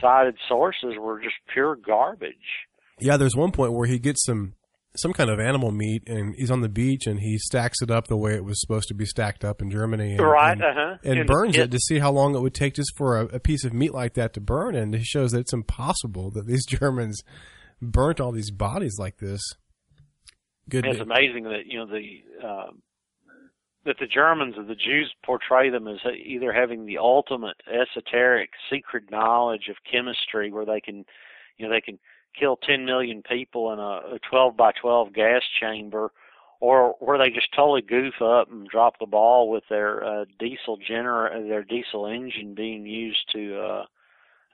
cited 0.00 0.36
sources 0.48 0.94
were 0.98 1.20
just 1.20 1.36
pure 1.52 1.76
garbage. 1.76 2.34
yeah, 3.00 3.16
there's 3.16 3.36
one 3.36 3.52
point 3.52 3.72
where 3.72 3.86
he 3.86 3.98
gets 3.98 4.24
some 4.24 4.54
some 4.98 5.12
kind 5.12 5.30
of 5.30 5.38
animal 5.40 5.70
meat, 5.70 6.08
and 6.08 6.34
he's 6.36 6.50
on 6.50 6.60
the 6.60 6.68
beach, 6.68 7.06
and 7.06 7.20
he 7.20 7.38
stacks 7.38 7.82
it 7.82 7.90
up 7.90 8.08
the 8.08 8.16
way 8.16 8.34
it 8.34 8.44
was 8.44 8.60
supposed 8.60 8.88
to 8.88 8.94
be 8.94 9.04
stacked 9.04 9.44
up 9.44 9.60
in 9.60 9.70
Germany, 9.70 10.12
and, 10.12 10.20
right? 10.20 10.52
and, 10.52 10.62
uh 10.62 10.72
huh. 10.74 10.96
and 11.04 11.26
burns 11.26 11.56
it 11.56 11.70
to 11.70 11.78
see 11.78 11.98
how 11.98 12.10
long 12.10 12.34
it 12.34 12.40
would 12.40 12.54
take 12.54 12.74
just 12.74 12.92
for 12.96 13.20
a, 13.20 13.24
a 13.26 13.40
piece 13.40 13.64
of 13.64 13.72
meat 13.72 13.92
like 13.92 14.14
that 14.14 14.32
to 14.34 14.40
burn, 14.40 14.74
and 14.74 14.94
it 14.94 15.04
shows 15.04 15.32
that 15.32 15.40
it's 15.40 15.52
impossible 15.52 16.30
that 16.32 16.46
these 16.46 16.66
Germans 16.68 17.22
burnt 17.80 18.20
all 18.20 18.32
these 18.32 18.50
bodies 18.50 18.96
like 18.98 19.18
this. 19.18 19.40
Good. 20.68 20.86
It's 20.86 21.00
amazing 21.00 21.44
that 21.44 21.66
you 21.66 21.78
know 21.78 21.86
the 21.86 22.46
uh, 22.46 22.70
that 23.84 23.96
the 24.00 24.06
Germans 24.06 24.56
or 24.58 24.64
the 24.64 24.74
Jews 24.74 25.12
portray 25.24 25.70
them 25.70 25.86
as 25.86 25.98
either 26.24 26.52
having 26.52 26.86
the 26.86 26.98
ultimate 26.98 27.56
esoteric 27.66 28.50
secret 28.70 29.04
knowledge 29.10 29.68
of 29.70 29.76
chemistry, 29.90 30.50
where 30.50 30.66
they 30.66 30.80
can, 30.80 31.04
you 31.56 31.66
know, 31.66 31.72
they 31.72 31.80
can 31.80 31.98
kill 32.38 32.56
10 32.56 32.84
million 32.84 33.22
people 33.22 33.72
in 33.72 33.78
a, 33.78 34.16
a 34.16 34.18
12 34.30 34.56
by 34.56 34.72
12 34.80 35.12
gas 35.12 35.42
chamber, 35.60 36.10
or 36.60 36.94
where 37.00 37.18
they 37.18 37.30
just 37.30 37.48
totally 37.54 37.82
goof 37.82 38.14
up 38.22 38.50
and 38.50 38.68
drop 38.68 38.98
the 38.98 39.06
ball 39.06 39.50
with 39.50 39.64
their 39.68 40.04
uh, 40.04 40.24
diesel 40.38 40.78
gener 40.78 41.30
their 41.48 41.62
diesel 41.62 42.06
engine 42.06 42.54
being 42.54 42.86
used 42.86 43.30
to 43.32 43.58
uh, 43.58 43.84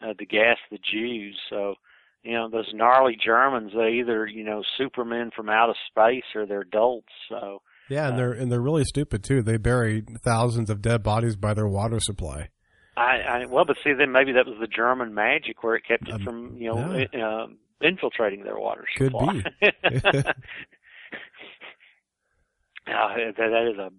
uh, 0.05 0.15
to 0.15 0.27
gas 0.27 0.57
the 0.71 0.79
Jews. 0.79 1.39
So 1.49 1.75
you 2.23 2.33
know 2.33 2.49
those 2.49 2.71
gnarly 2.75 3.17
Germans, 3.25 3.73
they 3.75 4.01
either 4.01 4.27
you 4.27 4.45
know 4.45 4.63
Supermen 4.79 5.31
from 5.35 5.49
outer 5.49 5.75
space 5.89 6.25
or 6.35 6.47
they're 6.47 6.65
dolts. 6.65 7.13
So 7.29 7.63
yeah, 7.89 8.09
and 8.09 8.19
they're 8.19 8.33
and 8.33 8.51
they're 8.51 8.61
really 8.61 8.85
stupid 8.85 9.23
too. 9.23 9.43
They 9.43 9.57
bury 9.57 10.05
thousands 10.25 10.71
of 10.71 10.83
dead 10.83 11.03
bodies 11.03 11.37
by 11.37 11.55
their 11.55 11.69
water 11.69 12.01
supply. 12.01 12.49
I, 12.97 13.21
I 13.21 13.47
well, 13.47 13.65
but 13.65 13.77
see, 13.83 13.93
then 13.97 14.13
maybe 14.13 14.33
that 14.33 14.47
was 14.47 14.57
the 14.61 14.67
German 14.67 15.15
magic 15.15 15.63
where 15.63 15.77
it 15.77 15.85
kept 15.87 16.09
it 16.09 16.15
Um, 16.15 16.25
from 16.25 16.57
you 16.57 16.69
know 16.73 17.07
yeah. 17.13 17.27
uh, 17.27 17.47
infiltrating 17.83 18.45
their 18.45 18.59
water 18.59 18.85
Could 18.97 19.13
supply. 19.13 19.43
be. 19.61 19.71
Uh, 22.87 23.15
that, 23.17 23.37
that 23.37 23.71
is 23.73 23.79
a 23.79 23.91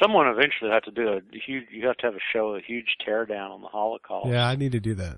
someone 0.00 0.26
eventually 0.28 0.70
have 0.70 0.82
to 0.84 0.90
do 0.90 1.08
a 1.08 1.20
huge. 1.32 1.64
You 1.70 1.86
have 1.86 1.96
to 1.98 2.06
have 2.06 2.14
a 2.14 2.20
show 2.32 2.54
a 2.54 2.60
huge 2.60 2.96
teardown 3.06 3.50
on 3.50 3.62
the 3.62 3.68
Holocaust. 3.68 4.28
Yeah, 4.28 4.46
I 4.46 4.56
need 4.56 4.72
to 4.72 4.80
do 4.80 4.94
that. 4.94 5.16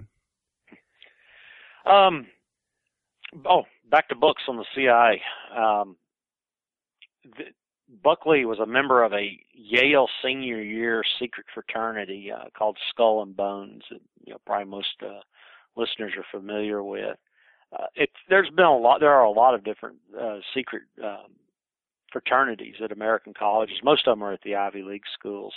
Um. 1.85 2.27
Oh, 3.47 3.63
back 3.91 4.09
to 4.09 4.15
books 4.15 4.43
on 4.49 4.57
the 4.57 4.65
CIA. 4.75 5.23
Um, 5.57 5.97
the, 7.25 7.45
Buckley 8.03 8.45
was 8.45 8.59
a 8.59 8.67
member 8.67 9.03
of 9.03 9.13
a 9.13 9.39
Yale 9.53 10.09
senior 10.25 10.63
year 10.63 11.03
secret 11.19 11.47
fraternity 11.53 12.31
uh, 12.33 12.45
called 12.57 12.79
Skull 12.91 13.23
and 13.23 13.37
Bones. 13.37 13.83
That, 13.91 14.01
you 14.25 14.33
know, 14.33 14.39
probably 14.47 14.71
most 14.71 15.03
uh, 15.03 15.21
listeners 15.77 16.13
are 16.17 16.25
familiar 16.31 16.83
with. 16.83 17.17
Uh, 17.73 17.87
it's 17.95 18.13
there's 18.29 18.51
been 18.51 18.65
a 18.65 18.77
lot. 18.77 19.01
There 19.01 19.13
are 19.13 19.25
a 19.25 19.31
lot 19.31 19.55
of 19.55 19.65
different 19.65 19.97
uh, 20.21 20.39
secret 20.55 20.83
um, 21.03 21.33
fraternities 22.13 22.75
at 22.85 22.93
American 22.93 23.33
colleges. 23.35 23.79
Most 23.83 24.07
of 24.07 24.13
them 24.13 24.23
are 24.23 24.33
at 24.33 24.43
the 24.43 24.57
Ivy 24.57 24.83
League 24.83 25.05
schools, 25.19 25.55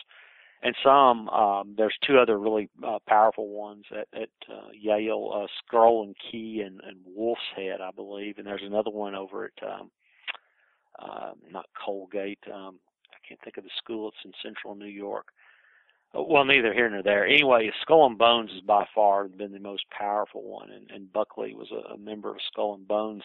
and 0.63 0.75
some 0.83 1.27
um, 1.29 1.75
there's 1.77 1.95
two 2.07 2.17
other 2.17 2.39
really 2.39 2.69
uh, 2.85 2.99
powerful 3.07 3.49
ones 3.49 3.85
at, 3.91 4.07
at 4.19 4.29
uh, 4.49 4.69
Yale, 4.73 5.31
uh, 5.33 5.47
Scroll 5.59 6.03
and 6.03 6.15
Key 6.31 6.63
and, 6.65 6.79
and 6.87 6.97
Wolf's 7.05 7.41
Head, 7.55 7.81
I 7.81 7.91
believe, 7.91 8.37
and 8.37 8.47
there's 8.47 8.63
another 8.65 8.91
one 8.91 9.13
over 9.15 9.45
at 9.45 9.67
um, 9.67 9.91
uh, 10.99 11.31
not 11.51 11.65
Colgate. 11.85 12.39
Um, 12.53 12.79
I 13.11 13.27
can't 13.27 13.41
think 13.43 13.57
of 13.57 13.63
the 13.63 13.69
school. 13.77 14.09
It's 14.09 14.17
in 14.23 14.31
Central 14.41 14.75
New 14.75 14.85
York. 14.85 15.27
Well, 16.17 16.45
neither 16.45 16.73
here 16.73 16.89
nor 16.89 17.03
there. 17.03 17.25
Anyway, 17.25 17.69
Skull 17.81 18.05
and 18.05 18.17
Bones 18.17 18.51
has 18.53 18.61
by 18.61 18.85
far 18.95 19.27
been 19.27 19.51
the 19.51 19.59
most 19.59 19.83
powerful 19.89 20.43
one, 20.43 20.69
and, 20.71 20.89
and 20.89 21.11
Buckley 21.11 21.53
was 21.53 21.67
a, 21.71 21.93
a 21.93 21.97
member 21.97 22.29
of 22.29 22.37
Skull 22.51 22.75
and 22.75 22.87
Bones 22.87 23.23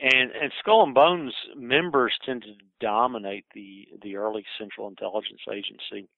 and 0.00 0.30
and 0.30 0.52
Skull 0.60 0.84
and 0.84 0.94
Bones 0.94 1.34
members 1.56 2.12
tend 2.24 2.42
to 2.42 2.54
dominate 2.80 3.44
the 3.54 3.88
the 4.02 4.16
early 4.16 4.44
Central 4.58 4.88
Intelligence 4.88 5.40
Agency. 5.50 6.08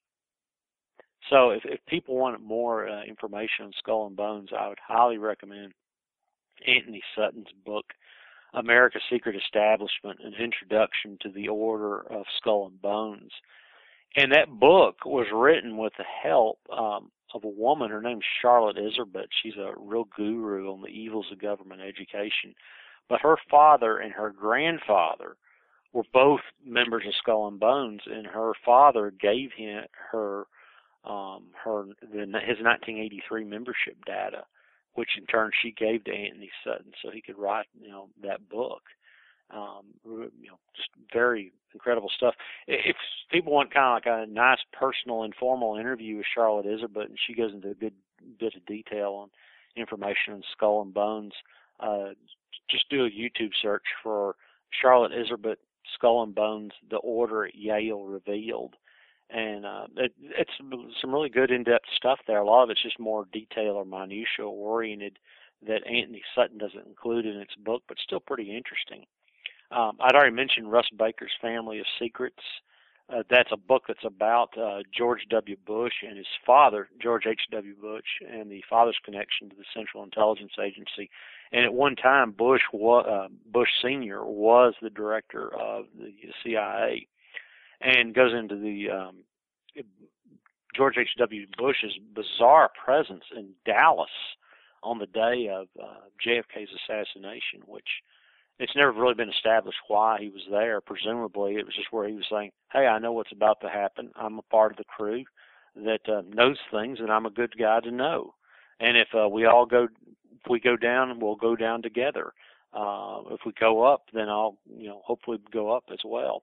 So 1.30 1.50
if 1.50 1.62
if 1.64 1.80
people 1.86 2.16
want 2.16 2.42
more 2.42 2.88
uh, 2.88 3.04
information 3.04 3.66
on 3.66 3.72
Skull 3.78 4.06
and 4.06 4.16
Bones, 4.16 4.50
I 4.58 4.68
would 4.68 4.78
highly 4.86 5.18
recommend 5.18 5.72
Antony 6.66 7.02
Sutton's 7.16 7.48
book, 7.64 7.86
America's 8.52 9.02
Secret 9.10 9.34
Establishment: 9.36 10.20
An 10.22 10.34
Introduction 10.34 11.16
to 11.22 11.30
the 11.30 11.48
Order 11.48 12.00
of 12.00 12.24
Skull 12.38 12.66
and 12.66 12.82
Bones. 12.82 13.32
And 14.16 14.32
that 14.32 14.50
book 14.50 15.04
was 15.04 15.26
written 15.32 15.76
with 15.76 15.92
the 15.96 16.04
help 16.22 16.58
um, 16.72 17.10
of 17.34 17.44
a 17.44 17.48
woman. 17.48 17.90
Her 17.90 18.02
name's 18.02 18.24
Charlotte 18.42 18.76
Iserbyt. 18.76 19.28
She's 19.42 19.56
a 19.56 19.72
real 19.78 20.08
guru 20.16 20.72
on 20.72 20.82
the 20.82 20.88
evils 20.88 21.26
of 21.30 21.40
government 21.40 21.80
education 21.80 22.54
but 23.10 23.20
her 23.22 23.36
father 23.50 23.98
and 23.98 24.12
her 24.12 24.30
grandfather 24.30 25.36
were 25.92 26.04
both 26.14 26.40
members 26.64 27.02
of 27.06 27.12
Skull 27.20 27.48
and 27.48 27.58
Bones, 27.58 28.00
and 28.06 28.24
her 28.24 28.52
father 28.64 29.12
gave 29.20 29.50
him 29.54 29.82
her 30.12 30.44
um, 31.04 31.48
her 31.64 31.86
the, 32.00 32.20
his 32.20 32.60
1983 32.62 33.44
membership 33.44 33.96
data, 34.06 34.44
which 34.94 35.08
in 35.18 35.26
turn 35.26 35.50
she 35.60 35.72
gave 35.72 36.04
to 36.04 36.12
Antony 36.12 36.50
Sutton 36.62 36.92
so 37.02 37.10
he 37.10 37.20
could 37.20 37.36
write 37.36 37.66
you 37.78 37.90
know 37.90 38.08
that 38.22 38.48
book. 38.48 38.82
Um, 39.52 39.86
you 40.04 40.48
know, 40.48 40.58
just 40.76 40.88
very 41.12 41.52
incredible 41.72 42.10
stuff. 42.14 42.34
If 42.66 42.96
people 43.30 43.52
want 43.52 43.72
kind 43.72 43.86
of 43.86 43.94
like 43.94 44.28
a 44.28 44.32
nice 44.32 44.58
personal 44.72 45.24
informal 45.24 45.76
interview 45.76 46.16
with 46.16 46.26
Charlotte 46.32 46.66
Iserbyt, 46.66 47.06
and 47.06 47.18
she 47.26 47.34
goes 47.34 47.52
into 47.52 47.70
a 47.70 47.74
good 47.74 47.94
bit 48.38 48.54
of 48.54 48.64
detail 48.66 49.12
on 49.14 49.30
information 49.76 50.34
on 50.34 50.42
Skull 50.52 50.82
and 50.82 50.94
Bones. 50.94 51.32
Uh, 51.78 52.10
just 52.68 52.88
do 52.90 53.04
a 53.04 53.10
YouTube 53.10 53.50
search 53.60 53.84
for 54.02 54.36
Charlotte 54.70 55.12
Iserbyt 55.12 55.56
Skull 55.94 56.22
and 56.22 56.34
Bones, 56.34 56.72
The 56.90 56.96
Order 56.98 57.46
at 57.46 57.54
Yale 57.54 58.04
Revealed. 58.04 58.76
And 59.30 59.64
uh, 59.64 59.86
it, 59.96 60.12
it's 60.20 60.50
some 60.58 61.14
really 61.14 61.28
good 61.28 61.50
in-depth 61.50 61.86
stuff 61.96 62.18
there. 62.26 62.38
A 62.38 62.44
lot 62.44 62.64
of 62.64 62.70
it's 62.70 62.82
just 62.82 62.98
more 62.98 63.26
detail 63.32 63.74
or 63.74 63.84
minutia 63.84 64.44
oriented 64.44 65.18
that 65.66 65.86
Antony 65.86 66.22
Sutton 66.34 66.58
doesn't 66.58 66.86
include 66.86 67.26
in 67.26 67.36
its 67.36 67.54
book, 67.54 67.82
but 67.86 67.98
still 68.02 68.20
pretty 68.20 68.56
interesting. 68.56 69.04
Um, 69.70 69.96
I'd 70.00 70.14
already 70.14 70.34
mentioned 70.34 70.70
Russ 70.70 70.88
Baker's 70.96 71.32
Family 71.40 71.78
of 71.78 71.86
Secrets. 71.98 72.42
Uh, 73.08 73.22
that's 73.28 73.50
a 73.52 73.56
book 73.56 73.84
that's 73.88 74.04
about 74.04 74.56
uh, 74.56 74.80
George 74.96 75.22
W. 75.30 75.56
Bush 75.66 75.94
and 76.06 76.16
his 76.16 76.26
father, 76.46 76.88
George 77.02 77.26
H. 77.26 77.40
W. 77.50 77.74
Bush, 77.74 78.04
and 78.30 78.50
the 78.50 78.62
father's 78.70 78.98
connection 79.04 79.50
to 79.50 79.56
the 79.56 79.64
Central 79.74 80.04
Intelligence 80.04 80.52
Agency. 80.62 81.10
And 81.50 81.64
at 81.64 81.74
one 81.74 81.96
time, 81.96 82.30
Bush 82.30 82.62
wa- 82.72 83.00
uh, 83.00 83.28
Bush 83.46 83.70
Senior 83.82 84.24
was 84.24 84.74
the 84.80 84.90
director 84.90 85.52
of 85.54 85.86
the 85.98 86.12
CIA, 86.44 87.08
and 87.80 88.14
goes 88.14 88.32
into 88.32 88.54
the 88.56 88.90
um, 88.90 89.24
George 90.74 90.96
H. 90.98 91.10
W. 91.18 91.46
Bush's 91.58 91.98
bizarre 92.14 92.70
presence 92.84 93.24
in 93.36 93.50
Dallas 93.66 94.10
on 94.82 94.98
the 94.98 95.06
day 95.06 95.48
of 95.52 95.66
uh, 95.82 95.94
JFK's 96.24 96.70
assassination, 96.86 97.62
which 97.66 97.88
it's 98.60 98.76
never 98.76 98.92
really 98.92 99.14
been 99.14 99.30
established 99.30 99.78
why 99.88 100.18
he 100.20 100.28
was 100.28 100.42
there. 100.50 100.82
Presumably, 100.82 101.56
it 101.56 101.64
was 101.64 101.74
just 101.74 101.90
where 101.90 102.06
he 102.06 102.14
was 102.14 102.26
saying, 102.30 102.52
"Hey, 102.70 102.86
I 102.86 102.98
know 102.98 103.12
what's 103.12 103.32
about 103.32 103.60
to 103.62 103.70
happen. 103.70 104.12
I'm 104.16 104.38
a 104.38 104.42
part 104.42 104.70
of 104.70 104.76
the 104.76 104.84
crew 104.84 105.24
that 105.76 106.06
uh, 106.06 106.22
knows 106.28 106.58
things, 106.70 107.00
and 107.00 107.10
I'm 107.10 107.24
a 107.24 107.30
good 107.30 107.54
guy 107.58 107.80
to 107.80 107.90
know. 107.90 108.34
And 108.78 108.98
if 108.98 109.08
uh, 109.14 109.28
we 109.28 109.46
all 109.46 109.64
go, 109.64 109.84
if 109.84 110.50
we 110.50 110.60
go 110.60 110.76
down, 110.76 111.20
we'll 111.20 111.36
go 111.36 111.56
down 111.56 111.80
together. 111.80 112.32
Uh, 112.74 113.22
if 113.30 113.40
we 113.46 113.52
go 113.58 113.82
up, 113.82 114.02
then 114.12 114.28
I'll, 114.28 114.58
you 114.76 114.88
know, 114.88 115.00
hopefully 115.04 115.38
go 115.50 115.74
up 115.74 115.84
as 115.90 116.00
well." 116.04 116.42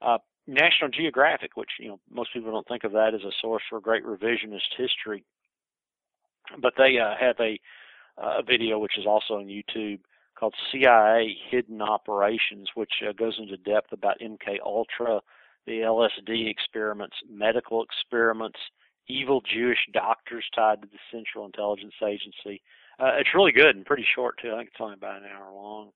Uh, 0.00 0.18
National 0.46 0.90
Geographic, 0.90 1.56
which 1.56 1.70
you 1.78 1.88
know 1.88 2.00
most 2.10 2.32
people 2.32 2.50
don't 2.50 2.66
think 2.66 2.84
of 2.84 2.92
that 2.92 3.14
as 3.14 3.24
a 3.24 3.32
source 3.42 3.62
for 3.68 3.78
great 3.78 4.06
revisionist 4.06 4.72
history, 4.78 5.22
but 6.62 6.72
they 6.78 6.98
uh, 6.98 7.14
have 7.20 7.36
a 7.40 7.60
a 8.16 8.42
video 8.42 8.78
which 8.78 8.98
is 8.98 9.06
also 9.06 9.34
on 9.34 9.46
YouTube 9.46 10.00
called 10.42 10.54
CIA 10.72 11.36
Hidden 11.50 11.80
Operations, 11.80 12.70
which 12.74 12.94
uh, 13.08 13.12
goes 13.12 13.38
into 13.38 13.56
depth 13.56 13.92
about 13.92 14.18
MK 14.18 14.58
Ultra, 14.66 15.20
the 15.66 15.82
LSD 15.82 16.50
experiments, 16.50 17.14
medical 17.30 17.84
experiments, 17.84 18.58
evil 19.06 19.40
Jewish 19.40 19.78
doctors 19.92 20.44
tied 20.52 20.82
to 20.82 20.88
the 20.88 20.98
Central 21.12 21.46
Intelligence 21.46 21.94
Agency. 22.04 22.60
Uh, 22.98 23.12
it's 23.18 23.28
really 23.36 23.52
good 23.52 23.76
and 23.76 23.86
pretty 23.86 24.04
short 24.16 24.34
too. 24.42 24.50
I 24.52 24.56
think 24.58 24.70
it's 24.70 24.80
only 24.80 24.94
about 24.94 25.22
an 25.22 25.28
hour 25.32 25.52
long. 25.54 25.90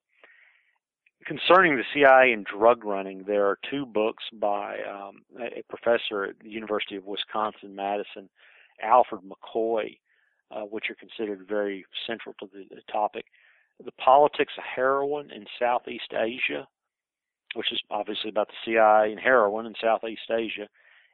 Concerning 1.26 1.76
the 1.76 1.82
CIA 1.92 2.32
and 2.32 2.44
drug 2.46 2.84
running, 2.84 3.24
there 3.26 3.46
are 3.46 3.58
two 3.68 3.84
books 3.84 4.22
by 4.32 4.76
um, 4.88 5.22
a 5.40 5.64
professor 5.68 6.22
at 6.22 6.38
the 6.38 6.50
University 6.50 6.94
of 6.94 7.04
Wisconsin 7.04 7.74
Madison, 7.74 8.28
Alfred 8.80 9.22
McCoy, 9.22 9.98
uh, 10.52 10.60
which 10.60 10.84
are 10.88 10.94
considered 10.94 11.48
very 11.48 11.84
central 12.06 12.36
to 12.38 12.46
the, 12.52 12.72
the 12.72 12.82
topic. 12.92 13.24
The 13.84 13.92
Politics 13.92 14.54
of 14.58 14.64
Heroin 14.64 15.30
in 15.30 15.46
Southeast 15.58 16.12
Asia, 16.12 16.66
which 17.54 17.72
is 17.72 17.80
obviously 17.90 18.30
about 18.30 18.48
the 18.48 18.54
CIA 18.64 19.12
and 19.12 19.20
heroin 19.20 19.66
in 19.66 19.74
Southeast 19.80 20.30
Asia, 20.30 20.68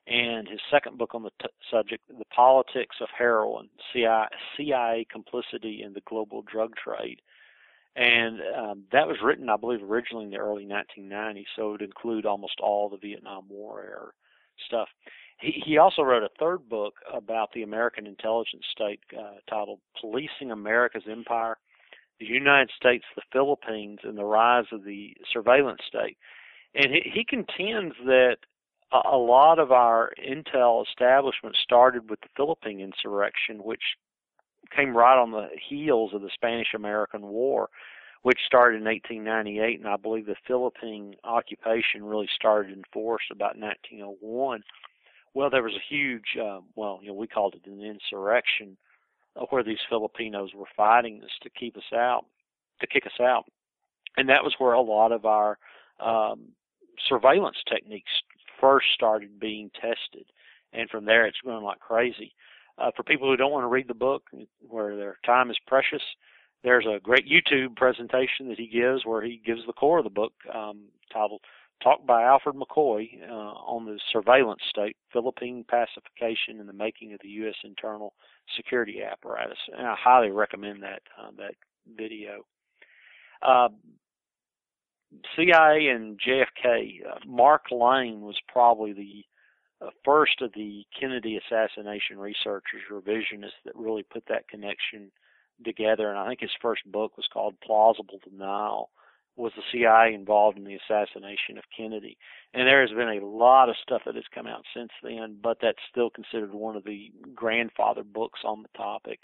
and 0.07 0.49
his 0.49 0.61
second 0.71 0.99
book 0.99 1.15
on 1.15 1.23
the 1.23 1.31
t- 1.41 1.49
subject, 1.71 2.03
The 2.09 2.25
Politics 2.35 2.97
of 3.01 3.09
Heroin, 3.17 3.69
CIA, 3.93 4.27
CIA 4.57 5.07
Complicity 5.11 5.83
in 5.83 5.93
the 5.93 6.03
Global 6.03 6.43
Drug 6.43 6.75
Trade 6.77 7.21
and 7.95 8.41
um, 8.57 8.85
that 8.93 9.07
was 9.07 9.19
written, 9.23 9.51
I 9.51 9.57
believe, 9.57 9.83
originally 9.83 10.25
in 10.25 10.31
the 10.31 10.39
early 10.39 10.67
1990s, 10.67 11.45
so 11.55 11.69
it 11.69 11.73
would 11.73 11.83
include 11.83 12.25
almost 12.25 12.59
all 12.61 12.89
the 12.89 12.97
Vietnam 12.97 13.45
War 13.51 13.83
era 13.83 14.11
stuff. 14.67 14.89
He, 15.41 15.63
he 15.65 15.77
also 15.77 16.03
wrote 16.03 16.23
a 16.23 16.31
third 16.39 16.69
book 16.69 16.95
about 17.13 17.53
the 17.53 17.63
American 17.63 18.07
intelligence 18.07 18.65
state 18.71 19.01
uh, 19.19 19.35
titled 19.49 19.81
Policing 20.01 20.51
America's 20.51 21.03
Empire, 21.11 21.59
the 22.19 22.27
United 22.27 22.71
States, 22.77 23.05
the 23.17 23.23
Philippines, 23.33 24.01
and 24.05 24.17
the 24.17 24.25
Rise 24.25 24.67
of 24.73 24.85
the 24.85 25.17
Surveillance 25.33 25.81
State. 25.87 26.17
And 26.75 26.93
he, 26.93 27.11
he 27.13 27.25
contends 27.25 27.95
that 28.05 28.37
a, 28.93 29.01
a 29.13 29.17
lot 29.17 29.59
of 29.59 29.73
our 29.73 30.13
intel 30.19 30.87
establishment 30.87 31.57
started 31.63 32.11
with 32.11 32.21
the 32.21 32.29
Philippine 32.37 32.81
insurrection, 32.81 33.59
which 33.63 33.83
came 34.75 34.97
right 34.97 35.21
on 35.21 35.33
the 35.33 35.49
heels 35.69 36.13
of 36.15 36.23
the 36.23 36.31
Spanish 36.33 36.75
American 36.75 37.23
War, 37.23 37.69
which 38.23 38.39
started 38.47 38.77
in 38.77 38.85
1898, 38.85 39.81
and 39.81 39.89
I 39.89 39.97
believe 39.97 40.27
the 40.27 40.37
Philippine 40.47 41.15
occupation 41.25 42.05
really 42.05 42.29
started 42.35 42.73
in 42.73 42.85
force 42.93 43.25
about 43.31 43.59
1901. 43.59 44.63
Well, 45.35 45.51
there 45.51 45.63
was 45.63 45.75
a 45.75 45.95
huge, 45.95 46.37
uh, 46.41 46.61
well, 46.77 47.01
you 47.03 47.09
know, 47.09 47.15
we 47.15 47.27
called 47.27 47.55
it 47.55 47.69
an 47.69 47.83
insurrection, 47.83 48.77
where 49.51 49.65
these 49.65 49.79
Filipinos 49.89 50.51
were 50.55 50.67
fighting 50.77 51.21
us 51.23 51.31
to 51.43 51.51
keep 51.51 51.77
us 51.77 51.93
out, 51.95 52.25
to 52.81 52.87
kick 52.87 53.07
us 53.07 53.21
out, 53.21 53.45
and 54.17 54.29
that 54.29 54.45
was 54.45 54.55
where 54.59 54.73
a 54.73 54.81
lot 54.81 55.13
of 55.13 55.25
our 55.25 55.59
um, 56.01 56.49
surveillance 57.09 57.57
techniques 57.69 58.11
first 58.61 58.87
started 58.95 59.41
being 59.41 59.71
tested, 59.75 60.27
and 60.73 60.89
from 60.91 61.05
there 61.05 61.27
it's 61.27 61.41
going 61.45 61.65
like 61.65 61.81
crazy. 61.81 62.35
Uh, 62.79 62.91
for 62.97 63.03
people 63.03 63.29
who 63.29 63.37
don't 63.37 63.53
want 63.53 63.65
to 63.65 63.69
read 63.69 63.89
the 63.89 63.95
book, 63.95 64.25
where 64.61 64.97
their 64.97 65.19
time 65.27 65.51
is 65.51 65.59
precious, 65.67 66.03
there's 66.65 66.87
a 66.87 67.01
great 67.01 67.27
YouTube 67.29 67.77
presentation 67.77 68.49
that 68.49 68.59
he 68.59 68.67
gives 68.67 69.05
where 69.05 69.23
he 69.23 69.41
gives 69.45 69.61
the 69.67 69.73
core 69.73 69.99
of 69.99 70.05
the 70.05 70.11
book 70.11 70.33
um, 70.55 70.85
titled 71.13 71.41
Talk 71.83 72.07
by 72.07 72.23
Alfred 72.23 72.55
McCoy 72.55 73.09
uh, 73.29 73.33
on 73.33 73.87
the 73.87 73.99
surveillance 74.13 74.63
state, 74.69 74.97
Philippine 75.13 75.65
pacification, 75.69 76.61
and 76.61 76.69
the 76.69 76.73
making 76.73 77.13
of 77.13 77.21
the 77.23 77.29
U.S. 77.29 77.57
internal 77.65 78.15
security 78.57 79.03
apparatus. 79.03 79.59
And 79.77 79.87
I 79.87 79.97
highly 79.99 80.31
recommend 80.31 80.83
that 80.83 81.03
uh, 81.21 81.31
that 81.39 81.55
video. 81.97 82.45
Uh, 83.43 83.69
CIA 85.37 85.89
and 85.89 86.19
JFK. 86.21 87.07
Uh, 87.07 87.19
Mark 87.27 87.65
Lane 87.71 88.21
was 88.21 88.37
probably 88.49 88.93
the 88.93 89.25
uh, 89.85 89.91
first 90.05 90.41
of 90.41 90.53
the 90.55 90.85
Kennedy 90.99 91.39
assassination 91.39 92.19
researchers, 92.19 92.83
revisionists, 92.91 93.61
that 93.65 93.75
really 93.75 94.05
put 94.05 94.25
that 94.29 94.49
connection 94.49 95.11
together. 95.65 96.09
And 96.09 96.19
I 96.19 96.29
think 96.29 96.41
his 96.41 96.51
first 96.61 96.83
book 96.91 97.17
was 97.17 97.29
called 97.33 97.55
Plausible 97.65 98.21
Denial. 98.29 98.91
Was 99.37 99.53
the 99.57 99.63
CIA 99.73 100.15
involved 100.15 100.59
in 100.59 100.65
the 100.65 100.77
assassination 100.77 101.57
of 101.57 101.65
Kennedy? 101.75 102.19
And 102.53 102.69
there 102.69 102.83
has 102.83 102.91
been 102.91 103.19
a 103.19 103.27
lot 103.27 103.71
of 103.71 103.77
stuff 103.83 104.03
that 104.05 104.15
has 104.15 104.25
come 104.35 104.47
out 104.47 104.65
since 104.75 104.91
then, 105.03 105.39
but 105.43 105.57
that's 105.63 105.79
still 105.91 106.11
considered 106.11 106.53
one 106.53 106.77
of 106.77 106.85
the 106.85 107.11
grandfather 107.35 108.03
books 108.05 108.41
on 108.45 108.63
the 108.63 108.69
topic. 108.77 109.21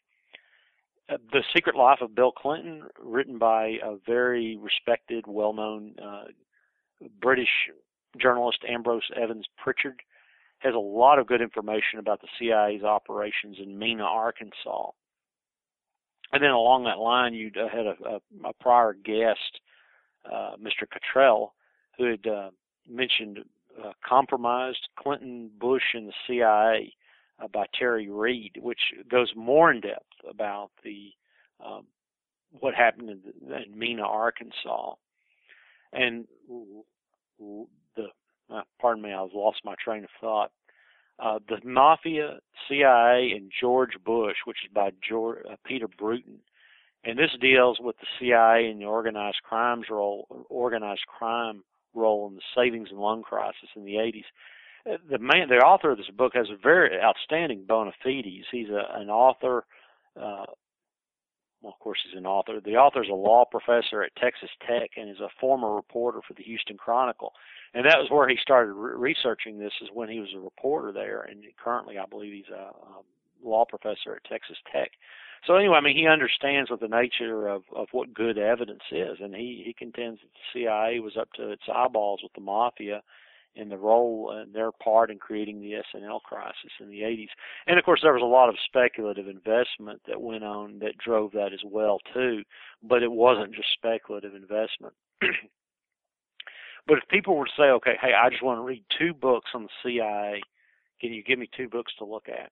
Uh, 1.11 1.19
the 1.33 1.43
Secret 1.55 1.77
Life 1.77 1.99
of 2.01 2.15
Bill 2.15 2.33
Clinton, 2.33 2.85
written 3.03 3.39
by 3.39 3.79
a 3.83 3.97
very 4.07 4.57
respected, 4.57 5.25
well 5.27 5.53
known 5.53 5.95
uh, 6.03 6.25
British 7.21 7.49
journalist 8.21 8.59
Ambrose 8.69 9.09
Evans 9.15 9.47
Pritchard, 9.63 10.01
has 10.61 10.75
a 10.75 10.79
lot 10.79 11.19
of 11.19 11.27
good 11.27 11.41
information 11.41 11.99
about 11.99 12.21
the 12.21 12.29
CIA's 12.39 12.83
operations 12.83 13.59
in 13.63 13.79
Mena, 13.79 14.05
Arkansas. 14.05 14.91
And 16.33 16.43
then 16.43 16.51
along 16.51 16.85
that 16.85 16.99
line, 16.99 17.33
you 17.33 17.51
uh, 17.57 17.69
had 17.69 17.87
a, 17.87 17.95
a, 18.07 18.49
a 18.49 18.53
prior 18.61 18.93
guest, 18.93 19.61
uh, 20.25 20.53
Mr. 20.57 20.87
Cottrell, 20.91 21.55
who 21.97 22.05
had 22.05 22.27
uh, 22.27 22.51
mentioned 22.89 23.41
uh, 23.83 23.93
Compromised 24.07 24.89
Clinton, 24.99 25.51
Bush, 25.59 25.83
and 25.95 26.09
the 26.09 26.13
CIA 26.27 26.95
uh, 27.43 27.49
by 27.49 27.67
Terry 27.79 28.09
Reed, 28.11 28.59
which 28.61 28.81
goes 29.11 29.33
more 29.37 29.71
in 29.71 29.81
depth 29.81 30.05
about 30.29 30.71
the 30.85 31.11
um, 31.65 31.85
what 32.61 32.75
happened 32.75 33.11
in, 33.11 33.53
in 33.53 33.79
Mena, 33.79 34.03
Arkansas. 34.03 34.95
And 35.93 36.27
the 37.39 38.07
uh, 38.51 38.63
pardon 38.81 39.03
me, 39.03 39.13
I've 39.13 39.33
lost 39.35 39.61
my 39.65 39.75
train 39.83 40.05
of 40.05 40.11
thought. 40.21 40.51
Uh, 41.19 41.41
the 41.49 41.59
Mafia, 41.69 42.39
CIA, 42.69 43.33
and 43.35 43.51
George 43.61 43.95
Bush, 44.05 44.37
which 44.45 44.59
is 44.65 44.73
by 44.73 44.91
George, 45.07 45.45
uh, 45.51 45.57
Peter 45.65 45.89
Brewton, 45.89 46.39
and 47.09 47.19
this 47.19 47.31
deals 47.41 47.79
with 47.81 47.97
the 47.99 48.07
CIA 48.19 48.71
and 48.71 48.81
the 48.81 48.85
organized 48.85 49.39
crimes 49.43 49.87
role, 49.91 50.27
organized 50.49 51.07
crime 51.07 51.63
role 51.95 52.29
in 52.29 52.35
the 52.35 52.43
savings 52.55 52.89
and 52.91 53.01
loan 53.01 53.23
crisis 53.23 53.69
in 53.77 53.85
the 53.85 53.95
80s. 53.95 54.25
Uh, 54.89 54.97
the 55.11 55.19
man, 55.19 55.49
the 55.49 55.57
author 55.57 55.91
of 55.91 55.99
this 55.99 56.11
book 56.17 56.33
has 56.35 56.49
a 56.51 56.57
very 56.63 57.01
outstanding 57.01 57.65
bona 57.67 57.93
fides. 58.05 58.47
He's 58.51 58.69
a, 58.69 59.01
an 59.01 59.11
author. 59.11 59.65
Uh, 60.17 60.47
well, 61.61 61.73
of 61.73 61.79
course, 61.81 61.99
he's 62.05 62.17
an 62.17 62.27
author. 62.27 62.61
The 62.65 62.77
author 62.77 63.03
is 63.03 63.09
a 63.11 63.15
law 63.15 63.45
professor 63.45 64.03
at 64.03 64.15
Texas 64.17 64.51
Tech 64.67 64.91
and 64.97 65.11
is 65.11 65.21
a 65.21 65.29
former 65.41 65.75
reporter 65.75 66.21
for 66.27 66.35
the 66.35 66.45
Houston 66.45 66.77
Chronicle 66.77 67.33
and 67.75 67.85
that 67.85 67.99
was 67.99 68.11
where 68.11 68.29
he 68.29 68.37
started 68.41 68.73
re- 68.73 69.13
researching 69.13 69.59
this 69.59 69.73
is 69.83 69.89
when 69.93 70.09
he 70.09 70.21
was 70.21 70.31
a 70.35 70.41
reporter 70.41 70.93
there 70.93 71.23
and 71.23 71.43
currently 71.63 71.99
i 71.99 72.07
believe 72.07 72.33
he's 72.33 72.53
a, 72.53 72.71
a 72.71 73.03
law 73.43 73.65
professor 73.65 74.17
at 74.17 74.25
texas 74.25 74.57
tech 74.73 74.91
so 75.47 75.55
anyway 75.55 75.77
i 75.77 75.81
mean 75.81 75.97
he 75.97 76.07
understands 76.07 76.71
what 76.71 76.81
the 76.81 76.89
nature 76.89 77.49
of 77.49 77.63
of 77.75 77.89
what 77.93 78.15
good 78.15 78.39
evidence 78.39 78.83
is 78.91 79.19
and 79.21 79.35
he 79.35 79.63
he 79.65 79.73
contends 79.73 80.21
that 80.21 80.29
the 80.35 80.65
cia 80.65 81.01
was 81.01 81.17
up 81.17 81.29
to 81.35 81.51
its 81.51 81.63
eyeballs 81.73 82.21
with 82.23 82.33
the 82.35 82.41
mafia 82.41 83.03
and 83.57 83.71
the 83.71 83.77
role 83.77 84.31
and 84.31 84.55
their 84.55 84.71
part 84.73 85.11
in 85.11 85.19
creating 85.19 85.61
the 85.61 85.75
S&L 85.75 86.21
crisis 86.21 86.71
in 86.81 86.89
the 86.89 87.01
80s. 87.01 87.31
And 87.67 87.77
of 87.77 87.85
course, 87.85 88.01
there 88.03 88.13
was 88.13 88.23
a 88.23 88.25
lot 88.25 88.49
of 88.49 88.55
speculative 88.65 89.27
investment 89.27 90.01
that 90.07 90.21
went 90.21 90.45
on 90.45 90.79
that 90.79 90.97
drove 90.97 91.33
that 91.33 91.53
as 91.53 91.63
well 91.65 91.99
too. 92.15 92.45
But 92.83 93.03
it 93.03 93.11
wasn't 93.11 93.55
just 93.55 93.73
speculative 93.73 94.35
investment. 94.35 94.95
But 96.89 96.97
if 96.97 97.09
people 97.09 97.37
were 97.37 97.45
to 97.45 97.53
say, 97.55 97.65
okay, 97.65 97.97
hey, 98.01 98.13
I 98.15 98.31
just 98.31 98.43
want 98.43 98.59
to 98.59 98.63
read 98.63 98.83
two 98.99 99.13
books 99.13 99.51
on 99.55 99.65
the 99.65 99.69
CIA, 99.83 100.41
can 101.03 101.13
you 101.13 101.23
give 101.23 101.39
me 101.39 101.49
two 101.55 101.69
books 101.69 101.93
to 101.99 102.07
look 102.07 102.29
at? 102.31 102.51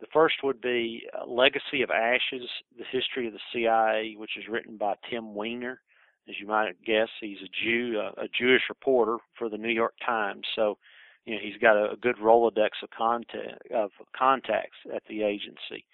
The 0.00 0.06
first 0.12 0.36
would 0.44 0.60
be 0.60 1.08
uh, 1.12 1.26
Legacy 1.26 1.82
of 1.82 1.90
Ashes, 1.90 2.48
The 2.76 2.84
History 2.90 3.26
of 3.26 3.32
the 3.32 3.40
CIA, 3.52 4.14
which 4.16 4.36
is 4.36 4.48
written 4.48 4.76
by 4.76 4.94
Tim 5.10 5.34
Weiner. 5.34 5.80
As 6.28 6.36
you 6.38 6.46
might 6.46 6.80
guess, 6.84 7.08
he's 7.20 7.38
a 7.42 7.64
Jew, 7.64 8.00
a 8.00 8.28
Jewish 8.38 8.62
reporter 8.68 9.16
for 9.36 9.48
the 9.48 9.56
New 9.56 9.72
York 9.72 9.94
Times. 10.04 10.46
So, 10.54 10.76
you 11.24 11.34
know, 11.34 11.40
he's 11.42 11.56
got 11.60 11.76
a, 11.76 11.92
a 11.92 11.96
good 11.96 12.16
Rolodex 12.16 12.82
of 12.82 12.90
contact, 12.90 13.70
of 13.74 13.90
contacts 14.16 14.76
at 14.94 15.02
the 15.08 15.22
agency. 15.22 15.84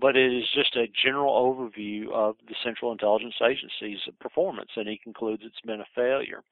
But 0.00 0.16
it 0.16 0.32
is 0.32 0.44
just 0.54 0.74
a 0.74 0.88
general 1.04 1.34
overview 1.34 2.10
of 2.12 2.36
the 2.48 2.56
Central 2.64 2.90
Intelligence 2.90 3.34
Agency's 3.40 4.00
performance, 4.18 4.70
and 4.74 4.88
he 4.88 4.98
concludes 4.98 5.42
it's 5.44 5.60
been 5.64 5.80
a 5.80 5.86
failure. 5.94 6.42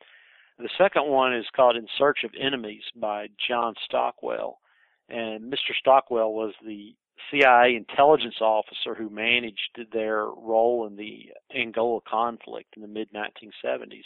The 0.58 0.68
second 0.78 1.08
one 1.08 1.34
is 1.34 1.46
called 1.56 1.76
In 1.76 1.88
Search 1.98 2.22
of 2.22 2.30
Enemies 2.38 2.84
by 2.94 3.28
John 3.48 3.74
Stockwell 3.84 4.60
and 5.08 5.52
Mr. 5.52 5.74
Stockwell 5.78 6.32
was 6.32 6.54
the 6.64 6.94
CIA 7.30 7.76
intelligence 7.76 8.36
officer 8.40 8.94
who 8.96 9.08
managed 9.08 9.78
their 9.92 10.24
role 10.26 10.86
in 10.86 10.96
the 10.96 11.30
Angola 11.54 12.00
conflict 12.08 12.74
in 12.76 12.82
the 12.82 12.88
mid 12.88 13.08
1970s. 13.12 14.04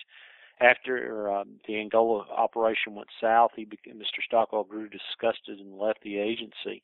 After 0.61 1.31
um, 1.31 1.61
the 1.67 1.79
Angola 1.79 2.25
operation 2.35 2.95
went 2.95 3.09
south, 3.21 3.51
he 3.55 3.65
became, 3.65 3.97
Mr. 3.97 4.23
Stockwell 4.25 4.65
grew 4.65 4.89
disgusted 4.89 5.59
and 5.59 5.79
left 5.79 6.03
the 6.03 6.19
agency. 6.19 6.83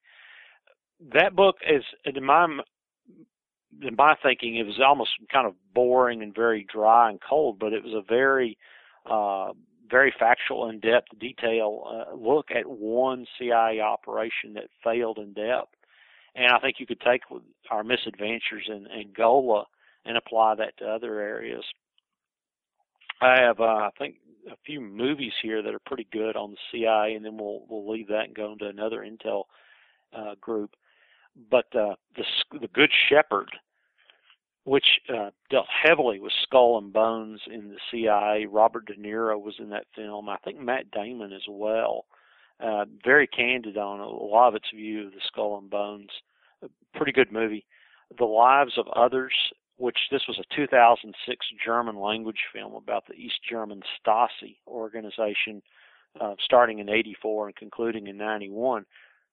That 1.13 1.35
book 1.35 1.57
is, 1.67 1.83
in 2.05 2.23
my 2.25 2.47
in 3.81 3.97
my 3.97 4.15
thinking, 4.23 4.57
it 4.57 4.67
was 4.67 4.81
almost 4.87 5.13
kind 5.33 5.47
of 5.47 5.55
boring 5.75 6.23
and 6.23 6.35
very 6.35 6.67
dry 6.71 7.09
and 7.09 7.19
cold, 7.27 7.59
but 7.59 7.73
it 7.73 7.83
was 7.83 7.95
a 7.95 8.03
very 8.07 8.59
uh, 9.11 9.53
very 9.91 10.15
factual, 10.19 10.69
in-depth 10.69 11.19
detail 11.19 11.85
uh, 11.87 12.15
look 12.15 12.51
at 12.51 12.69
one 12.69 13.27
CIA 13.39 13.81
operation 13.81 14.55
that 14.55 14.65
failed 14.83 15.19
in 15.19 15.33
depth. 15.33 15.75
And 16.35 16.53
I 16.53 16.59
think 16.61 16.77
you 16.79 16.87
could 16.87 17.01
take 17.01 17.23
our 17.71 17.85
misadventures 17.85 18.69
in 18.69 18.87
Angola 18.87 19.65
and 20.05 20.17
apply 20.17 20.55
that 20.57 20.77
to 20.79 20.87
other 20.87 21.21
areas. 21.21 21.65
I 23.21 23.37
have, 23.37 23.61
uh, 23.61 23.65
I 23.65 23.91
think, 23.99 24.17
a 24.51 24.57
few 24.67 24.81
movies 24.81 25.33
here 25.43 25.63
that 25.63 25.75
are 25.75 25.81
pretty 25.87 26.09
good 26.11 26.37
on 26.37 26.51
the 26.51 26.57
CIA, 26.71 27.15
and 27.15 27.25
then 27.25 27.37
we'll 27.37 27.63
we'll 27.69 27.89
leave 27.89 28.09
that 28.09 28.25
and 28.25 28.35
go 28.35 28.53
into 28.53 28.67
another 28.67 29.07
intel 29.07 29.45
uh, 30.17 30.35
group. 30.41 30.71
But 31.51 31.67
uh, 31.77 31.95
the 32.17 32.25
the 32.61 32.69
Good 32.69 32.91
Shepherd 33.09 33.51
which 34.65 35.01
uh, 35.09 35.31
dealt 35.51 35.67
heavily 35.69 36.21
with 36.21 36.33
Skull 36.43 36.79
and 36.79 36.93
Bones 36.93 37.41
in 37.53 37.71
the 37.71 37.79
CIA. 37.91 38.47
Robert 38.47 38.87
De 38.87 38.95
Niro 38.95 39.41
was 39.41 39.55
in 39.59 39.71
that 39.71 39.87
film. 39.95 40.29
I 40.29 40.37
think 40.45 40.61
Matt 40.61 40.91
Damon 40.91 41.33
as 41.33 41.47
well. 41.49 42.05
Uh, 42.61 42.85
very 43.05 43.27
candid 43.27 43.77
on 43.77 43.99
a 43.99 44.09
lot 44.09 44.49
of 44.49 44.55
its 44.55 44.69
view 44.73 45.07
of 45.07 45.13
the 45.13 45.21
Skull 45.27 45.59
and 45.59 45.69
Bones. 45.69 46.11
A 46.63 46.69
pretty 46.95 47.13
good 47.13 47.33
movie. 47.33 47.67
The 48.19 48.25
Lives 48.25 48.79
of 48.79 48.87
Others, 48.95 49.33
which 49.79 49.99
this 50.13 50.23
was 50.29 50.39
a 50.39 50.55
2006 50.55 51.47
German 51.65 51.97
language 51.99 52.45
film 52.53 52.75
about 52.75 53.07
the 53.09 53.15
East 53.15 53.41
German 53.49 53.83
Stasi 53.99 54.59
organization, 54.69 55.61
uh, 56.21 56.35
starting 56.41 56.79
in 56.79 56.89
84 56.89 57.47
and 57.49 57.57
concluding 57.57 58.07
in 58.07 58.17
91. 58.17 58.85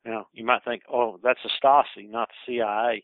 Now, 0.06 0.28
you 0.34 0.44
might 0.44 0.64
think, 0.64 0.84
oh, 0.92 1.20
that's 1.22 1.42
the 1.44 1.50
Stasi, 1.62 2.10
not 2.10 2.30
the 2.30 2.54
CIA. 2.54 3.04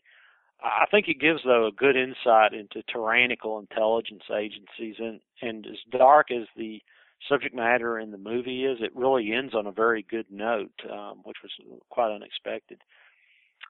I 0.62 0.86
think 0.90 1.08
it 1.08 1.20
gives 1.20 1.40
though 1.44 1.66
a 1.66 1.72
good 1.72 1.96
insight 1.96 2.54
into 2.54 2.82
tyrannical 2.90 3.58
intelligence 3.58 4.24
agencies 4.34 4.96
and 4.98 5.20
and 5.42 5.66
as 5.66 5.78
dark 5.90 6.30
as 6.30 6.46
the 6.56 6.80
subject 7.28 7.54
matter 7.54 7.98
in 7.98 8.10
the 8.10 8.18
movie 8.18 8.64
is, 8.64 8.78
it 8.80 8.94
really 8.94 9.32
ends 9.32 9.54
on 9.54 9.66
a 9.66 9.72
very 9.72 10.04
good 10.08 10.26
note, 10.30 10.72
um, 10.90 11.20
which 11.24 11.38
was 11.42 11.50
quite 11.88 12.14
unexpected. 12.14 12.80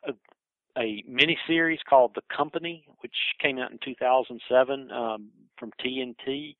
A, 0.07 0.13
a 0.79 1.03
miniseries 1.09 1.79
called 1.89 2.13
The 2.15 2.23
Company, 2.35 2.85
which 3.01 3.15
came 3.41 3.59
out 3.59 3.71
in 3.71 3.79
2007 3.85 4.91
um, 4.91 5.29
from 5.59 5.71
TNT. 5.85 6.57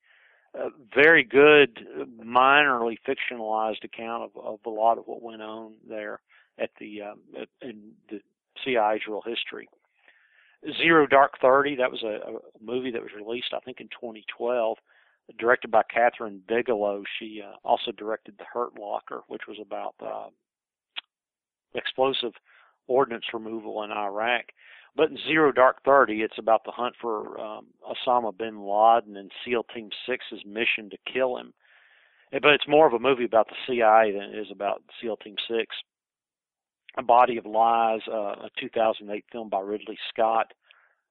A 0.55 0.69
very 0.95 1.23
good, 1.23 1.85
minorly 2.19 2.97
fictionalized 3.07 3.83
account 3.83 4.23
of, 4.23 4.43
of 4.43 4.59
a 4.65 4.69
lot 4.69 4.97
of 4.97 5.05
what 5.05 5.21
went 5.21 5.41
on 5.41 5.73
there 5.87 6.19
at 6.57 6.71
the 6.79 7.01
um, 7.03 7.19
at, 7.39 7.49
in 7.61 7.91
the 8.09 8.21
CIA's 8.63 9.01
real 9.07 9.21
history. 9.23 9.69
Zero 10.77 11.05
Dark 11.07 11.33
Thirty. 11.41 11.75
That 11.75 11.91
was 11.91 12.03
a, 12.03 12.31
a 12.31 12.39
movie 12.61 12.91
that 12.91 13.01
was 13.01 13.11
released, 13.15 13.53
I 13.53 13.59
think, 13.59 13.79
in 13.79 13.87
2012, 13.87 14.77
directed 15.39 15.71
by 15.71 15.83
Kathryn 15.83 16.39
Bigelow. 16.47 17.03
She 17.19 17.41
uh, 17.45 17.55
also 17.63 17.91
directed 17.91 18.35
The 18.37 18.45
Hurt 18.51 18.79
Locker, 18.79 19.21
which 19.27 19.43
was 19.47 19.57
about 19.61 19.95
uh, 20.01 20.29
explosive 21.75 22.33
ordnance 22.87 23.25
removal 23.33 23.83
in 23.83 23.91
Iraq. 23.91 24.45
But 24.95 25.11
in 25.11 25.17
Zero 25.27 25.51
Dark 25.51 25.83
Thirty, 25.83 26.21
it's 26.21 26.39
about 26.39 26.63
the 26.65 26.71
hunt 26.71 26.95
for 26.99 27.39
um, 27.39 27.67
Osama 27.85 28.35
bin 28.35 28.59
Laden 28.65 29.15
and 29.15 29.31
SEAL 29.45 29.65
Team 29.73 29.89
Six's 30.07 30.43
mission 30.45 30.89
to 30.89 30.97
kill 31.11 31.37
him. 31.37 31.53
But 32.31 32.51
it's 32.51 32.67
more 32.67 32.87
of 32.87 32.93
a 32.93 32.99
movie 32.99 33.25
about 33.25 33.47
the 33.47 33.55
CIA 33.67 34.11
than 34.11 34.33
it 34.33 34.37
is 34.37 34.47
about 34.51 34.81
SEAL 34.99 35.17
Team 35.17 35.35
Six. 35.47 35.75
A 36.97 37.03
Body 37.03 37.37
of 37.37 37.45
Lies, 37.45 38.01
uh, 38.11 38.45
a 38.45 38.49
2008 38.59 39.25
film 39.31 39.49
by 39.49 39.59
Ridley 39.59 39.97
Scott, 40.09 40.53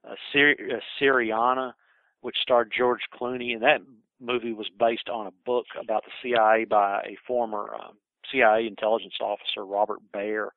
uh, 0.05 0.15
Syri- 0.35 0.75
uh, 0.75 0.81
Syriana, 1.01 1.73
which 2.21 2.37
starred 2.43 2.73
George 2.77 3.03
Clooney, 3.15 3.53
and 3.53 3.63
that 3.63 3.81
movie 4.21 4.53
was 4.53 4.69
based 4.79 5.09
on 5.09 5.27
a 5.27 5.33
book 5.45 5.67
about 5.81 6.05
the 6.05 6.11
CIA 6.23 6.65
by 6.65 7.01
a 7.03 7.17
former 7.27 7.75
um, 7.75 7.97
CIA 8.31 8.67
intelligence 8.67 9.15
officer, 9.21 9.65
Robert 9.65 10.01
Baer. 10.13 10.53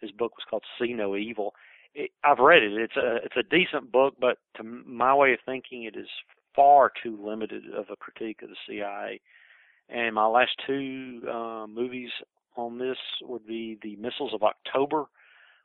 His 0.00 0.10
book 0.10 0.32
was 0.36 0.44
called 0.48 0.64
See 0.78 0.92
No 0.92 1.16
Evil. 1.16 1.54
It, 1.94 2.10
I've 2.22 2.40
read 2.40 2.62
it. 2.62 2.72
It's 2.72 2.96
a 2.96 3.16
it's 3.24 3.36
a 3.36 3.42
decent 3.42 3.92
book, 3.92 4.14
but 4.20 4.38
to 4.56 4.64
my 4.64 5.14
way 5.14 5.32
of 5.32 5.38
thinking, 5.46 5.84
it 5.84 5.96
is 5.96 6.08
far 6.54 6.90
too 7.02 7.18
limited 7.24 7.62
of 7.74 7.86
a 7.90 7.96
critique 7.96 8.42
of 8.42 8.48
the 8.50 8.56
CIA. 8.66 9.20
And 9.88 10.14
my 10.14 10.26
last 10.26 10.52
two 10.66 11.22
uh, 11.30 11.66
movies 11.66 12.10
on 12.56 12.78
this 12.78 12.98
would 13.22 13.46
be 13.46 13.78
the 13.82 13.96
missiles 13.96 14.32
of 14.34 14.42
October, 14.42 15.06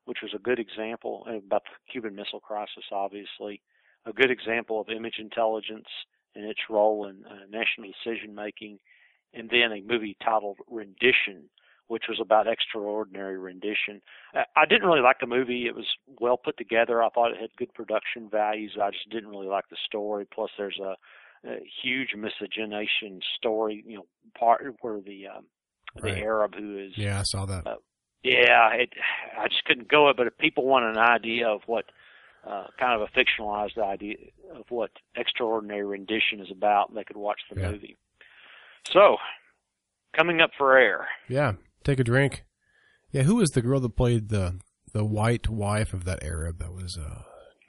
which 0.05 0.19
was 0.21 0.33
a 0.35 0.39
good 0.39 0.59
example 0.59 1.25
about 1.27 1.63
the 1.63 1.91
Cuban 1.91 2.15
Missile 2.15 2.39
Crisis, 2.39 2.85
obviously, 2.91 3.61
a 4.05 4.13
good 4.13 4.31
example 4.31 4.81
of 4.81 4.89
image 4.89 5.19
intelligence 5.19 5.87
and 6.35 6.45
its 6.45 6.61
role 6.69 7.07
in 7.07 7.23
uh, 7.25 7.45
national 7.49 7.89
decision 7.91 8.33
making, 8.33 8.79
and 9.33 9.49
then 9.49 9.71
a 9.71 9.81
movie 9.81 10.15
titled 10.23 10.57
Rendition, 10.69 11.49
which 11.87 12.03
was 12.07 12.19
about 12.21 12.47
extraordinary 12.47 13.37
rendition. 13.37 14.01
I 14.55 14.65
didn't 14.65 14.87
really 14.87 15.01
like 15.01 15.19
the 15.19 15.27
movie. 15.27 15.65
It 15.65 15.75
was 15.75 15.87
well 16.19 16.37
put 16.37 16.57
together. 16.57 17.03
I 17.03 17.09
thought 17.09 17.31
it 17.31 17.41
had 17.41 17.49
good 17.57 17.73
production 17.73 18.29
values. 18.29 18.77
I 18.81 18.91
just 18.91 19.09
didn't 19.09 19.29
really 19.29 19.47
like 19.47 19.69
the 19.69 19.77
story. 19.85 20.27
Plus, 20.31 20.51
there's 20.57 20.79
a, 20.79 20.95
a 21.47 21.57
huge 21.83 22.09
miscegenation 22.15 23.21
story, 23.37 23.83
you 23.87 23.97
know, 23.97 24.05
part 24.37 24.63
where 24.81 25.01
the 25.01 25.27
um, 25.27 25.45
the 25.95 26.01
right. 26.03 26.23
Arab 26.23 26.55
who 26.55 26.77
is. 26.77 26.93
Yeah, 26.97 27.19
I 27.19 27.23
saw 27.23 27.45
that. 27.45 27.67
Uh, 27.67 27.75
yeah, 28.23 28.73
it, 28.73 28.89
I 29.37 29.47
just 29.47 29.63
couldn't 29.65 29.87
go 29.87 30.09
it. 30.09 30.17
But 30.17 30.27
if 30.27 30.37
people 30.37 30.65
want 30.65 30.85
an 30.85 30.97
idea 30.97 31.47
of 31.47 31.61
what 31.65 31.85
uh, 32.47 32.65
kind 32.79 33.01
of 33.01 33.07
a 33.07 33.19
fictionalized 33.19 33.77
idea 33.77 34.15
of 34.55 34.65
what 34.69 34.91
extraordinary 35.15 35.85
rendition 35.85 36.39
is 36.39 36.51
about, 36.51 36.93
they 36.93 37.03
could 37.03 37.17
watch 37.17 37.39
the 37.51 37.59
yeah. 37.59 37.71
movie. 37.71 37.97
So, 38.91 39.17
coming 40.15 40.41
up 40.41 40.51
for 40.57 40.77
air. 40.77 41.07
Yeah, 41.27 41.53
take 41.83 41.99
a 41.99 42.03
drink. 42.03 42.43
Yeah, 43.11 43.23
who 43.23 43.35
was 43.35 43.49
the 43.49 43.61
girl 43.61 43.79
that 43.79 43.95
played 43.95 44.29
the 44.29 44.59
the 44.93 45.05
white 45.05 45.49
wife 45.49 45.93
of 45.93 46.05
that 46.05 46.23
Arab? 46.23 46.59
That 46.59 46.73
was. 46.73 46.97
uh 46.97 47.23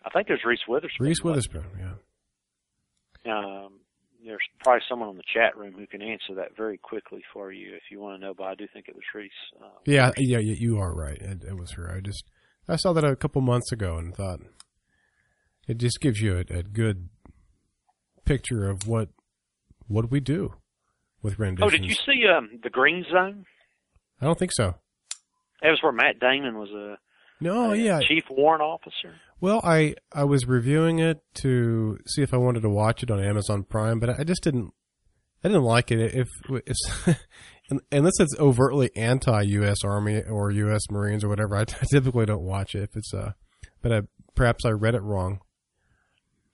I 0.05 0.11
think 0.11 0.29
there's 0.29 0.45
Reese 0.45 0.61
Witherspoon. 0.67 1.07
Reese 1.07 1.23
Witherspoon, 1.23 1.67
yeah. 1.79 3.35
Um, 3.37 3.80
there's 4.25 4.41
probably 4.63 4.83
someone 4.89 5.09
on 5.09 5.17
the 5.17 5.23
chat 5.35 5.57
room 5.57 5.75
who 5.77 5.87
can 5.87 6.03
answer 6.03 6.35
that 6.37 6.57
very 6.57 6.79
quickly 6.79 7.23
for 7.33 7.53
you 7.53 7.75
if 7.75 7.83
you 7.91 8.01
want 8.01 8.21
to 8.21 8.27
know. 8.27 8.35
But 8.37 8.45
I 8.45 8.55
do 8.55 8.67
think 8.73 8.87
it 8.89 8.95
was 8.95 9.05
Reese. 9.15 9.31
Uh, 9.61 9.69
yeah, 9.87 10.11
yeah, 10.17 10.39
yeah, 10.39 10.55
you 10.59 10.79
are 10.79 10.95
right. 10.95 11.19
It, 11.19 11.45
it, 11.45 11.57
was 11.57 11.73
her. 11.73 11.93
I 11.95 12.01
just 12.01 12.25
I 12.69 12.77
saw 12.77 12.93
that 12.93 13.05
a 13.05 13.17
couple 13.17 13.41
months 13.43 13.73
ago 13.73 13.97
and 13.97 14.15
thought 14.15 14.41
it 15.67 15.79
just 15.79 16.01
gives 16.01 16.21
you 16.21 16.37
a, 16.37 16.59
a 16.59 16.63
good 16.63 17.09
picture 18.25 18.69
of 18.69 18.87
what 18.87 19.09
what 19.89 20.11
we 20.11 20.21
do 20.21 20.55
with 21.23 21.39
renditions. 21.39 21.73
Oh, 21.73 21.77
did 21.77 21.85
you 21.85 21.95
see 21.95 22.25
um, 22.27 22.61
the 22.63 22.71
Green 22.71 23.05
Zone? 23.11 23.45
I 24.21 24.27
don't 24.27 24.39
think 24.39 24.53
so. 24.53 24.77
That 25.63 25.71
was 25.71 25.83
where 25.83 25.93
Matt 25.93 26.21
Damon 26.21 26.59
was 26.59 26.71
a 26.71 26.99
no, 27.41 27.73
yeah, 27.73 28.01
chief 28.01 28.25
warrant 28.31 28.63
officer. 28.63 29.15
Well, 29.41 29.61
I 29.65 29.95
I 30.13 30.25
was 30.25 30.47
reviewing 30.47 30.99
it 30.99 31.23
to 31.37 31.99
see 32.07 32.23
if 32.23 32.35
I 32.35 32.37
wanted 32.37 32.61
to 32.63 32.71
watch 32.71 33.03
it 33.03 33.11
on 33.11 33.23
Amazon 33.23 33.65
Prime, 33.65 33.99
but 33.99 34.11
I 34.11 34.25
just 34.25 34.43
didn't. 34.43 34.73
I 35.43 35.49
didn't 35.49 35.65
like 35.65 35.91
it. 35.91 36.15
If, 36.15 36.29
if 36.67 37.17
unless 37.93 38.21
it's 38.21 38.39
overtly 38.39 38.91
anti-U.S. 38.95 39.79
Army 39.85 40.23
or 40.23 40.51
U.S. 40.51 40.83
Marines 40.91 41.25
or 41.25 41.29
whatever, 41.29 41.57
I 41.57 41.65
typically 41.91 42.27
don't 42.27 42.43
watch 42.43 42.75
it. 42.75 42.83
If 42.83 42.97
it's 42.97 43.15
uh, 43.15 43.33
but 43.83 43.93
I, 43.93 44.01
perhaps 44.35 44.65
I 44.65 44.71
read 44.71 44.95
it 44.95 45.03
wrong. 45.03 45.41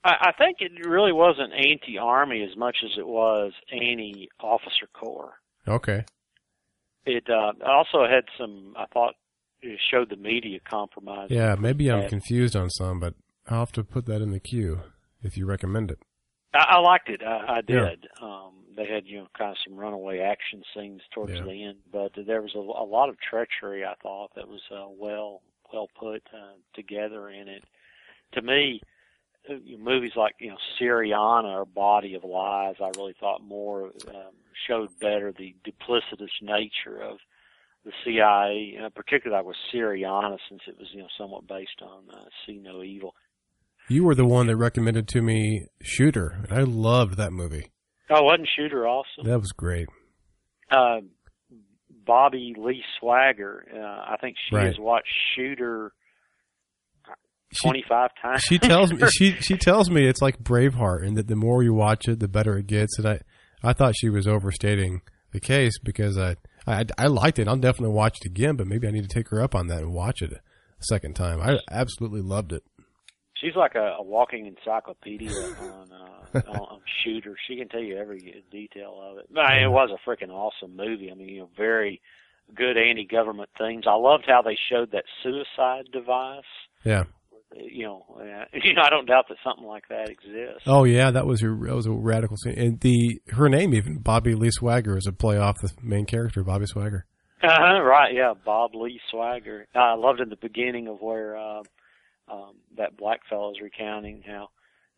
I, 0.04 0.28
I 0.28 0.32
think 0.38 0.58
it 0.60 0.88
really 0.88 1.12
wasn't 1.12 1.52
anti-army 1.52 2.46
as 2.48 2.56
much 2.56 2.76
as 2.84 2.92
it 2.96 3.06
was 3.06 3.52
anti-officer 3.72 4.86
corps. 4.94 5.34
Okay. 5.66 6.04
It 7.04 7.24
uh, 7.28 7.52
also 7.64 8.06
had 8.08 8.24
some. 8.38 8.74
I 8.76 8.86
thought 8.92 9.14
showed 9.90 10.10
the 10.10 10.16
media 10.16 10.58
compromise. 10.68 11.28
Yeah, 11.30 11.54
maybe 11.58 11.90
I'm 11.90 12.02
bad. 12.02 12.10
confused 12.10 12.54
on 12.56 12.70
some, 12.70 13.00
but 13.00 13.14
I'll 13.48 13.60
have 13.60 13.72
to 13.72 13.84
put 13.84 14.06
that 14.06 14.22
in 14.22 14.30
the 14.30 14.40
queue 14.40 14.80
if 15.22 15.36
you 15.36 15.46
recommend 15.46 15.90
it. 15.90 15.98
I, 16.54 16.76
I 16.76 16.78
liked 16.80 17.08
it. 17.08 17.22
I, 17.22 17.56
I 17.56 17.60
Yeah. 17.68 17.90
did. 17.90 18.06
Um, 18.20 18.52
they 18.76 18.86
had 18.86 19.06
you 19.06 19.18
know 19.18 19.28
kind 19.36 19.50
of 19.52 19.56
some 19.66 19.76
runaway 19.76 20.18
action 20.20 20.62
scenes 20.74 21.00
towards 21.14 21.32
Yeah. 21.32 21.42
the 21.44 21.64
end, 21.64 21.78
but 21.92 22.12
there 22.26 22.42
was 22.42 22.54
a, 22.54 22.58
a 22.58 22.84
lot 22.86 23.08
of 23.08 23.16
treachery. 23.20 23.84
I 23.84 23.94
thought 24.02 24.34
that 24.36 24.48
was 24.48 24.60
uh, 24.70 24.86
well 24.88 25.42
well 25.72 25.88
put 25.98 26.22
uh, 26.32 26.54
together 26.74 27.28
in 27.28 27.48
it. 27.48 27.64
To 28.32 28.42
me, 28.42 28.80
uh, 29.48 29.54
movies 29.78 30.12
like 30.16 30.34
you 30.40 30.50
know 30.50 30.56
Syriana 30.80 31.54
or 31.58 31.64
Body 31.64 32.14
of 32.14 32.24
Lies, 32.24 32.76
I 32.80 32.90
really 32.96 33.14
thought 33.18 33.42
more 33.42 33.86
um, 34.08 34.34
showed 34.68 34.90
better 35.00 35.32
the 35.32 35.54
duplicitous 35.64 36.30
nature 36.42 37.00
of 37.02 37.18
the 37.86 37.92
CIA, 38.04 38.76
uh, 38.84 38.88
particularly 38.90 39.46
with 39.46 39.56
Syriana, 39.72 40.36
since 40.50 40.60
it 40.68 40.76
was 40.78 40.88
you 40.92 41.00
know 41.00 41.08
somewhat 41.16 41.46
based 41.46 41.80
on 41.80 42.02
uh, 42.12 42.24
See 42.44 42.58
No 42.58 42.82
Evil. 42.82 43.14
You 43.88 44.02
were 44.04 44.14
the 44.16 44.26
one 44.26 44.48
that 44.48 44.56
recommended 44.56 45.06
to 45.08 45.22
me 45.22 45.68
Shooter, 45.80 46.44
and 46.48 46.52
I 46.52 46.62
loved 46.64 47.16
that 47.16 47.32
movie. 47.32 47.70
Oh, 48.10 48.22
wasn't 48.24 48.48
Shooter 48.56 48.86
awesome? 48.86 49.24
That 49.24 49.38
was 49.38 49.52
great. 49.52 49.88
uh, 50.70 50.98
Bobby 52.04 52.54
Lee 52.58 52.82
Swagger. 53.00 53.64
Uh, 53.74 54.12
I 54.12 54.16
think 54.20 54.36
she 54.48 54.54
Right. 54.56 54.66
has 54.66 54.78
watched 54.78 55.12
Shooter 55.36 55.92
25 57.62 58.10
times. 58.20 58.42
she 58.42 58.58
tells 58.58 58.92
me 58.92 59.00
she 59.16 59.32
she 59.40 59.56
tells 59.56 59.88
me 59.90 60.06
it's 60.08 60.20
like 60.22 60.38
Braveheart, 60.38 61.06
and 61.06 61.16
that 61.16 61.28
the 61.28 61.36
more 61.36 61.62
you 61.62 61.72
watch 61.74 62.08
it, 62.08 62.18
the 62.20 62.28
better 62.28 62.58
it 62.58 62.66
gets. 62.66 62.98
And 62.98 63.06
I 63.08 63.20
I 63.62 63.72
thought 63.72 63.94
she 63.96 64.08
was 64.08 64.26
overstating 64.26 65.00
the 65.32 65.40
case 65.40 65.78
because 65.82 66.18
I 66.18 66.36
I, 66.66 66.84
I 66.98 67.06
liked 67.06 67.38
it. 67.38 67.48
I'll 67.48 67.56
definitely 67.56 67.94
watch 67.94 68.18
it 68.20 68.26
again, 68.26 68.56
but 68.56 68.66
maybe 68.66 68.88
I 68.88 68.90
need 68.90 69.08
to 69.08 69.14
take 69.14 69.28
her 69.28 69.42
up 69.42 69.54
on 69.54 69.68
that 69.68 69.82
and 69.82 69.92
watch 69.92 70.22
it 70.22 70.32
a 70.32 70.40
second 70.80 71.14
time. 71.14 71.40
I 71.40 71.58
absolutely 71.70 72.22
loved 72.22 72.52
it. 72.52 72.62
She's 73.40 73.54
like 73.54 73.74
a, 73.74 73.96
a 73.98 74.02
walking 74.02 74.46
encyclopedia 74.46 75.30
on, 75.30 75.92
uh, 75.92 76.42
on 76.48 76.56
on 76.56 76.80
Shooter. 77.04 77.36
She 77.46 77.56
can 77.56 77.68
tell 77.68 77.82
you 77.82 77.98
every 77.98 78.42
detail 78.50 78.98
of 79.02 79.18
it. 79.18 79.26
But 79.30 79.40
I 79.40 79.56
mean, 79.56 79.64
it 79.66 79.70
was 79.70 79.90
a 79.90 80.08
freaking 80.08 80.30
awesome 80.30 80.74
movie. 80.74 81.10
I 81.10 81.14
mean, 81.14 81.28
you 81.28 81.40
know, 81.40 81.50
very 81.56 82.00
good 82.54 82.78
anti-government 82.78 83.50
themes. 83.58 83.84
I 83.86 83.94
loved 83.94 84.24
how 84.26 84.40
they 84.40 84.56
showed 84.70 84.92
that 84.92 85.04
suicide 85.22 85.88
device. 85.92 86.44
Yeah. 86.84 87.04
You 87.54 87.84
know, 87.84 88.04
uh, 88.18 88.44
you 88.62 88.74
know, 88.74 88.82
I 88.82 88.90
don't 88.90 89.06
doubt 89.06 89.26
that 89.28 89.38
something 89.44 89.66
like 89.66 89.88
that 89.88 90.08
exists. 90.08 90.62
Oh 90.66 90.84
yeah, 90.84 91.10
that 91.10 91.26
was 91.26 91.42
a 91.42 91.46
that 91.46 91.74
was 91.74 91.86
a 91.86 91.92
radical 91.92 92.36
scene. 92.36 92.58
And 92.58 92.80
the 92.80 93.20
her 93.28 93.48
name 93.48 93.74
even 93.74 93.98
Bobby 93.98 94.34
Lee 94.34 94.50
Swagger 94.50 94.96
is 94.96 95.06
a 95.06 95.12
play 95.12 95.38
off 95.38 95.60
the 95.60 95.72
main 95.82 96.06
character 96.06 96.42
Bobby 96.42 96.66
Swagger. 96.66 97.06
Uh-huh, 97.42 97.82
right, 97.82 98.14
yeah, 98.14 98.32
Bob 98.44 98.74
Lee 98.74 99.00
Swagger. 99.10 99.66
I 99.74 99.94
loved 99.94 100.20
in 100.20 100.30
the 100.30 100.36
beginning 100.36 100.88
of 100.88 101.00
where 101.00 101.36
uh, 101.36 101.62
um, 102.28 102.54
that 102.76 102.96
black 102.96 103.20
fellow 103.28 103.50
is 103.50 103.60
recounting 103.60 104.22
how, 104.26 104.48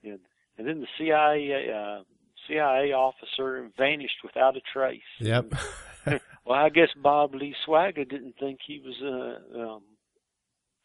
you 0.03 0.13
know, 0.13 0.19
and 0.57 0.67
then 0.67 0.81
the 0.81 0.87
CIA 0.97 1.71
uh, 1.71 2.03
CIA 2.47 2.93
officer 2.93 3.69
vanished 3.77 4.19
without 4.23 4.57
a 4.57 4.61
trace. 4.73 5.01
Yep. 5.21 5.53
Well, 6.49 6.59
I 6.59 6.71
guess 6.71 6.89
Bob 6.97 7.35
Lee 7.35 7.55
Swagger 7.67 8.07
didn't 8.07 8.37
think 8.41 8.61
he 8.67 8.81
was 8.81 8.95
uh, 9.03 9.61
um, 9.61 9.83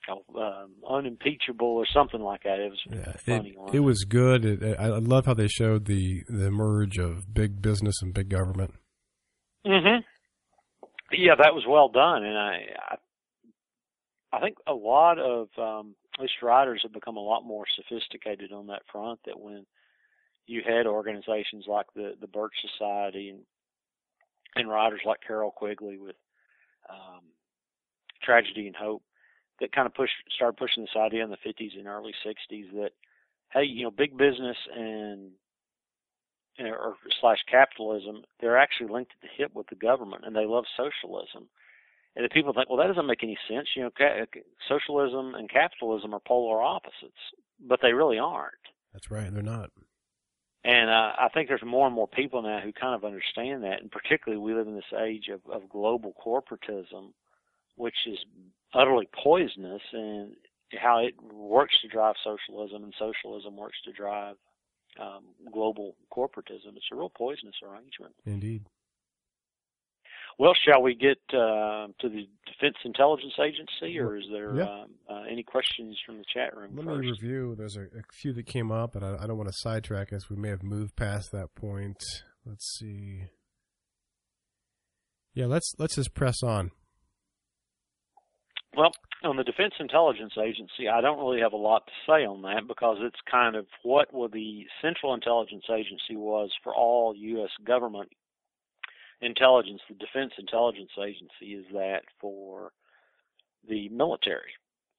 um, 0.09 0.71
unimpeachable 0.89 1.67
or 1.67 1.85
something 1.93 2.21
like 2.21 2.43
that. 2.43 2.59
It 2.59 2.71
was 2.71 2.79
Yeah, 2.89 3.13
funny 3.25 3.55
it, 3.67 3.75
it 3.75 3.79
was 3.79 4.03
good. 4.03 4.45
It, 4.45 4.77
I 4.79 4.85
I 4.85 4.99
love 4.99 5.25
how 5.25 5.33
they 5.33 5.47
showed 5.47 5.85
the 5.85 6.23
the 6.27 6.51
merge 6.51 6.97
of 6.97 7.33
big 7.33 7.61
business 7.61 8.01
and 8.01 8.13
big 8.13 8.29
government. 8.29 8.73
hmm 9.65 10.01
Yeah, 11.11 11.35
that 11.37 11.53
was 11.53 11.65
well 11.67 11.89
done, 11.89 12.23
and 12.23 12.37
I, 12.37 12.59
I, 12.89 12.95
I 14.37 14.41
think 14.41 14.57
a 14.67 14.73
lot 14.73 15.19
of 15.19 15.47
um, 15.57 15.95
at 16.15 16.21
least 16.21 16.41
writers 16.41 16.81
have 16.83 16.93
become 16.93 17.17
a 17.17 17.23
lot 17.23 17.45
more 17.45 17.65
sophisticated 17.75 18.51
on 18.51 18.67
that 18.67 18.81
front. 18.91 19.19
That 19.25 19.39
when 19.39 19.65
you 20.45 20.61
had 20.65 20.85
organizations 20.87 21.65
like 21.67 21.87
the 21.95 22.13
the 22.19 22.27
Birch 22.27 22.53
Society 22.77 23.29
and 23.29 23.39
and 24.55 24.69
writers 24.69 25.01
like 25.05 25.19
Carroll 25.25 25.51
Quigley 25.51 25.97
with 25.97 26.15
um, 26.89 27.21
Tragedy 28.21 28.67
and 28.67 28.75
Hope 28.75 29.03
that 29.59 29.71
kind 29.71 29.85
of 29.85 29.93
pushed 29.93 30.13
started 30.35 30.57
pushing 30.57 30.83
this 30.83 30.95
idea 30.97 31.23
in 31.23 31.29
the 31.29 31.37
50s 31.37 31.77
and 31.77 31.87
early 31.87 32.13
60s 32.25 32.71
that 32.73 32.91
hey, 33.53 33.63
you 33.63 33.83
know, 33.83 33.91
big 33.91 34.17
business 34.17 34.57
and 34.75 35.31
or 36.59 36.95
slash 37.19 37.39
capitalism, 37.49 38.23
they're 38.39 38.57
actually 38.57 38.91
linked 38.91 39.11
at 39.11 39.21
the 39.21 39.43
hip 39.43 39.51
with 39.55 39.67
the 39.67 39.75
government, 39.75 40.23
and 40.25 40.35
they 40.35 40.45
love 40.45 40.65
socialism. 40.77 41.49
And 42.15 42.23
the 42.23 42.29
people 42.29 42.53
think, 42.53 42.69
well, 42.69 42.77
that 42.77 42.87
doesn't 42.87 43.07
make 43.07 43.23
any 43.23 43.37
sense. 43.49 43.69
You 43.75 43.83
know, 43.83 43.89
ca- 43.97 44.25
socialism 44.69 45.33
and 45.33 45.49
capitalism 45.49 46.13
are 46.13 46.19
polar 46.19 46.61
opposites, 46.61 47.17
but 47.59 47.79
they 47.81 47.93
really 47.93 48.19
aren't. 48.19 48.53
That's 48.93 49.09
right. 49.09 49.33
They're 49.33 49.41
not. 49.41 49.71
And 50.63 50.89
uh, 50.89 51.11
I 51.19 51.27
think 51.33 51.49
there's 51.49 51.63
more 51.65 51.87
and 51.87 51.95
more 51.95 52.07
people 52.07 52.41
now 52.43 52.61
who 52.63 52.71
kind 52.71 52.95
of 52.95 53.03
understand 53.03 53.63
that, 53.63 53.81
and 53.81 53.91
particularly 53.91 54.41
we 54.41 54.53
live 54.53 54.67
in 54.67 54.75
this 54.75 54.93
age 54.97 55.27
of, 55.27 55.41
of 55.51 55.67
global 55.67 56.13
corporatism, 56.23 57.13
which 57.75 57.95
is 58.07 58.17
utterly 58.73 59.07
poisonous, 59.23 59.81
and 59.91 60.35
how 60.81 60.99
it 60.99 61.13
works 61.33 61.75
to 61.81 61.87
drive 61.87 62.15
socialism, 62.23 62.83
and 62.83 62.93
socialism 62.97 63.55
works 63.57 63.77
to 63.85 63.91
drive 63.91 64.35
um, 64.99 65.23
global 65.51 65.95
corporatism. 66.11 66.75
It's 66.75 66.85
a 66.91 66.95
real 66.95 67.09
poisonous 67.15 67.55
arrangement. 67.63 68.13
Indeed. 68.25 68.65
Well, 70.39 70.53
shall 70.67 70.81
we 70.81 70.95
get 70.95 71.19
uh, 71.29 71.87
to 71.99 72.09
the 72.09 72.27
Defense 72.47 72.77
Intelligence 72.83 73.33
Agency, 73.39 73.99
or 73.99 74.17
is 74.17 74.23
there 74.31 74.55
Yeah. 74.55 74.63
um, 74.63 74.89
uh, 75.07 75.21
any 75.31 75.43
questions 75.43 75.95
from 76.03 76.17
the 76.17 76.25
chat 76.33 76.55
room 76.57 76.75
Let 76.75 76.85
first? 76.85 76.99
me 77.01 77.11
review. 77.11 77.53
There's 77.55 77.75
a, 77.77 77.83
a 77.83 78.01
few 78.11 78.33
that 78.33 78.47
came 78.47 78.71
up, 78.71 78.93
but 78.93 79.03
I, 79.03 79.15
I 79.21 79.27
don't 79.27 79.37
want 79.37 79.49
to 79.49 79.55
sidetrack 79.57 80.11
us. 80.11 80.31
We 80.31 80.35
may 80.35 80.49
have 80.49 80.63
moved 80.63 80.95
past 80.95 81.31
that 81.33 81.53
point. 81.53 82.03
Let's 82.47 82.65
see. 82.79 83.25
Yeah, 85.35 85.45
let's 85.45 85.73
let's 85.77 85.95
just 85.95 86.13
press 86.15 86.41
on. 86.43 86.71
Well, 88.75 88.91
on 89.23 89.37
the 89.37 89.43
Defense 89.43 89.75
Intelligence 89.79 90.33
Agency, 90.37 90.89
I 90.89 90.99
don't 90.99 91.19
really 91.19 91.41
have 91.41 91.53
a 91.53 91.57
lot 91.57 91.85
to 91.85 91.93
say 92.07 92.25
on 92.25 92.41
that 92.41 92.67
because 92.67 92.97
it's 93.01 93.19
kind 93.29 93.55
of 93.55 93.67
what 93.83 94.09
the 94.11 94.65
Central 94.81 95.13
Intelligence 95.13 95.65
Agency 95.69 96.15
was 96.15 96.51
for 96.63 96.73
all 96.73 97.15
U.S. 97.15 97.51
government 97.65 98.09
intelligence. 99.21 99.81
The 99.87 99.95
Defense 99.95 100.33
Intelligence 100.39 100.91
Agency 100.97 101.53
is 101.53 101.65
that 101.73 102.01
for 102.19 102.71
the 103.69 103.89
military, 103.89 104.51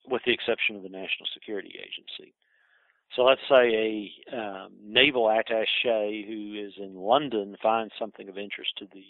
with 0.09 0.22
the 0.24 0.32
exception 0.32 0.76
of 0.76 0.82
the 0.82 0.88
National 0.88 1.26
Security 1.34 1.74
Agency. 1.78 2.32
So 3.16 3.22
let's 3.22 3.40
say 3.48 4.10
a 4.32 4.36
um, 4.36 4.72
naval 4.82 5.24
attaché 5.24 6.26
who 6.26 6.55
is 6.59 6.72
in 6.78 6.94
London 6.94 7.56
finds 7.62 7.92
something 7.98 8.28
of 8.28 8.38
interest 8.38 8.70
to 8.78 8.86
the 8.92 9.05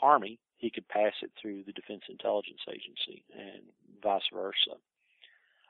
Army, 0.00 0.38
he 0.58 0.70
could 0.70 0.86
pass 0.88 1.12
it 1.22 1.30
through 1.40 1.62
the 1.64 1.72
Defense 1.72 2.02
Intelligence 2.08 2.60
Agency 2.68 3.24
and 3.32 3.62
vice 4.02 4.22
versa. 4.32 4.76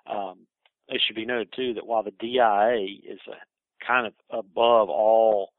Um, 0.06 0.47
it 0.89 1.01
should 1.06 1.16
be 1.16 1.27
noted 1.27 1.52
too 1.55 1.74
that 1.74 1.86
while 1.86 2.02
the 2.02 2.12
DIA 2.19 2.98
is 3.06 3.20
a 3.28 3.86
kind 3.86 4.06
of 4.06 4.15
above 4.31 4.89
all 4.89 5.51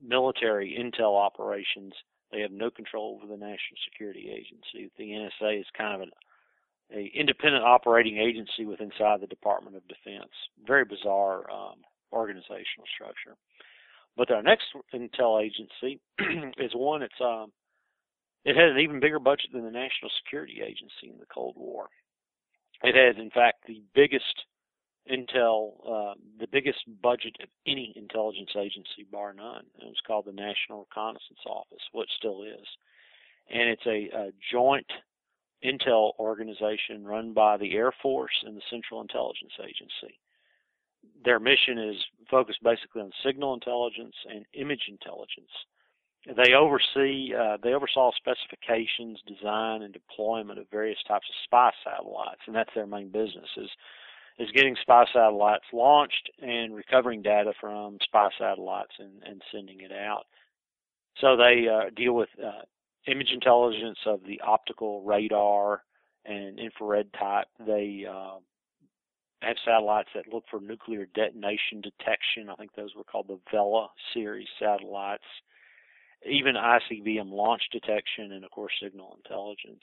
military 0.00 0.78
intel 0.78 1.20
operations, 1.20 1.92
they 2.32 2.40
have 2.40 2.52
no 2.52 2.70
control 2.70 3.18
over 3.20 3.30
the 3.30 3.38
National 3.38 3.78
Security 3.90 4.30
Agency. 4.30 4.90
The 4.96 5.04
NSA 5.04 5.60
is 5.60 5.66
kind 5.76 5.94
of 5.94 6.00
an 6.02 6.10
a 6.92 7.10
independent 7.14 7.64
operating 7.64 8.18
agency 8.18 8.66
with 8.66 8.80
inside 8.80 9.20
the 9.20 9.26
Department 9.26 9.76
of 9.76 9.82
Defense. 9.88 10.30
Very 10.66 10.84
bizarre 10.84 11.50
um, 11.50 11.76
organizational 12.12 12.86
structure. 12.94 13.36
But 14.16 14.30
our 14.30 14.42
next 14.42 14.66
intel 14.94 15.42
agency 15.42 16.00
is 16.58 16.72
one 16.74 17.00
that's 17.00 17.12
um, 17.20 17.52
it 18.44 18.56
had 18.56 18.70
an 18.70 18.78
even 18.78 19.00
bigger 19.00 19.18
budget 19.18 19.50
than 19.52 19.64
the 19.64 19.70
National 19.70 20.10
Security 20.22 20.60
Agency 20.62 21.10
in 21.10 21.18
the 21.18 21.26
Cold 21.32 21.54
War. 21.56 21.88
It 22.82 22.94
had, 22.94 23.22
in 23.22 23.30
fact, 23.30 23.66
the 23.66 23.82
biggest 23.94 24.44
intel, 25.10 25.72
uh, 25.86 26.14
the 26.38 26.46
biggest 26.50 26.80
budget 27.02 27.36
of 27.42 27.48
any 27.66 27.92
intelligence 27.96 28.50
agency, 28.56 29.06
bar 29.10 29.32
none. 29.32 29.64
It 29.80 29.86
was 29.86 30.02
called 30.06 30.26
the 30.26 30.32
National 30.32 30.86
Reconnaissance 30.88 31.40
Office, 31.46 31.82
what 31.92 32.08
still 32.16 32.42
is. 32.42 32.66
And 33.50 33.68
it's 33.68 33.86
a, 33.86 34.08
a 34.16 34.30
joint 34.52 34.86
intel 35.64 36.12
organization 36.18 37.04
run 37.04 37.32
by 37.32 37.56
the 37.56 37.74
Air 37.74 37.92
Force 38.02 38.34
and 38.44 38.56
the 38.56 38.62
Central 38.70 39.00
Intelligence 39.00 39.52
Agency. 39.60 40.18
Their 41.24 41.40
mission 41.40 41.78
is 41.78 41.96
focused 42.30 42.62
basically 42.62 43.02
on 43.02 43.12
signal 43.24 43.54
intelligence 43.54 44.14
and 44.30 44.44
image 44.54 44.88
intelligence. 44.88 45.50
They 46.26 46.54
oversee, 46.54 47.34
uh, 47.34 47.58
they 47.62 47.74
oversaw 47.74 48.10
specifications, 48.16 49.20
design, 49.26 49.82
and 49.82 49.92
deployment 49.92 50.58
of 50.58 50.70
various 50.70 50.98
types 51.06 51.26
of 51.28 51.34
spy 51.44 51.70
satellites, 51.84 52.40
and 52.46 52.56
that's 52.56 52.70
their 52.74 52.86
main 52.86 53.10
business 53.10 53.48
is 53.56 53.70
is 54.36 54.50
getting 54.50 54.74
spy 54.80 55.04
satellites 55.12 55.64
launched 55.72 56.28
and 56.42 56.74
recovering 56.74 57.22
data 57.22 57.52
from 57.60 57.98
spy 58.02 58.28
satellites 58.36 58.90
and, 58.98 59.22
and 59.24 59.40
sending 59.52 59.80
it 59.80 59.92
out. 59.92 60.24
So 61.20 61.36
they 61.36 61.68
uh, 61.68 61.90
deal 61.94 62.14
with 62.14 62.30
uh, 62.44 62.62
image 63.06 63.30
intelligence 63.32 63.98
of 64.06 64.20
the 64.26 64.40
optical 64.40 65.02
radar 65.02 65.82
and 66.24 66.58
infrared 66.58 67.12
type. 67.12 67.46
They 67.64 68.06
uh, 68.10 68.38
have 69.42 69.56
satellites 69.64 70.08
that 70.14 70.32
look 70.32 70.44
for 70.50 70.60
nuclear 70.60 71.06
detonation 71.14 71.80
detection. 71.80 72.48
I 72.50 72.56
think 72.56 72.74
those 72.74 72.96
were 72.96 73.04
called 73.04 73.28
the 73.28 73.38
Vela 73.52 73.88
series 74.12 74.48
satellites. 74.58 75.22
Even 76.28 76.54
ICBM 76.54 77.30
launch 77.30 77.62
detection 77.72 78.32
and, 78.32 78.44
of 78.44 78.50
course, 78.50 78.72
signal 78.82 79.18
intelligence. 79.24 79.82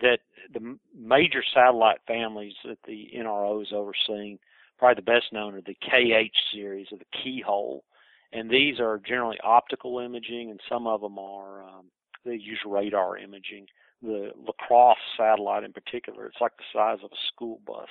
That 0.00 0.20
the 0.52 0.78
major 0.96 1.42
satellite 1.54 2.00
families 2.06 2.54
that 2.64 2.78
the 2.86 3.10
NRO 3.16 3.60
is 3.62 3.72
overseeing, 3.74 4.38
probably 4.78 5.02
the 5.02 5.12
best 5.12 5.32
known 5.32 5.54
are 5.54 5.60
the 5.60 5.74
KH 5.74 6.34
series 6.52 6.86
or 6.92 6.98
the 6.98 7.22
Keyhole. 7.22 7.84
And 8.32 8.48
these 8.48 8.80
are 8.80 9.00
generally 9.06 9.38
optical 9.44 9.98
imaging, 9.98 10.50
and 10.50 10.60
some 10.68 10.86
of 10.86 11.02
them 11.02 11.18
are, 11.18 11.62
um, 11.62 11.86
they 12.24 12.32
use 12.34 12.60
radar 12.64 13.18
imaging. 13.18 13.66
The 14.00 14.32
LaCrosse 14.46 14.96
satellite 15.18 15.64
in 15.64 15.72
particular, 15.72 16.26
it's 16.26 16.40
like 16.40 16.56
the 16.56 16.64
size 16.72 16.98
of 17.04 17.12
a 17.12 17.22
school 17.28 17.60
bus 17.66 17.88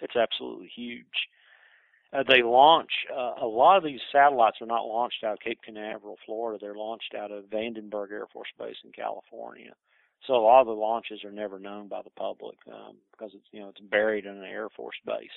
it's 0.00 0.16
absolutely 0.16 0.70
huge. 0.74 1.28
Uh, 2.16 2.22
they 2.28 2.42
launch 2.42 2.90
uh, 3.12 3.34
a 3.42 3.46
lot 3.46 3.76
of 3.76 3.84
these 3.84 4.00
satellites 4.10 4.56
are 4.60 4.66
not 4.66 4.86
launched 4.86 5.22
out 5.24 5.34
of 5.34 5.40
Cape 5.40 5.58
Canaveral, 5.62 6.16
Florida. 6.24 6.58
They're 6.60 6.74
launched 6.74 7.14
out 7.18 7.30
of 7.30 7.44
Vandenberg 7.44 8.10
Air 8.10 8.26
Force 8.32 8.48
Base 8.58 8.76
in 8.84 8.92
California. 8.92 9.72
So 10.26 10.34
a 10.34 10.42
lot 10.42 10.60
of 10.60 10.66
the 10.66 10.72
launches 10.72 11.24
are 11.24 11.30
never 11.30 11.58
known 11.58 11.88
by 11.88 12.00
the 12.02 12.10
public 12.10 12.56
um, 12.72 12.96
because 13.12 13.32
it's 13.34 13.46
you 13.52 13.60
know 13.60 13.68
it's 13.68 13.80
buried 13.80 14.24
in 14.24 14.36
an 14.36 14.44
Air 14.44 14.68
Force 14.70 14.96
base, 15.04 15.28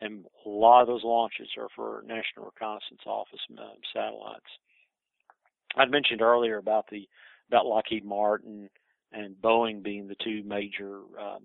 and 0.00 0.26
a 0.44 0.48
lot 0.48 0.82
of 0.82 0.86
those 0.86 1.02
launches 1.02 1.48
are 1.56 1.68
for 1.74 2.02
National 2.06 2.44
Reconnaissance 2.44 3.00
Office 3.06 3.40
uh, 3.58 3.62
satellites. 3.92 4.50
I'd 5.76 5.90
mentioned 5.90 6.20
earlier 6.20 6.58
about 6.58 6.86
the 6.90 7.08
about 7.48 7.66
Lockheed 7.66 8.04
Martin 8.04 8.68
and 9.12 9.34
Boeing 9.36 9.82
being 9.82 10.06
the 10.06 10.16
two 10.22 10.42
major 10.44 10.98
um, 11.18 11.44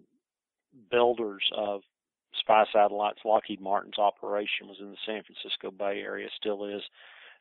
builders 0.91 1.43
of 1.55 1.81
spy 2.39 2.65
satellites. 2.71 3.19
Lockheed 3.25 3.61
Martin's 3.61 3.97
operation 3.97 4.67
was 4.67 4.77
in 4.79 4.91
the 4.91 4.97
San 5.05 5.23
Francisco 5.23 5.71
Bay 5.71 6.01
Area, 6.01 6.27
still 6.35 6.65
is, 6.65 6.81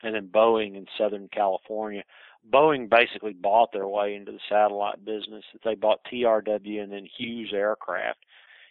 and 0.01 0.15
then 0.15 0.27
Boeing 0.27 0.75
in 0.75 0.85
Southern 0.97 1.29
California. 1.29 2.03
Boeing 2.51 2.89
basically 2.89 3.33
bought 3.33 3.71
their 3.71 3.87
way 3.87 4.15
into 4.15 4.31
the 4.31 4.39
satellite 4.49 5.05
business. 5.05 5.43
They 5.63 5.75
bought 5.75 6.05
TRW 6.11 6.81
and 6.83 6.91
then 6.91 7.07
Hughes 7.17 7.51
Aircraft. 7.53 8.19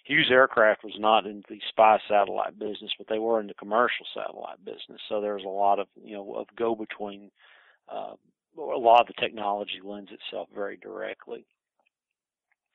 Hughes 0.04 0.28
Aircraft 0.30 0.84
was 0.84 0.94
not 0.98 1.26
in 1.26 1.44
the 1.48 1.60
spy 1.68 1.98
satellite 2.08 2.58
business, 2.58 2.90
but 2.98 3.06
they 3.08 3.20
were 3.20 3.40
in 3.40 3.46
the 3.46 3.54
commercial 3.54 4.04
satellite 4.14 4.64
business. 4.64 5.00
So 5.08 5.20
there 5.20 5.34
was 5.34 5.44
a 5.44 5.48
lot 5.48 5.78
of 5.78 5.86
you 6.02 6.14
know 6.14 6.34
of 6.34 6.46
go 6.56 6.74
between. 6.74 7.30
Uh, 7.88 8.14
a 8.58 8.60
lot 8.60 9.00
of 9.00 9.06
the 9.06 9.14
technology 9.14 9.80
lends 9.82 10.10
itself 10.12 10.46
very 10.54 10.76
directly. 10.76 11.46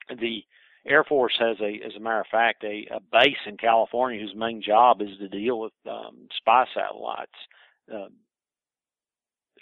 The 0.08 0.42
Air 0.86 1.04
Force 1.04 1.36
has 1.38 1.56
a, 1.60 1.80
as 1.86 1.94
a 1.96 2.00
matter 2.00 2.20
of 2.20 2.26
fact, 2.30 2.64
a, 2.64 2.86
a 2.90 3.00
base 3.12 3.36
in 3.46 3.56
California 3.56 4.20
whose 4.20 4.34
main 4.34 4.62
job 4.62 5.02
is 5.02 5.16
to 5.18 5.28
deal 5.28 5.58
with 5.58 5.72
um, 5.88 6.28
spy 6.36 6.64
satellites 6.74 7.30
uh, 7.92 8.08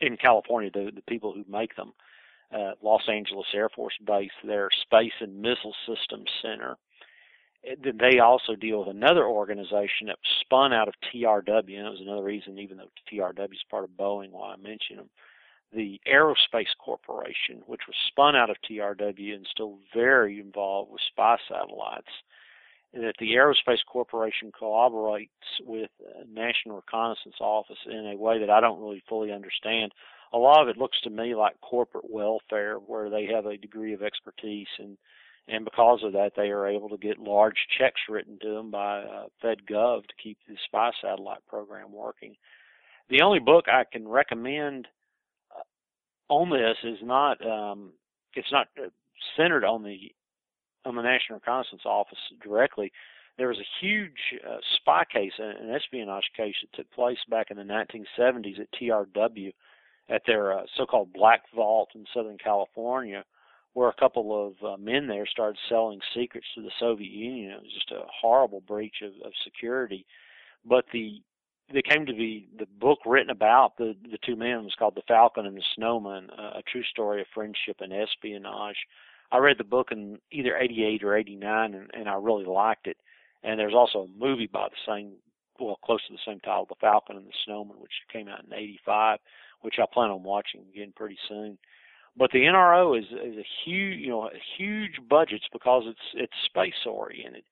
in 0.01 0.16
California. 0.16 0.70
The, 0.72 0.90
the 0.94 1.02
people 1.02 1.32
who 1.32 1.44
make 1.51 1.74
them, 1.76 1.93
uh, 2.55 2.72
Los 2.82 3.09
Angeles 3.09 3.47
Air 3.55 3.68
Force 3.68 3.94
Base, 4.05 4.30
their 4.44 4.68
Space 4.82 5.12
and 5.20 5.40
Missile 5.40 5.74
Systems 5.86 6.30
Center. 6.43 6.76
Then 7.82 7.98
they 7.98 8.20
also 8.20 8.55
deal 8.55 8.80
with 8.80 8.94
another 8.94 9.26
organization 9.26 10.06
that 10.06 10.18
spun 10.43 10.72
out 10.72 10.86
of 10.86 10.94
TRW, 11.12 11.48
and 11.48 11.86
it 11.86 11.90
was 11.90 12.01
another 12.01 12.22
reason, 12.22 12.59
even 12.59 12.76
though 12.76 12.90
TRW 13.12 13.52
is 13.52 13.64
part 13.68 13.82
of 13.82 13.90
Boeing, 13.90 14.30
why 14.30 14.52
I 14.52 14.56
mention 14.56 14.97
them 14.97 15.10
the 15.76 16.00
Aerospace 16.10 16.74
Corporation, 16.82 17.62
which 17.66 17.82
was 17.86 17.94
spun 18.08 18.34
out 18.34 18.48
of 18.48 18.56
TRW 18.68 19.34
and 19.34 19.46
still 19.50 19.78
very 19.94 20.40
involved 20.40 20.90
with 20.90 21.02
spy 21.12 21.36
satellites, 21.46 22.10
and 22.94 23.04
that 23.04 23.16
the 23.20 23.34
Aerospace 23.34 23.84
Corporation 23.86 24.50
collaborates 24.58 25.28
with 25.60 25.90
National 26.32 26.76
Reconnaissance 26.76 27.36
Office 27.40 27.76
in 27.84 28.12
a 28.12 28.16
way 28.16 28.40
that 28.40 28.50
I 28.50 28.60
don't 28.60 28.80
really 28.80 29.02
fully 29.06 29.30
understand. 29.30 29.92
A 30.32 30.38
lot 30.38 30.62
of 30.62 30.68
it 30.68 30.78
looks 30.78 30.98
to 31.02 31.10
me 31.10 31.34
like 31.34 31.60
corporate 31.60 32.10
welfare, 32.10 32.76
where 32.76 33.10
they 33.10 33.26
have 33.26 33.44
a 33.44 33.58
degree 33.58 33.92
of 33.92 34.02
expertise 34.02 34.68
and 34.78 34.96
and 35.48 35.64
because 35.64 36.00
of 36.02 36.12
that, 36.14 36.32
they 36.36 36.48
are 36.48 36.66
able 36.66 36.88
to 36.88 36.96
get 36.96 37.20
large 37.20 37.68
checks 37.78 38.00
written 38.08 38.36
to 38.42 38.48
them 38.48 38.72
by 38.72 39.02
uh, 39.02 39.26
FedGov 39.44 40.02
to 40.02 40.14
keep 40.20 40.38
the 40.48 40.56
spy 40.64 40.90
satellite 41.00 41.46
program 41.46 41.92
working. 41.92 42.34
The 43.08 43.22
only 43.22 43.38
book 43.38 43.66
I 43.68 43.84
can 43.84 44.08
recommend 44.08 44.88
on 46.28 46.50
this 46.50 46.76
is 46.84 46.98
not 47.02 47.44
um, 47.46 47.92
it's 48.34 48.52
not 48.52 48.68
uh, 48.78 48.88
centered 49.36 49.64
on 49.64 49.82
the 49.82 50.12
on 50.84 50.94
the 50.94 51.02
National 51.02 51.38
Reconnaissance 51.38 51.82
Office 51.84 52.18
directly. 52.42 52.92
There 53.38 53.48
was 53.48 53.58
a 53.58 53.84
huge 53.84 54.40
uh, 54.48 54.56
spy 54.76 55.04
case, 55.12 55.32
an 55.38 55.70
espionage 55.70 56.30
case 56.36 56.54
that 56.62 56.76
took 56.76 56.90
place 56.92 57.18
back 57.28 57.50
in 57.50 57.58
the 57.58 57.64
1970s 57.64 58.60
at 58.60 58.68
TRW, 58.72 59.52
at 60.08 60.22
their 60.26 60.58
uh, 60.58 60.62
so-called 60.76 61.12
Black 61.12 61.42
Vault 61.54 61.90
in 61.94 62.06
Southern 62.14 62.38
California, 62.38 63.24
where 63.74 63.90
a 63.90 64.00
couple 64.00 64.46
of 64.46 64.54
uh, 64.66 64.76
men 64.78 65.06
there 65.06 65.26
started 65.26 65.58
selling 65.68 66.00
secrets 66.14 66.46
to 66.54 66.62
the 66.62 66.70
Soviet 66.80 67.10
Union. 67.10 67.50
It 67.50 67.62
was 67.62 67.74
just 67.74 67.90
a 67.90 68.06
horrible 68.08 68.62
breach 68.62 69.02
of, 69.02 69.12
of 69.26 69.32
security. 69.44 70.06
But 70.64 70.86
the 70.92 71.20
they 71.72 71.82
came 71.82 72.06
to 72.06 72.12
be 72.12 72.48
the 72.59 72.66
book 72.80 73.01
written 73.05 73.30
about 73.30 73.76
the 73.76 73.97
the 74.10 74.18
two 74.24 74.36
men 74.36 74.64
was 74.64 74.74
called 74.78 74.94
The 74.94 75.02
Falcon 75.09 75.47
and 75.47 75.56
the 75.56 75.62
Snowman, 75.74 76.30
uh, 76.30 76.59
a 76.59 76.62
true 76.70 76.84
story 76.84 77.20
of 77.20 77.26
friendship 77.34 77.76
and 77.80 77.93
espionage. 77.93 78.76
I 79.32 79.38
read 79.38 79.59
the 79.59 79.64
book 79.64 79.88
in 79.90 80.18
either 80.30 80.56
88 80.56 81.02
or 81.02 81.16
89 81.16 81.74
and, 81.74 81.90
and 81.93 82.09
I 82.09 82.14
really 82.14 82.44
liked 82.44 82.86
it. 82.86 82.97
And 83.43 83.59
there's 83.59 83.74
also 83.74 84.05
a 84.05 84.18
movie 84.18 84.47
by 84.47 84.68
the 84.68 84.93
same, 84.93 85.14
well, 85.59 85.78
close 85.84 86.01
to 86.06 86.12
the 86.12 86.18
same 86.24 86.38
title, 86.40 86.66
The 86.68 86.76
Falcon 86.80 87.16
and 87.16 87.26
the 87.26 87.32
Snowman, 87.44 87.80
which 87.80 87.90
came 88.12 88.28
out 88.28 88.44
in 88.44 88.55
85, 88.55 89.18
which 89.62 89.76
I 89.80 89.84
plan 89.93 90.10
on 90.10 90.22
watching 90.22 90.62
again 90.72 90.93
pretty 90.94 91.18
soon. 91.28 91.59
But 92.16 92.30
the 92.30 92.44
NRO 92.44 92.97
is, 92.98 93.06
is 93.06 93.36
a 93.36 93.47
huge, 93.64 93.98
you 93.98 94.10
know, 94.10 94.30
huge 94.56 95.01
budgets 95.09 95.47
because 95.52 95.82
it's, 95.86 95.98
it's 96.14 96.32
space 96.47 96.86
oriented 96.86 97.43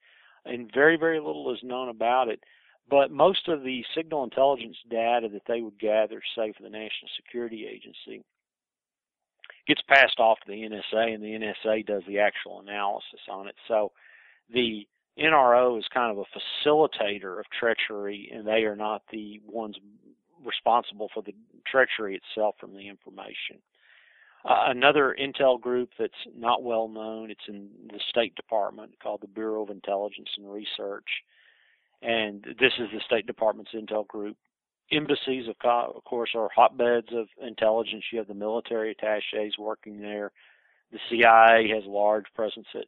and 0.45 0.71
very, 0.73 0.97
very 0.97 1.19
little 1.19 1.51
is 1.53 1.59
known 1.63 1.89
about 1.89 2.29
it. 2.29 2.43
But 2.89 3.11
most 3.11 3.47
of 3.47 3.63
the 3.63 3.83
signal 3.95 4.23
intelligence 4.23 4.77
data 4.89 5.27
that 5.33 5.43
they 5.47 5.61
would 5.61 5.79
gather, 5.79 6.21
say 6.35 6.53
for 6.55 6.63
the 6.63 6.69
National 6.69 7.09
Security 7.15 7.65
Agency, 7.67 8.23
gets 9.67 9.81
passed 9.87 10.19
off 10.19 10.39
to 10.41 10.51
the 10.51 10.61
NSA, 10.61 11.13
and 11.13 11.23
the 11.23 11.53
NSA 11.65 11.85
does 11.85 12.03
the 12.07 12.19
actual 12.19 12.59
analysis 12.59 13.21
on 13.29 13.47
it. 13.47 13.55
So 13.67 13.91
the 14.53 14.87
NRO 15.19 15.79
is 15.79 15.85
kind 15.93 16.11
of 16.15 16.23
a 16.23 16.67
facilitator 16.67 17.39
of 17.39 17.45
treachery, 17.57 18.31
and 18.33 18.45
they 18.45 18.63
are 18.65 18.75
not 18.75 19.01
the 19.11 19.41
ones 19.47 19.77
responsible 20.43 21.09
for 21.13 21.23
the 21.23 21.33
treachery 21.65 22.15
itself 22.21 22.55
from 22.59 22.73
the 22.73 22.87
information. 22.87 23.57
Uh, 24.47 24.65
another 24.67 25.15
intel 25.19 25.59
group 25.59 25.89
that's 25.97 26.13
not 26.37 26.61
well 26.61 26.87
known, 26.87 27.31
it's 27.31 27.47
in 27.47 27.67
the 27.87 27.99
State 28.09 28.35
Department 28.35 28.91
called 29.01 29.21
the 29.21 29.27
Bureau 29.27 29.63
of 29.63 29.71
Intelligence 29.71 30.29
and 30.37 30.51
Research 30.51 31.07
and 32.01 32.43
this 32.59 32.73
is 32.79 32.89
the 32.93 33.01
State 33.05 33.25
Department's 33.27 33.71
intel 33.73 34.07
group. 34.07 34.37
Embassies, 34.91 35.47
of, 35.47 35.55
of 35.63 36.03
course, 36.03 36.31
are 36.35 36.49
hotbeds 36.55 37.07
of 37.11 37.27
intelligence. 37.41 38.03
You 38.11 38.19
have 38.19 38.27
the 38.27 38.33
military 38.33 38.91
attaches 38.91 39.57
working 39.57 39.99
there. 39.99 40.31
The 40.91 40.99
CIA 41.09 41.67
has 41.73 41.85
a 41.85 41.89
large 41.89 42.25
presence 42.35 42.67
at, 42.75 42.85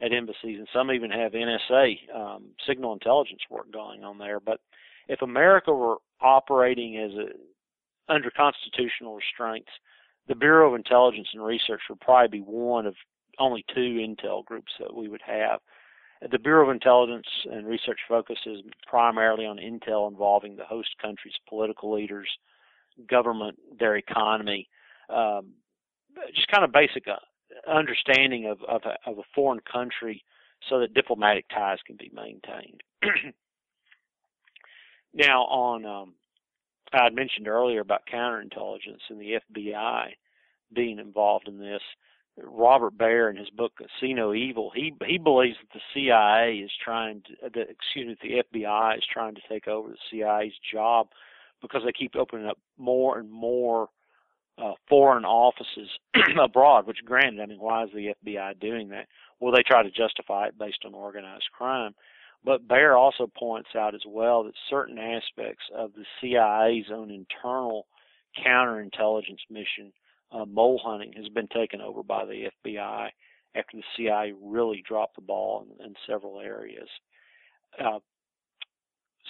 at 0.00 0.12
embassies, 0.12 0.58
and 0.58 0.68
some 0.72 0.92
even 0.92 1.10
have 1.10 1.32
NSA 1.32 1.96
um, 2.14 2.44
signal 2.66 2.92
intelligence 2.92 3.40
work 3.50 3.70
going 3.72 4.04
on 4.04 4.18
there. 4.18 4.38
But 4.38 4.60
if 5.08 5.22
America 5.22 5.72
were 5.72 5.96
operating 6.20 6.96
as 6.98 7.10
a, 7.18 8.12
under 8.12 8.30
constitutional 8.30 9.16
restraints, 9.16 9.70
the 10.28 10.36
Bureau 10.36 10.68
of 10.68 10.76
Intelligence 10.76 11.28
and 11.32 11.44
Research 11.44 11.80
would 11.88 12.00
probably 12.00 12.38
be 12.38 12.44
one 12.44 12.86
of 12.86 12.94
only 13.38 13.64
two 13.74 13.98
intel 13.98 14.44
groups 14.44 14.72
that 14.78 14.94
we 14.94 15.08
would 15.08 15.22
have. 15.26 15.60
The 16.28 16.38
Bureau 16.38 16.68
of 16.68 16.74
Intelligence 16.74 17.26
and 17.50 17.66
Research 17.66 18.00
focuses 18.06 18.62
primarily 18.86 19.46
on 19.46 19.56
intel 19.56 20.10
involving 20.10 20.56
the 20.56 20.64
host 20.64 20.90
country's 21.00 21.38
political 21.48 21.94
leaders, 21.94 22.28
government, 23.08 23.58
their 23.78 23.96
economy, 23.96 24.68
um, 25.08 25.52
just 26.34 26.48
kind 26.48 26.64
of 26.64 26.72
basic 26.72 27.04
uh, 27.08 27.16
understanding 27.70 28.46
of, 28.46 28.58
of, 28.68 28.82
a, 28.84 29.10
of 29.10 29.18
a 29.18 29.22
foreign 29.34 29.60
country 29.60 30.22
so 30.68 30.80
that 30.80 30.92
diplomatic 30.92 31.46
ties 31.48 31.78
can 31.86 31.96
be 31.96 32.10
maintained. 32.14 32.82
now, 35.14 35.44
on 35.44 35.86
um, 35.86 36.14
I 36.92 37.04
had 37.04 37.14
mentioned 37.14 37.48
earlier 37.48 37.80
about 37.80 38.02
counterintelligence 38.12 39.08
and 39.08 39.20
the 39.20 39.38
FBI 39.50 40.08
being 40.72 40.98
involved 40.98 41.48
in 41.48 41.58
this. 41.58 41.82
Robert 42.36 42.96
Baer 42.96 43.28
in 43.28 43.36
his 43.36 43.50
book 43.50 43.72
See 44.00 44.14
No 44.14 44.32
Evil, 44.32 44.70
he 44.74 44.94
he 45.06 45.18
believes 45.18 45.56
that 45.60 45.78
the 45.78 45.80
CIA 45.92 46.58
is 46.58 46.70
trying 46.82 47.22
to, 47.22 47.50
the, 47.50 47.60
excuse 47.62 48.06
me, 48.06 48.16
the 48.22 48.58
FBI 48.60 48.98
is 48.98 49.04
trying 49.12 49.34
to 49.34 49.40
take 49.48 49.68
over 49.68 49.88
the 49.88 49.96
CIA's 50.10 50.54
job 50.72 51.08
because 51.60 51.82
they 51.84 51.92
keep 51.92 52.16
opening 52.16 52.46
up 52.46 52.58
more 52.78 53.18
and 53.18 53.30
more 53.30 53.88
uh, 54.58 54.72
foreign 54.88 55.24
offices 55.24 55.88
abroad. 56.42 56.86
Which, 56.86 57.04
granted, 57.04 57.40
I 57.40 57.46
mean, 57.46 57.60
why 57.60 57.84
is 57.84 57.90
the 57.94 58.14
FBI 58.24 58.60
doing 58.60 58.88
that? 58.90 59.06
Well, 59.38 59.52
they 59.52 59.62
try 59.62 59.82
to 59.82 59.90
justify 59.90 60.46
it 60.46 60.58
based 60.58 60.84
on 60.84 60.94
organized 60.94 61.50
crime. 61.52 61.94
But 62.44 62.66
Baer 62.66 62.96
also 62.96 63.26
points 63.26 63.70
out 63.76 63.94
as 63.94 64.04
well 64.06 64.44
that 64.44 64.54
certain 64.70 64.98
aspects 64.98 65.64
of 65.74 65.92
the 65.92 66.04
CIA's 66.20 66.90
own 66.90 67.10
internal 67.10 67.86
counterintelligence 68.38 69.40
mission 69.50 69.92
uh, 70.32 70.44
mole 70.44 70.80
hunting 70.82 71.12
has 71.16 71.28
been 71.28 71.48
taken 71.48 71.80
over 71.80 72.02
by 72.02 72.24
the 72.24 72.50
FBI 72.64 73.08
after 73.54 73.76
the 73.76 73.82
CIA 73.96 74.32
really 74.40 74.82
dropped 74.86 75.16
the 75.16 75.22
ball 75.22 75.66
in, 75.78 75.86
in 75.86 75.94
several 76.06 76.40
areas. 76.40 76.88
Uh, 77.78 77.98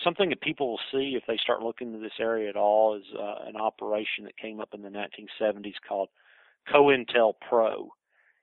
something 0.05 0.28
that 0.31 0.40
people 0.40 0.70
will 0.70 0.81
see 0.93 1.16
if 1.16 1.22
they 1.27 1.36
start 1.36 1.62
looking 1.62 1.89
into 1.89 2.01
this 2.01 2.18
area 2.18 2.48
at 2.48 2.56
all 2.56 2.97
is 2.97 3.05
uh, 3.18 3.47
an 3.47 3.56
operation 3.56 4.24
that 4.24 4.36
came 4.36 4.60
up 4.60 4.70
in 4.74 4.82
the 4.82 4.89
1970s 4.89 5.74
called 5.86 6.09
COINTELPRO, 6.72 7.89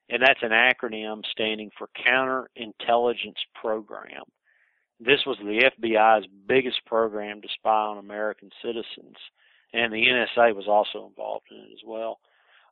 and 0.10 0.22
that's 0.22 0.42
an 0.42 0.52
acronym 0.52 1.22
standing 1.32 1.70
for 1.78 1.90
Counterintelligence 2.06 3.42
Program. 3.60 4.24
This 5.00 5.20
was 5.28 5.38
the 5.40 5.70
FBI's 5.80 6.28
biggest 6.48 6.84
program 6.86 7.42
to 7.42 7.48
spy 7.54 7.70
on 7.70 8.00
American 8.00 8.50
citizens, 8.64 9.16
and 9.74 9.94
the 9.94 10.06
NSA 10.08 10.56
was 10.56 10.68
also 10.68 11.08
involved 11.08 11.46
in 11.52 11.58
it 11.58 11.74
as 11.74 11.82
well. 11.86 12.20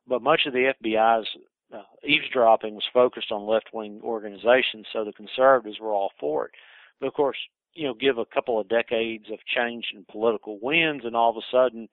But 0.08 0.22
much 0.22 0.42
of 0.46 0.52
the 0.52 0.72
FBI's 0.82 1.26
uh, 1.74 1.82
eavesdropping 2.04 2.74
was 2.74 2.84
focused 2.92 3.32
on 3.32 3.46
left-wing 3.46 4.00
organizations, 4.02 4.86
so 4.92 5.04
the 5.04 5.12
conservatives 5.12 5.80
were 5.80 5.92
all 5.92 6.12
for 6.20 6.46
it. 6.46 6.52
But 7.00 7.06
of 7.08 7.14
course, 7.14 7.36
you 7.74 7.86
know, 7.86 7.94
give 7.94 8.18
a 8.18 8.24
couple 8.24 8.58
of 8.58 8.68
decades 8.68 9.26
of 9.30 9.38
change 9.46 9.86
in 9.94 10.04
political 10.10 10.58
winds, 10.60 11.04
and 11.04 11.16
all 11.16 11.30
of 11.30 11.36
a 11.36 11.46
sudden, 11.50 11.88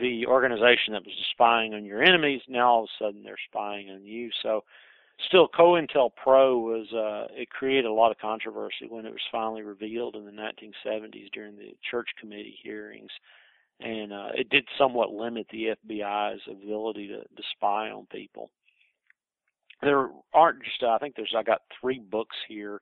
the 0.00 0.26
organization 0.26 0.92
that 0.92 1.04
was 1.04 1.14
spying 1.30 1.74
on 1.74 1.84
your 1.84 2.02
enemies 2.02 2.42
now 2.48 2.68
all 2.68 2.84
of 2.84 2.88
a 3.00 3.04
sudden 3.04 3.22
they're 3.22 3.36
spying 3.48 3.90
on 3.90 4.04
you. 4.04 4.30
So, 4.42 4.64
still, 5.26 5.48
COINTELPRO 5.48 6.60
was 6.60 6.92
uh, 6.92 7.32
it 7.32 7.50
created 7.50 7.84
a 7.84 7.92
lot 7.92 8.10
of 8.10 8.18
controversy 8.18 8.86
when 8.88 9.06
it 9.06 9.12
was 9.12 9.20
finally 9.30 9.62
revealed 9.62 10.16
in 10.16 10.24
the 10.24 10.32
1970s 10.32 11.30
during 11.32 11.56
the 11.56 11.76
Church 11.88 12.08
Committee 12.20 12.58
hearings 12.62 13.10
and 13.80 14.12
uh, 14.12 14.28
it 14.34 14.48
did 14.48 14.64
somewhat 14.78 15.10
limit 15.10 15.46
the 15.50 15.76
FBI's 15.84 16.40
ability 16.50 17.08
to, 17.08 17.20
to 17.20 17.42
spy 17.56 17.90
on 17.90 18.06
people. 18.10 18.50
There 19.82 20.08
aren't 20.32 20.62
just 20.64 20.82
I 20.82 20.98
think 20.98 21.14
there's 21.16 21.34
I 21.36 21.42
got 21.42 21.62
three 21.80 21.98
books 21.98 22.36
here 22.48 22.80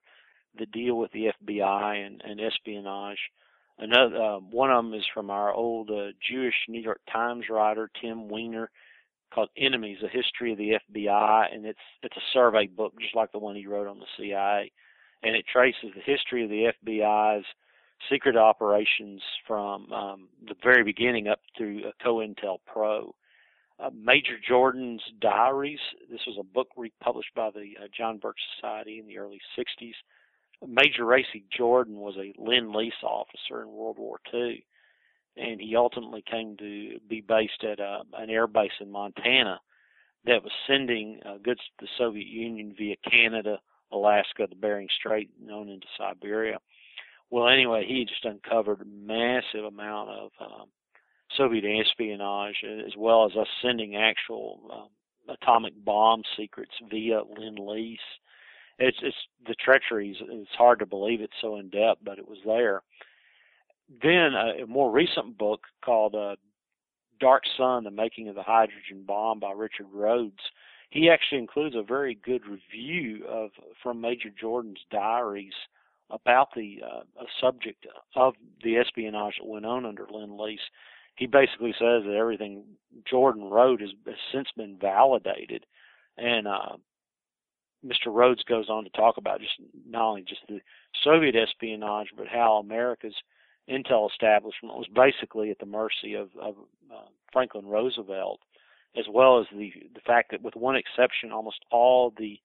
that 0.59 0.71
deal 0.71 0.97
with 0.97 1.11
the 1.13 1.33
FBI 1.43 2.07
and, 2.07 2.23
and 2.25 2.41
espionage. 2.41 3.19
Another 3.79 4.17
uh, 4.17 4.39
one 4.39 4.71
of 4.71 4.85
them 4.85 4.95
is 4.95 5.05
from 5.13 5.31
our 5.31 5.53
old 5.53 5.91
uh, 5.91 6.13
Jewish 6.31 6.55
New 6.69 6.81
York 6.81 7.01
Times 7.13 7.47
writer 7.51 7.91
Tim 8.01 8.29
Weiner 8.29 8.71
called 9.35 9.49
Enemies: 9.59 9.99
A 10.05 10.09
History 10.09 10.53
of 10.53 10.59
the 10.59 10.79
FBI, 10.95 11.53
and 11.53 11.67
it's 11.67 11.79
it's 12.05 12.17
a 12.17 12.31
survey 12.33 12.69
book 12.69 12.93
just 13.01 13.17
like 13.17 13.33
the 13.33 13.39
one 13.41 13.57
he 13.57 13.67
wrote 13.67 13.89
on 13.89 13.99
the 13.99 14.07
CIA, 14.17 14.71
and 15.25 15.35
it 15.35 15.45
traces 15.53 15.91
the 15.97 16.03
history 16.13 16.45
of 16.45 16.51
the 16.51 16.73
FBI's 16.87 17.45
secret 18.11 18.37
operations 18.37 19.23
from 19.47 19.93
um, 19.93 20.29
the 20.47 20.55
very 20.63 20.83
beginning 20.83 21.29
up 21.29 21.41
through 21.57 21.83
uh, 21.85 21.93
COINTELPRO. 22.05 23.13
Uh, 23.81 23.91
Major 23.93 24.37
Jordan's 24.47 25.03
Diaries. 25.21 25.81
This 26.09 26.21
was 26.27 26.37
a 26.39 26.45
book 26.45 26.69
republished 26.77 27.35
by 27.35 27.51
the 27.51 27.75
uh, 27.83 27.87
John 27.97 28.19
Birch 28.19 28.39
Society 28.57 29.01
in 29.01 29.07
the 29.07 29.19
early 29.19 29.41
60s. 29.59 29.95
Major 30.67 31.05
Racey 31.05 31.45
Jordan 31.57 31.97
was 31.97 32.15
a 32.17 32.33
Lend 32.41 32.73
Lease 32.73 32.93
officer 33.03 33.63
in 33.63 33.73
World 33.73 33.99
War 33.99 34.19
II, 34.33 34.65
and 35.37 35.61
he 35.61 35.75
ultimately 35.75 36.23
came 36.31 36.57
to 36.59 37.01
be 37.09 37.21
based 37.21 37.65
at 37.65 37.81
uh, 37.81 38.05
an 38.17 38.31
air 38.31 38.47
base 38.47 38.73
in 38.81 38.91
Montana 38.91 39.61
that 40.25 40.43
was 40.43 40.53
sending 40.67 41.21
uh, 41.27 41.39
goods 41.43 41.61
to 41.61 41.85
the 41.85 41.89
Soviet 41.99 42.27
Union 42.27 42.75
via 42.79 42.97
Canada, 43.11 43.59
Alaska, 43.93 44.47
the 44.49 44.57
Bering 44.57 44.89
Strait, 44.99 45.31
known 45.43 45.69
into 45.69 45.87
Siberia. 45.99 46.59
Well, 47.35 47.49
anyway, 47.49 47.85
he 47.85 48.05
just 48.05 48.25
uncovered 48.25 48.81
a 48.81 48.85
massive 48.85 49.65
amount 49.65 50.09
of 50.09 50.31
um, 50.41 50.69
Soviet 51.37 51.65
espionage, 51.65 52.55
as 52.63 52.93
well 52.97 53.27
as 53.27 53.37
us 53.37 53.49
sending 53.61 53.97
actual 53.97 54.61
um, 54.73 55.35
atomic 55.35 55.73
bomb 55.85 56.23
secrets 56.37 56.71
via 56.89 57.23
Lend 57.37 57.59
Lease. 57.59 57.99
It's 58.79 58.99
it's 59.03 59.17
the 59.49 59.57
treachery. 59.57 60.13
Is, 60.13 60.19
it's 60.21 60.55
hard 60.57 60.79
to 60.79 60.87
believe 60.87 61.21
it's 61.21 61.33
so 61.41 61.57
in 61.57 61.71
depth, 61.71 62.03
but 62.05 62.21
it 62.21 62.29
was 62.29 62.39
there. 62.47 62.83
Then 64.01 64.35
a, 64.35 64.63
a 64.63 64.67
more 64.69 64.93
recent 64.93 65.37
book 65.37 65.63
called 65.85 66.15
uh, 66.15 66.37
Dark 67.19 67.43
Sun: 67.57 67.83
The 67.83 67.91
Making 67.91 68.29
of 68.29 68.37
the 68.37 68.45
Hydrogen 68.45 69.03
Bomb 69.05 69.41
by 69.41 69.51
Richard 69.51 69.89
Rhodes. 69.93 70.39
He 70.91 71.11
actually 71.11 71.39
includes 71.39 71.75
a 71.75 71.83
very 71.83 72.15
good 72.15 72.43
review 72.47 73.27
of 73.27 73.51
from 73.83 74.01
Major 74.01 74.31
Jordan's 74.41 74.79
diaries 74.93 75.53
about 76.15 76.49
the 76.55 76.81
uh, 76.85 77.25
subject 77.41 77.87
of 78.15 78.35
the 78.63 78.77
espionage 78.77 79.35
that 79.39 79.47
went 79.47 79.67
on 79.67 79.85
under 79.85 80.07
Lend 80.11 80.39
Lease. 80.39 80.61
He 81.17 81.27
basically 81.27 81.73
says 81.73 82.03
that 82.07 82.17
everything 82.19 82.65
Jordan 83.09 83.45
wrote 83.45 83.81
has, 83.81 83.91
has 84.07 84.17
since 84.33 84.49
been 84.57 84.77
validated, 84.81 85.67
and 86.17 86.49
uh, 86.49 86.77
Mr. 87.85 88.07
Rhodes 88.07 88.43
goes 88.45 88.69
on 88.69 88.85
to 88.85 88.91
talk 88.91 89.17
about 89.17 89.41
just 89.41 89.55
not 89.87 90.09
only 90.09 90.23
just 90.23 90.41
the 90.49 90.61
Soviet 91.03 91.37
espionage, 91.37 92.09
but 92.17 92.27
how 92.27 92.55
America's 92.55 93.15
intel 93.69 94.11
establishment 94.11 94.77
was 94.77 94.89
basically 94.95 95.51
at 95.51 95.59
the 95.59 95.67
mercy 95.67 96.15
of, 96.15 96.31
of 96.41 96.55
uh, 96.93 97.07
Franklin 97.33 97.67
Roosevelt, 97.67 98.41
as 98.97 99.05
well 99.11 99.41
as 99.41 99.47
the 99.53 99.73
the 99.95 100.01
fact 100.01 100.31
that, 100.31 100.43
with 100.43 100.57
one 100.57 100.77
exception, 100.77 101.33
almost 101.33 101.65
all 101.71 102.13
the 102.17 102.39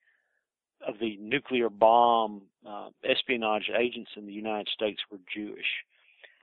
of 0.87 0.95
the 0.99 1.17
nuclear 1.17 1.69
bomb 1.69 2.41
uh, 2.67 2.89
espionage 3.03 3.69
agents 3.77 4.11
in 4.15 4.25
the 4.25 4.33
United 4.33 4.67
States 4.73 4.99
were 5.11 5.19
Jewish. 5.33 5.83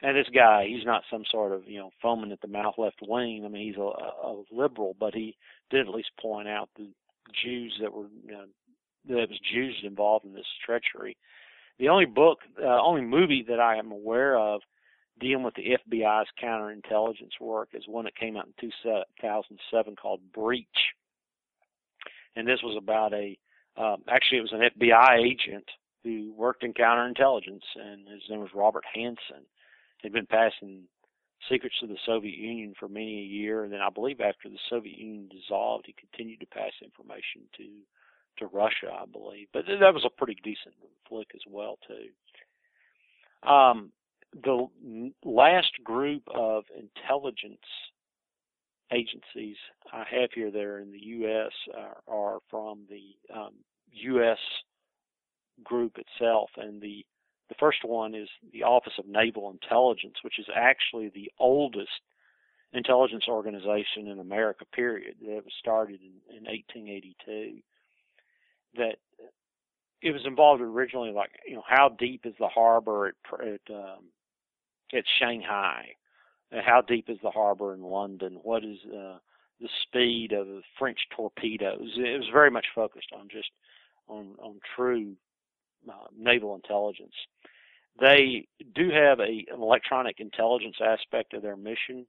And 0.02 0.16
this 0.16 0.28
guy, 0.34 0.66
he's 0.68 0.84
not 0.84 1.04
some 1.10 1.24
sort 1.30 1.52
of 1.52 1.66
you 1.66 1.78
know 1.78 1.90
foaming 2.02 2.32
at 2.32 2.40
the 2.40 2.48
mouth 2.48 2.74
left 2.78 2.98
wing. 3.02 3.44
I 3.44 3.48
mean, 3.48 3.66
he's 3.66 3.78
a, 3.78 3.80
a 3.80 4.42
liberal, 4.52 4.94
but 4.98 5.14
he 5.14 5.36
did 5.70 5.88
at 5.88 5.94
least 5.94 6.10
point 6.20 6.48
out 6.48 6.68
the 6.76 6.90
Jews 7.42 7.78
that 7.80 7.92
were 7.92 8.08
you 8.24 8.32
know, 8.32 8.44
that 9.08 9.30
was 9.30 9.40
Jews 9.52 9.76
involved 9.84 10.24
in 10.24 10.34
this 10.34 10.46
treachery. 10.64 11.16
The 11.78 11.88
only 11.88 12.06
book, 12.06 12.38
uh, 12.62 12.80
only 12.82 13.02
movie 13.02 13.44
that 13.48 13.60
I 13.60 13.76
am 13.76 13.90
aware 13.90 14.38
of 14.38 14.60
dealing 15.18 15.44
with 15.44 15.54
the 15.54 15.76
FBI's 15.90 16.28
counterintelligence 16.42 17.40
work 17.40 17.70
is 17.72 17.84
one 17.86 18.04
that 18.04 18.16
came 18.16 18.36
out 18.36 18.46
in 18.46 18.52
2007 18.60 19.96
called 19.96 20.20
Breach, 20.34 20.66
and 22.34 22.46
this 22.46 22.60
was 22.62 22.76
about 22.76 23.14
a 23.14 23.38
um, 23.78 24.02
actually, 24.08 24.38
it 24.38 24.42
was 24.42 24.52
an 24.52 24.70
FBI 24.80 25.18
agent 25.22 25.68
who 26.06 26.32
worked 26.32 26.62
in 26.62 26.72
counterintelligence, 26.72 27.64
and 27.74 28.08
his 28.08 28.22
name 28.30 28.40
was 28.40 28.50
Robert 28.54 28.84
Hanssen. 28.96 29.44
He'd 30.02 30.12
been 30.12 30.26
passing 30.26 30.82
secrets 31.50 31.76
to 31.80 31.86
the 31.86 31.98
Soviet 32.06 32.36
Union 32.36 32.74
for 32.78 32.88
many 32.88 33.18
a 33.18 33.24
year, 33.24 33.64
and 33.64 33.72
then 33.72 33.80
I 33.80 33.90
believe 33.90 34.20
after 34.20 34.48
the 34.48 34.58
Soviet 34.70 34.98
Union 34.98 35.28
dissolved, 35.28 35.86
he 35.86 35.94
continued 35.94 36.40
to 36.40 36.46
pass 36.46 36.72
information 36.82 37.42
to 37.58 37.66
to 38.38 38.46
Russia, 38.48 38.92
I 38.92 39.06
believe. 39.06 39.48
But 39.54 39.64
that 39.66 39.94
was 39.94 40.04
a 40.04 40.10
pretty 40.10 40.36
decent 40.44 40.74
flick 41.08 41.28
as 41.34 41.40
well 41.48 41.78
too. 41.88 43.48
Um, 43.48 43.92
the 44.44 44.68
last 45.24 45.72
group 45.82 46.22
of 46.34 46.64
intelligence 46.78 47.56
agencies 48.92 49.56
I 49.90 50.04
have 50.10 50.30
here 50.34 50.50
there 50.50 50.78
in 50.78 50.92
the 50.92 50.98
U.S. 50.98 51.52
are, 51.74 51.96
are 52.06 52.38
from 52.50 52.80
the 52.90 53.34
um, 53.34 53.54
U.S. 53.92 54.38
group 55.64 55.98
itself, 55.98 56.50
and 56.56 56.80
the 56.80 57.04
the 57.48 57.54
first 57.60 57.84
one 57.84 58.14
is 58.14 58.28
the 58.52 58.64
Office 58.64 58.94
of 58.98 59.06
Naval 59.06 59.50
Intelligence, 59.50 60.16
which 60.22 60.38
is 60.38 60.46
actually 60.54 61.10
the 61.10 61.30
oldest 61.38 62.00
intelligence 62.72 63.24
organization 63.28 64.08
in 64.08 64.18
America. 64.18 64.64
Period. 64.64 65.16
That 65.20 65.44
was 65.44 65.52
started 65.58 66.00
in, 66.00 66.36
in 66.36 66.44
1882. 66.44 67.60
That 68.76 68.96
it 70.02 70.12
was 70.12 70.26
involved 70.26 70.60
originally, 70.60 71.12
like 71.12 71.30
you 71.46 71.54
know, 71.54 71.64
how 71.66 71.88
deep 71.88 72.26
is 72.26 72.34
the 72.38 72.48
harbor 72.48 73.08
at 73.08 73.14
at, 73.40 73.74
um, 73.74 74.04
at 74.92 75.04
Shanghai? 75.18 75.94
How 76.52 76.80
deep 76.80 77.08
is 77.08 77.18
the 77.22 77.30
harbor 77.30 77.74
in 77.74 77.82
London? 77.82 78.38
What 78.42 78.64
is 78.64 78.78
uh, 78.86 79.18
the 79.60 79.68
speed 79.82 80.32
of 80.32 80.46
French 80.78 80.98
torpedoes? 81.14 81.90
It 81.96 82.18
was 82.18 82.28
very 82.32 82.50
much 82.50 82.66
focused 82.74 83.08
on 83.18 83.28
just 83.28 83.50
on 84.08 84.34
on 84.40 84.60
true 84.76 85.16
uh, 85.88 86.06
naval 86.16 86.54
intelligence. 86.54 87.14
They 88.00 88.46
do 88.74 88.90
have 88.90 89.20
a, 89.20 89.44
an 89.52 89.60
electronic 89.60 90.20
intelligence 90.20 90.76
aspect 90.82 91.34
of 91.34 91.42
their 91.42 91.56
mission, 91.56 92.06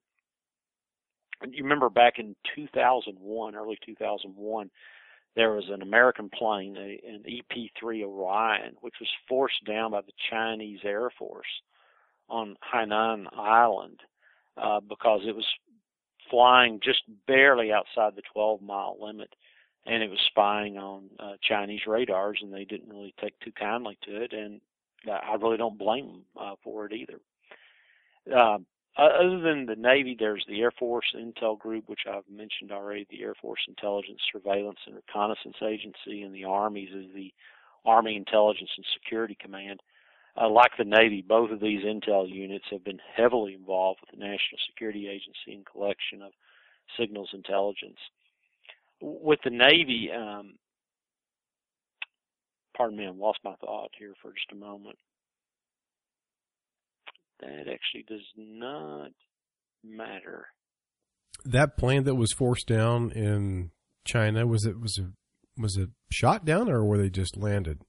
you 1.52 1.64
remember 1.64 1.89
back 1.89 2.19
in 2.19 2.35
2001, 2.56 3.56
early 3.56 3.77
2001, 3.85 4.69
there 5.35 5.52
was 5.52 5.65
an 5.69 5.81
American 5.81 6.30
plane, 6.30 6.76
a, 6.77 6.99
an 7.07 7.23
EP-3 7.27 8.03
Orion, 8.03 8.76
which 8.81 8.95
was 8.99 9.10
forced 9.30 9.64
down 9.65 9.91
by 9.91 10.02
the 10.02 10.14
Chinese 10.30 10.80
Air 10.84 11.11
Force 11.18 11.45
on 12.30 12.56
Hainan 12.73 13.26
Island 13.38 13.99
uh, 14.57 14.80
because 14.80 15.22
it 15.27 15.35
was 15.35 15.45
flying 16.30 16.80
just 16.84 17.03
barely 17.27 17.72
outside 17.72 18.15
the 18.15 18.23
12 18.34 18.61
mile 18.61 18.98
limit 18.99 19.34
and 19.88 20.03
it 20.03 20.09
was 20.09 20.19
spying 20.27 20.77
on 20.77 21.09
uh, 21.19 21.34
Chinese 21.41 21.81
radars 21.88 22.39
and 22.41 22.53
they 22.53 22.65
didn't 22.65 22.89
really 22.89 23.14
take 23.19 23.39
too 23.39 23.51
kindly 23.51 23.97
to 24.03 24.22
it 24.22 24.34
and 24.34 24.61
I 25.09 25.35
really 25.35 25.57
don't 25.57 25.77
blame 25.77 26.07
them 26.07 26.22
uh, 26.39 26.55
for 26.64 26.85
it 26.85 26.93
either. 26.93 27.19
Uh, 28.35 28.57
other 28.97 29.39
than 29.39 29.68
the 29.68 29.76
Navy, 29.76 30.15
there's 30.19 30.43
the 30.47 30.59
Air 30.59 30.72
Force 30.72 31.15
Intel 31.15 31.57
Group, 31.57 31.88
which 31.88 32.01
I've 32.09 32.27
mentioned 32.30 32.72
already, 32.72 33.05
the 33.09 33.22
Air 33.22 33.35
Force 33.39 33.61
Intelligence, 33.68 34.19
Surveillance, 34.34 34.80
and 34.88 34.95
Reconnaissance 34.95 35.57
Agency, 35.61 36.23
and 36.23 36.34
the 36.34 36.45
Army's 36.45 36.89
is 36.89 37.05
the 37.14 37.31
Army 37.85 38.15
Intelligence 38.15 38.72
and 38.76 38.85
Security 38.93 39.38
Command. 39.39 39.81
Uh, 40.39 40.49
like 40.49 40.72
the 40.77 40.84
Navy, 40.84 41.23
both 41.27 41.51
of 41.51 41.59
these 41.59 41.84
intel 41.84 42.30
units 42.30 42.65
have 42.72 42.84
been 42.84 42.99
heavily 43.15 43.53
involved 43.53 43.99
with 44.01 44.11
the 44.11 44.23
National 44.23 44.59
Security 44.69 45.07
Agency 45.07 45.53
in 45.53 45.64
collection 45.64 46.22
of 46.22 46.31
signals 46.99 47.30
intelligence. 47.34 47.97
With 49.02 49.40
the 49.44 49.52
Navy, 49.52 50.10
um, 50.15 50.56
pardon 52.76 52.98
me, 52.98 53.06
I 53.06 53.11
lost 53.11 53.40
my 53.44 53.56
thought 53.56 53.91
here 53.98 54.14
for 54.22 54.32
just 54.32 54.52
a 54.52 54.56
moment. 54.56 54.98
That 57.40 57.68
actually 57.72 58.06
does 58.07 58.26
not 58.36 59.11
matter. 59.84 60.48
That 61.45 61.78
plane 61.78 62.03
that 62.06 62.15
was 62.15 62.34
forced 62.34 62.68
down 62.68 63.11
in 63.11 63.72
China 64.06 64.48
was 64.48 64.65
it 64.65 64.80
was 64.80 64.98
it 64.98 65.06
was 65.61 65.78
it 65.78 65.90
shot 66.11 66.45
down 66.45 66.69
or 66.69 66.84
were 66.84 66.98
they 66.98 67.10
just 67.10 67.38
landed? 67.38 67.82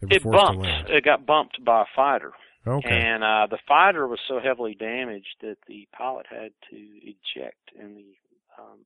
They 0.00 0.16
it 0.16 0.24
bumped. 0.24 0.66
It 0.88 1.04
got 1.04 1.26
bumped 1.26 1.64
by 1.64 1.82
a 1.82 1.84
fighter. 1.94 2.32
Okay. 2.66 2.88
And 2.90 3.22
uh, 3.22 3.46
the 3.50 3.58
fighter 3.66 4.06
was 4.06 4.18
so 4.28 4.38
heavily 4.38 4.74
damaged 4.74 5.36
that 5.40 5.56
the 5.66 5.88
pilot 5.96 6.26
had 6.28 6.52
to 6.70 6.76
eject, 6.76 7.70
and 7.78 7.96
the 7.96 8.14
um, 8.58 8.80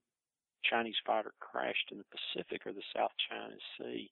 Chinese 0.69 0.97
fighter 1.07 1.33
crashed 1.41 1.91
in 1.93 1.99
the 1.99 2.05
Pacific 2.05 2.67
or 2.67 2.73
the 2.73 2.83
South 2.95 3.13
China 3.31 3.55
Sea. 3.79 4.11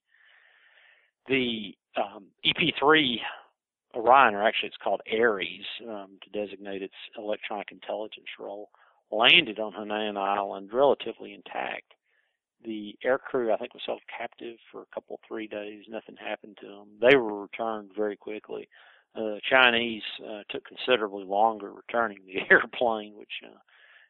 The 1.27 1.75
um, 1.95 2.25
EP-3 2.45 3.17
Orion, 3.95 4.35
or 4.35 4.43
actually 4.43 4.67
it's 4.67 4.77
called 4.83 5.01
Aries 5.07 5.65
um, 5.87 6.17
to 6.23 6.29
designate 6.29 6.81
its 6.81 6.93
electronic 7.17 7.71
intelligence 7.71 8.27
role, 8.39 8.69
landed 9.11 9.59
on 9.59 9.73
Hainan 9.73 10.17
Island 10.17 10.71
relatively 10.73 11.33
intact. 11.33 11.93
The 12.65 12.95
aircrew, 13.05 13.53
I 13.53 13.57
think, 13.57 13.73
was 13.73 13.83
held 13.85 14.01
captive 14.17 14.57
for 14.71 14.81
a 14.81 14.93
couple, 14.93 15.19
three 15.27 15.47
days. 15.47 15.83
Nothing 15.89 16.15
happened 16.15 16.57
to 16.61 16.67
them. 16.67 16.87
They 17.01 17.15
were 17.15 17.41
returned 17.41 17.91
very 17.95 18.15
quickly. 18.15 18.67
Uh, 19.15 19.35
Chinese 19.47 20.01
uh, 20.27 20.41
took 20.49 20.63
considerably 20.65 21.25
longer 21.25 21.71
returning 21.71 22.19
the 22.25 22.39
airplane, 22.51 23.13
which 23.15 23.41
uh, 23.45 23.57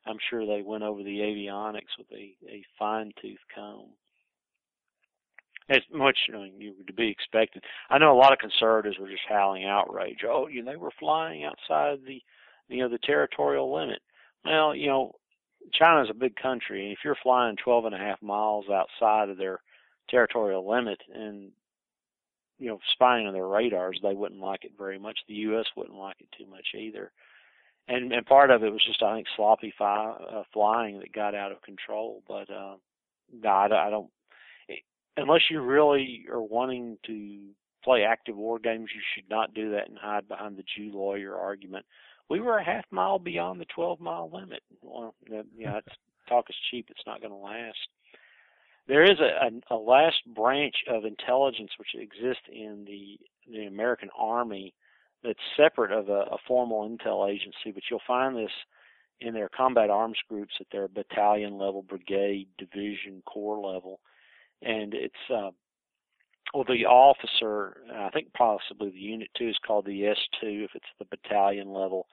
I'm 0.05 0.17
sure 0.29 0.45
they 0.45 0.61
went 0.61 0.83
over 0.83 1.03
the 1.03 1.19
avionics 1.19 1.97
with 1.97 2.07
a, 2.11 2.35
a 2.49 2.63
fine 2.77 3.11
tooth 3.21 3.39
comb 3.53 3.91
as 5.69 5.81
much 5.91 6.17
you 6.27 6.33
know 6.33 6.43
you 6.43 6.73
to 6.85 6.93
be 6.93 7.09
expected. 7.09 7.63
I 7.89 7.97
know 7.97 8.13
a 8.13 8.19
lot 8.19 8.33
of 8.33 8.39
conservatives 8.39 8.97
were 8.99 9.09
just 9.09 9.23
howling 9.27 9.65
outrage. 9.65 10.19
Oh, 10.27 10.47
you 10.47 10.63
know, 10.63 10.71
they 10.71 10.77
were 10.77 10.91
flying 10.99 11.43
outside 11.43 11.99
the 12.05 12.21
you 12.67 12.81
know 12.81 12.89
the 12.89 12.99
territorial 12.99 13.73
limit. 13.73 13.99
Well, 14.43 14.75
you 14.75 14.87
know, 14.87 15.13
China's 15.73 16.09
a 16.09 16.13
big 16.15 16.35
country, 16.35 16.83
and 16.83 16.91
if 16.91 16.99
you're 17.03 17.15
flying 17.23 17.55
12 17.63 17.85
and 17.85 17.95
a 17.95 17.97
half 17.97 18.21
miles 18.21 18.65
outside 18.69 19.29
of 19.29 19.37
their 19.37 19.59
territorial 20.09 20.69
limit 20.69 20.99
and 21.13 21.51
you 22.59 22.67
know 22.67 22.79
spying 22.93 23.27
on 23.27 23.33
their 23.33 23.47
radars, 23.47 23.99
they 24.03 24.13
wouldn't 24.13 24.41
like 24.41 24.65
it 24.65 24.71
very 24.77 24.99
much. 24.99 25.17
The 25.27 25.35
U.S. 25.35 25.65
wouldn't 25.77 25.97
like 25.97 26.17
it 26.19 26.27
too 26.37 26.49
much 26.49 26.67
either. 26.77 27.11
And 27.87 28.13
and 28.13 28.25
part 28.25 28.49
of 28.49 28.63
it 28.63 28.71
was 28.71 28.83
just 28.85 29.03
I 29.03 29.15
think 29.15 29.27
sloppy 29.35 29.73
fi- 29.77 30.15
uh, 30.31 30.43
flying 30.53 30.99
that 30.99 31.11
got 31.11 31.35
out 31.35 31.51
of 31.51 31.61
control. 31.61 32.23
But 32.27 32.49
uh, 32.49 32.75
no, 33.41 33.49
I, 33.49 33.87
I 33.87 33.89
don't 33.89 34.09
unless 35.17 35.41
you 35.49 35.61
really 35.61 36.25
are 36.31 36.41
wanting 36.41 36.97
to 37.05 37.39
play 37.83 38.03
active 38.03 38.35
war 38.35 38.59
games, 38.59 38.89
you 38.93 39.01
should 39.13 39.29
not 39.29 39.53
do 39.53 39.71
that 39.71 39.89
and 39.89 39.97
hide 39.97 40.27
behind 40.27 40.57
the 40.57 40.63
Jew 40.75 40.91
lawyer 40.93 41.35
argument. 41.35 41.85
We 42.29 42.39
were 42.39 42.57
a 42.57 42.63
half 42.63 42.85
mile 42.91 43.19
beyond 43.19 43.59
the 43.59 43.65
12 43.65 43.99
mile 43.99 44.29
limit. 44.33 44.61
Well, 44.81 45.13
you 45.29 45.43
know, 45.65 45.77
it's, 45.77 45.95
talk 46.29 46.45
is 46.49 46.55
cheap. 46.71 46.87
It's 46.89 47.05
not 47.05 47.19
going 47.19 47.33
to 47.33 47.37
last. 47.37 47.77
There 48.87 49.03
is 49.03 49.19
a, 49.19 49.73
a, 49.73 49.75
a 49.75 49.77
last 49.77 50.17
branch 50.33 50.75
of 50.89 51.05
intelligence 51.05 51.71
which 51.77 51.95
exists 51.95 52.43
in 52.51 52.85
the 52.85 53.19
the 53.51 53.65
American 53.65 54.09
Army 54.17 54.73
that's 55.23 55.39
separate 55.57 55.91
of 55.91 56.09
a, 56.09 56.25
a 56.31 56.37
formal 56.47 56.87
intel 56.87 57.29
agency, 57.29 57.71
but 57.73 57.83
you'll 57.89 58.01
find 58.05 58.35
this 58.35 58.51
in 59.21 59.33
their 59.33 59.49
combat 59.49 59.89
arms 59.89 60.17
groups 60.27 60.53
at 60.59 60.67
their 60.71 60.87
battalion 60.87 61.57
level, 61.57 61.81
brigade, 61.81 62.47
division, 62.57 63.21
corps 63.25 63.59
level 63.59 63.99
and 64.63 64.93
it's 64.93 65.13
uh, 65.29 65.51
well 66.53 66.65
the 66.67 66.85
officer 66.85 67.77
I 67.93 68.09
think 68.09 68.33
possibly 68.33 68.89
the 68.89 68.97
unit 68.97 69.29
two 69.37 69.49
is 69.49 69.57
called 69.65 69.85
the 69.85 70.01
S2 70.01 70.65
if 70.65 70.71
it's 70.75 70.85
the 70.99 71.05
battalion 71.05 71.73
level. 71.73 72.07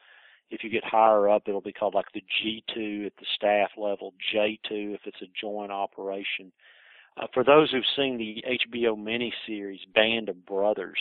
If 0.50 0.64
you 0.64 0.70
get 0.70 0.84
higher 0.84 1.28
up, 1.28 1.44
it'll 1.46 1.60
be 1.60 1.72
called 1.72 1.94
like 1.94 2.10
the 2.12 2.22
G2 2.22 3.06
at 3.06 3.12
the 3.20 3.26
staff 3.36 3.70
level, 3.76 4.14
J2 4.34 4.94
if 4.94 5.00
it's 5.04 5.22
a 5.22 5.30
joint 5.40 5.70
operation. 5.70 6.50
Uh, 7.16 7.26
for 7.32 7.44
those 7.44 7.70
who've 7.70 7.84
seen 7.96 8.18
the 8.18 8.42
HBO 8.74 8.96
miniseries 8.96 9.80
Band 9.94 10.28
of 10.28 10.44
Brothers, 10.44 10.98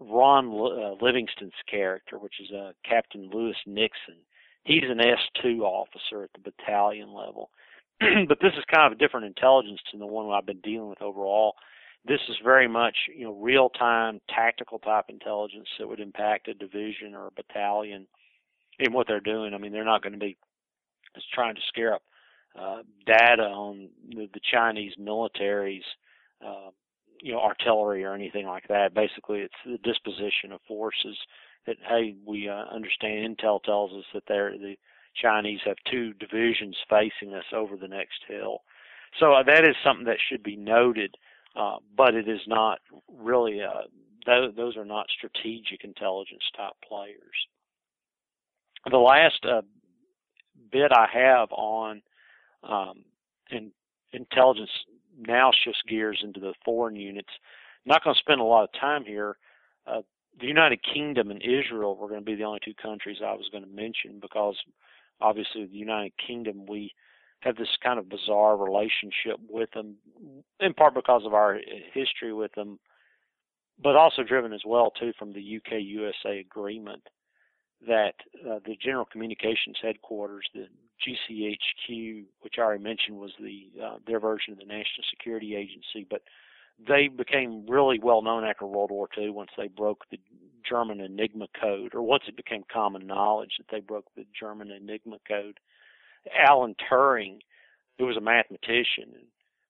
Ron 0.00 0.48
uh, 0.48 1.04
Livingston's 1.04 1.52
character, 1.70 2.18
which 2.18 2.40
is 2.40 2.50
uh, 2.50 2.72
Captain 2.88 3.30
Lewis 3.32 3.56
Nixon, 3.66 4.16
he's 4.64 4.84
an 4.88 4.98
S2 4.98 5.60
officer 5.60 6.24
at 6.24 6.30
the 6.32 6.50
battalion 6.50 7.12
level. 7.12 7.50
but 8.00 8.38
this 8.40 8.52
is 8.56 8.64
kind 8.72 8.86
of 8.86 8.92
a 8.92 9.00
different 9.00 9.26
intelligence 9.26 9.80
than 9.92 10.00
the 10.00 10.06
one 10.06 10.30
I've 10.30 10.46
been 10.46 10.60
dealing 10.60 10.88
with 10.88 11.02
overall. 11.02 11.54
This 12.06 12.20
is 12.30 12.36
very 12.42 12.66
much, 12.66 12.96
you 13.14 13.24
know, 13.24 13.34
real-time 13.34 14.20
tactical 14.34 14.78
type 14.78 15.06
intelligence 15.08 15.68
that 15.78 15.86
would 15.86 16.00
impact 16.00 16.48
a 16.48 16.54
division 16.54 17.14
or 17.14 17.26
a 17.26 17.30
battalion 17.32 18.06
in 18.78 18.94
what 18.94 19.06
they're 19.06 19.20
doing. 19.20 19.52
I 19.52 19.58
mean, 19.58 19.72
they're 19.72 19.84
not 19.84 20.02
going 20.02 20.14
to 20.14 20.18
be 20.18 20.38
just 21.14 21.30
trying 21.32 21.56
to 21.56 21.60
scare 21.68 21.94
up 21.94 22.02
uh, 22.58 22.78
data 23.06 23.42
on 23.42 23.90
the, 24.08 24.28
the 24.32 24.40
Chinese 24.50 24.94
military's, 24.98 25.84
uh, 26.44 26.70
you 27.22 27.32
know, 27.32 27.40
artillery 27.40 28.04
or 28.04 28.14
anything 28.14 28.46
like 28.46 28.66
that. 28.68 28.94
Basically, 28.94 29.40
it's 29.40 29.54
the 29.64 29.78
disposition 29.78 30.52
of 30.52 30.60
forces 30.66 31.16
that 31.66 31.76
hey, 31.88 32.14
we 32.26 32.48
uh, 32.48 32.64
understand. 32.72 33.36
Intel 33.36 33.62
tells 33.62 33.92
us 33.92 34.04
that 34.14 34.22
they're 34.26 34.52
the 34.52 34.76
Chinese 35.14 35.60
have 35.64 35.76
two 35.90 36.12
divisions 36.14 36.76
facing 36.88 37.34
us 37.34 37.44
over 37.52 37.76
the 37.76 37.88
next 37.88 38.22
hill. 38.28 38.62
So 39.18 39.32
uh, 39.32 39.42
that 39.44 39.64
is 39.64 39.74
something 39.84 40.06
that 40.06 40.18
should 40.28 40.42
be 40.42 40.56
noted, 40.56 41.16
uh, 41.56 41.76
but 41.96 42.14
it 42.14 42.28
is 42.28 42.40
not 42.46 42.78
really, 43.12 43.60
uh, 43.60 43.82
th- 44.24 44.54
those 44.54 44.76
are 44.76 44.84
not 44.84 45.06
strategic 45.16 45.82
intelligence 45.82 46.44
type 46.56 46.74
players. 46.86 47.16
The 48.88 48.98
last 48.98 49.44
uh, 49.44 49.62
bit 50.70 50.92
I 50.92 51.06
have 51.12 51.50
on 51.50 52.02
um, 52.62 53.04
in, 53.50 53.72
intelligence 54.12 54.70
now 55.18 55.50
shifts 55.64 55.82
gears 55.88 56.20
into 56.22 56.40
the 56.40 56.54
foreign 56.64 56.96
units. 56.96 57.30
I'm 57.84 57.90
not 57.90 58.04
going 58.04 58.14
to 58.14 58.20
spend 58.20 58.40
a 58.40 58.44
lot 58.44 58.64
of 58.64 58.70
time 58.78 59.04
here. 59.04 59.36
Uh, 59.86 60.02
the 60.40 60.46
United 60.46 60.80
Kingdom 60.82 61.30
and 61.30 61.42
Israel 61.42 61.96
were 61.96 62.08
going 62.08 62.20
to 62.20 62.24
be 62.24 62.34
the 62.34 62.44
only 62.44 62.60
two 62.64 62.74
countries 62.74 63.18
I 63.24 63.32
was 63.32 63.48
going 63.50 63.64
to 63.64 63.70
mention 63.70 64.20
because 64.20 64.56
obviously 65.20 65.66
the 65.66 65.76
United 65.76 66.12
Kingdom, 66.24 66.66
we 66.66 66.92
have 67.40 67.56
this 67.56 67.68
kind 67.82 67.98
of 67.98 68.08
bizarre 68.08 68.56
relationship 68.56 69.38
with 69.48 69.70
them, 69.72 69.96
in 70.60 70.74
part 70.74 70.94
because 70.94 71.22
of 71.24 71.34
our 71.34 71.58
history 71.92 72.32
with 72.32 72.52
them, 72.52 72.78
but 73.82 73.96
also 73.96 74.22
driven 74.22 74.52
as 74.52 74.62
well 74.66 74.90
too 74.90 75.12
from 75.18 75.32
the 75.32 75.56
UK 75.56 75.80
USA 75.80 76.38
agreement 76.38 77.02
that 77.86 78.14
uh, 78.48 78.60
the 78.64 78.76
General 78.82 79.06
Communications 79.06 79.76
Headquarters, 79.80 80.46
the 80.54 80.66
GCHQ, 81.06 82.24
which 82.40 82.54
I 82.58 82.62
already 82.62 82.82
mentioned 82.82 83.18
was 83.18 83.32
the 83.40 83.68
uh, 83.82 83.96
their 84.06 84.20
version 84.20 84.52
of 84.52 84.58
the 84.58 84.66
National 84.66 85.04
Security 85.10 85.56
Agency, 85.56 86.06
but 86.08 86.22
they 86.86 87.08
became 87.08 87.66
really 87.66 87.98
well 87.98 88.22
known 88.22 88.44
after 88.44 88.66
World 88.66 88.90
War 88.90 89.08
II 89.16 89.30
once 89.30 89.50
they 89.56 89.68
broke 89.68 90.04
the 90.10 90.18
German 90.68 91.00
Enigma 91.00 91.46
code, 91.58 91.94
or 91.94 92.02
once 92.02 92.24
it 92.28 92.36
became 92.36 92.64
common 92.70 93.06
knowledge 93.06 93.52
that 93.58 93.66
they 93.70 93.80
broke 93.80 94.06
the 94.14 94.26
German 94.38 94.70
Enigma 94.70 95.16
code. 95.26 95.58
Alan 96.36 96.74
Turing, 96.90 97.38
who 97.98 98.06
was 98.06 98.16
a 98.16 98.20
mathematician, 98.20 99.14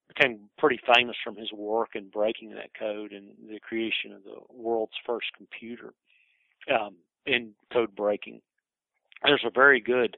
became 0.09 0.41
pretty 0.59 0.81
famous 0.93 1.17
from 1.23 1.37
his 1.37 1.53
work 1.53 1.91
in 1.95 2.09
breaking 2.09 2.51
that 2.51 2.75
code 2.77 3.13
and 3.13 3.29
the 3.49 3.61
creation 3.61 4.13
of 4.13 4.25
the 4.25 4.37
world's 4.53 4.99
first 5.07 5.29
computer 5.37 5.95
um, 6.69 6.97
in 7.31 7.53
code 7.73 7.95
breaking. 7.95 8.41
There's 9.25 9.45
a 9.45 9.51
very 9.51 9.81
good 9.81 10.17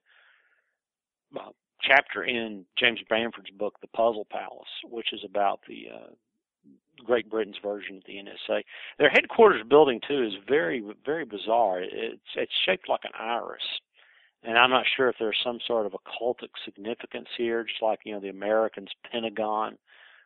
uh, 1.37 1.51
chapter 1.83 2.25
in 2.25 2.65
James 2.79 3.01
Bamford's 3.09 3.51
book, 3.51 3.75
The 3.81 3.89
Puzzle 3.89 4.27
Palace, 4.31 4.69
which 4.85 5.13
is 5.13 5.21
about 5.25 5.61
the 5.69 5.87
uh, 5.95 6.11
Great 7.05 7.29
Britain's 7.29 7.57
version 7.63 7.97
of 7.97 8.05
the 8.07 8.15
NSA. 8.15 8.63
Their 8.99 9.11
headquarters 9.11 9.65
building 9.69 10.01
too 10.07 10.23
is 10.23 10.35
very 10.49 10.83
very 11.05 11.25
bizarre. 11.25 11.81
It's 11.81 12.21
it's 12.37 12.53
shaped 12.65 12.89
like 12.89 13.05
an 13.05 13.13
iris, 13.19 13.63
and 14.45 14.57
I'm 14.57 14.71
not 14.71 14.87
sure 14.97 15.09
if 15.09 15.17
there's 15.19 15.39
some 15.43 15.59
sort 15.67 15.87
of 15.87 15.93
occultic 15.93 16.51
significance 16.65 17.29
here, 17.37 17.65
just 17.65 17.83
like 17.83 18.01
you 18.05 18.13
know 18.13 18.21
the 18.21 18.29
Americans' 18.29 18.93
Pentagon, 19.11 19.77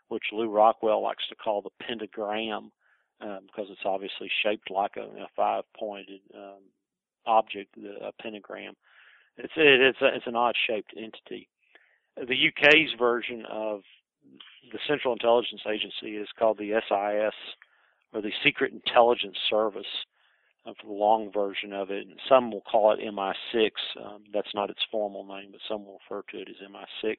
which 0.08 0.24
Lew 0.32 0.50
Rockwell 0.50 1.02
likes 1.02 1.26
to 1.28 1.36
call 1.36 1.62
the 1.62 1.84
pentagram, 1.84 2.70
um, 3.20 3.40
because 3.46 3.68
it's 3.70 3.84
obviously 3.84 4.30
shaped 4.42 4.70
like 4.70 4.96
a, 4.96 5.02
a 5.02 5.26
five-pointed 5.34 6.20
um, 6.34 6.62
object, 7.26 7.74
the, 7.76 8.06
a 8.06 8.12
pentagram. 8.20 8.74
It's 9.36 9.52
it, 9.56 9.80
it's 9.80 10.00
a, 10.00 10.14
it's 10.14 10.26
an 10.26 10.36
odd-shaped 10.36 10.94
entity. 10.96 11.48
The 12.16 12.48
UK's 12.48 12.98
version 12.98 13.44
of 13.50 13.82
the 14.72 14.78
Central 14.88 15.12
Intelligence 15.12 15.60
Agency 15.66 16.16
is 16.16 16.28
called 16.38 16.58
the 16.58 16.72
SIS, 16.88 17.34
or 18.12 18.22
the 18.22 18.32
Secret 18.42 18.72
Intelligence 18.72 19.36
Service, 19.48 19.86
uh, 20.66 20.72
for 20.80 20.86
the 20.86 20.92
long 20.92 21.30
version 21.32 21.72
of 21.72 21.90
it. 21.90 22.06
And 22.06 22.18
some 22.28 22.50
will 22.50 22.62
call 22.62 22.92
it 22.92 23.00
MI6. 23.00 23.70
Um, 24.04 24.24
that's 24.32 24.54
not 24.54 24.70
its 24.70 24.80
formal 24.90 25.24
name, 25.24 25.50
but 25.52 25.60
some 25.68 25.84
will 25.84 26.00
refer 26.08 26.22
to 26.30 26.40
it 26.40 26.48
as 26.48 26.68
MI6. 26.68 27.16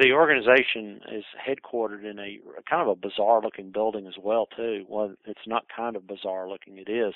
The 0.00 0.12
organization 0.12 1.00
is 1.12 1.24
headquartered 1.36 2.04
in 2.08 2.18
a 2.18 2.38
kind 2.68 2.82
of 2.82 2.88
a 2.88 2.94
bizarre-looking 2.94 3.72
building 3.72 4.06
as 4.06 4.14
well, 4.18 4.46
too. 4.56 4.84
Well, 4.88 5.14
it's 5.26 5.46
not 5.46 5.66
kind 5.74 5.96
of 5.96 6.06
bizarre-looking; 6.06 6.78
it 6.78 6.88
is. 6.88 7.14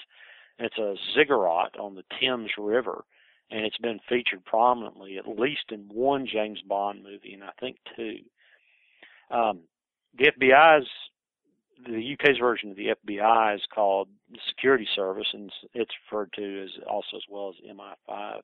It's 0.58 0.78
a 0.78 0.96
ziggurat 1.14 1.78
on 1.78 1.94
the 1.94 2.04
Thames 2.20 2.50
River, 2.58 3.04
and 3.50 3.64
it's 3.64 3.78
been 3.78 4.00
featured 4.08 4.44
prominently, 4.44 5.16
at 5.16 5.26
least 5.28 5.70
in 5.70 5.88
one 5.92 6.26
James 6.26 6.60
Bond 6.62 7.02
movie, 7.02 7.32
and 7.34 7.44
I 7.44 7.52
think 7.58 7.78
two. 7.96 8.18
Um, 9.30 9.60
the 10.18 10.30
FBI's 10.32 10.88
the 11.84 12.14
UK's 12.14 12.38
version 12.38 12.70
of 12.70 12.76
the 12.76 12.94
FBI 13.06 13.54
is 13.54 13.62
called 13.74 14.08
the 14.30 14.38
Security 14.48 14.88
Service, 14.94 15.28
and 15.32 15.50
it's 15.74 15.92
referred 16.10 16.32
to 16.34 16.64
as 16.64 16.70
also 16.88 17.16
as 17.16 17.22
well 17.28 17.50
as 17.50 17.76
MI5. 17.76 18.40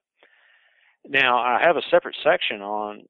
Now, 1.09 1.39
I 1.39 1.61
have 1.63 1.77
a 1.77 1.83
separate 1.91 2.17
section 2.23 2.61
on 2.61 3.07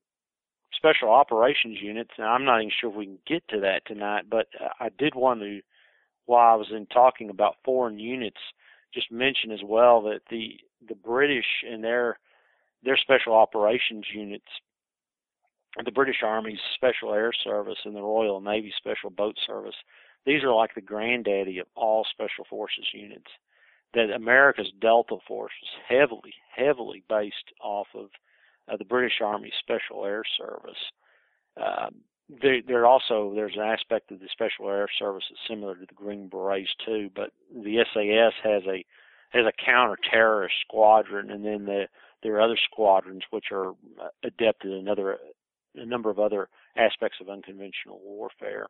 special 0.76 1.10
operations 1.10 1.78
units, 1.80 2.10
and 2.16 2.26
I'm 2.26 2.44
not 2.44 2.60
even 2.60 2.72
sure 2.80 2.90
if 2.90 2.96
we 2.96 3.06
can 3.06 3.18
get 3.26 3.46
to 3.48 3.60
that 3.60 3.86
tonight, 3.86 4.24
but 4.30 4.46
I 4.80 4.88
did 4.98 5.14
want 5.14 5.40
to, 5.40 5.60
while 6.26 6.52
I 6.52 6.56
was 6.56 6.68
in 6.70 6.86
talking 6.86 7.30
about 7.30 7.56
foreign 7.64 7.98
units, 7.98 8.40
just 8.94 9.10
mention 9.10 9.50
as 9.52 9.62
well 9.64 10.02
that 10.02 10.20
the 10.30 10.56
the 10.88 10.94
British 10.94 11.46
and 11.68 11.82
their 11.84 12.18
their 12.82 12.96
special 12.96 13.34
operations 13.34 14.06
units 14.12 14.48
the 15.84 15.90
British 15.90 16.22
Army's 16.22 16.58
Special 16.74 17.14
Air 17.14 17.32
Service 17.32 17.78
and 17.84 17.96
the 17.96 18.02
Royal 18.02 18.40
Navy 18.40 18.72
Special 18.76 19.10
Boat 19.10 19.36
Service. 19.46 19.74
These 20.26 20.42
are 20.44 20.54
like 20.54 20.74
the 20.74 20.80
granddaddy 20.80 21.58
of 21.58 21.66
all 21.74 22.04
special 22.10 22.44
forces 22.48 22.86
units. 22.92 23.30
That 23.94 24.10
America's 24.10 24.70
Delta 24.80 25.16
Force 25.26 25.52
is 25.62 25.68
heavily, 25.88 26.34
heavily 26.54 27.02
based 27.08 27.52
off 27.62 27.88
of 27.94 28.10
uh, 28.72 28.76
the 28.76 28.84
British 28.84 29.20
Army 29.22 29.52
Special 29.60 30.04
Air 30.04 30.22
Service. 30.38 30.78
Um, 31.56 31.96
also 32.86 33.32
there's 33.34 33.56
an 33.56 33.62
aspect 33.62 34.10
of 34.10 34.20
the 34.20 34.28
Special 34.32 34.70
Air 34.70 34.88
Service 34.98 35.24
that's 35.28 35.48
similar 35.48 35.74
to 35.74 35.86
the 35.86 35.94
Green 35.94 36.28
Berets 36.28 36.70
too, 36.84 37.10
but 37.14 37.30
the 37.54 37.84
SAS 37.92 38.32
has 38.42 38.62
a 38.66 38.84
has 39.30 39.46
a 39.46 39.64
counter-terrorist 39.64 40.54
squadron, 40.66 41.30
and 41.30 41.42
then 41.42 41.64
the, 41.64 41.86
there 42.22 42.34
are 42.34 42.42
other 42.42 42.58
squadrons 42.70 43.22
which 43.30 43.46
are 43.50 43.70
uh, 43.70 44.08
adept 44.24 44.64
in 44.64 44.72
another 44.72 45.18
a 45.74 45.86
number 45.86 46.10
of 46.10 46.18
other 46.18 46.48
aspects 46.76 47.18
of 47.20 47.30
unconventional 47.30 47.98
warfare. 48.04 48.66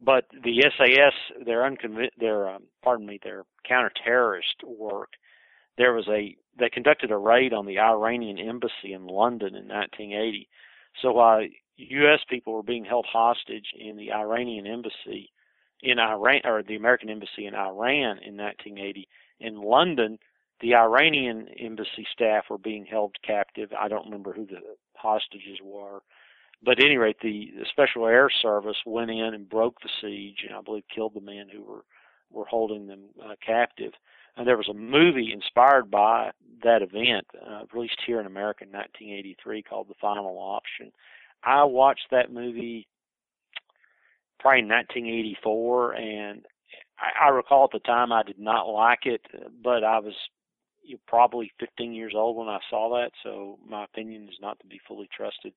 But 0.00 0.26
the 0.30 0.62
SAS, 0.76 1.44
their 1.44 1.68
unconven- 1.68 2.10
their 2.18 2.48
um, 2.48 2.64
pardon 2.82 3.06
me, 3.06 3.18
their 3.22 3.44
counter-terrorist 3.66 4.62
work, 4.64 5.10
there 5.78 5.92
was 5.92 6.08
a 6.08 6.36
they 6.58 6.70
conducted 6.70 7.10
a 7.10 7.16
raid 7.16 7.52
on 7.52 7.66
the 7.66 7.78
Iranian 7.78 8.38
embassy 8.38 8.92
in 8.92 9.06
London 9.06 9.54
in 9.54 9.68
1980. 9.68 10.48
So 11.02 11.12
while 11.12 11.46
U.S. 11.76 12.20
people 12.30 12.54
were 12.54 12.62
being 12.62 12.86
held 12.86 13.06
hostage 13.10 13.66
in 13.78 13.96
the 13.96 14.12
Iranian 14.12 14.66
embassy 14.66 15.30
in 15.82 15.98
Iran 15.98 16.40
or 16.44 16.62
the 16.62 16.76
American 16.76 17.10
embassy 17.10 17.46
in 17.46 17.54
Iran 17.54 18.18
in 18.24 18.36
1980, 18.36 19.06
in 19.40 19.60
London 19.60 20.18
the 20.60 20.74
Iranian 20.74 21.48
embassy 21.60 22.06
staff 22.12 22.44
were 22.48 22.58
being 22.58 22.86
held 22.86 23.14
captive. 23.22 23.70
I 23.78 23.88
don't 23.88 24.06
remember 24.06 24.32
who 24.32 24.46
the 24.46 24.60
hostages 24.94 25.58
were. 25.62 26.00
But 26.62 26.78
at 26.78 26.86
any 26.86 26.96
rate, 26.96 27.18
the, 27.20 27.52
the 27.58 27.66
Special 27.70 28.06
Air 28.06 28.30
Service 28.30 28.78
went 28.86 29.10
in 29.10 29.34
and 29.34 29.48
broke 29.48 29.80
the 29.80 29.90
siege, 30.00 30.44
and 30.48 30.56
I 30.56 30.62
believe 30.62 30.84
killed 30.92 31.12
the 31.14 31.20
men 31.20 31.48
who 31.52 31.62
were 31.62 31.84
were 32.32 32.46
holding 32.46 32.86
them 32.88 33.04
uh, 33.24 33.34
captive. 33.44 33.92
And 34.36 34.46
there 34.46 34.56
was 34.56 34.68
a 34.68 34.74
movie 34.74 35.32
inspired 35.32 35.90
by 35.90 36.30
that 36.62 36.82
event, 36.82 37.26
uh, 37.34 37.62
released 37.72 38.00
here 38.06 38.20
in 38.20 38.26
America 38.26 38.64
in 38.64 38.70
1983, 38.70 39.62
called 39.62 39.88
The 39.88 39.94
Final 40.00 40.36
Option. 40.38 40.92
I 41.42 41.64
watched 41.64 42.08
that 42.10 42.32
movie 42.32 42.86
probably 44.40 44.60
in 44.60 44.68
1984, 44.68 45.92
and 45.94 46.46
I, 46.98 47.26
I 47.26 47.28
recall 47.28 47.64
at 47.64 47.70
the 47.72 47.78
time 47.80 48.12
I 48.12 48.22
did 48.22 48.38
not 48.38 48.68
like 48.68 49.06
it, 49.06 49.22
but 49.62 49.84
I 49.84 49.98
was 50.00 50.14
probably 51.06 51.52
15 51.58 51.92
years 51.92 52.12
old 52.14 52.36
when 52.36 52.48
I 52.48 52.58
saw 52.70 52.90
that, 52.96 53.12
so 53.22 53.58
my 53.68 53.84
opinion 53.84 54.28
is 54.28 54.38
not 54.40 54.58
to 54.60 54.66
be 54.66 54.80
fully 54.86 55.08
trusted. 55.14 55.52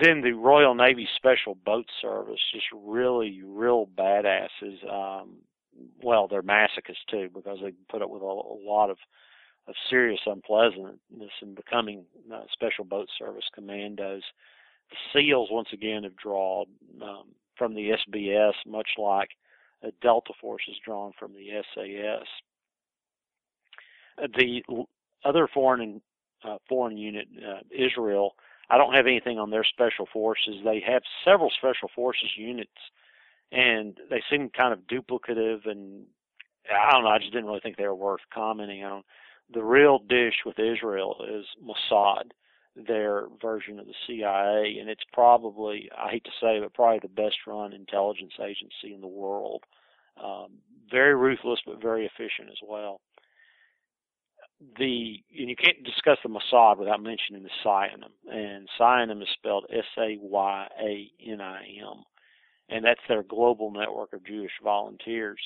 Then 0.00 0.20
the 0.20 0.32
Royal 0.32 0.74
Navy 0.74 1.08
Special 1.16 1.54
Boat 1.54 1.86
Service, 2.00 2.38
just 2.52 2.66
really, 2.72 3.42
real 3.44 3.88
badasses. 3.96 4.84
Um, 4.88 5.38
well, 6.10 6.26
they're 6.26 6.42
masochists 6.42 7.06
too 7.08 7.28
because 7.32 7.58
they 7.62 7.72
put 7.88 8.02
up 8.02 8.10
with 8.10 8.22
a, 8.22 8.24
a 8.24 8.58
lot 8.64 8.90
of 8.90 8.98
of 9.68 9.74
serious 9.88 10.20
unpleasantness 10.26 11.30
in 11.42 11.54
becoming 11.54 12.04
uh, 12.34 12.40
Special 12.52 12.84
Boat 12.84 13.08
Service 13.16 13.44
commandos. 13.54 14.22
The 14.90 14.96
SEALs 15.12 15.50
once 15.52 15.68
again 15.72 16.02
have 16.02 16.16
drawn 16.16 16.66
um, 17.00 17.26
from 17.56 17.74
the 17.74 17.90
SBS, 18.08 18.54
much 18.66 18.88
like 18.98 19.28
a 19.84 19.92
Delta 20.02 20.32
Force 20.40 20.62
is 20.68 20.76
drawn 20.84 21.12
from 21.18 21.34
the 21.34 21.62
SAS 21.74 22.26
the 24.36 24.62
other 25.24 25.48
foreign 25.52 26.00
uh, 26.44 26.56
foreign 26.68 26.96
unit, 26.96 27.28
uh, 27.38 27.60
Israel, 27.70 28.34
I 28.70 28.78
don't 28.78 28.94
have 28.94 29.06
anything 29.06 29.38
on 29.38 29.50
their 29.50 29.64
special 29.64 30.08
forces. 30.10 30.56
They 30.64 30.82
have 30.86 31.02
several 31.24 31.50
special 31.50 31.90
forces 31.94 32.30
units, 32.36 32.70
and 33.52 33.96
they 34.08 34.22
seem 34.30 34.50
kind 34.50 34.72
of 34.72 34.80
duplicative. 34.80 35.68
And 35.68 36.06
I 36.70 36.92
don't 36.92 37.04
know. 37.04 37.10
I 37.10 37.18
just 37.18 37.32
didn't 37.32 37.46
really 37.46 37.60
think 37.60 37.76
they 37.76 37.86
were 37.86 37.94
worth 37.94 38.20
commenting 38.32 38.84
on. 38.84 39.02
The 39.52 39.64
real 39.64 39.98
dish 39.98 40.36
with 40.46 40.58
Israel 40.58 41.24
is 41.28 41.44
Mossad, 41.62 42.30
their 42.76 43.26
version 43.42 43.80
of 43.80 43.86
the 43.86 43.94
CIA, 44.06 44.78
and 44.80 44.88
it's 44.88 45.02
probably 45.12 45.90
I 45.96 46.10
hate 46.10 46.24
to 46.24 46.30
say, 46.40 46.60
but 46.60 46.74
probably 46.74 47.00
the 47.02 47.08
best 47.08 47.36
run 47.46 47.72
intelligence 47.72 48.34
agency 48.40 48.94
in 48.94 49.00
the 49.00 49.08
world. 49.08 49.64
Um, 50.22 50.58
very 50.90 51.14
ruthless, 51.14 51.60
but 51.66 51.82
very 51.82 52.04
efficient 52.06 52.48
as 52.50 52.58
well 52.62 53.00
the 54.78 55.22
and 55.38 55.48
you 55.48 55.56
can't 55.56 55.82
discuss 55.84 56.18
the 56.22 56.28
Mossad 56.28 56.76
without 56.78 57.02
mentioning 57.02 57.42
the 57.42 57.48
Sayanim, 57.64 58.12
and 58.30 58.68
Sayanim 58.78 59.22
is 59.22 59.28
spelled 59.32 59.64
S-A-Y-A-N-I-M, 59.70 60.18
and 62.70 62.84
that's 62.84 63.00
their 63.08 63.22
global 63.22 63.70
network 63.70 64.12
of 64.12 64.24
Jewish 64.24 64.52
volunteers. 64.62 65.40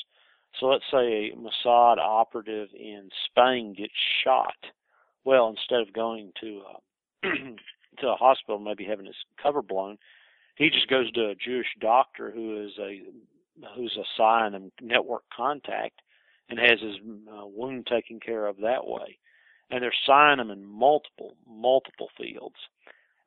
So 0.60 0.66
let's 0.66 0.84
say 0.90 1.32
a 1.32 1.36
Mossad 1.36 1.98
operative 1.98 2.68
in 2.78 3.08
Spain 3.26 3.74
gets 3.76 3.92
shot. 4.22 4.56
Well, 5.24 5.48
instead 5.48 5.80
of 5.80 5.92
going 5.92 6.32
to 6.40 6.62
a, 7.24 7.28
to 8.00 8.08
a 8.08 8.16
hospital, 8.16 8.58
maybe 8.58 8.84
having 8.84 9.06
his 9.06 9.16
cover 9.42 9.62
blown, 9.62 9.96
he 10.56 10.70
just 10.70 10.88
goes 10.88 11.10
to 11.12 11.30
a 11.30 11.34
Jewish 11.34 11.66
doctor 11.80 12.30
who 12.30 12.64
is 12.64 12.72
a 12.78 13.02
who's 13.76 13.96
a 13.96 14.20
Sayanim 14.20 14.70
network 14.80 15.22
contact 15.34 16.00
and 16.48 16.58
has 16.58 16.80
his 16.80 16.96
uh, 17.32 17.46
wound 17.46 17.86
taken 17.86 18.20
care 18.20 18.46
of 18.46 18.58
that 18.58 18.86
way. 18.86 19.18
And 19.70 19.82
they're 19.82 19.94
signing 20.06 20.38
them 20.38 20.50
in 20.50 20.64
multiple, 20.64 21.36
multiple 21.48 22.10
fields. 22.18 22.56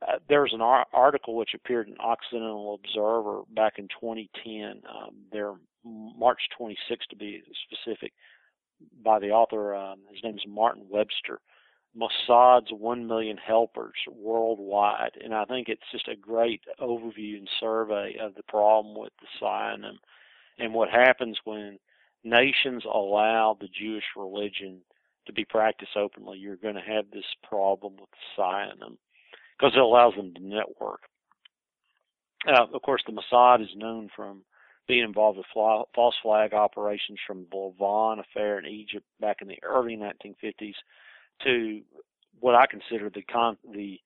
Uh, 0.06 0.18
there's 0.30 0.54
an 0.54 0.62
ar- 0.62 0.86
article 0.94 1.36
which 1.36 1.54
appeared 1.54 1.88
in 1.88 1.98
Occidental 2.00 2.80
Observer 2.84 3.42
back 3.56 3.74
in 3.78 3.88
2010. 3.88 4.82
Um, 4.90 5.16
they're 5.32 5.54
March 5.84 6.42
26 6.58 7.08
to 7.08 7.16
be 7.16 7.42
specific, 7.66 8.14
by 9.04 9.20
the 9.20 9.30
author. 9.30 9.76
Um, 9.76 10.00
his 10.12 10.24
name 10.24 10.36
is 10.36 10.46
Martin 10.48 10.86
Webster. 10.90 11.40
Mossad's 11.96 12.72
1 12.72 13.08
million 13.08 13.38
helpers 13.38 13.96
worldwide. 14.08 15.14
And 15.24 15.34
I 15.34 15.46
think 15.46 15.68
it's 15.68 15.82
just 15.92 16.08
a 16.08 16.16
great 16.16 16.62
overview 16.80 17.38
and 17.38 17.50
survey 17.60 18.18
of 18.22 18.36
the 18.36 18.44
problem 18.44 18.96
with 18.96 19.14
the 19.20 19.28
Zionism 19.40 19.98
and 20.60 20.74
what 20.74 20.90
happens 20.90 21.38
when 21.44 21.80
nations 22.24 22.84
allow 22.86 23.58
the 23.60 23.68
Jewish 23.68 24.04
religion 24.16 24.82
to 25.26 25.34
be 25.34 25.46
practiced 25.46 25.96
openly, 25.96 26.40
you're 26.40 26.56
going 26.56 26.76
to 26.76 26.82
have 26.82 27.06
this 27.12 27.26
problem 27.48 27.96
with 28.00 28.10
Zionism. 28.36 28.98
Because 29.58 29.74
it 29.76 29.82
allows 29.82 30.14
them 30.16 30.34
to 30.34 30.44
network. 30.44 31.02
Uh, 32.48 32.66
of 32.74 32.82
course, 32.82 33.02
the 33.06 33.14
Mossad 33.14 33.62
is 33.62 33.76
known 33.76 34.10
from 34.16 34.44
being 34.88 35.04
involved 35.04 35.38
with 35.38 35.48
false 35.54 36.16
flag 36.22 36.54
operations 36.54 37.20
from 37.26 37.46
the 37.52 37.58
Lavon 37.58 38.20
affair 38.20 38.58
in 38.60 38.66
Egypt 38.66 39.06
back 39.20 39.38
in 39.42 39.48
the 39.48 39.60
early 39.64 39.98
1950s 39.98 40.76
to 41.44 41.82
what 42.40 42.56
I 42.56 42.66
consider 42.68 43.10
the 43.10 43.24
con- 43.24 43.58
the 43.74 44.00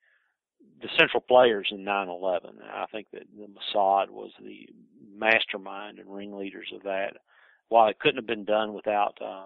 the 0.81 0.89
central 0.97 1.21
players 1.21 1.67
in 1.71 1.83
9/11. 1.83 2.61
I 2.63 2.85
think 2.91 3.07
that 3.11 3.23
the 3.37 3.47
Mossad 3.47 4.09
was 4.09 4.31
the 4.39 4.67
mastermind 5.13 5.99
and 5.99 6.13
ringleaders 6.13 6.71
of 6.73 6.83
that. 6.83 7.17
While 7.69 7.87
it 7.87 7.99
couldn't 7.99 8.17
have 8.17 8.25
been 8.25 8.45
done 8.45 8.73
without 8.73 9.17
uh, 9.21 9.45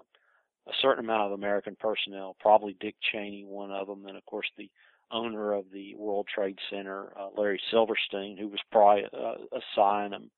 a 0.66 0.72
certain 0.80 1.04
amount 1.04 1.26
of 1.26 1.32
American 1.32 1.76
personnel, 1.78 2.36
probably 2.40 2.76
Dick 2.80 2.96
Cheney, 3.12 3.44
one 3.44 3.70
of 3.70 3.86
them, 3.86 4.06
and 4.06 4.16
of 4.16 4.24
course 4.24 4.48
the 4.56 4.70
owner 5.10 5.52
of 5.52 5.64
the 5.72 5.94
World 5.96 6.26
Trade 6.32 6.58
Center, 6.70 7.12
uh, 7.18 7.28
Larry 7.36 7.60
Silverstein, 7.70 8.36
who 8.36 8.48
was 8.48 8.60
probably 8.70 9.04
uh, 9.12 9.34
a 9.52 9.60
Sayanim 9.76 10.30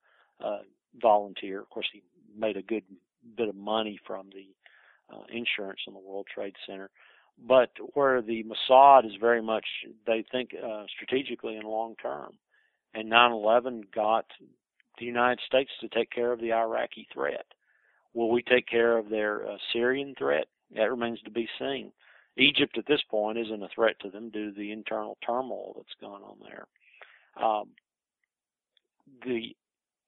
uh, 0.44 0.58
volunteer. 1.00 1.60
Of 1.60 1.70
course, 1.70 1.88
he 1.92 2.02
made 2.36 2.56
a 2.56 2.62
good 2.62 2.84
bit 3.36 3.48
of 3.48 3.56
money 3.56 3.98
from 4.06 4.28
the 4.30 4.46
uh, 5.14 5.22
insurance 5.30 5.80
on 5.86 5.94
the 5.94 6.00
World 6.00 6.26
Trade 6.32 6.54
Center. 6.66 6.90
But 7.46 7.70
where 7.94 8.20
the 8.20 8.44
Mossad 8.44 9.06
is 9.06 9.12
very 9.20 9.42
much, 9.42 9.64
they 10.06 10.24
think 10.30 10.50
uh, 10.54 10.84
strategically 10.94 11.56
and 11.56 11.68
long 11.68 11.94
term. 12.02 12.32
And 12.94 13.10
9/11 13.10 13.92
got 13.94 14.24
the 14.98 15.04
United 15.04 15.40
States 15.46 15.70
to 15.80 15.88
take 15.88 16.10
care 16.10 16.32
of 16.32 16.40
the 16.40 16.52
Iraqi 16.52 17.06
threat. 17.12 17.46
Will 18.14 18.30
we 18.30 18.42
take 18.42 18.66
care 18.66 18.98
of 18.98 19.08
their 19.08 19.46
uh, 19.46 19.56
Syrian 19.72 20.14
threat? 20.18 20.46
That 20.74 20.90
remains 20.90 21.20
to 21.22 21.30
be 21.30 21.48
seen. 21.58 21.92
Egypt 22.38 22.78
at 22.78 22.86
this 22.86 23.02
point 23.10 23.38
isn't 23.38 23.62
a 23.62 23.68
threat 23.74 23.96
to 24.00 24.10
them 24.10 24.30
due 24.30 24.50
to 24.52 24.58
the 24.58 24.72
internal 24.72 25.16
turmoil 25.24 25.74
that's 25.76 26.00
gone 26.00 26.22
on 26.22 26.36
there. 26.42 26.66
Um, 27.42 27.70
the 29.24 29.56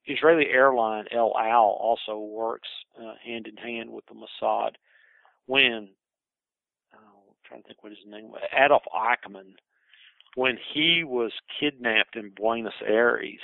Israeli 0.07 0.47
airline 0.47 1.07
El 1.13 1.37
Al 1.39 1.65
also 1.81 2.19
works 2.19 2.69
uh, 3.01 3.15
hand 3.25 3.47
in 3.47 3.57
hand 3.57 3.91
with 3.91 4.05
the 4.07 4.15
Mossad 4.15 4.73
when 5.47 5.89
oh, 6.95 7.23
I'm 7.29 7.35
trying 7.45 7.63
to 7.63 7.69
think 7.69 7.83
what 7.83 7.93
his 7.93 7.99
name 8.07 8.31
was 8.31 8.43
Adolf 8.57 8.83
Eichmann 8.95 9.55
when 10.37 10.59
he 10.73 11.03
was 11.05 11.33
kidnapped 11.59 12.17
in 12.17 12.31
Buenos 12.31 12.73
Aires 12.87 13.41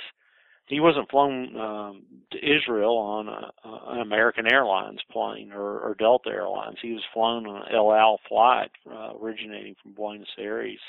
he 0.67 0.81
wasn't 0.81 1.09
flown 1.09 1.55
um, 1.57 2.03
to 2.31 2.37
Israel 2.37 2.97
on 2.97 3.29
a, 3.29 3.51
an 3.93 4.01
American 4.01 4.51
Airlines 4.51 4.99
plane 5.11 5.51
or, 5.53 5.79
or 5.79 5.95
Delta 5.97 6.29
Airlines. 6.29 6.77
He 6.81 6.91
was 6.91 7.03
flown 7.13 7.47
on 7.47 7.55
an 7.57 7.73
El 7.73 7.93
Al 7.93 8.19
flight 8.27 8.71
uh, 8.89 9.13
originating 9.19 9.75
from 9.81 9.93
Buenos 9.93 10.27
Aires. 10.37 10.79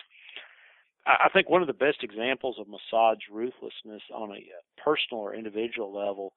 I, 1.07 1.27
I 1.27 1.29
think 1.29 1.49
one 1.49 1.63
of 1.63 1.69
the 1.69 1.75
best 1.75 2.03
examples 2.03 2.57
of 2.59 2.67
Mossad's 2.67 3.23
ruthlessness 3.31 4.03
on 4.13 4.33
a 4.33 4.83
personal 4.83 5.23
or 5.23 5.35
individual 5.35 5.95
level 5.95 6.33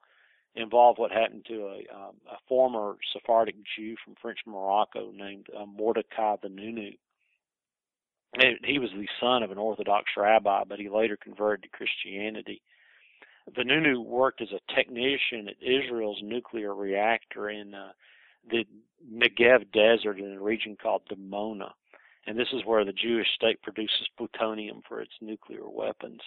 involved 0.54 1.00
what 1.00 1.12
happened 1.12 1.46
to 1.48 1.66
a, 1.66 1.96
um, 1.96 2.16
a 2.30 2.38
former 2.48 2.96
Sephardic 3.12 3.56
Jew 3.76 3.96
from 4.06 4.16
French 4.22 4.40
Morocco 4.46 5.12
named 5.16 5.48
uh, 5.60 5.66
Mordecai 5.66 6.36
Vanunu. 6.36 6.96
He 8.64 8.80
was 8.80 8.90
the 8.96 9.08
son 9.20 9.44
of 9.44 9.52
an 9.52 9.58
Orthodox 9.58 10.06
rabbi, 10.16 10.64
but 10.68 10.80
he 10.80 10.90
later 10.90 11.18
converted 11.18 11.64
to 11.64 11.70
Christianity 11.70 12.62
Vanunu 13.54 14.04
worked 14.04 14.42
as 14.42 14.50
a 14.52 14.74
technician 14.76 15.48
at 15.50 15.62
Israel's 15.62 16.22
nuclear 16.24 16.74
reactor 16.74 17.50
in 17.50 17.74
uh, 17.74 17.92
the 18.50 18.66
Negev 19.12 19.72
Desert 19.72 20.20
in 20.20 20.34
a 20.34 20.42
region 20.42 20.78
called 20.82 21.04
Dimona. 21.12 21.72
And 22.28 22.38
this 22.38 22.50
is 22.54 22.66
where 22.66 22.86
the 22.86 22.94
Jewish 22.94 23.28
state 23.36 23.62
produces 23.62 24.08
plutonium 24.18 24.82
for 24.88 25.02
its 25.02 25.14
nuclear 25.22 25.68
weapons. 25.68 26.22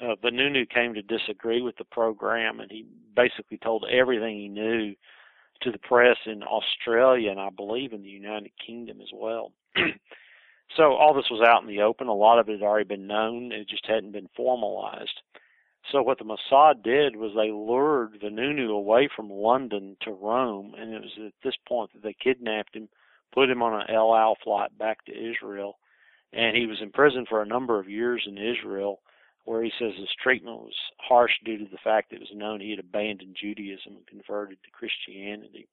Uh, 0.00 0.14
Vanunu 0.22 0.68
came 0.68 0.94
to 0.94 1.02
disagree 1.02 1.62
with 1.62 1.76
the 1.78 1.84
program, 1.84 2.60
and 2.60 2.70
he 2.70 2.84
basically 3.14 3.58
told 3.58 3.86
everything 3.90 4.36
he 4.36 4.48
knew 4.48 4.94
to 5.62 5.72
the 5.72 5.78
press 5.78 6.16
in 6.26 6.42
Australia 6.42 7.30
and 7.30 7.40
I 7.40 7.48
believe 7.50 7.92
in 7.92 8.02
the 8.02 8.08
United 8.08 8.52
Kingdom 8.64 9.00
as 9.00 9.08
well. 9.12 9.52
so 10.76 10.92
all 10.94 11.14
this 11.14 11.30
was 11.30 11.46
out 11.46 11.62
in 11.62 11.68
the 11.68 11.82
open. 11.82 12.08
A 12.08 12.14
lot 12.14 12.38
of 12.38 12.48
it 12.48 12.60
had 12.60 12.62
already 12.62 12.86
been 12.86 13.06
known. 13.06 13.52
It 13.52 13.68
just 13.68 13.86
hadn't 13.86 14.12
been 14.12 14.28
formalized. 14.36 15.20
So 15.92 16.02
what 16.02 16.18
the 16.18 16.24
Mossad 16.24 16.82
did 16.82 17.16
was 17.16 17.32
they 17.34 17.50
lured 17.52 18.20
Vanunu 18.20 18.70
away 18.70 19.08
from 19.14 19.30
London 19.30 19.96
to 20.00 20.10
Rome, 20.10 20.74
and 20.76 20.92
it 20.92 21.00
was 21.00 21.12
at 21.26 21.32
this 21.44 21.54
point 21.66 21.92
that 21.92 22.02
they 22.02 22.12
kidnapped 22.14 22.74
him, 22.74 22.88
put 23.32 23.50
him 23.50 23.62
on 23.62 23.80
an 23.80 23.88
El 23.88 24.14
Al 24.14 24.36
flight 24.42 24.76
back 24.76 25.04
to 25.04 25.12
Israel, 25.12 25.78
and 26.32 26.56
he 26.56 26.66
was 26.66 26.82
imprisoned 26.82 27.28
for 27.28 27.40
a 27.40 27.46
number 27.46 27.78
of 27.78 27.88
years 27.88 28.24
in 28.26 28.36
Israel, 28.36 29.00
where 29.44 29.62
he 29.62 29.70
says 29.78 29.92
his 29.96 30.08
treatment 30.20 30.58
was 30.58 30.74
harsh 30.98 31.32
due 31.44 31.58
to 31.58 31.70
the 31.70 31.78
fact 31.84 32.10
that 32.10 32.16
it 32.16 32.20
was 32.20 32.34
known 32.34 32.60
he 32.60 32.70
had 32.70 32.80
abandoned 32.80 33.36
Judaism 33.40 33.94
and 33.96 34.06
converted 34.08 34.58
to 34.64 34.70
Christianity. 34.70 35.68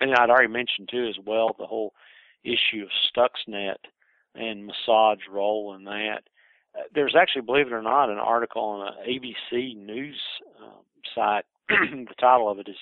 And 0.00 0.14
I'd 0.14 0.30
already 0.30 0.48
mentioned 0.48 0.88
too 0.90 1.06
as 1.06 1.24
well 1.24 1.54
the 1.56 1.66
whole 1.66 1.94
issue 2.42 2.82
of 2.82 2.88
Stuxnet 3.08 3.78
and 4.34 4.68
Mossad's 4.68 5.22
role 5.30 5.74
in 5.74 5.84
that 5.84 6.22
there's 6.94 7.14
actually, 7.18 7.42
believe 7.42 7.66
it 7.66 7.72
or 7.72 7.82
not, 7.82 8.10
an 8.10 8.18
article 8.18 8.62
on 8.62 8.88
an 8.88 8.94
ABC 9.08 9.76
news 9.76 10.20
um, 10.62 10.82
site. 11.14 11.44
the 11.68 12.14
title 12.20 12.50
of 12.50 12.58
it 12.58 12.68
is 12.68 12.76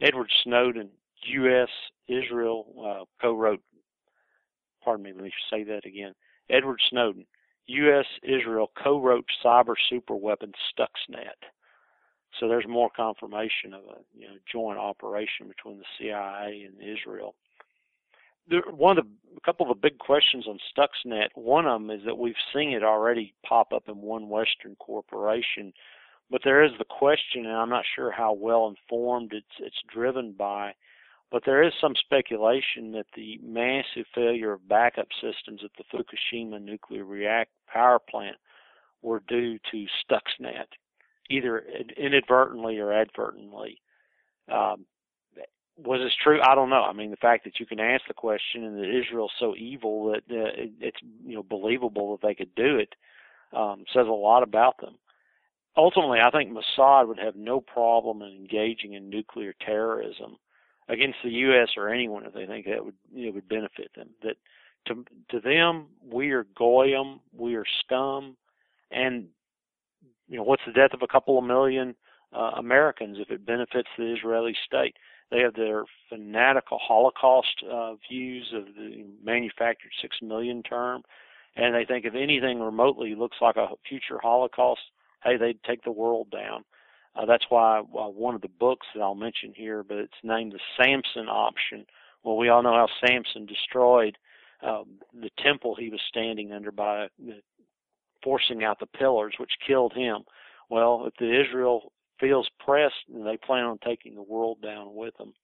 Edward 0.00 0.30
Snowden, 0.42 0.90
U.S. 1.26 1.68
Israel 2.08 2.66
uh, 2.84 3.04
co-wrote. 3.20 3.60
Pardon 4.84 5.04
me, 5.04 5.12
let 5.12 5.24
me 5.24 5.32
say 5.50 5.64
that 5.64 5.86
again. 5.86 6.14
Edward 6.50 6.80
Snowden, 6.90 7.26
U.S. 7.66 8.06
Israel 8.22 8.70
co-wrote 8.82 9.24
cyber 9.44 9.74
super 9.88 10.14
weapon 10.14 10.52
Stuxnet. 10.70 11.48
So 12.38 12.48
there's 12.48 12.66
more 12.68 12.90
confirmation 12.94 13.72
of 13.72 13.82
a 13.84 14.18
you 14.18 14.26
know, 14.26 14.34
joint 14.50 14.78
operation 14.78 15.48
between 15.48 15.78
the 15.78 15.84
CIA 15.98 16.66
and 16.66 16.76
Israel 16.82 17.34
one 18.70 18.98
of 18.98 19.04
the 19.04 19.10
a 19.36 19.40
couple 19.40 19.70
of 19.70 19.76
the 19.76 19.88
big 19.88 19.98
questions 19.98 20.46
on 20.46 20.58
Stuxnet. 20.72 21.28
One 21.34 21.66
of 21.66 21.80
them 21.80 21.90
is 21.90 22.02
that 22.06 22.18
we've 22.18 22.34
seen 22.54 22.70
it 22.70 22.82
already 22.82 23.34
pop 23.46 23.72
up 23.72 23.88
in 23.88 23.96
one 24.00 24.28
Western 24.28 24.76
corporation, 24.76 25.72
but 26.30 26.42
there 26.44 26.62
is 26.64 26.72
the 26.78 26.84
question, 26.84 27.46
and 27.46 27.54
I'm 27.54 27.68
not 27.68 27.84
sure 27.94 28.10
how 28.10 28.32
well 28.32 28.68
informed 28.68 29.32
it's 29.32 29.46
it's 29.58 29.82
driven 29.92 30.32
by. 30.32 30.74
But 31.30 31.42
there 31.44 31.62
is 31.62 31.72
some 31.80 31.94
speculation 31.96 32.92
that 32.92 33.06
the 33.16 33.40
massive 33.42 34.06
failure 34.14 34.52
of 34.52 34.68
backup 34.68 35.08
systems 35.20 35.62
at 35.64 35.70
the 35.76 35.84
Fukushima 35.92 36.62
nuclear 36.62 37.04
reactor 37.04 37.50
power 37.66 37.98
plant 37.98 38.36
were 39.02 39.22
due 39.26 39.58
to 39.72 39.86
Stuxnet, 40.04 40.68
either 41.28 41.64
inadvertently 41.96 42.78
or 42.78 42.92
advertently. 42.92 43.80
Um, 44.50 44.86
was 45.76 46.00
this 46.00 46.12
true? 46.22 46.40
I 46.40 46.54
don't 46.54 46.70
know. 46.70 46.82
I 46.82 46.92
mean, 46.92 47.10
the 47.10 47.16
fact 47.16 47.44
that 47.44 47.58
you 47.58 47.66
can 47.66 47.80
ask 47.80 48.02
the 48.06 48.14
question 48.14 48.64
and 48.64 48.78
that 48.78 48.98
Israel's 48.98 49.32
so 49.38 49.54
evil 49.56 50.12
that 50.12 50.22
uh, 50.30 50.62
it, 50.62 50.72
it's 50.80 50.98
you 51.24 51.34
know 51.34 51.42
believable 51.42 52.12
that 52.12 52.26
they 52.26 52.34
could 52.34 52.54
do 52.54 52.76
it 52.76 52.94
um, 53.52 53.84
says 53.92 54.06
a 54.06 54.12
lot 54.12 54.42
about 54.42 54.80
them. 54.80 54.96
Ultimately, 55.76 56.20
I 56.20 56.30
think 56.30 56.52
Mossad 56.52 57.08
would 57.08 57.18
have 57.18 57.34
no 57.34 57.60
problem 57.60 58.22
in 58.22 58.28
engaging 58.28 58.92
in 58.92 59.10
nuclear 59.10 59.54
terrorism 59.64 60.36
against 60.88 61.18
the 61.24 61.30
U.S. 61.30 61.70
or 61.76 61.88
anyone 61.88 62.24
if 62.24 62.34
they 62.34 62.46
think 62.46 62.66
that 62.66 62.84
would 62.84 62.94
know, 63.12 63.32
would 63.32 63.48
benefit 63.48 63.90
them. 63.96 64.10
That 64.22 64.36
to 64.86 65.04
to 65.30 65.40
them, 65.40 65.86
we 66.08 66.30
are 66.30 66.46
goyim, 66.56 67.20
we 67.36 67.56
are 67.56 67.64
scum, 67.84 68.36
and 68.90 69.26
you 70.28 70.36
know 70.36 70.44
what's 70.44 70.62
the 70.66 70.72
death 70.72 70.94
of 70.94 71.02
a 71.02 71.08
couple 71.08 71.38
of 71.38 71.44
million 71.44 71.96
uh, 72.32 72.52
Americans 72.56 73.18
if 73.20 73.30
it 73.30 73.44
benefits 73.44 73.88
the 73.98 74.14
Israeli 74.14 74.54
state? 74.66 74.96
They 75.30 75.40
have 75.40 75.54
their 75.54 75.84
fanatical 76.08 76.78
Holocaust 76.78 77.64
uh, 77.70 77.94
views 78.08 78.52
of 78.54 78.66
the 78.76 79.04
manufactured 79.22 79.90
six 80.00 80.16
million 80.22 80.62
term, 80.62 81.02
and 81.56 81.74
they 81.74 81.84
think 81.84 82.04
if 82.04 82.14
anything 82.14 82.60
remotely 82.60 83.14
looks 83.14 83.38
like 83.40 83.56
a 83.56 83.68
future 83.88 84.18
Holocaust, 84.22 84.82
hey, 85.22 85.36
they'd 85.36 85.62
take 85.64 85.82
the 85.84 85.90
world 85.90 86.30
down. 86.30 86.64
Uh, 87.16 87.26
that's 87.26 87.46
why 87.48 87.78
uh, 87.78 88.08
one 88.08 88.34
of 88.34 88.42
the 88.42 88.48
books 88.48 88.86
that 88.94 89.00
I'll 89.00 89.14
mention 89.14 89.52
here, 89.54 89.82
but 89.82 89.98
it's 89.98 90.12
named 90.22 90.52
the 90.52 90.60
Samson 90.76 91.28
option. 91.28 91.86
Well, 92.22 92.36
we 92.36 92.48
all 92.48 92.62
know 92.62 92.72
how 92.74 92.88
Samson 93.06 93.46
destroyed 93.46 94.18
um, 94.62 94.98
the 95.12 95.30
temple 95.38 95.74
he 95.74 95.90
was 95.90 96.00
standing 96.08 96.52
under 96.52 96.72
by 96.72 97.04
uh, 97.04 97.08
forcing 98.22 98.64
out 98.64 98.80
the 98.80 98.86
pillars, 98.86 99.34
which 99.38 99.52
killed 99.66 99.92
him. 99.92 100.24
Well, 100.70 101.04
if 101.06 101.14
the 101.18 101.40
Israel 101.40 101.92
feels 102.24 102.48
pressed, 102.58 102.94
and 103.12 103.26
they 103.26 103.36
plan 103.36 103.64
on 103.64 103.78
taking 103.84 104.14
the 104.14 104.22
world 104.22 104.62
down 104.62 104.94
with 104.94 105.14
them. 105.18 105.34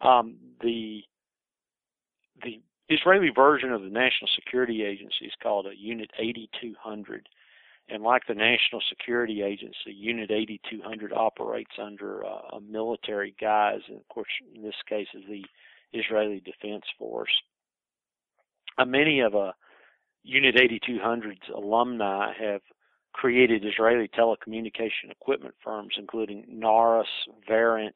Um, 0.00 0.36
the 0.62 1.02
the 2.42 2.60
Israeli 2.88 3.30
version 3.34 3.72
of 3.72 3.82
the 3.82 3.88
National 3.88 4.28
Security 4.34 4.84
Agency 4.84 5.24
is 5.24 5.32
called 5.42 5.66
a 5.66 5.76
Unit 5.76 6.10
8200, 6.18 7.28
and 7.88 8.02
like 8.02 8.22
the 8.28 8.34
National 8.34 8.80
Security 8.88 9.42
Agency, 9.42 9.92
Unit 9.92 10.30
8200 10.30 11.12
operates 11.12 11.72
under 11.82 12.24
uh, 12.24 12.56
a 12.56 12.60
military 12.60 13.34
guise, 13.40 13.80
and 13.88 13.96
of 13.96 14.08
course, 14.08 14.28
in 14.54 14.62
this 14.62 14.74
case, 14.88 15.08
is 15.14 15.22
the 15.28 15.44
Israeli 15.92 16.40
Defense 16.40 16.84
Force. 16.98 17.32
Uh, 18.78 18.84
many 18.84 19.20
of 19.20 19.34
uh, 19.34 19.52
Unit 20.22 20.56
8200's 20.56 21.48
alumni 21.54 22.32
have 22.38 22.60
created 23.14 23.64
Israeli 23.64 24.08
telecommunication 24.08 25.10
equipment 25.10 25.54
firms, 25.64 25.94
including 25.96 26.44
Narus, 26.52 27.04
Verint, 27.48 27.94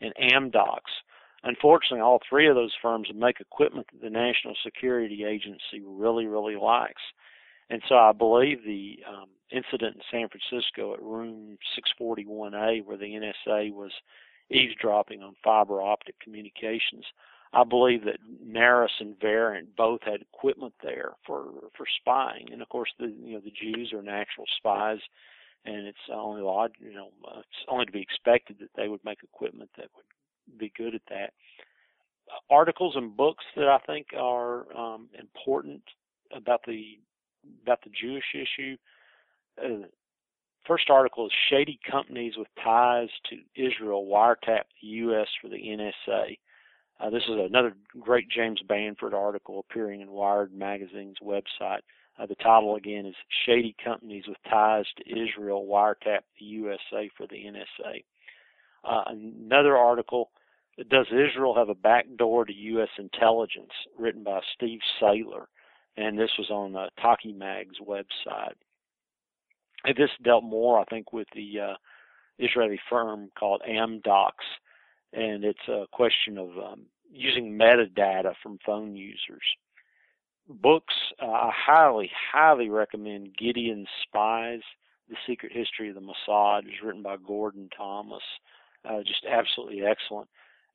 and 0.00 0.14
Amdocs. 0.32 1.02
Unfortunately, 1.44 2.00
all 2.00 2.20
three 2.28 2.48
of 2.48 2.54
those 2.54 2.72
firms 2.80 3.08
make 3.14 3.40
equipment 3.40 3.88
that 3.92 4.00
the 4.00 4.10
National 4.10 4.54
Security 4.64 5.24
Agency 5.24 5.82
really, 5.84 6.26
really 6.26 6.56
likes. 6.56 7.02
And 7.68 7.82
so 7.88 7.96
I 7.96 8.12
believe 8.12 8.58
the 8.64 8.98
um, 9.08 9.28
incident 9.50 9.96
in 9.96 10.02
San 10.10 10.28
Francisco 10.28 10.94
at 10.94 11.02
room 11.02 11.58
641A, 12.00 12.84
where 12.84 12.96
the 12.96 13.32
NSA 13.48 13.72
was 13.72 13.90
eavesdropping 14.50 15.22
on 15.22 15.34
fiber 15.42 15.82
optic 15.82 16.14
communications, 16.20 17.04
I 17.54 17.64
believe 17.64 18.04
that 18.04 18.18
Narus 18.46 19.00
and 19.00 19.18
Verint 19.18 19.76
both 19.76 20.00
had 20.02 20.22
equipment 20.22 20.74
there 20.82 21.12
for 21.26 21.50
for 21.76 21.86
spying, 22.00 22.48
and 22.50 22.62
of 22.62 22.68
course 22.68 22.90
the 22.98 23.06
you 23.06 23.34
know 23.34 23.40
the 23.40 23.50
Jews 23.52 23.92
are 23.92 24.02
natural 24.02 24.46
spies, 24.56 25.00
and 25.64 25.86
it's 25.86 25.98
only 26.12 26.42
odd 26.42 26.72
you 26.78 26.94
know 26.94 27.08
it's 27.38 27.64
only 27.68 27.84
to 27.84 27.92
be 27.92 28.00
expected 28.00 28.56
that 28.60 28.70
they 28.74 28.88
would 28.88 29.04
make 29.04 29.18
equipment 29.22 29.70
that 29.76 29.88
would 29.94 30.58
be 30.58 30.72
good 30.76 30.94
at 30.94 31.02
that. 31.10 31.32
Articles 32.48 32.94
and 32.96 33.16
books 33.16 33.44
that 33.56 33.68
I 33.68 33.78
think 33.86 34.08
are 34.16 34.74
um, 34.76 35.08
important 35.18 35.82
about 36.34 36.62
the 36.66 36.98
about 37.62 37.80
the 37.84 37.90
Jewish 37.90 38.34
issue. 38.34 38.76
Uh, 39.62 39.86
first 40.66 40.88
article 40.88 41.26
is 41.26 41.32
shady 41.50 41.78
companies 41.90 42.34
with 42.38 42.48
ties 42.64 43.10
to 43.28 43.36
Israel 43.54 44.06
wiretap 44.06 44.62
the 44.80 44.88
U.S. 44.88 45.28
for 45.42 45.48
the 45.48 45.56
NSA. 45.56 46.38
Uh, 47.02 47.10
this 47.10 47.22
is 47.24 47.34
another 47.50 47.74
great 47.98 48.28
James 48.28 48.60
Bamford 48.68 49.12
article 49.12 49.58
appearing 49.58 50.02
in 50.02 50.10
Wired 50.10 50.52
Magazine's 50.52 51.16
website. 51.20 51.80
Uh, 52.18 52.26
the 52.26 52.36
title 52.36 52.76
again 52.76 53.06
is 53.06 53.14
Shady 53.44 53.74
Companies 53.82 54.24
with 54.28 54.36
Ties 54.48 54.84
to 54.96 55.10
Israel 55.10 55.66
Wiretap 55.66 56.20
the 56.38 56.44
USA 56.44 57.10
for 57.16 57.26
the 57.26 57.36
NSA. 57.36 58.04
Uh, 58.84 59.02
another 59.06 59.76
article, 59.76 60.30
Does 60.90 61.06
Israel 61.08 61.54
Have 61.56 61.70
a 61.70 61.74
Back 61.74 62.06
Door 62.16 62.44
to 62.46 62.52
U.S. 62.52 62.90
Intelligence, 62.98 63.72
written 63.98 64.22
by 64.22 64.40
Steve 64.54 64.80
Sailer, 65.00 65.48
and 65.96 66.16
this 66.16 66.30
was 66.38 66.50
on 66.50 66.76
uh, 66.76 66.86
Taki 67.00 67.32
Mag's 67.32 67.80
website. 67.80 68.54
And 69.84 69.96
this 69.96 70.10
dealt 70.22 70.44
more, 70.44 70.78
I 70.78 70.84
think, 70.84 71.12
with 71.12 71.26
the 71.34 71.60
uh, 71.60 71.74
Israeli 72.38 72.78
firm 72.88 73.30
called 73.36 73.62
Amdocs, 73.68 74.30
and 75.12 75.44
it's 75.44 75.68
a 75.68 75.86
question 75.92 76.38
of 76.38 76.50
um, 76.58 76.82
using 77.10 77.58
metadata 77.58 78.34
from 78.42 78.58
phone 78.64 78.96
users. 78.96 79.42
Books, 80.48 80.94
uh, 81.22 81.26
I 81.26 81.52
highly, 81.54 82.10
highly 82.32 82.68
recommend 82.68 83.36
Gideon's 83.36 83.88
Spies, 84.02 84.60
The 85.08 85.16
Secret 85.26 85.52
History 85.52 85.88
of 85.88 85.94
the 85.94 86.00
Mossad. 86.00 86.60
It's 86.66 86.82
written 86.82 87.02
by 87.02 87.16
Gordon 87.16 87.68
Thomas. 87.76 88.22
Uh, 88.84 89.02
just 89.06 89.24
absolutely 89.30 89.82
excellent. 89.84 90.28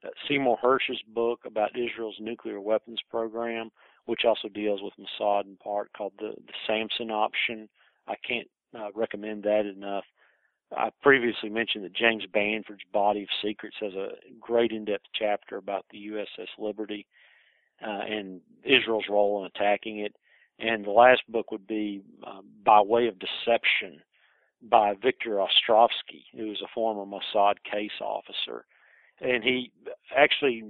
Uh, 0.03 0.09
Seymour 0.27 0.57
Hersh's 0.61 1.01
book 1.13 1.39
about 1.45 1.77
Israel's 1.77 2.17
nuclear 2.19 2.61
weapons 2.61 2.99
program, 3.09 3.69
which 4.05 4.21
also 4.25 4.47
deals 4.47 4.81
with 4.81 4.93
Mossad 4.97 5.45
in 5.45 5.57
part, 5.57 5.91
called 5.93 6.13
The, 6.19 6.33
the 6.35 6.53
Samson 6.65 7.11
Option. 7.11 7.67
I 8.07 8.15
can't 8.25 8.47
uh, 8.77 8.89
recommend 8.95 9.43
that 9.43 9.65
enough. 9.65 10.05
I 10.75 10.89
previously 11.01 11.49
mentioned 11.49 11.85
that 11.85 11.93
James 11.93 12.25
Bamford's 12.31 12.83
Body 12.91 13.23
of 13.23 13.29
Secrets 13.41 13.77
has 13.79 13.93
a 13.93 14.09
great 14.39 14.71
in-depth 14.71 15.05
chapter 15.13 15.57
about 15.57 15.85
the 15.91 16.07
USS 16.07 16.47
Liberty 16.57 17.05
uh, 17.85 18.01
and 18.09 18.41
Israel's 18.63 19.05
role 19.09 19.41
in 19.41 19.51
attacking 19.55 19.99
it. 19.99 20.15
And 20.59 20.83
the 20.83 20.91
last 20.91 21.21
book 21.29 21.51
would 21.51 21.67
be 21.67 22.01
uh, 22.25 22.41
By 22.65 22.81
Way 22.81 23.07
of 23.07 23.15
Deception 23.19 24.01
by 24.61 24.93
Victor 25.01 25.35
Ostrovsky, 25.39 26.23
who 26.35 26.47
was 26.47 26.61
a 26.61 26.73
former 26.73 27.05
Mossad 27.05 27.55
case 27.63 27.91
officer. 28.01 28.65
And 29.21 29.43
he 29.43 29.71
actually 30.15 30.63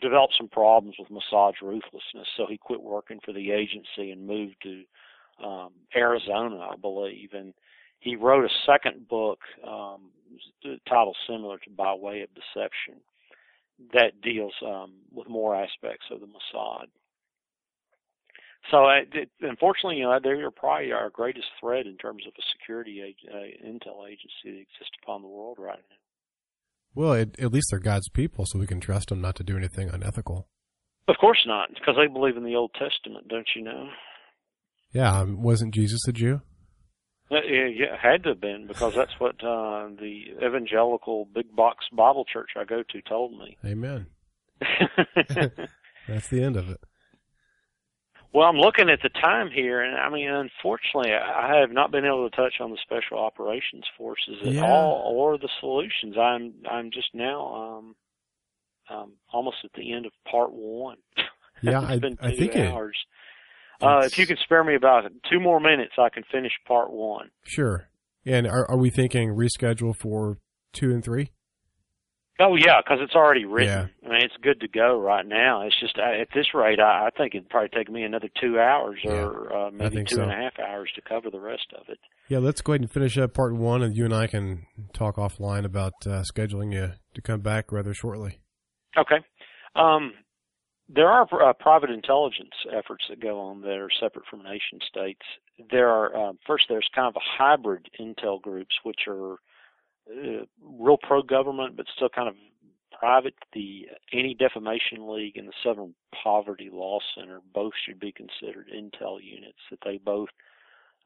developed 0.00 0.34
some 0.36 0.48
problems 0.48 0.96
with 0.98 1.08
Mossad's 1.08 1.62
ruthlessness, 1.62 2.26
so 2.36 2.46
he 2.48 2.58
quit 2.58 2.82
working 2.82 3.20
for 3.24 3.32
the 3.32 3.52
agency 3.52 4.10
and 4.10 4.26
moved 4.26 4.56
to 4.62 4.82
um, 5.44 5.70
Arizona, 5.94 6.58
I 6.58 6.76
believe. 6.76 7.30
And 7.32 7.54
he 8.02 8.16
wrote 8.16 8.44
a 8.44 8.48
second 8.66 9.08
book, 9.08 9.38
um, 9.66 10.10
title 10.88 11.14
similar 11.28 11.58
to 11.58 11.70
By 11.70 11.94
Way 11.94 12.22
of 12.22 12.30
Deception, 12.34 13.00
that 13.92 14.20
deals 14.20 14.54
um, 14.66 14.94
with 15.12 15.28
more 15.28 15.54
aspects 15.54 16.06
of 16.10 16.20
the 16.20 16.26
Mossad. 16.26 16.86
So, 18.70 18.84
uh, 18.86 19.02
it, 19.12 19.30
unfortunately, 19.40 19.96
you 19.98 20.04
know, 20.04 20.18
they're 20.22 20.50
probably 20.50 20.92
our 20.92 21.10
greatest 21.10 21.46
threat 21.60 21.86
in 21.86 21.96
terms 21.96 22.24
of 22.26 22.32
a 22.36 22.42
security 22.58 23.02
ag- 23.02 23.32
uh, 23.32 23.66
intel 23.66 24.06
agency 24.06 24.46
that 24.46 24.60
exists 24.60 24.96
upon 25.02 25.22
the 25.22 25.28
world 25.28 25.58
right 25.60 25.78
now. 25.78 25.96
Well, 26.94 27.12
it, 27.12 27.38
at 27.40 27.52
least 27.52 27.68
they're 27.70 27.80
God's 27.80 28.08
people, 28.08 28.46
so 28.46 28.58
we 28.58 28.66
can 28.66 28.80
trust 28.80 29.08
them 29.08 29.20
not 29.20 29.36
to 29.36 29.44
do 29.44 29.56
anything 29.56 29.90
unethical. 29.90 30.48
Of 31.08 31.16
course 31.20 31.44
not, 31.46 31.68
because 31.74 31.94
they 31.96 32.12
believe 32.12 32.36
in 32.36 32.44
the 32.44 32.56
Old 32.56 32.72
Testament, 32.74 33.28
don't 33.28 33.48
you 33.54 33.62
know? 33.62 33.88
Yeah, 34.92 35.20
um, 35.20 35.42
wasn't 35.42 35.74
Jesus 35.74 36.00
a 36.08 36.12
Jew? 36.12 36.42
Uh, 37.30 37.36
yeah, 37.48 37.66
yeah, 37.66 37.96
had 38.00 38.22
to 38.24 38.30
have 38.30 38.40
been 38.40 38.66
because 38.66 38.94
that's 38.94 39.18
what 39.18 39.42
uh, 39.42 39.88
the 39.98 40.24
evangelical 40.44 41.26
big 41.34 41.54
box 41.54 41.86
Bible 41.92 42.24
church 42.24 42.50
I 42.56 42.64
go 42.64 42.82
to 42.82 43.02
told 43.02 43.38
me. 43.38 43.56
Amen. 43.64 44.06
that's 46.08 46.28
the 46.28 46.42
end 46.42 46.56
of 46.56 46.68
it. 46.68 46.80
Well, 48.34 48.48
I'm 48.48 48.56
looking 48.56 48.88
at 48.88 49.00
the 49.02 49.10
time 49.10 49.50
here, 49.50 49.82
and 49.82 49.96
I 49.96 50.08
mean, 50.08 50.28
unfortunately, 50.28 51.12
I 51.12 51.58
have 51.60 51.70
not 51.70 51.90
been 51.90 52.06
able 52.06 52.28
to 52.28 52.34
touch 52.34 52.54
on 52.60 52.70
the 52.70 52.78
special 52.82 53.18
operations 53.18 53.84
forces 53.98 54.36
at 54.40 54.52
Yeah. 54.52 54.64
all, 54.64 55.02
or 55.14 55.36
the 55.36 55.50
solutions. 55.60 56.16
I'm 56.18 56.54
I'm 56.70 56.90
just 56.90 57.14
now 57.14 57.54
um, 57.54 57.96
um, 58.88 59.12
almost 59.32 59.58
at 59.64 59.72
the 59.74 59.92
end 59.92 60.06
of 60.06 60.12
part 60.30 60.52
one. 60.52 60.98
Yeah, 61.64 61.80
it's 61.82 61.90
I, 61.92 61.98
been 62.00 62.16
two 62.16 62.26
I 62.26 62.36
think 62.36 62.56
it, 62.56 62.72
hours. 62.72 62.96
Uh, 63.82 64.02
if 64.04 64.18
you 64.18 64.26
can 64.26 64.36
spare 64.44 64.64
me 64.64 64.74
about 64.74 65.04
two 65.30 65.40
more 65.40 65.60
minutes, 65.60 65.92
I 65.98 66.08
can 66.08 66.22
finish 66.30 66.52
part 66.66 66.90
one. 66.90 67.30
Sure. 67.44 67.88
And 68.24 68.46
are, 68.46 68.70
are 68.70 68.78
we 68.78 68.90
thinking 68.90 69.30
reschedule 69.30 69.96
for 69.96 70.38
two 70.72 70.90
and 70.90 71.04
three? 71.04 71.32
Oh 72.40 72.56
yeah, 72.56 72.80
because 72.82 72.98
it's 73.02 73.14
already 73.14 73.44
written. 73.44 73.90
Yeah. 74.02 74.08
I 74.08 74.12
mean, 74.12 74.22
it's 74.22 74.34
good 74.42 74.60
to 74.60 74.68
go 74.68 74.98
right 74.98 75.24
now. 75.26 75.62
It's 75.62 75.78
just 75.78 75.98
uh, 75.98 76.20
at 76.20 76.28
this 76.34 76.46
rate, 76.54 76.80
I, 76.80 77.06
I 77.06 77.10
think 77.16 77.34
it'd 77.34 77.48
probably 77.48 77.68
take 77.68 77.90
me 77.90 78.02
another 78.02 78.28
two 78.40 78.58
hours 78.58 78.98
or 79.04 79.54
uh, 79.54 79.70
maybe 79.70 80.04
two 80.04 80.16
so. 80.16 80.22
and 80.22 80.32
a 80.32 80.34
half 80.34 80.58
hours 80.58 80.90
to 80.96 81.02
cover 81.02 81.30
the 81.30 81.38
rest 81.38 81.66
of 81.78 81.88
it. 81.88 81.98
Yeah, 82.28 82.38
let's 82.38 82.62
go 82.62 82.72
ahead 82.72 82.80
and 82.80 82.90
finish 82.90 83.18
up 83.18 83.34
part 83.34 83.54
one, 83.54 83.82
and 83.82 83.94
you 83.94 84.04
and 84.06 84.14
I 84.14 84.26
can 84.26 84.66
talk 84.92 85.16
offline 85.16 85.64
about 85.64 85.92
uh, 86.06 86.24
scheduling 86.34 86.72
you 86.72 86.92
to 87.14 87.20
come 87.20 87.40
back 87.40 87.70
rather 87.70 87.92
shortly. 87.92 88.40
Okay. 88.98 89.18
Um, 89.76 90.12
there 90.88 91.08
are 91.08 91.26
uh, 91.42 91.52
private 91.54 91.90
intelligence 91.90 92.54
efforts 92.72 93.04
that 93.08 93.20
go 93.20 93.40
on 93.40 93.60
that 93.62 93.78
are 93.78 93.90
separate 94.00 94.26
from 94.26 94.42
nation 94.42 94.78
states. 94.86 95.22
There 95.70 95.88
are 95.88 96.14
um, 96.14 96.38
first 96.46 96.66
there's 96.68 96.88
kind 96.94 97.08
of 97.08 97.16
a 97.16 97.42
hybrid 97.42 97.88
intel 98.00 98.40
groups 98.40 98.74
which 98.82 99.00
are 99.08 99.34
uh, 100.10 100.44
real 100.62 100.98
pro-government 101.00 101.76
but 101.76 101.86
still 101.94 102.08
kind 102.08 102.28
of 102.28 102.34
private. 102.98 103.34
The 103.52 103.86
Anti-Defamation 104.12 105.12
League 105.12 105.36
and 105.36 105.48
the 105.48 105.52
Southern 105.64 105.94
Poverty 106.22 106.70
Law 106.72 106.98
Center 107.16 107.40
both 107.54 107.72
should 107.84 107.98
be 107.98 108.12
considered 108.12 108.68
intel 108.68 109.18
units. 109.22 109.58
That 109.70 109.80
they 109.84 109.98
both 109.98 110.28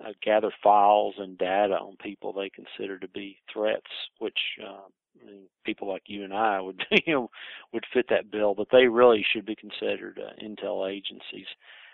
uh, 0.05 0.13
gather 0.23 0.51
files 0.63 1.15
and 1.19 1.39
data 1.39 1.75
on 1.75 1.97
people 2.03 2.33
they 2.33 2.51
consider 2.51 2.99
to 2.99 3.09
be 3.09 3.39
threats, 3.53 3.91
which 4.19 4.39
uh, 4.63 4.83
I 5.23 5.27
mean, 5.27 5.43
people 5.65 5.89
like 5.89 6.03
you 6.07 6.25
and 6.25 6.35
I 6.35 6.61
would 6.61 6.85
you 7.07 7.15
know 7.15 7.31
would 7.73 7.85
fit 7.93 8.07
that 8.11 8.31
bill, 8.31 8.55
but 8.55 8.69
they 8.71 8.87
really 8.87 9.25
should 9.33 9.47
be 9.47 9.57
considered 9.57 10.21
uh, 10.23 10.33
intel 10.45 10.91
agencies. 10.91 11.47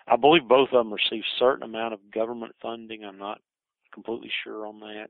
I 0.07 0.17
believe 0.17 0.47
both 0.47 0.69
of 0.73 0.85
them 0.85 0.93
receive 0.93 1.23
certain 1.39 1.63
amount 1.63 1.93
of 1.93 2.11
government 2.13 2.53
funding. 2.61 3.05
I'm 3.05 3.17
not 3.17 3.39
completely 3.93 4.31
sure 4.43 4.67
on 4.67 4.79
that, 4.81 5.07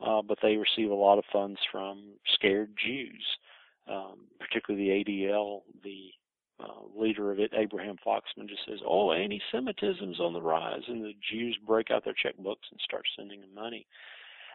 uh, 0.00 0.22
but 0.22 0.38
they 0.42 0.56
receive 0.56 0.90
a 0.90 0.94
lot 0.94 1.18
of 1.18 1.24
funds 1.32 1.58
from 1.70 2.02
scared 2.34 2.70
Jews, 2.82 3.24
um, 3.86 4.20
particularly 4.38 5.04
the 5.04 5.26
ADL. 5.26 5.60
The 5.84 6.10
uh, 6.62 7.00
leader 7.00 7.32
of 7.32 7.38
it, 7.38 7.52
Abraham 7.54 7.96
Foxman, 8.04 8.48
just 8.48 8.64
says, 8.68 8.80
"Oh, 8.86 9.12
anti-Semitism's 9.12 10.20
on 10.20 10.32
the 10.32 10.42
rise," 10.42 10.82
and 10.88 11.02
the 11.02 11.14
Jews 11.30 11.56
break 11.66 11.90
out 11.90 12.04
their 12.04 12.14
checkbooks 12.14 12.70
and 12.70 12.80
start 12.82 13.04
sending 13.16 13.40
them 13.40 13.54
money. 13.54 13.86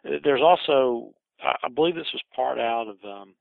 Uh, 0.05 0.17
There's 0.23 0.41
also 0.41 1.13
I 1.41 1.67
believe 1.73 1.95
this 1.95 2.13
was 2.13 2.23
part 2.35 2.59
out 2.59 2.87
of 2.87 2.97
um, 3.03 3.33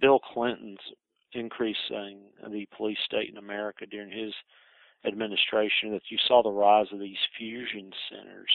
Bill 0.00 0.18
Clinton's 0.18 0.80
increasing 1.32 2.22
the 2.50 2.66
police 2.76 2.98
state 3.04 3.30
in 3.30 3.36
America 3.36 3.86
during 3.86 4.10
his 4.10 4.32
administration. 5.06 5.92
That 5.92 6.02
you 6.10 6.18
saw 6.26 6.42
the 6.42 6.50
rise 6.50 6.86
of 6.92 6.98
these 6.98 7.18
fusion 7.38 7.92
centers, 8.10 8.50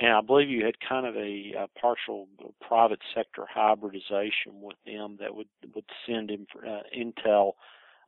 and 0.00 0.12
I 0.12 0.20
believe 0.20 0.48
you 0.48 0.64
had 0.64 0.76
kind 0.86 1.06
of 1.06 1.16
a, 1.16 1.52
a 1.58 1.68
partial 1.80 2.28
private 2.60 3.00
sector 3.14 3.44
hybridization 3.52 4.60
with 4.60 4.76
them 4.86 5.16
that 5.20 5.34
would 5.34 5.48
would 5.74 5.84
send 6.06 6.30
inf- 6.30 6.48
uh, 6.66 6.82
intel 6.96 7.52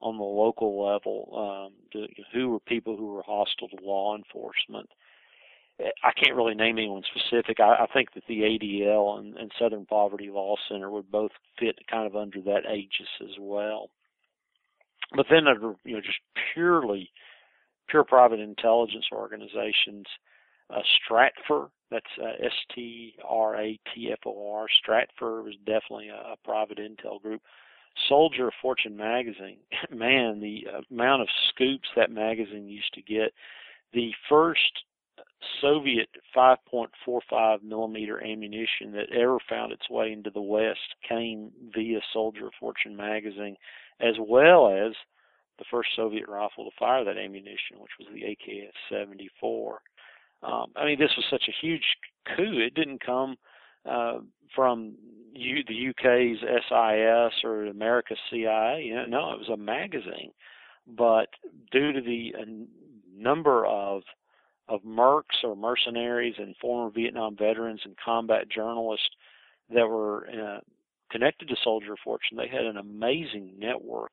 on 0.00 0.16
the 0.16 0.24
local 0.24 0.82
level, 0.82 1.68
um, 1.68 1.74
to, 1.92 2.06
who 2.32 2.48
were 2.48 2.60
people 2.60 2.96
who 2.96 3.12
were 3.12 3.22
hostile 3.22 3.68
to 3.68 3.84
law 3.84 4.16
enforcement. 4.16 4.88
I 6.02 6.12
can't 6.12 6.36
really 6.36 6.54
name 6.54 6.78
anyone 6.78 7.02
specific. 7.14 7.58
I, 7.58 7.84
I 7.84 7.86
think 7.92 8.12
that 8.14 8.24
the 8.28 8.40
ADL 8.40 9.18
and, 9.18 9.36
and 9.36 9.50
Southern 9.58 9.86
Poverty 9.86 10.30
Law 10.30 10.56
Center 10.68 10.90
would 10.90 11.10
both 11.10 11.30
fit 11.58 11.76
kind 11.90 12.06
of 12.06 12.16
under 12.16 12.40
that 12.42 12.70
aegis 12.70 13.08
as 13.22 13.36
well. 13.38 13.90
But 15.16 15.26
then 15.30 15.48
under 15.48 15.74
you 15.84 15.94
know 15.94 16.00
just 16.00 16.20
purely 16.54 17.10
pure 17.88 18.04
private 18.04 18.40
intelligence 18.40 19.06
organizations, 19.10 20.06
uh, 20.70 20.80
Stratfor, 21.10 21.70
that's 21.90 22.06
uh, 22.22 22.32
S-T-R-A-T-F-O-R, 22.44 23.46
Stratfor 24.84 25.44
was 25.44 25.56
definitely 25.66 26.08
a, 26.08 26.32
a 26.32 26.36
private 26.44 26.78
intel 26.78 27.20
group. 27.20 27.42
Soldier 28.08 28.48
of 28.48 28.54
Fortune 28.62 28.96
magazine, 28.96 29.58
man, 29.90 30.40
the 30.40 30.66
amount 30.90 31.22
of 31.22 31.28
scoops 31.48 31.88
that 31.96 32.10
magazine 32.10 32.68
used 32.68 32.94
to 32.94 33.02
get. 33.02 33.32
The 33.92 34.12
first 34.28 34.84
Soviet 35.60 36.08
5.45 36.36 37.62
millimeter 37.62 38.22
ammunition 38.24 38.92
that 38.92 39.10
ever 39.12 39.38
found 39.48 39.72
its 39.72 39.88
way 39.90 40.12
into 40.12 40.30
the 40.30 40.40
West 40.40 40.94
came 41.08 41.50
via 41.74 42.00
Soldier 42.12 42.46
of 42.46 42.52
Fortune 42.60 42.96
magazine, 42.96 43.56
as 44.00 44.14
well 44.18 44.68
as 44.68 44.92
the 45.58 45.64
first 45.70 45.90
Soviet 45.96 46.28
rifle 46.28 46.64
to 46.64 46.70
fire 46.78 47.04
that 47.04 47.18
ammunition, 47.18 47.78
which 47.78 47.92
was 47.98 48.08
the 48.12 48.22
AKS-74. 48.22 49.76
Um, 50.42 50.66
I 50.76 50.84
mean, 50.84 50.98
this 50.98 51.12
was 51.16 51.26
such 51.30 51.44
a 51.48 51.66
huge 51.66 51.84
coup. 52.36 52.58
It 52.58 52.74
didn't 52.74 53.04
come 53.04 53.36
uh, 53.88 54.18
from 54.54 54.94
U- 55.34 55.64
the 55.66 55.88
UK's 55.90 56.38
SIS 56.40 57.44
or 57.44 57.66
America's 57.66 58.18
CIA. 58.30 58.82
You 58.84 58.94
know, 58.94 59.04
no, 59.06 59.32
it 59.32 59.38
was 59.38 59.50
a 59.52 59.56
magazine. 59.56 60.32
But 60.86 61.28
due 61.70 61.92
to 61.92 62.00
the 62.00 62.34
uh, 62.40 62.44
number 63.16 63.66
of 63.66 64.02
of 64.68 64.82
mercs 64.82 65.42
or 65.42 65.56
mercenaries 65.56 66.36
and 66.38 66.54
former 66.60 66.90
Vietnam 66.90 67.36
veterans 67.36 67.80
and 67.84 67.96
combat 68.02 68.48
journalists 68.48 69.10
that 69.68 69.86
were 69.86 70.28
uh, 70.28 70.60
connected 71.10 71.48
to 71.48 71.56
Soldier 71.62 71.94
of 71.94 71.98
Fortune. 72.04 72.36
They 72.36 72.48
had 72.48 72.64
an 72.64 72.76
amazing 72.76 73.54
network. 73.58 74.12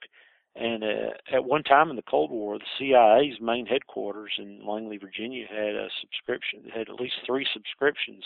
And 0.59 0.83
uh, 0.83 1.35
at 1.35 1.45
one 1.45 1.63
time 1.63 1.89
in 1.89 1.95
the 1.95 2.01
Cold 2.01 2.31
War, 2.31 2.57
the 2.57 2.65
CIA's 2.79 3.39
main 3.39 3.65
headquarters 3.65 4.31
in 4.37 4.65
Langley, 4.65 4.97
Virginia, 4.97 5.45
had 5.47 5.75
a 5.75 5.87
subscription, 6.01 6.63
had 6.73 6.89
at 6.89 6.99
least 6.99 7.15
three 7.25 7.45
subscriptions 7.53 8.23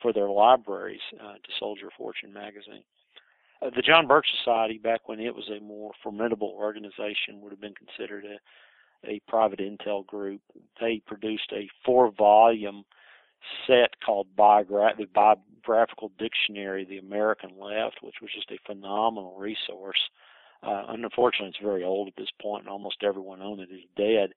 for 0.00 0.12
their 0.12 0.28
libraries 0.28 1.00
uh, 1.20 1.34
to 1.34 1.50
Soldier 1.58 1.88
Fortune 1.96 2.32
magazine. 2.32 2.84
Uh, 3.60 3.70
the 3.74 3.82
John 3.82 4.06
Birch 4.06 4.26
Society, 4.38 4.78
back 4.78 5.08
when 5.08 5.18
it 5.18 5.34
was 5.34 5.48
a 5.50 5.60
more 5.60 5.92
formidable 6.02 6.54
organization, 6.56 7.40
would 7.40 7.50
have 7.50 7.60
been 7.60 7.74
considered 7.74 8.24
a 8.24 8.38
a 9.08 9.20
private 9.28 9.60
intel 9.60 10.06
group. 10.06 10.40
They 10.80 11.02
produced 11.06 11.52
a 11.52 11.68
four 11.84 12.10
volume 12.10 12.84
set 13.66 14.00
called 14.04 14.28
Biogra- 14.36 14.96
the 14.96 15.06
Biographical 15.14 16.10
Dictionary, 16.18 16.82
of 16.82 16.88
The 16.88 16.98
American 16.98 17.50
Left, 17.58 17.98
which 18.02 18.16
was 18.20 18.30
just 18.34 18.50
a 18.50 18.58
phenomenal 18.66 19.36
resource. 19.38 20.00
Uh, 20.64 20.84
unfortunately, 20.88 21.48
it's 21.48 21.64
very 21.64 21.84
old 21.84 22.08
at 22.08 22.16
this 22.16 22.30
point, 22.40 22.62
and 22.62 22.70
almost 22.70 23.02
everyone 23.02 23.42
on 23.42 23.60
it 23.60 23.68
is 23.70 23.82
dead. 23.96 24.30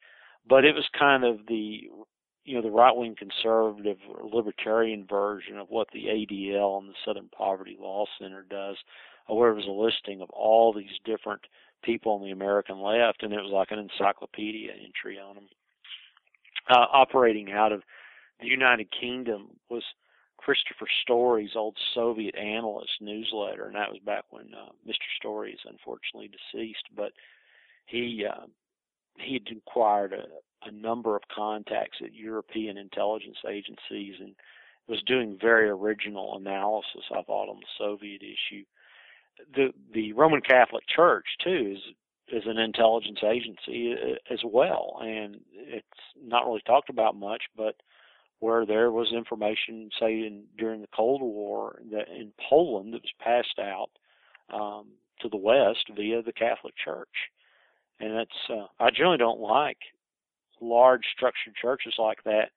But 0.47 0.65
it 0.65 0.75
was 0.75 0.87
kind 0.97 1.23
of 1.23 1.45
the 1.47 1.89
you 2.43 2.55
know 2.55 2.61
the 2.61 2.71
right 2.71 2.95
wing 2.95 3.15
conservative 3.17 3.97
libertarian 4.23 5.05
version 5.05 5.57
of 5.57 5.67
what 5.69 5.87
the 5.93 6.05
ADL 6.05 6.79
and 6.79 6.89
the 6.89 6.93
Southern 7.05 7.29
Poverty 7.29 7.77
Law 7.79 8.05
Center 8.19 8.45
does, 8.49 8.77
where 9.27 9.51
it 9.51 9.55
was 9.55 9.65
a 9.67 9.71
listing 9.71 10.21
of 10.21 10.29
all 10.31 10.73
these 10.73 10.99
different 11.05 11.41
people 11.83 12.13
on 12.13 12.23
the 12.23 12.31
American 12.31 12.79
left, 12.79 13.23
and 13.23 13.33
it 13.33 13.41
was 13.41 13.51
like 13.51 13.71
an 13.71 13.79
encyclopedia 13.79 14.71
entry 14.71 15.19
on 15.19 15.35
them. 15.35 15.47
Uh, 16.69 16.85
operating 16.91 17.51
out 17.51 17.71
of 17.71 17.83
the 18.41 18.47
United 18.47 18.87
Kingdom 18.91 19.47
was 19.69 19.83
Christopher 20.47 20.87
Story's 21.01 21.57
old 21.57 21.77
Soviet 21.93 22.35
analyst 22.35 23.01
newsletter, 23.01 23.65
and 23.65 23.75
that 23.75 23.91
was 23.91 23.99
back 24.05 24.23
when 24.29 24.53
uh, 24.53 24.71
Mr. 24.87 25.03
Story 25.17 25.51
is 25.51 25.59
unfortunately 25.65 26.29
deceased. 26.29 26.85
But 26.95 27.11
he 27.85 28.25
uh, 28.25 28.45
he 29.19 29.33
had 29.33 29.57
acquired 29.57 30.13
a, 30.13 30.67
a 30.69 30.71
number 30.71 31.17
of 31.17 31.23
contacts 31.35 31.97
at 32.01 32.13
European 32.13 32.77
intelligence 32.77 33.39
agencies 33.45 34.15
and 34.21 34.35
was 34.87 35.03
doing 35.05 35.37
very 35.41 35.67
original 35.67 36.37
analysis, 36.37 37.03
I 37.11 37.23
thought, 37.23 37.49
on 37.49 37.59
the 37.59 37.67
Soviet 37.77 38.21
issue 38.21 38.63
the 39.53 39.73
the 39.93 40.13
Roman 40.13 40.41
Catholic 40.41 40.83
Church 40.87 41.25
too 41.43 41.75
is 41.75 41.93
is 42.29 42.43
an 42.45 42.57
intelligence 42.57 43.19
agency 43.23 43.93
uh, 43.93 44.33
as 44.33 44.39
well, 44.45 44.97
and 45.01 45.39
it's 45.53 45.85
not 46.21 46.45
really 46.45 46.61
talked 46.65 46.89
about 46.89 47.15
much, 47.15 47.43
but 47.55 47.75
where 48.39 48.65
there 48.65 48.91
was 48.91 49.11
information, 49.13 49.89
say 49.99 50.25
in, 50.25 50.43
during 50.57 50.81
the 50.81 50.87
Cold 50.95 51.21
War, 51.21 51.79
that 51.91 52.07
in 52.09 52.31
Poland 52.49 52.93
that 52.93 53.01
was 53.01 53.13
passed 53.19 53.59
out 53.59 53.89
um, 54.53 54.87
to 55.21 55.29
the 55.29 55.37
West 55.37 55.89
via 55.95 56.21
the 56.21 56.33
Catholic 56.33 56.73
Church, 56.83 57.07
and 57.99 58.15
that's 58.15 58.49
uh, 58.49 58.67
I 58.79 58.91
generally 58.91 59.17
don't 59.17 59.39
like 59.39 59.77
large 60.61 61.05
structured 61.15 61.55
churches 61.55 61.95
like 61.97 62.23
that. 62.23 62.49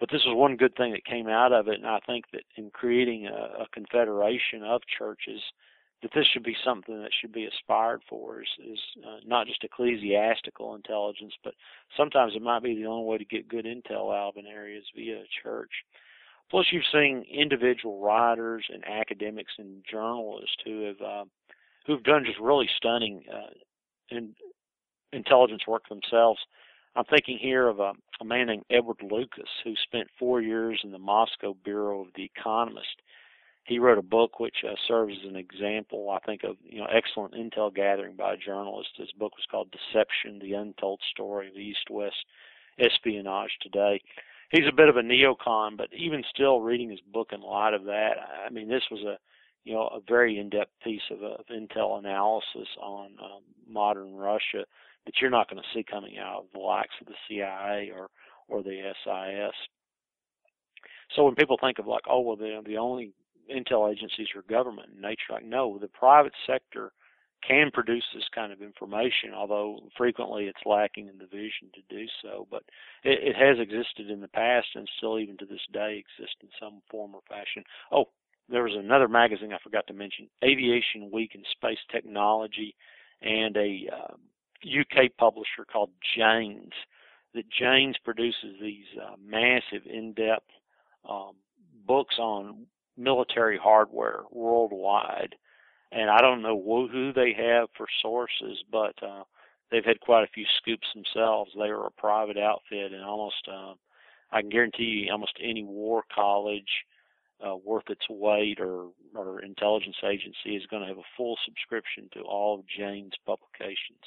But 0.00 0.10
this 0.12 0.22
was 0.24 0.36
one 0.36 0.56
good 0.56 0.76
thing 0.76 0.92
that 0.92 1.04
came 1.04 1.28
out 1.28 1.52
of 1.52 1.66
it, 1.66 1.74
and 1.74 1.86
I 1.86 1.98
think 2.06 2.26
that 2.32 2.44
in 2.56 2.70
creating 2.70 3.26
a, 3.26 3.62
a 3.62 3.66
confederation 3.72 4.62
of 4.62 4.80
churches, 4.96 5.42
that 6.02 6.12
this 6.14 6.26
should 6.32 6.44
be 6.44 6.56
something 6.64 7.00
that 7.02 7.10
should 7.20 7.32
be 7.32 7.46
aspired 7.46 8.02
for 8.08 8.40
is, 8.40 8.48
is 8.72 8.78
uh, 9.04 9.18
not 9.26 9.46
just 9.46 9.64
ecclesiastical 9.64 10.74
intelligence, 10.74 11.34
but 11.42 11.54
sometimes 11.96 12.34
it 12.36 12.42
might 12.42 12.62
be 12.62 12.76
the 12.76 12.86
only 12.86 13.04
way 13.04 13.18
to 13.18 13.24
get 13.24 13.48
good 13.48 13.64
intel 13.64 14.14
out 14.14 14.30
of 14.30 14.36
an 14.36 14.46
area 14.46 14.78
is 14.78 14.84
via 14.94 15.16
a 15.16 15.42
church. 15.42 15.70
Plus, 16.50 16.66
you've 16.72 16.84
seen 16.92 17.24
individual 17.30 18.00
writers 18.00 18.64
and 18.72 18.82
academics 18.86 19.52
and 19.58 19.84
journalists 19.90 20.56
who 20.64 20.82
have 20.84 21.00
uh, 21.00 21.24
who've 21.86 22.02
done 22.04 22.24
just 22.24 22.38
really 22.38 22.68
stunning 22.76 23.24
uh, 23.32 23.50
in, 24.10 24.34
intelligence 25.12 25.62
work 25.66 25.88
themselves. 25.88 26.40
I'm 26.96 27.04
thinking 27.04 27.38
here 27.38 27.68
of 27.68 27.80
a, 27.80 27.92
a 28.20 28.24
man 28.24 28.46
named 28.46 28.64
Edward 28.70 28.98
Lucas 29.02 29.48
who 29.62 29.74
spent 29.84 30.08
four 30.18 30.40
years 30.40 30.80
in 30.84 30.90
the 30.90 30.98
Moscow 30.98 31.54
bureau 31.64 32.00
of 32.00 32.08
The 32.14 32.24
Economist 32.24 33.02
he 33.68 33.78
wrote 33.78 33.98
a 33.98 34.02
book 34.02 34.40
which 34.40 34.64
uh, 34.66 34.74
serves 34.88 35.12
as 35.22 35.28
an 35.28 35.36
example, 35.36 36.10
I 36.10 36.24
think, 36.24 36.42
of 36.42 36.56
you 36.64 36.80
know 36.80 36.86
excellent 36.86 37.34
intel 37.34 37.72
gathering 37.72 38.16
by 38.16 38.32
a 38.32 38.36
journalist. 38.36 38.88
His 38.96 39.12
book 39.12 39.32
was 39.36 39.46
called 39.50 39.70
"Deception: 39.70 40.38
The 40.38 40.54
Untold 40.54 41.00
Story 41.12 41.48
of 41.48 41.56
East-West 41.56 42.16
Espionage 42.78 43.50
Today." 43.60 44.00
He's 44.50 44.66
a 44.66 44.74
bit 44.74 44.88
of 44.88 44.96
a 44.96 45.02
neocon, 45.02 45.76
but 45.76 45.88
even 45.92 46.24
still, 46.34 46.62
reading 46.62 46.88
his 46.88 47.00
book 47.12 47.28
in 47.32 47.42
light 47.42 47.74
of 47.74 47.84
that, 47.84 48.12
I 48.46 48.48
mean, 48.48 48.68
this 48.68 48.84
was 48.90 49.02
a 49.02 49.18
you 49.64 49.74
know 49.74 49.88
a 49.88 50.00
very 50.08 50.38
in-depth 50.38 50.72
piece 50.82 51.02
of, 51.10 51.22
of 51.22 51.44
intel 51.52 51.98
analysis 51.98 52.68
on 52.80 53.10
um, 53.22 53.42
modern 53.68 54.16
Russia 54.16 54.64
that 55.04 55.14
you're 55.20 55.30
not 55.30 55.50
going 55.50 55.62
to 55.62 55.68
see 55.74 55.84
coming 55.84 56.16
out 56.16 56.38
of 56.38 56.44
the 56.54 56.58
likes 56.58 56.94
of 57.02 57.06
the 57.06 57.14
CIA 57.28 57.92
or 57.94 58.08
or 58.48 58.62
the 58.62 58.92
SIS. 59.04 59.54
So 61.14 61.24
when 61.24 61.34
people 61.34 61.58
think 61.60 61.78
of 61.78 61.86
like, 61.86 62.04
oh 62.08 62.20
well, 62.20 62.36
the 62.36 62.62
the 62.64 62.78
only 62.78 63.12
intel 63.50 63.90
agencies 63.90 64.28
or 64.34 64.42
government 64.42 64.90
in 64.94 65.00
nature. 65.00 65.32
Like, 65.32 65.44
no, 65.44 65.78
the 65.78 65.88
private 65.88 66.34
sector 66.46 66.92
can 67.46 67.70
produce 67.72 68.04
this 68.14 68.28
kind 68.34 68.52
of 68.52 68.62
information, 68.62 69.32
although 69.34 69.78
frequently 69.96 70.44
it's 70.44 70.66
lacking 70.66 71.08
in 71.08 71.18
the 71.18 71.26
vision 71.26 71.70
to 71.74 71.80
do 71.88 72.06
so. 72.22 72.46
But 72.50 72.64
it, 73.04 73.20
it 73.22 73.36
has 73.36 73.58
existed 73.60 74.10
in 74.10 74.20
the 74.20 74.28
past 74.28 74.66
and 74.74 74.88
still 74.96 75.18
even 75.18 75.36
to 75.38 75.46
this 75.46 75.64
day 75.72 76.02
exists 76.02 76.36
in 76.42 76.48
some 76.60 76.82
form 76.90 77.14
or 77.14 77.20
fashion. 77.28 77.64
Oh, 77.92 78.06
there 78.48 78.62
was 78.62 78.74
another 78.76 79.08
magazine 79.08 79.52
I 79.52 79.58
forgot 79.62 79.86
to 79.88 79.92
mention, 79.92 80.28
Aviation 80.42 81.10
Week 81.12 81.32
and 81.34 81.44
Space 81.52 81.78
Technology, 81.92 82.74
and 83.22 83.56
a 83.56 83.88
uh, 83.92 84.14
UK 84.64 85.16
publisher 85.18 85.64
called 85.70 85.90
Janes. 86.16 86.72
That 87.34 87.44
Janes 87.50 87.96
produces 88.04 88.56
these 88.60 88.86
uh, 89.00 89.14
massive, 89.22 89.86
in-depth 89.86 90.48
um, 91.08 91.32
books 91.86 92.16
on 92.18 92.66
military 92.98 93.58
hardware 93.58 94.22
worldwide. 94.30 95.34
And 95.90 96.10
I 96.10 96.20
don't 96.20 96.42
know 96.42 96.88
who 96.90 97.12
they 97.12 97.32
have 97.32 97.68
for 97.76 97.86
sources, 98.02 98.62
but 98.70 98.94
uh, 99.02 99.24
they've 99.70 99.84
had 99.84 100.00
quite 100.00 100.24
a 100.24 100.32
few 100.34 100.44
scoops 100.58 100.86
themselves. 100.94 101.52
They 101.54 101.68
are 101.68 101.86
a 101.86 101.90
private 101.90 102.36
outfit, 102.36 102.92
and 102.92 103.02
almost 103.02 103.48
uh, 103.50 103.74
I 104.30 104.42
can 104.42 104.50
guarantee 104.50 105.06
you, 105.06 105.12
almost 105.12 105.38
any 105.42 105.64
war 105.64 106.02
college 106.14 106.84
uh, 107.46 107.56
worth 107.56 107.88
its 107.88 108.04
weight 108.10 108.60
or 108.60 108.88
or 109.14 109.40
intelligence 109.40 109.96
agency 110.04 110.56
is 110.56 110.66
going 110.66 110.82
to 110.82 110.88
have 110.88 110.98
a 110.98 111.12
full 111.16 111.38
subscription 111.44 112.10
to 112.12 112.20
all 112.20 112.58
of 112.58 112.66
Jane's 112.66 113.14
publications. 113.24 114.04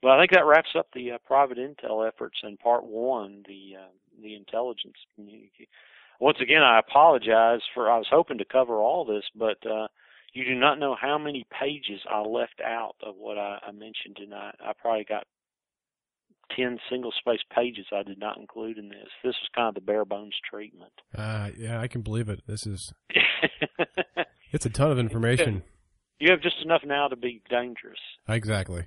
But 0.00 0.12
I 0.12 0.20
think 0.20 0.32
that 0.32 0.46
wraps 0.46 0.70
up 0.76 0.86
the 0.94 1.12
uh, 1.12 1.18
private 1.26 1.58
intel 1.58 2.06
efforts 2.06 2.38
in 2.42 2.56
part 2.56 2.84
one, 2.84 3.44
the 3.46 3.76
uh, 3.80 3.92
the 4.22 4.36
intelligence 4.36 4.96
community 5.14 5.68
once 6.20 6.38
again, 6.40 6.62
I 6.62 6.78
apologize 6.78 7.60
for 7.74 7.90
I 7.90 7.98
was 7.98 8.06
hoping 8.10 8.38
to 8.38 8.44
cover 8.44 8.78
all 8.80 9.04
this, 9.04 9.24
but 9.34 9.58
uh, 9.66 9.88
You 10.32 10.44
do 10.44 10.54
not 10.54 10.78
know 10.78 10.96
how 11.00 11.16
many 11.18 11.46
pages 11.60 12.00
I 12.10 12.20
left 12.20 12.60
out 12.64 12.96
of 13.02 13.14
what 13.16 13.38
I, 13.38 13.58
I 13.66 13.70
mentioned 13.72 14.16
tonight. 14.16 14.56
I 14.64 14.72
probably 14.80 15.04
got 15.04 15.26
10 16.56 16.78
single 16.90 17.12
space 17.18 17.40
pages 17.54 17.86
I 17.92 18.02
did 18.02 18.18
not 18.18 18.36
include 18.38 18.78
in 18.78 18.88
this. 18.88 19.08
This 19.22 19.34
was 19.40 19.48
kind 19.54 19.68
of 19.68 19.74
the 19.74 19.80
bare 19.80 20.04
bones 20.04 20.34
treatment. 20.48 20.92
Uh, 21.16 21.50
yeah, 21.56 21.80
I 21.80 21.88
can 21.88 22.02
believe 22.02 22.28
it. 22.28 22.42
This 22.46 22.66
is, 22.66 22.92
it's 24.52 24.66
a 24.66 24.70
ton 24.70 24.90
of 24.90 24.98
information. 24.98 25.62
You 26.18 26.30
have 26.30 26.42
just 26.42 26.56
enough 26.64 26.82
now 26.84 27.08
to 27.08 27.16
be 27.16 27.42
dangerous. 27.50 27.98
Exactly. 28.28 28.86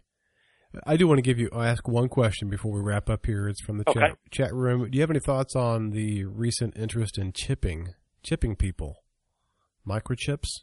I 0.86 0.98
do 0.98 1.08
want 1.08 1.18
to 1.18 1.22
give 1.22 1.40
you 1.40 1.50
ask 1.54 1.88
one 1.88 2.10
question 2.10 2.50
before 2.50 2.72
we 2.72 2.82
wrap 2.82 3.10
up 3.10 3.26
here. 3.26 3.48
It's 3.48 3.62
from 3.62 3.78
the 3.78 3.90
okay. 3.90 4.00
chat 4.00 4.18
chat 4.32 4.54
room. 4.54 4.90
Do 4.90 4.96
you 4.98 5.02
have 5.02 5.10
any 5.10 5.20
thoughts 5.20 5.56
on 5.56 5.92
the 5.92 6.26
recent 6.26 6.78
interest 6.78 7.18
in 7.18 7.34
chipping, 7.34 7.94
chipping 8.24 8.56
people, 8.56 9.04
microchips? 9.88 10.62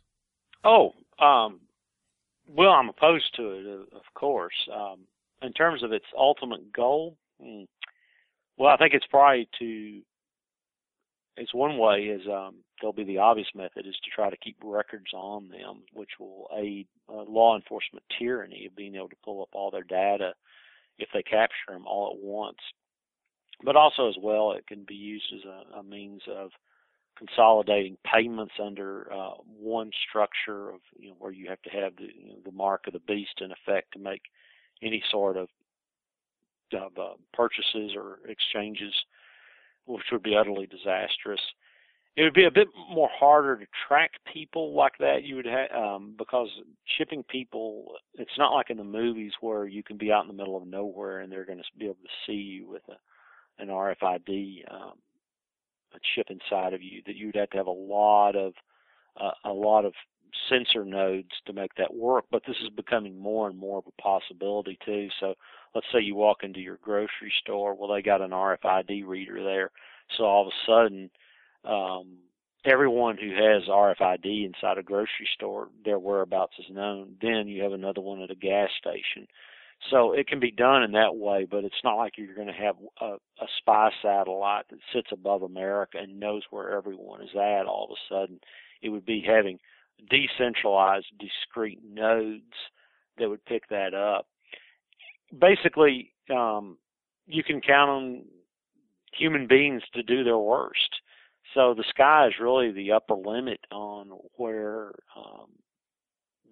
Oh, 0.64 0.92
um, 1.18 1.60
well, 2.46 2.70
I'm 2.70 2.88
opposed 2.88 3.34
to 3.36 3.50
it, 3.50 3.66
of 3.94 4.02
course. 4.14 4.54
Um, 4.72 5.00
in 5.42 5.52
terms 5.52 5.82
of 5.82 5.92
its 5.92 6.06
ultimate 6.16 6.72
goal, 6.72 7.16
hmm, 7.40 7.64
well, 8.56 8.72
I 8.72 8.76
think 8.76 8.94
it's 8.94 9.06
probably 9.10 9.48
to. 9.58 10.00
It's 11.36 11.54
one 11.54 11.78
way 11.78 12.04
is 12.04 12.22
um, 12.28 12.56
there'll 12.80 12.92
be 12.92 13.04
the 13.04 13.18
obvious 13.18 13.48
method 13.54 13.86
is 13.86 13.96
to 14.04 14.10
try 14.14 14.30
to 14.30 14.36
keep 14.36 14.56
records 14.62 15.12
on 15.12 15.48
them, 15.48 15.82
which 15.92 16.10
will 16.20 16.48
aid 16.56 16.86
uh, 17.08 17.22
law 17.22 17.56
enforcement 17.56 18.04
tyranny 18.18 18.66
of 18.66 18.76
being 18.76 18.94
able 18.94 19.08
to 19.08 19.16
pull 19.24 19.42
up 19.42 19.48
all 19.52 19.70
their 19.70 19.82
data 19.82 20.32
if 20.98 21.08
they 21.12 21.22
capture 21.22 21.72
them 21.72 21.86
all 21.86 22.12
at 22.12 22.24
once. 22.24 22.58
But 23.64 23.76
also 23.76 24.08
as 24.08 24.16
well, 24.22 24.52
it 24.52 24.66
can 24.66 24.84
be 24.86 24.94
used 24.94 25.26
as 25.34 25.44
a, 25.44 25.78
a 25.78 25.82
means 25.82 26.22
of 26.28 26.50
consolidating 27.16 27.96
payments 28.04 28.54
under 28.62 29.12
uh, 29.12 29.34
one 29.46 29.90
structure 30.08 30.70
of 30.70 30.80
you 30.98 31.08
know 31.08 31.16
where 31.18 31.32
you 31.32 31.48
have 31.48 31.62
to 31.62 31.70
have 31.70 31.96
the 31.96 32.04
you 32.04 32.28
know, 32.28 32.38
the 32.44 32.52
mark 32.52 32.86
of 32.86 32.92
the 32.92 33.00
beast 33.00 33.40
in 33.40 33.52
effect 33.52 33.92
to 33.92 33.98
make 33.98 34.22
any 34.82 35.02
sort 35.10 35.36
of 35.36 35.48
of 36.72 36.92
uh, 36.98 37.14
purchases 37.32 37.92
or 37.96 38.18
exchanges, 38.28 38.92
which 39.86 40.04
would 40.12 40.22
be 40.22 40.36
utterly 40.36 40.66
disastrous. 40.66 41.40
It 42.16 42.22
would 42.22 42.34
be 42.34 42.44
a 42.44 42.50
bit 42.50 42.68
more 42.90 43.08
harder 43.12 43.56
to 43.56 43.66
track 43.88 44.12
people 44.32 44.72
like 44.74 44.92
that. 45.00 45.24
You 45.24 45.36
would 45.36 45.46
have 45.46 45.70
um, 45.72 46.14
because 46.16 46.48
shipping 46.96 47.24
people. 47.24 47.94
It's 48.14 48.38
not 48.38 48.52
like 48.54 48.70
in 48.70 48.76
the 48.76 48.84
movies 48.84 49.32
where 49.40 49.66
you 49.66 49.82
can 49.82 49.96
be 49.96 50.12
out 50.12 50.22
in 50.22 50.28
the 50.28 50.34
middle 50.34 50.56
of 50.56 50.66
nowhere 50.66 51.20
and 51.20 51.32
they're 51.32 51.44
going 51.44 51.58
to 51.58 51.64
be 51.76 51.86
able 51.86 51.96
to 51.96 52.26
see 52.26 52.34
you 52.34 52.68
with 52.68 52.82
a, 52.88 53.62
an 53.62 53.68
RFID 53.68 54.62
um, 54.72 54.92
a 55.94 55.98
chip 56.14 56.28
inside 56.30 56.72
of 56.72 56.82
you. 56.82 57.02
That 57.06 57.16
you'd 57.16 57.36
have 57.36 57.50
to 57.50 57.56
have 57.56 57.66
a 57.66 57.70
lot 57.70 58.36
of 58.36 58.52
uh, 59.20 59.32
a 59.44 59.52
lot 59.52 59.84
of 59.84 59.92
sensor 60.48 60.84
nodes 60.84 61.30
to 61.46 61.52
make 61.52 61.74
that 61.76 61.94
work, 61.94 62.24
but 62.30 62.42
this 62.46 62.56
is 62.62 62.70
becoming 62.70 63.18
more 63.18 63.48
and 63.48 63.58
more 63.58 63.78
of 63.78 63.84
a 63.86 64.02
possibility 64.02 64.78
too. 64.84 65.08
So 65.20 65.34
let's 65.74 65.86
say 65.92 66.00
you 66.00 66.14
walk 66.14 66.38
into 66.42 66.60
your 66.60 66.78
grocery 66.82 67.32
store, 67.42 67.74
well 67.74 67.92
they 67.92 68.02
got 68.02 68.20
an 68.20 68.30
RFID 68.30 69.06
reader 69.06 69.42
there. 69.42 69.70
So 70.16 70.24
all 70.24 70.42
of 70.42 70.48
a 70.48 70.70
sudden, 70.70 71.10
um, 71.64 72.18
everyone 72.64 73.16
who 73.16 73.30
has 73.30 73.68
RFID 73.68 74.46
inside 74.46 74.78
a 74.78 74.82
grocery 74.82 75.28
store, 75.34 75.68
their 75.84 75.98
whereabouts 75.98 76.54
is 76.58 76.74
known. 76.74 77.16
Then 77.20 77.48
you 77.48 77.62
have 77.62 77.72
another 77.72 78.00
one 78.00 78.22
at 78.22 78.30
a 78.30 78.34
gas 78.34 78.70
station. 78.78 79.26
So 79.90 80.12
it 80.12 80.28
can 80.28 80.40
be 80.40 80.50
done 80.50 80.82
in 80.82 80.92
that 80.92 81.16
way, 81.16 81.46
but 81.50 81.64
it's 81.64 81.82
not 81.84 81.96
like 81.96 82.16
you're 82.16 82.34
going 82.34 82.46
to 82.46 82.52
have 82.52 82.76
a, 83.00 83.16
a 83.40 83.46
spy 83.58 83.90
satellite 84.02 84.66
that 84.70 84.78
sits 84.94 85.08
above 85.12 85.42
America 85.42 85.98
and 86.00 86.20
knows 86.20 86.42
where 86.50 86.76
everyone 86.76 87.22
is 87.22 87.34
at 87.34 87.66
all 87.66 87.88
of 87.90 87.90
a 87.90 88.14
sudden. 88.14 88.40
It 88.80 88.88
would 88.88 89.04
be 89.04 89.22
having 89.26 89.58
decentralized, 90.08 91.06
discrete 91.18 91.82
nodes 91.84 92.42
that 93.18 93.28
would 93.28 93.44
pick 93.44 93.68
that 93.68 93.94
up. 93.94 94.26
Basically, 95.38 96.12
um, 96.30 96.78
you 97.26 97.42
can 97.42 97.60
count 97.60 97.90
on 97.90 98.24
human 99.16 99.46
beings 99.46 99.82
to 99.94 100.02
do 100.02 100.24
their 100.24 100.38
worst. 100.38 101.00
So 101.54 101.74
the 101.74 101.84
sky 101.88 102.26
is 102.26 102.34
really 102.40 102.72
the 102.72 102.92
upper 102.92 103.14
limit 103.14 103.60
on 103.70 104.10
where 104.36 104.92
um, 105.16 105.50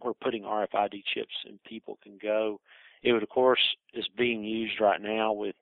where 0.01 0.15
putting 0.15 0.43
RFID 0.43 1.03
chips 1.15 1.35
in 1.47 1.59
people 1.67 1.99
can 2.03 2.19
go. 2.21 2.61
It 3.03 3.13
would, 3.13 3.23
of 3.23 3.29
course, 3.29 3.61
is 3.95 4.07
being 4.17 4.45
used 4.45 4.81
right 4.81 5.01
now 5.01 5.33
with 5.33 5.57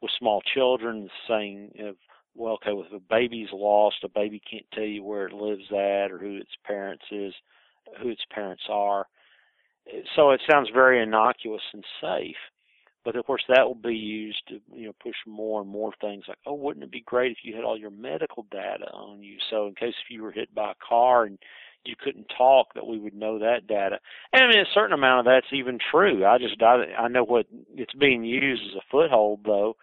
with 0.00 0.10
small 0.18 0.42
children, 0.54 1.08
saying 1.26 1.72
if 1.74 1.96
well, 2.34 2.54
okay, 2.54 2.70
if 2.70 2.92
a 2.92 3.00
baby's 3.00 3.48
lost, 3.52 4.04
a 4.04 4.08
baby 4.08 4.40
can't 4.48 4.66
tell 4.72 4.84
you 4.84 5.02
where 5.02 5.26
it 5.26 5.32
lives 5.32 5.64
at 5.70 6.12
or 6.12 6.18
who 6.18 6.36
its 6.36 6.52
parents 6.64 7.04
is, 7.10 7.34
who 8.00 8.10
its 8.10 8.22
parents 8.30 8.62
are. 8.70 9.06
So 10.16 10.30
it 10.30 10.40
sounds 10.50 10.68
very 10.72 11.02
innocuous 11.02 11.62
and 11.72 11.84
safe. 12.00 12.36
But 13.04 13.16
of 13.16 13.24
course, 13.24 13.44
that 13.48 13.64
will 13.66 13.74
be 13.74 13.94
used 13.94 14.42
to 14.48 14.60
you 14.74 14.86
know 14.86 14.92
push 15.02 15.14
more 15.26 15.62
and 15.62 15.70
more 15.70 15.92
things 16.00 16.24
like, 16.28 16.38
oh, 16.46 16.54
wouldn't 16.54 16.84
it 16.84 16.90
be 16.90 17.02
great 17.06 17.32
if 17.32 17.38
you 17.42 17.54
had 17.54 17.64
all 17.64 17.78
your 17.78 17.90
medical 17.90 18.46
data 18.50 18.90
on 18.92 19.22
you? 19.22 19.38
So 19.50 19.66
in 19.66 19.74
case 19.74 19.94
if 20.04 20.10
you 20.10 20.22
were 20.22 20.32
hit 20.32 20.54
by 20.54 20.72
a 20.72 20.86
car 20.86 21.24
and 21.24 21.38
you 21.84 21.94
couldn't 21.98 22.30
talk, 22.36 22.74
that 22.74 22.86
we 22.86 22.98
would 22.98 23.14
know 23.14 23.38
that 23.38 23.66
data. 23.66 23.98
And 24.32 24.44
I 24.44 24.48
mean, 24.48 24.58
a 24.58 24.74
certain 24.74 24.92
amount 24.92 25.20
of 25.20 25.32
that's 25.32 25.52
even 25.52 25.78
true. 25.90 26.26
I 26.26 26.38
just 26.38 26.60
I, 26.60 26.84
I 26.98 27.08
know 27.08 27.24
what 27.24 27.46
it's 27.74 27.94
being 27.94 28.24
used 28.24 28.62
as 28.62 28.76
a 28.76 28.90
foothold 28.90 29.40
though 29.44 29.76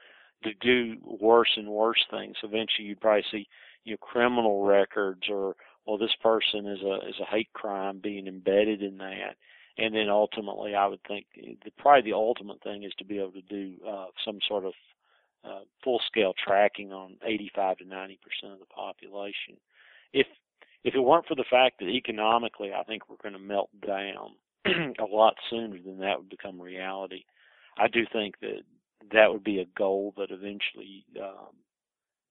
to 0.44 0.54
do 0.62 0.98
worse 1.02 1.52
and 1.58 1.68
worse 1.68 2.06
things. 2.12 2.36
Eventually, 2.44 2.90
you'd 2.90 3.02
probably 3.02 3.26
see 3.32 3.48
you 3.86 3.94
know 3.94 3.98
criminal 3.98 4.66
records 4.66 5.24
or 5.30 5.56
well, 5.88 5.98
this 5.98 6.16
person 6.22 6.68
is 6.68 6.82
a 6.82 7.08
is 7.08 7.20
a 7.22 7.32
hate 7.32 7.52
crime 7.54 8.00
being 8.04 8.28
embedded 8.28 8.84
in 8.84 8.98
that. 8.98 9.36
And 9.78 9.94
then 9.94 10.10
ultimately, 10.10 10.74
I 10.74 10.88
would 10.88 11.04
think 11.08 11.26
the, 11.36 11.72
probably 11.78 12.10
the 12.10 12.16
ultimate 12.16 12.64
thing 12.64 12.84
is 12.84 12.94
to 12.98 13.06
be 13.06 13.20
able 13.20 13.34
to 13.34 13.42
do 13.42 13.74
uh, 13.88 14.08
some 14.24 14.40
sort 14.48 14.66
of 14.66 14.74
uh, 15.44 15.60
full 15.84 16.02
scale 16.08 16.34
tracking 16.34 16.94
on 16.94 17.18
85 17.24 17.80
to 17.80 17.86
90 17.86 18.20
percent 18.24 18.54
of 18.54 18.60
the 18.60 18.66
population. 18.66 19.58
If 20.14 20.28
if 20.84 20.94
it 20.94 21.00
weren't 21.00 21.28
for 21.28 21.36
the 21.36 21.46
fact 21.50 21.80
that 21.80 21.90
economically, 21.90 22.72
I 22.74 22.84
think 22.84 23.10
we're 23.10 23.22
going 23.22 23.34
to 23.34 23.40
melt 23.40 23.70
down 23.86 24.36
a 25.00 25.06
lot 25.06 25.36
sooner 25.50 25.78
than 25.84 26.00
that 26.00 26.20
would 26.20 26.30
become 26.30 26.62
reality. 26.62 27.24
I 27.78 27.88
do 27.88 28.06
think 28.12 28.40
that 28.42 28.62
that 29.12 29.32
would 29.32 29.44
be 29.44 29.60
a 29.60 29.78
goal 29.78 30.14
that 30.18 30.32
eventually 30.32 31.06
um, 31.22 31.56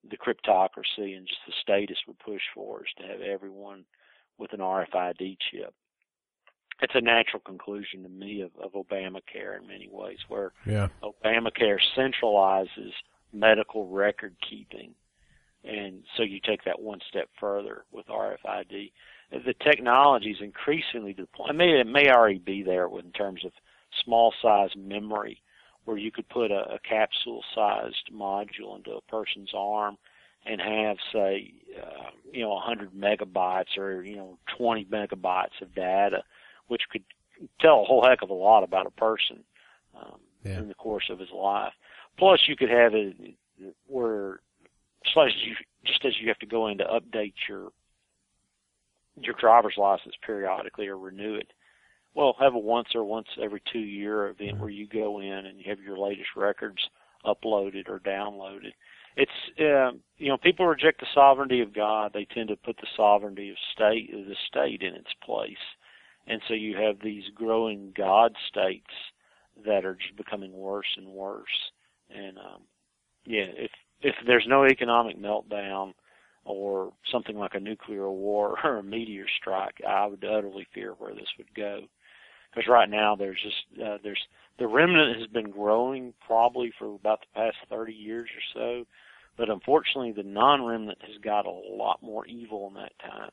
the 0.08 0.16
cryptocracy 0.16 1.16
and 1.16 1.26
just 1.26 1.40
the 1.46 1.52
status 1.60 1.98
would 2.06 2.18
push 2.18 2.42
for 2.54 2.82
is 2.82 2.92
to 2.98 3.06
have 3.06 3.20
everyone 3.20 3.84
with 4.38 4.52
an 4.52 4.60
RFID 4.60 5.36
chip. 5.50 5.74
It's 6.82 6.94
a 6.94 7.00
natural 7.00 7.40
conclusion 7.40 8.02
to 8.02 8.08
me 8.08 8.40
of, 8.40 8.50
of 8.62 8.72
Obamacare 8.72 9.58
in 9.60 9.66
many 9.66 9.88
ways, 9.90 10.18
where 10.28 10.52
yeah. 10.66 10.88
Obamacare 11.02 11.78
centralizes 11.96 12.92
medical 13.32 13.88
record 13.88 14.34
keeping. 14.48 14.94
And 15.64 16.02
so 16.16 16.22
you 16.22 16.40
take 16.44 16.64
that 16.64 16.80
one 16.80 17.00
step 17.08 17.28
further 17.40 17.84
with 17.90 18.06
RFID. 18.06 18.92
The 19.30 19.54
technology 19.62 20.30
is 20.30 20.42
increasingly 20.42 21.14
to 21.14 21.22
the 21.22 21.28
point, 21.28 21.50
it 21.50 21.54
may, 21.54 21.80
it 21.80 21.86
may 21.86 22.10
already 22.10 22.38
be 22.38 22.62
there 22.62 22.86
in 22.86 23.10
terms 23.12 23.44
of 23.44 23.52
small 24.04 24.34
size 24.42 24.70
memory 24.76 25.40
where 25.84 25.96
you 25.96 26.10
could 26.10 26.28
put 26.28 26.50
a, 26.50 26.74
a 26.74 26.78
capsule-sized 26.78 28.10
module 28.12 28.76
into 28.76 28.92
a 28.92 29.00
person's 29.02 29.50
arm 29.56 29.96
and 30.46 30.60
have, 30.60 30.96
say, 31.12 31.52
uh, 31.82 32.10
you 32.30 32.42
know, 32.42 32.50
100 32.50 32.92
megabytes 32.92 33.78
or 33.78 34.02
you 34.02 34.16
know, 34.16 34.38
20 34.58 34.84
megabytes 34.86 35.60
of 35.62 35.74
data, 35.74 36.22
which 36.68 36.82
could 36.90 37.04
tell 37.60 37.82
a 37.82 37.84
whole 37.84 38.04
heck 38.04 38.22
of 38.22 38.30
a 38.30 38.34
lot 38.34 38.62
about 38.62 38.86
a 38.86 38.90
person 38.90 39.44
um, 39.96 40.20
yeah. 40.44 40.58
in 40.58 40.68
the 40.68 40.74
course 40.74 41.08
of 41.10 41.18
his 41.18 41.30
life. 41.34 41.72
Plus, 42.18 42.40
you 42.46 42.56
could 42.56 42.70
have 42.70 42.94
it 42.94 43.16
where, 43.86 44.40
just 45.04 45.16
as 45.18 45.32
you 45.44 45.54
just 45.84 46.04
as 46.04 46.12
you 46.20 46.28
have 46.28 46.38
to 46.38 46.46
go 46.46 46.68
in 46.68 46.78
to 46.78 46.84
update 46.84 47.34
your 47.48 47.70
your 49.20 49.34
driver's 49.38 49.74
license 49.76 50.14
periodically 50.24 50.88
or 50.88 50.98
renew 50.98 51.34
it, 51.34 51.52
well, 52.14 52.36
have 52.40 52.54
a 52.54 52.58
once 52.58 52.88
or 52.94 53.04
once 53.04 53.28
every 53.42 53.62
two 53.72 53.80
year 53.80 54.28
event 54.28 54.58
where 54.58 54.70
you 54.70 54.86
go 54.86 55.20
in 55.20 55.46
and 55.46 55.58
you 55.58 55.64
have 55.68 55.80
your 55.80 55.98
latest 55.98 56.30
records 56.36 56.88
uploaded 57.24 57.88
or 57.88 58.00
downloaded. 58.00 58.72
It's 59.16 59.30
uh, 59.60 59.96
you 60.18 60.28
know 60.28 60.36
people 60.36 60.66
reject 60.66 61.00
the 61.00 61.06
sovereignty 61.14 61.60
of 61.60 61.74
God. 61.74 62.12
They 62.12 62.24
tend 62.24 62.48
to 62.48 62.56
put 62.56 62.76
the 62.76 62.86
sovereignty 62.96 63.50
of 63.50 63.56
state 63.72 64.12
of 64.12 64.26
the 64.26 64.36
state 64.48 64.82
in 64.82 64.94
its 64.94 65.12
place, 65.24 65.56
and 66.26 66.40
so 66.48 66.54
you 66.54 66.76
have 66.76 66.96
these 67.02 67.24
growing 67.34 67.92
God 67.96 68.34
states 68.48 68.90
that 69.64 69.84
are 69.84 69.94
just 69.94 70.16
becoming 70.16 70.52
worse 70.52 70.86
and 70.96 71.08
worse. 71.08 71.70
And 72.14 72.38
um, 72.38 72.62
yeah, 73.26 73.46
if 73.56 73.70
if 74.00 74.14
there's 74.26 74.46
no 74.46 74.64
economic 74.64 75.18
meltdown 75.18 75.94
or 76.44 76.92
something 77.10 77.36
like 77.36 77.54
a 77.54 77.60
nuclear 77.60 78.10
war 78.10 78.56
or 78.64 78.78
a 78.78 78.82
meteor 78.82 79.26
strike, 79.40 79.80
I 79.86 80.06
would 80.06 80.24
utterly 80.24 80.66
fear 80.74 80.92
where 80.98 81.14
this 81.14 81.28
would 81.38 81.52
go. 81.54 81.82
Because 82.50 82.68
right 82.68 82.88
now 82.88 83.16
there's 83.16 83.40
just 83.42 83.82
uh, 83.82 83.98
there's 84.02 84.20
the 84.58 84.68
remnant 84.68 85.18
has 85.18 85.26
been 85.28 85.50
growing 85.50 86.14
probably 86.24 86.72
for 86.78 86.94
about 86.94 87.20
the 87.20 87.40
past 87.40 87.56
30 87.68 87.92
years 87.92 88.28
or 88.30 88.42
so, 88.54 88.86
but 89.36 89.50
unfortunately 89.50 90.12
the 90.12 90.22
non-remnant 90.22 90.98
has 91.02 91.20
got 91.22 91.46
a 91.46 91.50
lot 91.50 92.00
more 92.02 92.24
evil 92.26 92.68
in 92.68 92.74
that 92.74 92.92
time, 93.00 93.30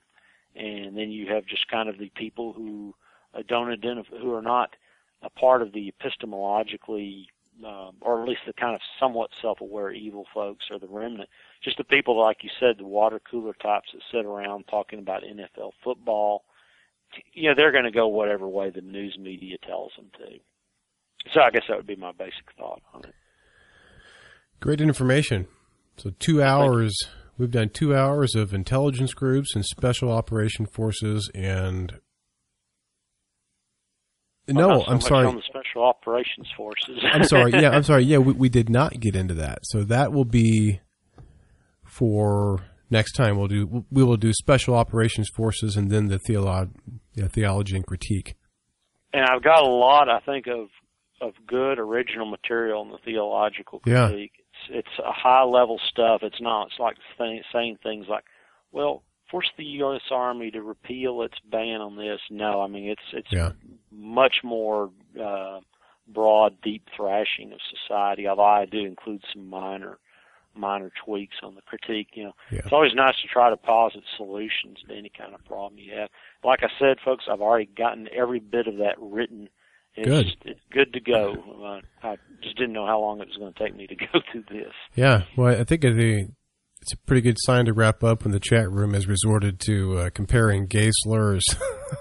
and 0.56 0.98
then 0.98 1.12
you 1.12 1.28
have 1.34 1.46
just 1.46 1.68
kind 1.68 1.90
of 1.90 1.98
the 1.98 2.12
people 2.16 2.54
who 2.54 2.94
uh, 3.34 3.44
don't 3.48 3.72
identify, 3.72 4.18
who 4.18 4.34
are 4.34 4.42
not 4.42 4.76
a 5.24 5.30
part 5.30 5.62
of 5.62 5.74
the 5.74 5.94
epistemologically, 5.94 7.26
um, 7.66 7.96
or 8.02 8.22
at 8.22 8.28
least 8.28 8.42
the 8.48 8.54
kind 8.54 8.76
of 8.76 8.82
somewhat 9.00 9.30
self-aware 9.42 9.92
evil 9.92 10.26
folks, 10.34 10.66
or 10.72 10.80
the 10.80 10.88
remnant. 10.88 11.30
Just 11.64 11.78
the 11.78 11.84
people, 11.84 12.20
like 12.20 12.44
you 12.44 12.50
said, 12.60 12.78
the 12.78 12.86
water 12.86 13.22
cooler 13.30 13.54
types 13.54 13.90
that 13.94 14.02
sit 14.12 14.26
around 14.26 14.66
talking 14.68 15.00
about 15.00 15.24
NFL 15.24 15.72
football. 15.84 16.44
You 17.34 17.50
know, 17.50 17.56
they're 17.56 17.72
going 17.72 17.84
to 17.86 17.92
go 17.92 18.08
whatever 18.08 18.48
way 18.48 18.70
the 18.70 18.82
news 18.82 19.18
media 19.20 19.58
tells 19.66 19.92
them 19.96 20.08
to. 20.18 20.40
So 21.34 21.42
I 21.42 21.52
guess 21.52 21.64
that 21.68 21.78
would 21.78 21.88
be 21.88 21.96
my 21.96 22.12
basic 22.12 22.52
thought 22.58 22.82
on 22.94 23.04
it. 23.04 23.14
Great 24.60 24.82
information. 24.82 25.48
So 25.98 26.12
two 26.20 26.42
hours. 26.42 26.96
We've 27.42 27.50
done 27.50 27.70
two 27.70 27.96
hours 27.96 28.36
of 28.36 28.54
intelligence 28.54 29.16
groups 29.16 29.56
and 29.56 29.66
special 29.66 30.12
operation 30.12 30.68
forces 30.68 31.28
and. 31.34 31.92
Well, 34.48 34.70
no, 34.70 34.80
so 34.84 34.92
I'm 34.92 35.02
sorry. 35.02 35.26
On 35.26 35.36
the 35.38 35.42
special 35.42 35.84
operations 35.84 36.48
forces. 36.56 37.00
I'm 37.12 37.24
sorry. 37.24 37.52
Yeah, 37.54 37.72
I'm 37.72 37.82
sorry. 37.82 38.04
Yeah, 38.06 38.20
we, 38.20 38.34
we 38.34 38.48
did 38.50 38.70
not 38.70 39.00
get 39.00 39.16
into 39.16 39.34
that. 39.34 39.60
So 39.64 39.84
that 39.86 40.14
will 40.14 40.24
be 40.26 40.82
for 41.84 42.60
next 42.92 43.14
time. 43.14 43.40
We'll 43.40 43.48
do 43.48 43.86
we 43.90 44.04
will 44.04 44.18
do 44.18 44.34
special 44.34 44.76
operations 44.76 45.28
forces 45.36 45.76
and 45.76 45.90
then 45.90 46.10
the 46.10 46.20
theolo- 46.20 46.70
yeah, 47.16 47.28
theology 47.28 47.76
and 47.76 47.88
critique. 47.88 48.36
and 49.14 49.26
I've 49.26 49.42
got 49.44 49.64
a 49.64 49.68
lot, 49.68 50.10
I 50.10 50.20
think, 50.20 50.46
of 50.46 50.68
of 51.22 51.34
good 51.48 51.80
original 51.80 52.30
material 52.30 52.84
in 52.84 52.90
the 52.92 52.98
theological 53.04 53.82
Yeah. 53.86 54.10
critique. 54.10 54.34
It's 54.70 55.00
a 55.00 55.12
high 55.12 55.44
level 55.44 55.80
stuff. 55.90 56.22
It's 56.24 56.42
not. 56.42 56.68
It's 56.68 56.80
like 56.80 56.98
th- 57.18 57.44
saying 57.52 57.78
things 57.84 58.08
like, 58.08 58.24
"Well, 58.72 59.04
force 59.30 59.50
the 59.58 59.66
U.S. 59.66 60.02
Army 60.12 60.52
to 60.52 60.62
repeal 60.62 61.22
its 61.24 61.40
ban 61.50 61.82
on 61.82 61.96
this." 61.98 62.20
No, 62.30 62.62
I 62.62 62.68
mean 62.68 62.90
it's 62.90 63.02
it's 63.14 63.32
Yeah. 63.32 63.52
much 63.92 64.44
more 64.44 64.90
uh, 65.22 65.60
broad, 66.08 66.60
deep 66.62 66.84
thrashing 66.96 67.54
of 67.54 67.60
society. 67.70 68.28
Although 68.28 68.44
I 68.44 68.66
do 68.66 68.80
include 68.86 69.24
some 69.34 69.48
minor 69.50 69.98
minor 70.54 70.92
tweaks 71.06 71.38
on 71.44 71.56
the 71.56 71.62
critique. 71.62 72.10
You 72.14 72.26
know, 72.26 72.36
Yeah. 72.52 72.60
it's 72.66 72.74
always 72.74 72.94
nice 72.94 73.16
to 73.22 73.28
try 73.28 73.50
to 73.50 73.56
posit 73.56 74.04
solutions 74.18 74.80
to 74.88 74.94
any 74.94 75.08
kind 75.10 75.34
of 75.34 75.44
problem 75.46 75.80
you 75.80 75.94
have. 75.94 76.10
Like 76.44 76.62
I 76.62 76.70
said, 76.78 77.00
folks, 77.00 77.26
I've 77.30 77.40
already 77.42 77.68
gotten 77.78 78.10
every 78.14 78.40
bit 78.40 78.68
of 78.68 78.76
that 78.78 78.96
written. 79.00 79.48
It's, 79.96 80.08
Good. 80.08 80.26
It's 80.46 80.62
good 80.72 80.94
to 80.94 81.00
go. 81.02 81.34
Uh, 81.64 82.08
I 82.08 82.16
just 82.42 82.58
didn't 82.58 82.74
know 82.74 82.86
how 82.86 83.00
long 83.00 83.20
it 83.22 83.28
was 83.28 83.38
going 83.38 83.54
to 83.54 83.60
take 83.60 83.76
me 83.76 83.88
to 83.88 83.96
go 84.14 84.20
through 84.32 84.44
this. 84.50 84.74
Yeah. 84.96 85.24
Well, 85.36 85.60
I 85.60 85.64
think 85.64 85.84
it's 85.84 86.94
a 86.94 86.98
pretty 87.06 87.22
good 87.22 87.38
sign 87.40 87.66
to 87.66 87.74
wrap 87.74 88.04
up 88.04 88.24
when 88.24 88.32
the 88.32 88.40
chat 88.40 88.72
room 88.72 88.94
has 88.94 89.08
resorted 89.08 89.60
to 89.62 89.98
uh, 90.00 90.10
comparing 90.12 90.66
gay 90.68 90.90
slurs. 90.92 91.44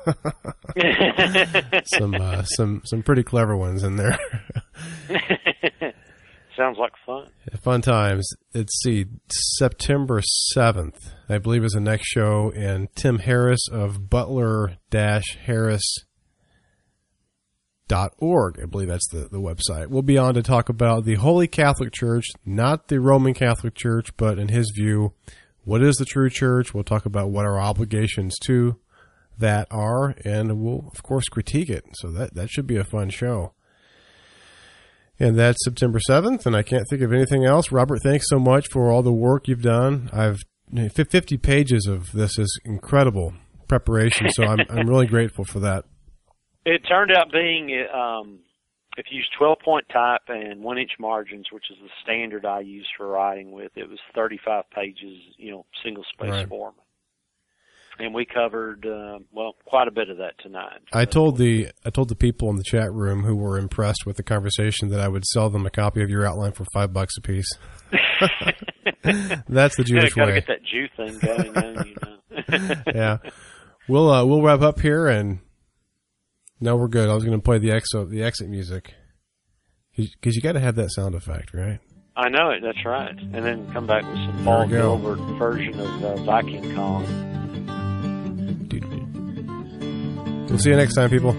some 1.87 2.15
uh, 2.15 2.43
some 2.45 2.83
some 2.85 3.03
pretty 3.03 3.25
clever 3.25 3.57
ones 3.57 3.83
in 3.83 3.97
there. 3.97 4.19
Sounds 6.57 6.79
like 6.79 6.93
fun. 7.05 7.27
Fun 7.63 7.81
times. 7.81 8.29
Let's 8.55 8.81
see, 8.83 9.07
September 9.29 10.21
seventh, 10.53 11.13
I 11.29 11.39
believe, 11.39 11.65
is 11.65 11.73
the 11.73 11.81
next 11.81 12.07
show, 12.07 12.53
and 12.55 12.89
Tim 12.95 13.19
Harris 13.19 13.67
of 13.73 14.09
Butler 14.09 14.77
Dash 14.91 15.37
Harris 15.45 15.83
org. 18.19 18.61
I 18.63 18.67
believe 18.67 18.89
that's 18.89 19.09
the, 19.09 19.29
the 19.31 19.41
website. 19.41 19.89
We'll 19.89 20.03
be 20.03 20.19
on 20.19 20.35
to 20.35 20.43
talk 20.43 20.69
about 20.69 21.05
the 21.05 21.17
Holy 21.17 21.47
Catholic 21.47 21.93
Church, 21.93 22.27
not 22.45 22.89
the 22.89 23.01
Roman 23.01 23.35
Catholic 23.35 23.75
Church, 23.75 24.17
but 24.17 24.39
in 24.39 24.49
his 24.49 24.73
view, 24.75 25.13
what 25.65 25.83
is 25.83 25.97
the 25.97 26.05
true 26.05 26.31
church? 26.31 26.73
We'll 26.73 26.85
talk 26.85 27.07
about 27.07 27.31
what 27.31 27.45
our 27.45 27.61
obligations 27.61 28.39
to 28.45 28.77
that 29.39 29.67
are, 29.71 30.15
and 30.25 30.61
we'll 30.61 30.91
of 30.93 31.03
course 31.03 31.27
critique 31.29 31.71
it. 31.71 31.85
So 31.95 32.11
that 32.11 32.35
that 32.35 32.51
should 32.51 32.67
be 32.67 32.77
a 32.77 32.85
fun 32.85 33.11
show. 33.11 33.55
And 35.19 35.39
that's 35.39 35.63
September 35.65 35.99
7th, 36.09 36.47
and 36.47 36.57
I 36.57 36.63
can't 36.63 36.87
think 36.89 37.03
of 37.03 37.13
anything 37.13 37.45
else. 37.45 37.71
Robert, 37.71 38.01
thanks 38.03 38.27
so 38.29 38.39
much 38.39 38.69
for 38.71 38.91
all 38.91 39.03
the 39.03 39.13
work 39.13 39.49
you've 39.49 39.61
done. 39.61 40.09
I've 40.15 40.39
50 40.95 41.37
pages 41.39 41.87
of 41.87 42.13
this 42.13 42.39
is 42.39 42.61
incredible 42.65 43.35
preparation, 43.69 44.31
so 44.31 44.45
I'm 44.45 44.61
I'm 44.71 44.89
really 44.89 45.07
grateful 45.07 45.45
for 45.45 45.61
that. 45.61 45.85
It 46.65 46.83
turned 46.89 47.11
out 47.13 47.33
being 47.33 47.87
um, 47.95 48.41
if 48.97 49.07
you 49.11 49.19
use 49.19 49.29
12 49.39 49.59
point 49.65 49.87
type 49.93 50.23
and 50.29 50.63
one 50.63 50.79
inch 50.79 50.93
margins, 50.99 51.47
which 51.53 51.65
is 51.71 51.79
the 51.83 51.89
standard 52.03 52.45
I 52.45 52.61
use 52.61 52.87
for 52.97 53.07
writing 53.09 53.53
with, 53.53 53.73
it 53.77 53.89
was 53.89 53.99
35 54.15 54.65
pages, 54.75 55.19
you 55.39 55.51
know, 55.53 55.65
single 55.85 56.05
space 56.13 56.31
Right. 56.31 56.49
form. 56.49 56.75
And 57.99 58.15
we 58.15 58.25
covered 58.25 58.87
uh, 58.87 59.19
well 59.31 59.57
quite 59.67 59.87
a 59.87 59.91
bit 59.91 60.09
of 60.09 60.17
that 60.19 60.33
tonight. 60.43 60.79
I 60.93 61.05
told 61.05 61.37
the 61.37 61.69
I 61.85 61.91
told 61.91 62.09
the 62.09 62.15
people 62.15 62.49
in 62.49 62.57
the 62.57 62.63
chat 62.65 62.91
room 62.93 63.25
who 63.25 63.37
were 63.37 63.59
impressed 63.59 64.07
with 64.07 64.17
the 64.17 64.23
conversation 64.23 64.89
that 64.89 65.01
I 65.01 65.09
would 65.09 65.27
sell 65.27 65.51
them 65.51 65.67
a 65.67 65.71
copy 65.71 66.03
of 66.03 66.09
your 66.09 66.27
outline 66.27 66.53
for 66.53 66.65
five 66.73 66.95
bucks 66.95 67.15
a 67.19 67.21
piece. 67.21 67.45
That's 69.49 69.77
the 69.77 69.85
Jewish 69.85 70.17
way. 70.17 70.35
get 70.35 70.47
that 70.47 70.63
Jew 70.65 70.87
thing 70.97 71.19
going 71.19 71.57
on, 71.57 71.87
you 71.87 71.97
know. 72.03 72.75
yeah, 72.95 73.19
we'll 73.87 74.11
uh, 74.11 74.25
we'll 74.25 74.41
wrap 74.43 74.63
up 74.63 74.81
here, 74.81 75.07
and 75.09 75.41
no, 76.61 76.77
we're 76.77 76.89
good. 76.89 77.09
I 77.09 77.15
was 77.15 77.25
going 77.25 77.39
to 77.39 77.43
play 77.43 77.59
the 77.59 77.71
exit 77.73 78.11
the 78.11 78.23
exit 78.23 78.49
music 78.49 78.95
because 79.97 80.37
you 80.37 80.43
got 80.43 80.53
to 80.53 80.61
have 80.61 80.77
that 80.77 80.91
sound 80.93 81.15
effect, 81.15 81.53
right? 81.55 81.81
I 82.17 82.29
know 82.29 82.51
it. 82.51 82.61
That's 82.63 82.85
right. 82.85 83.17
And 83.19 83.45
then 83.45 83.71
come 83.73 83.87
back 83.87 84.03
with 84.05 84.17
some 84.17 84.45
Paul. 84.45 84.67
Gilbert 84.67 85.19
version 85.39 85.79
of 85.81 86.05
uh, 86.05 86.17
Viking 86.25 86.75
Kong. 86.75 87.07
We'll 90.49 90.59
see 90.59 90.71
you 90.71 90.77
next 90.77 90.97
time, 90.97 91.11
people. 91.11 91.37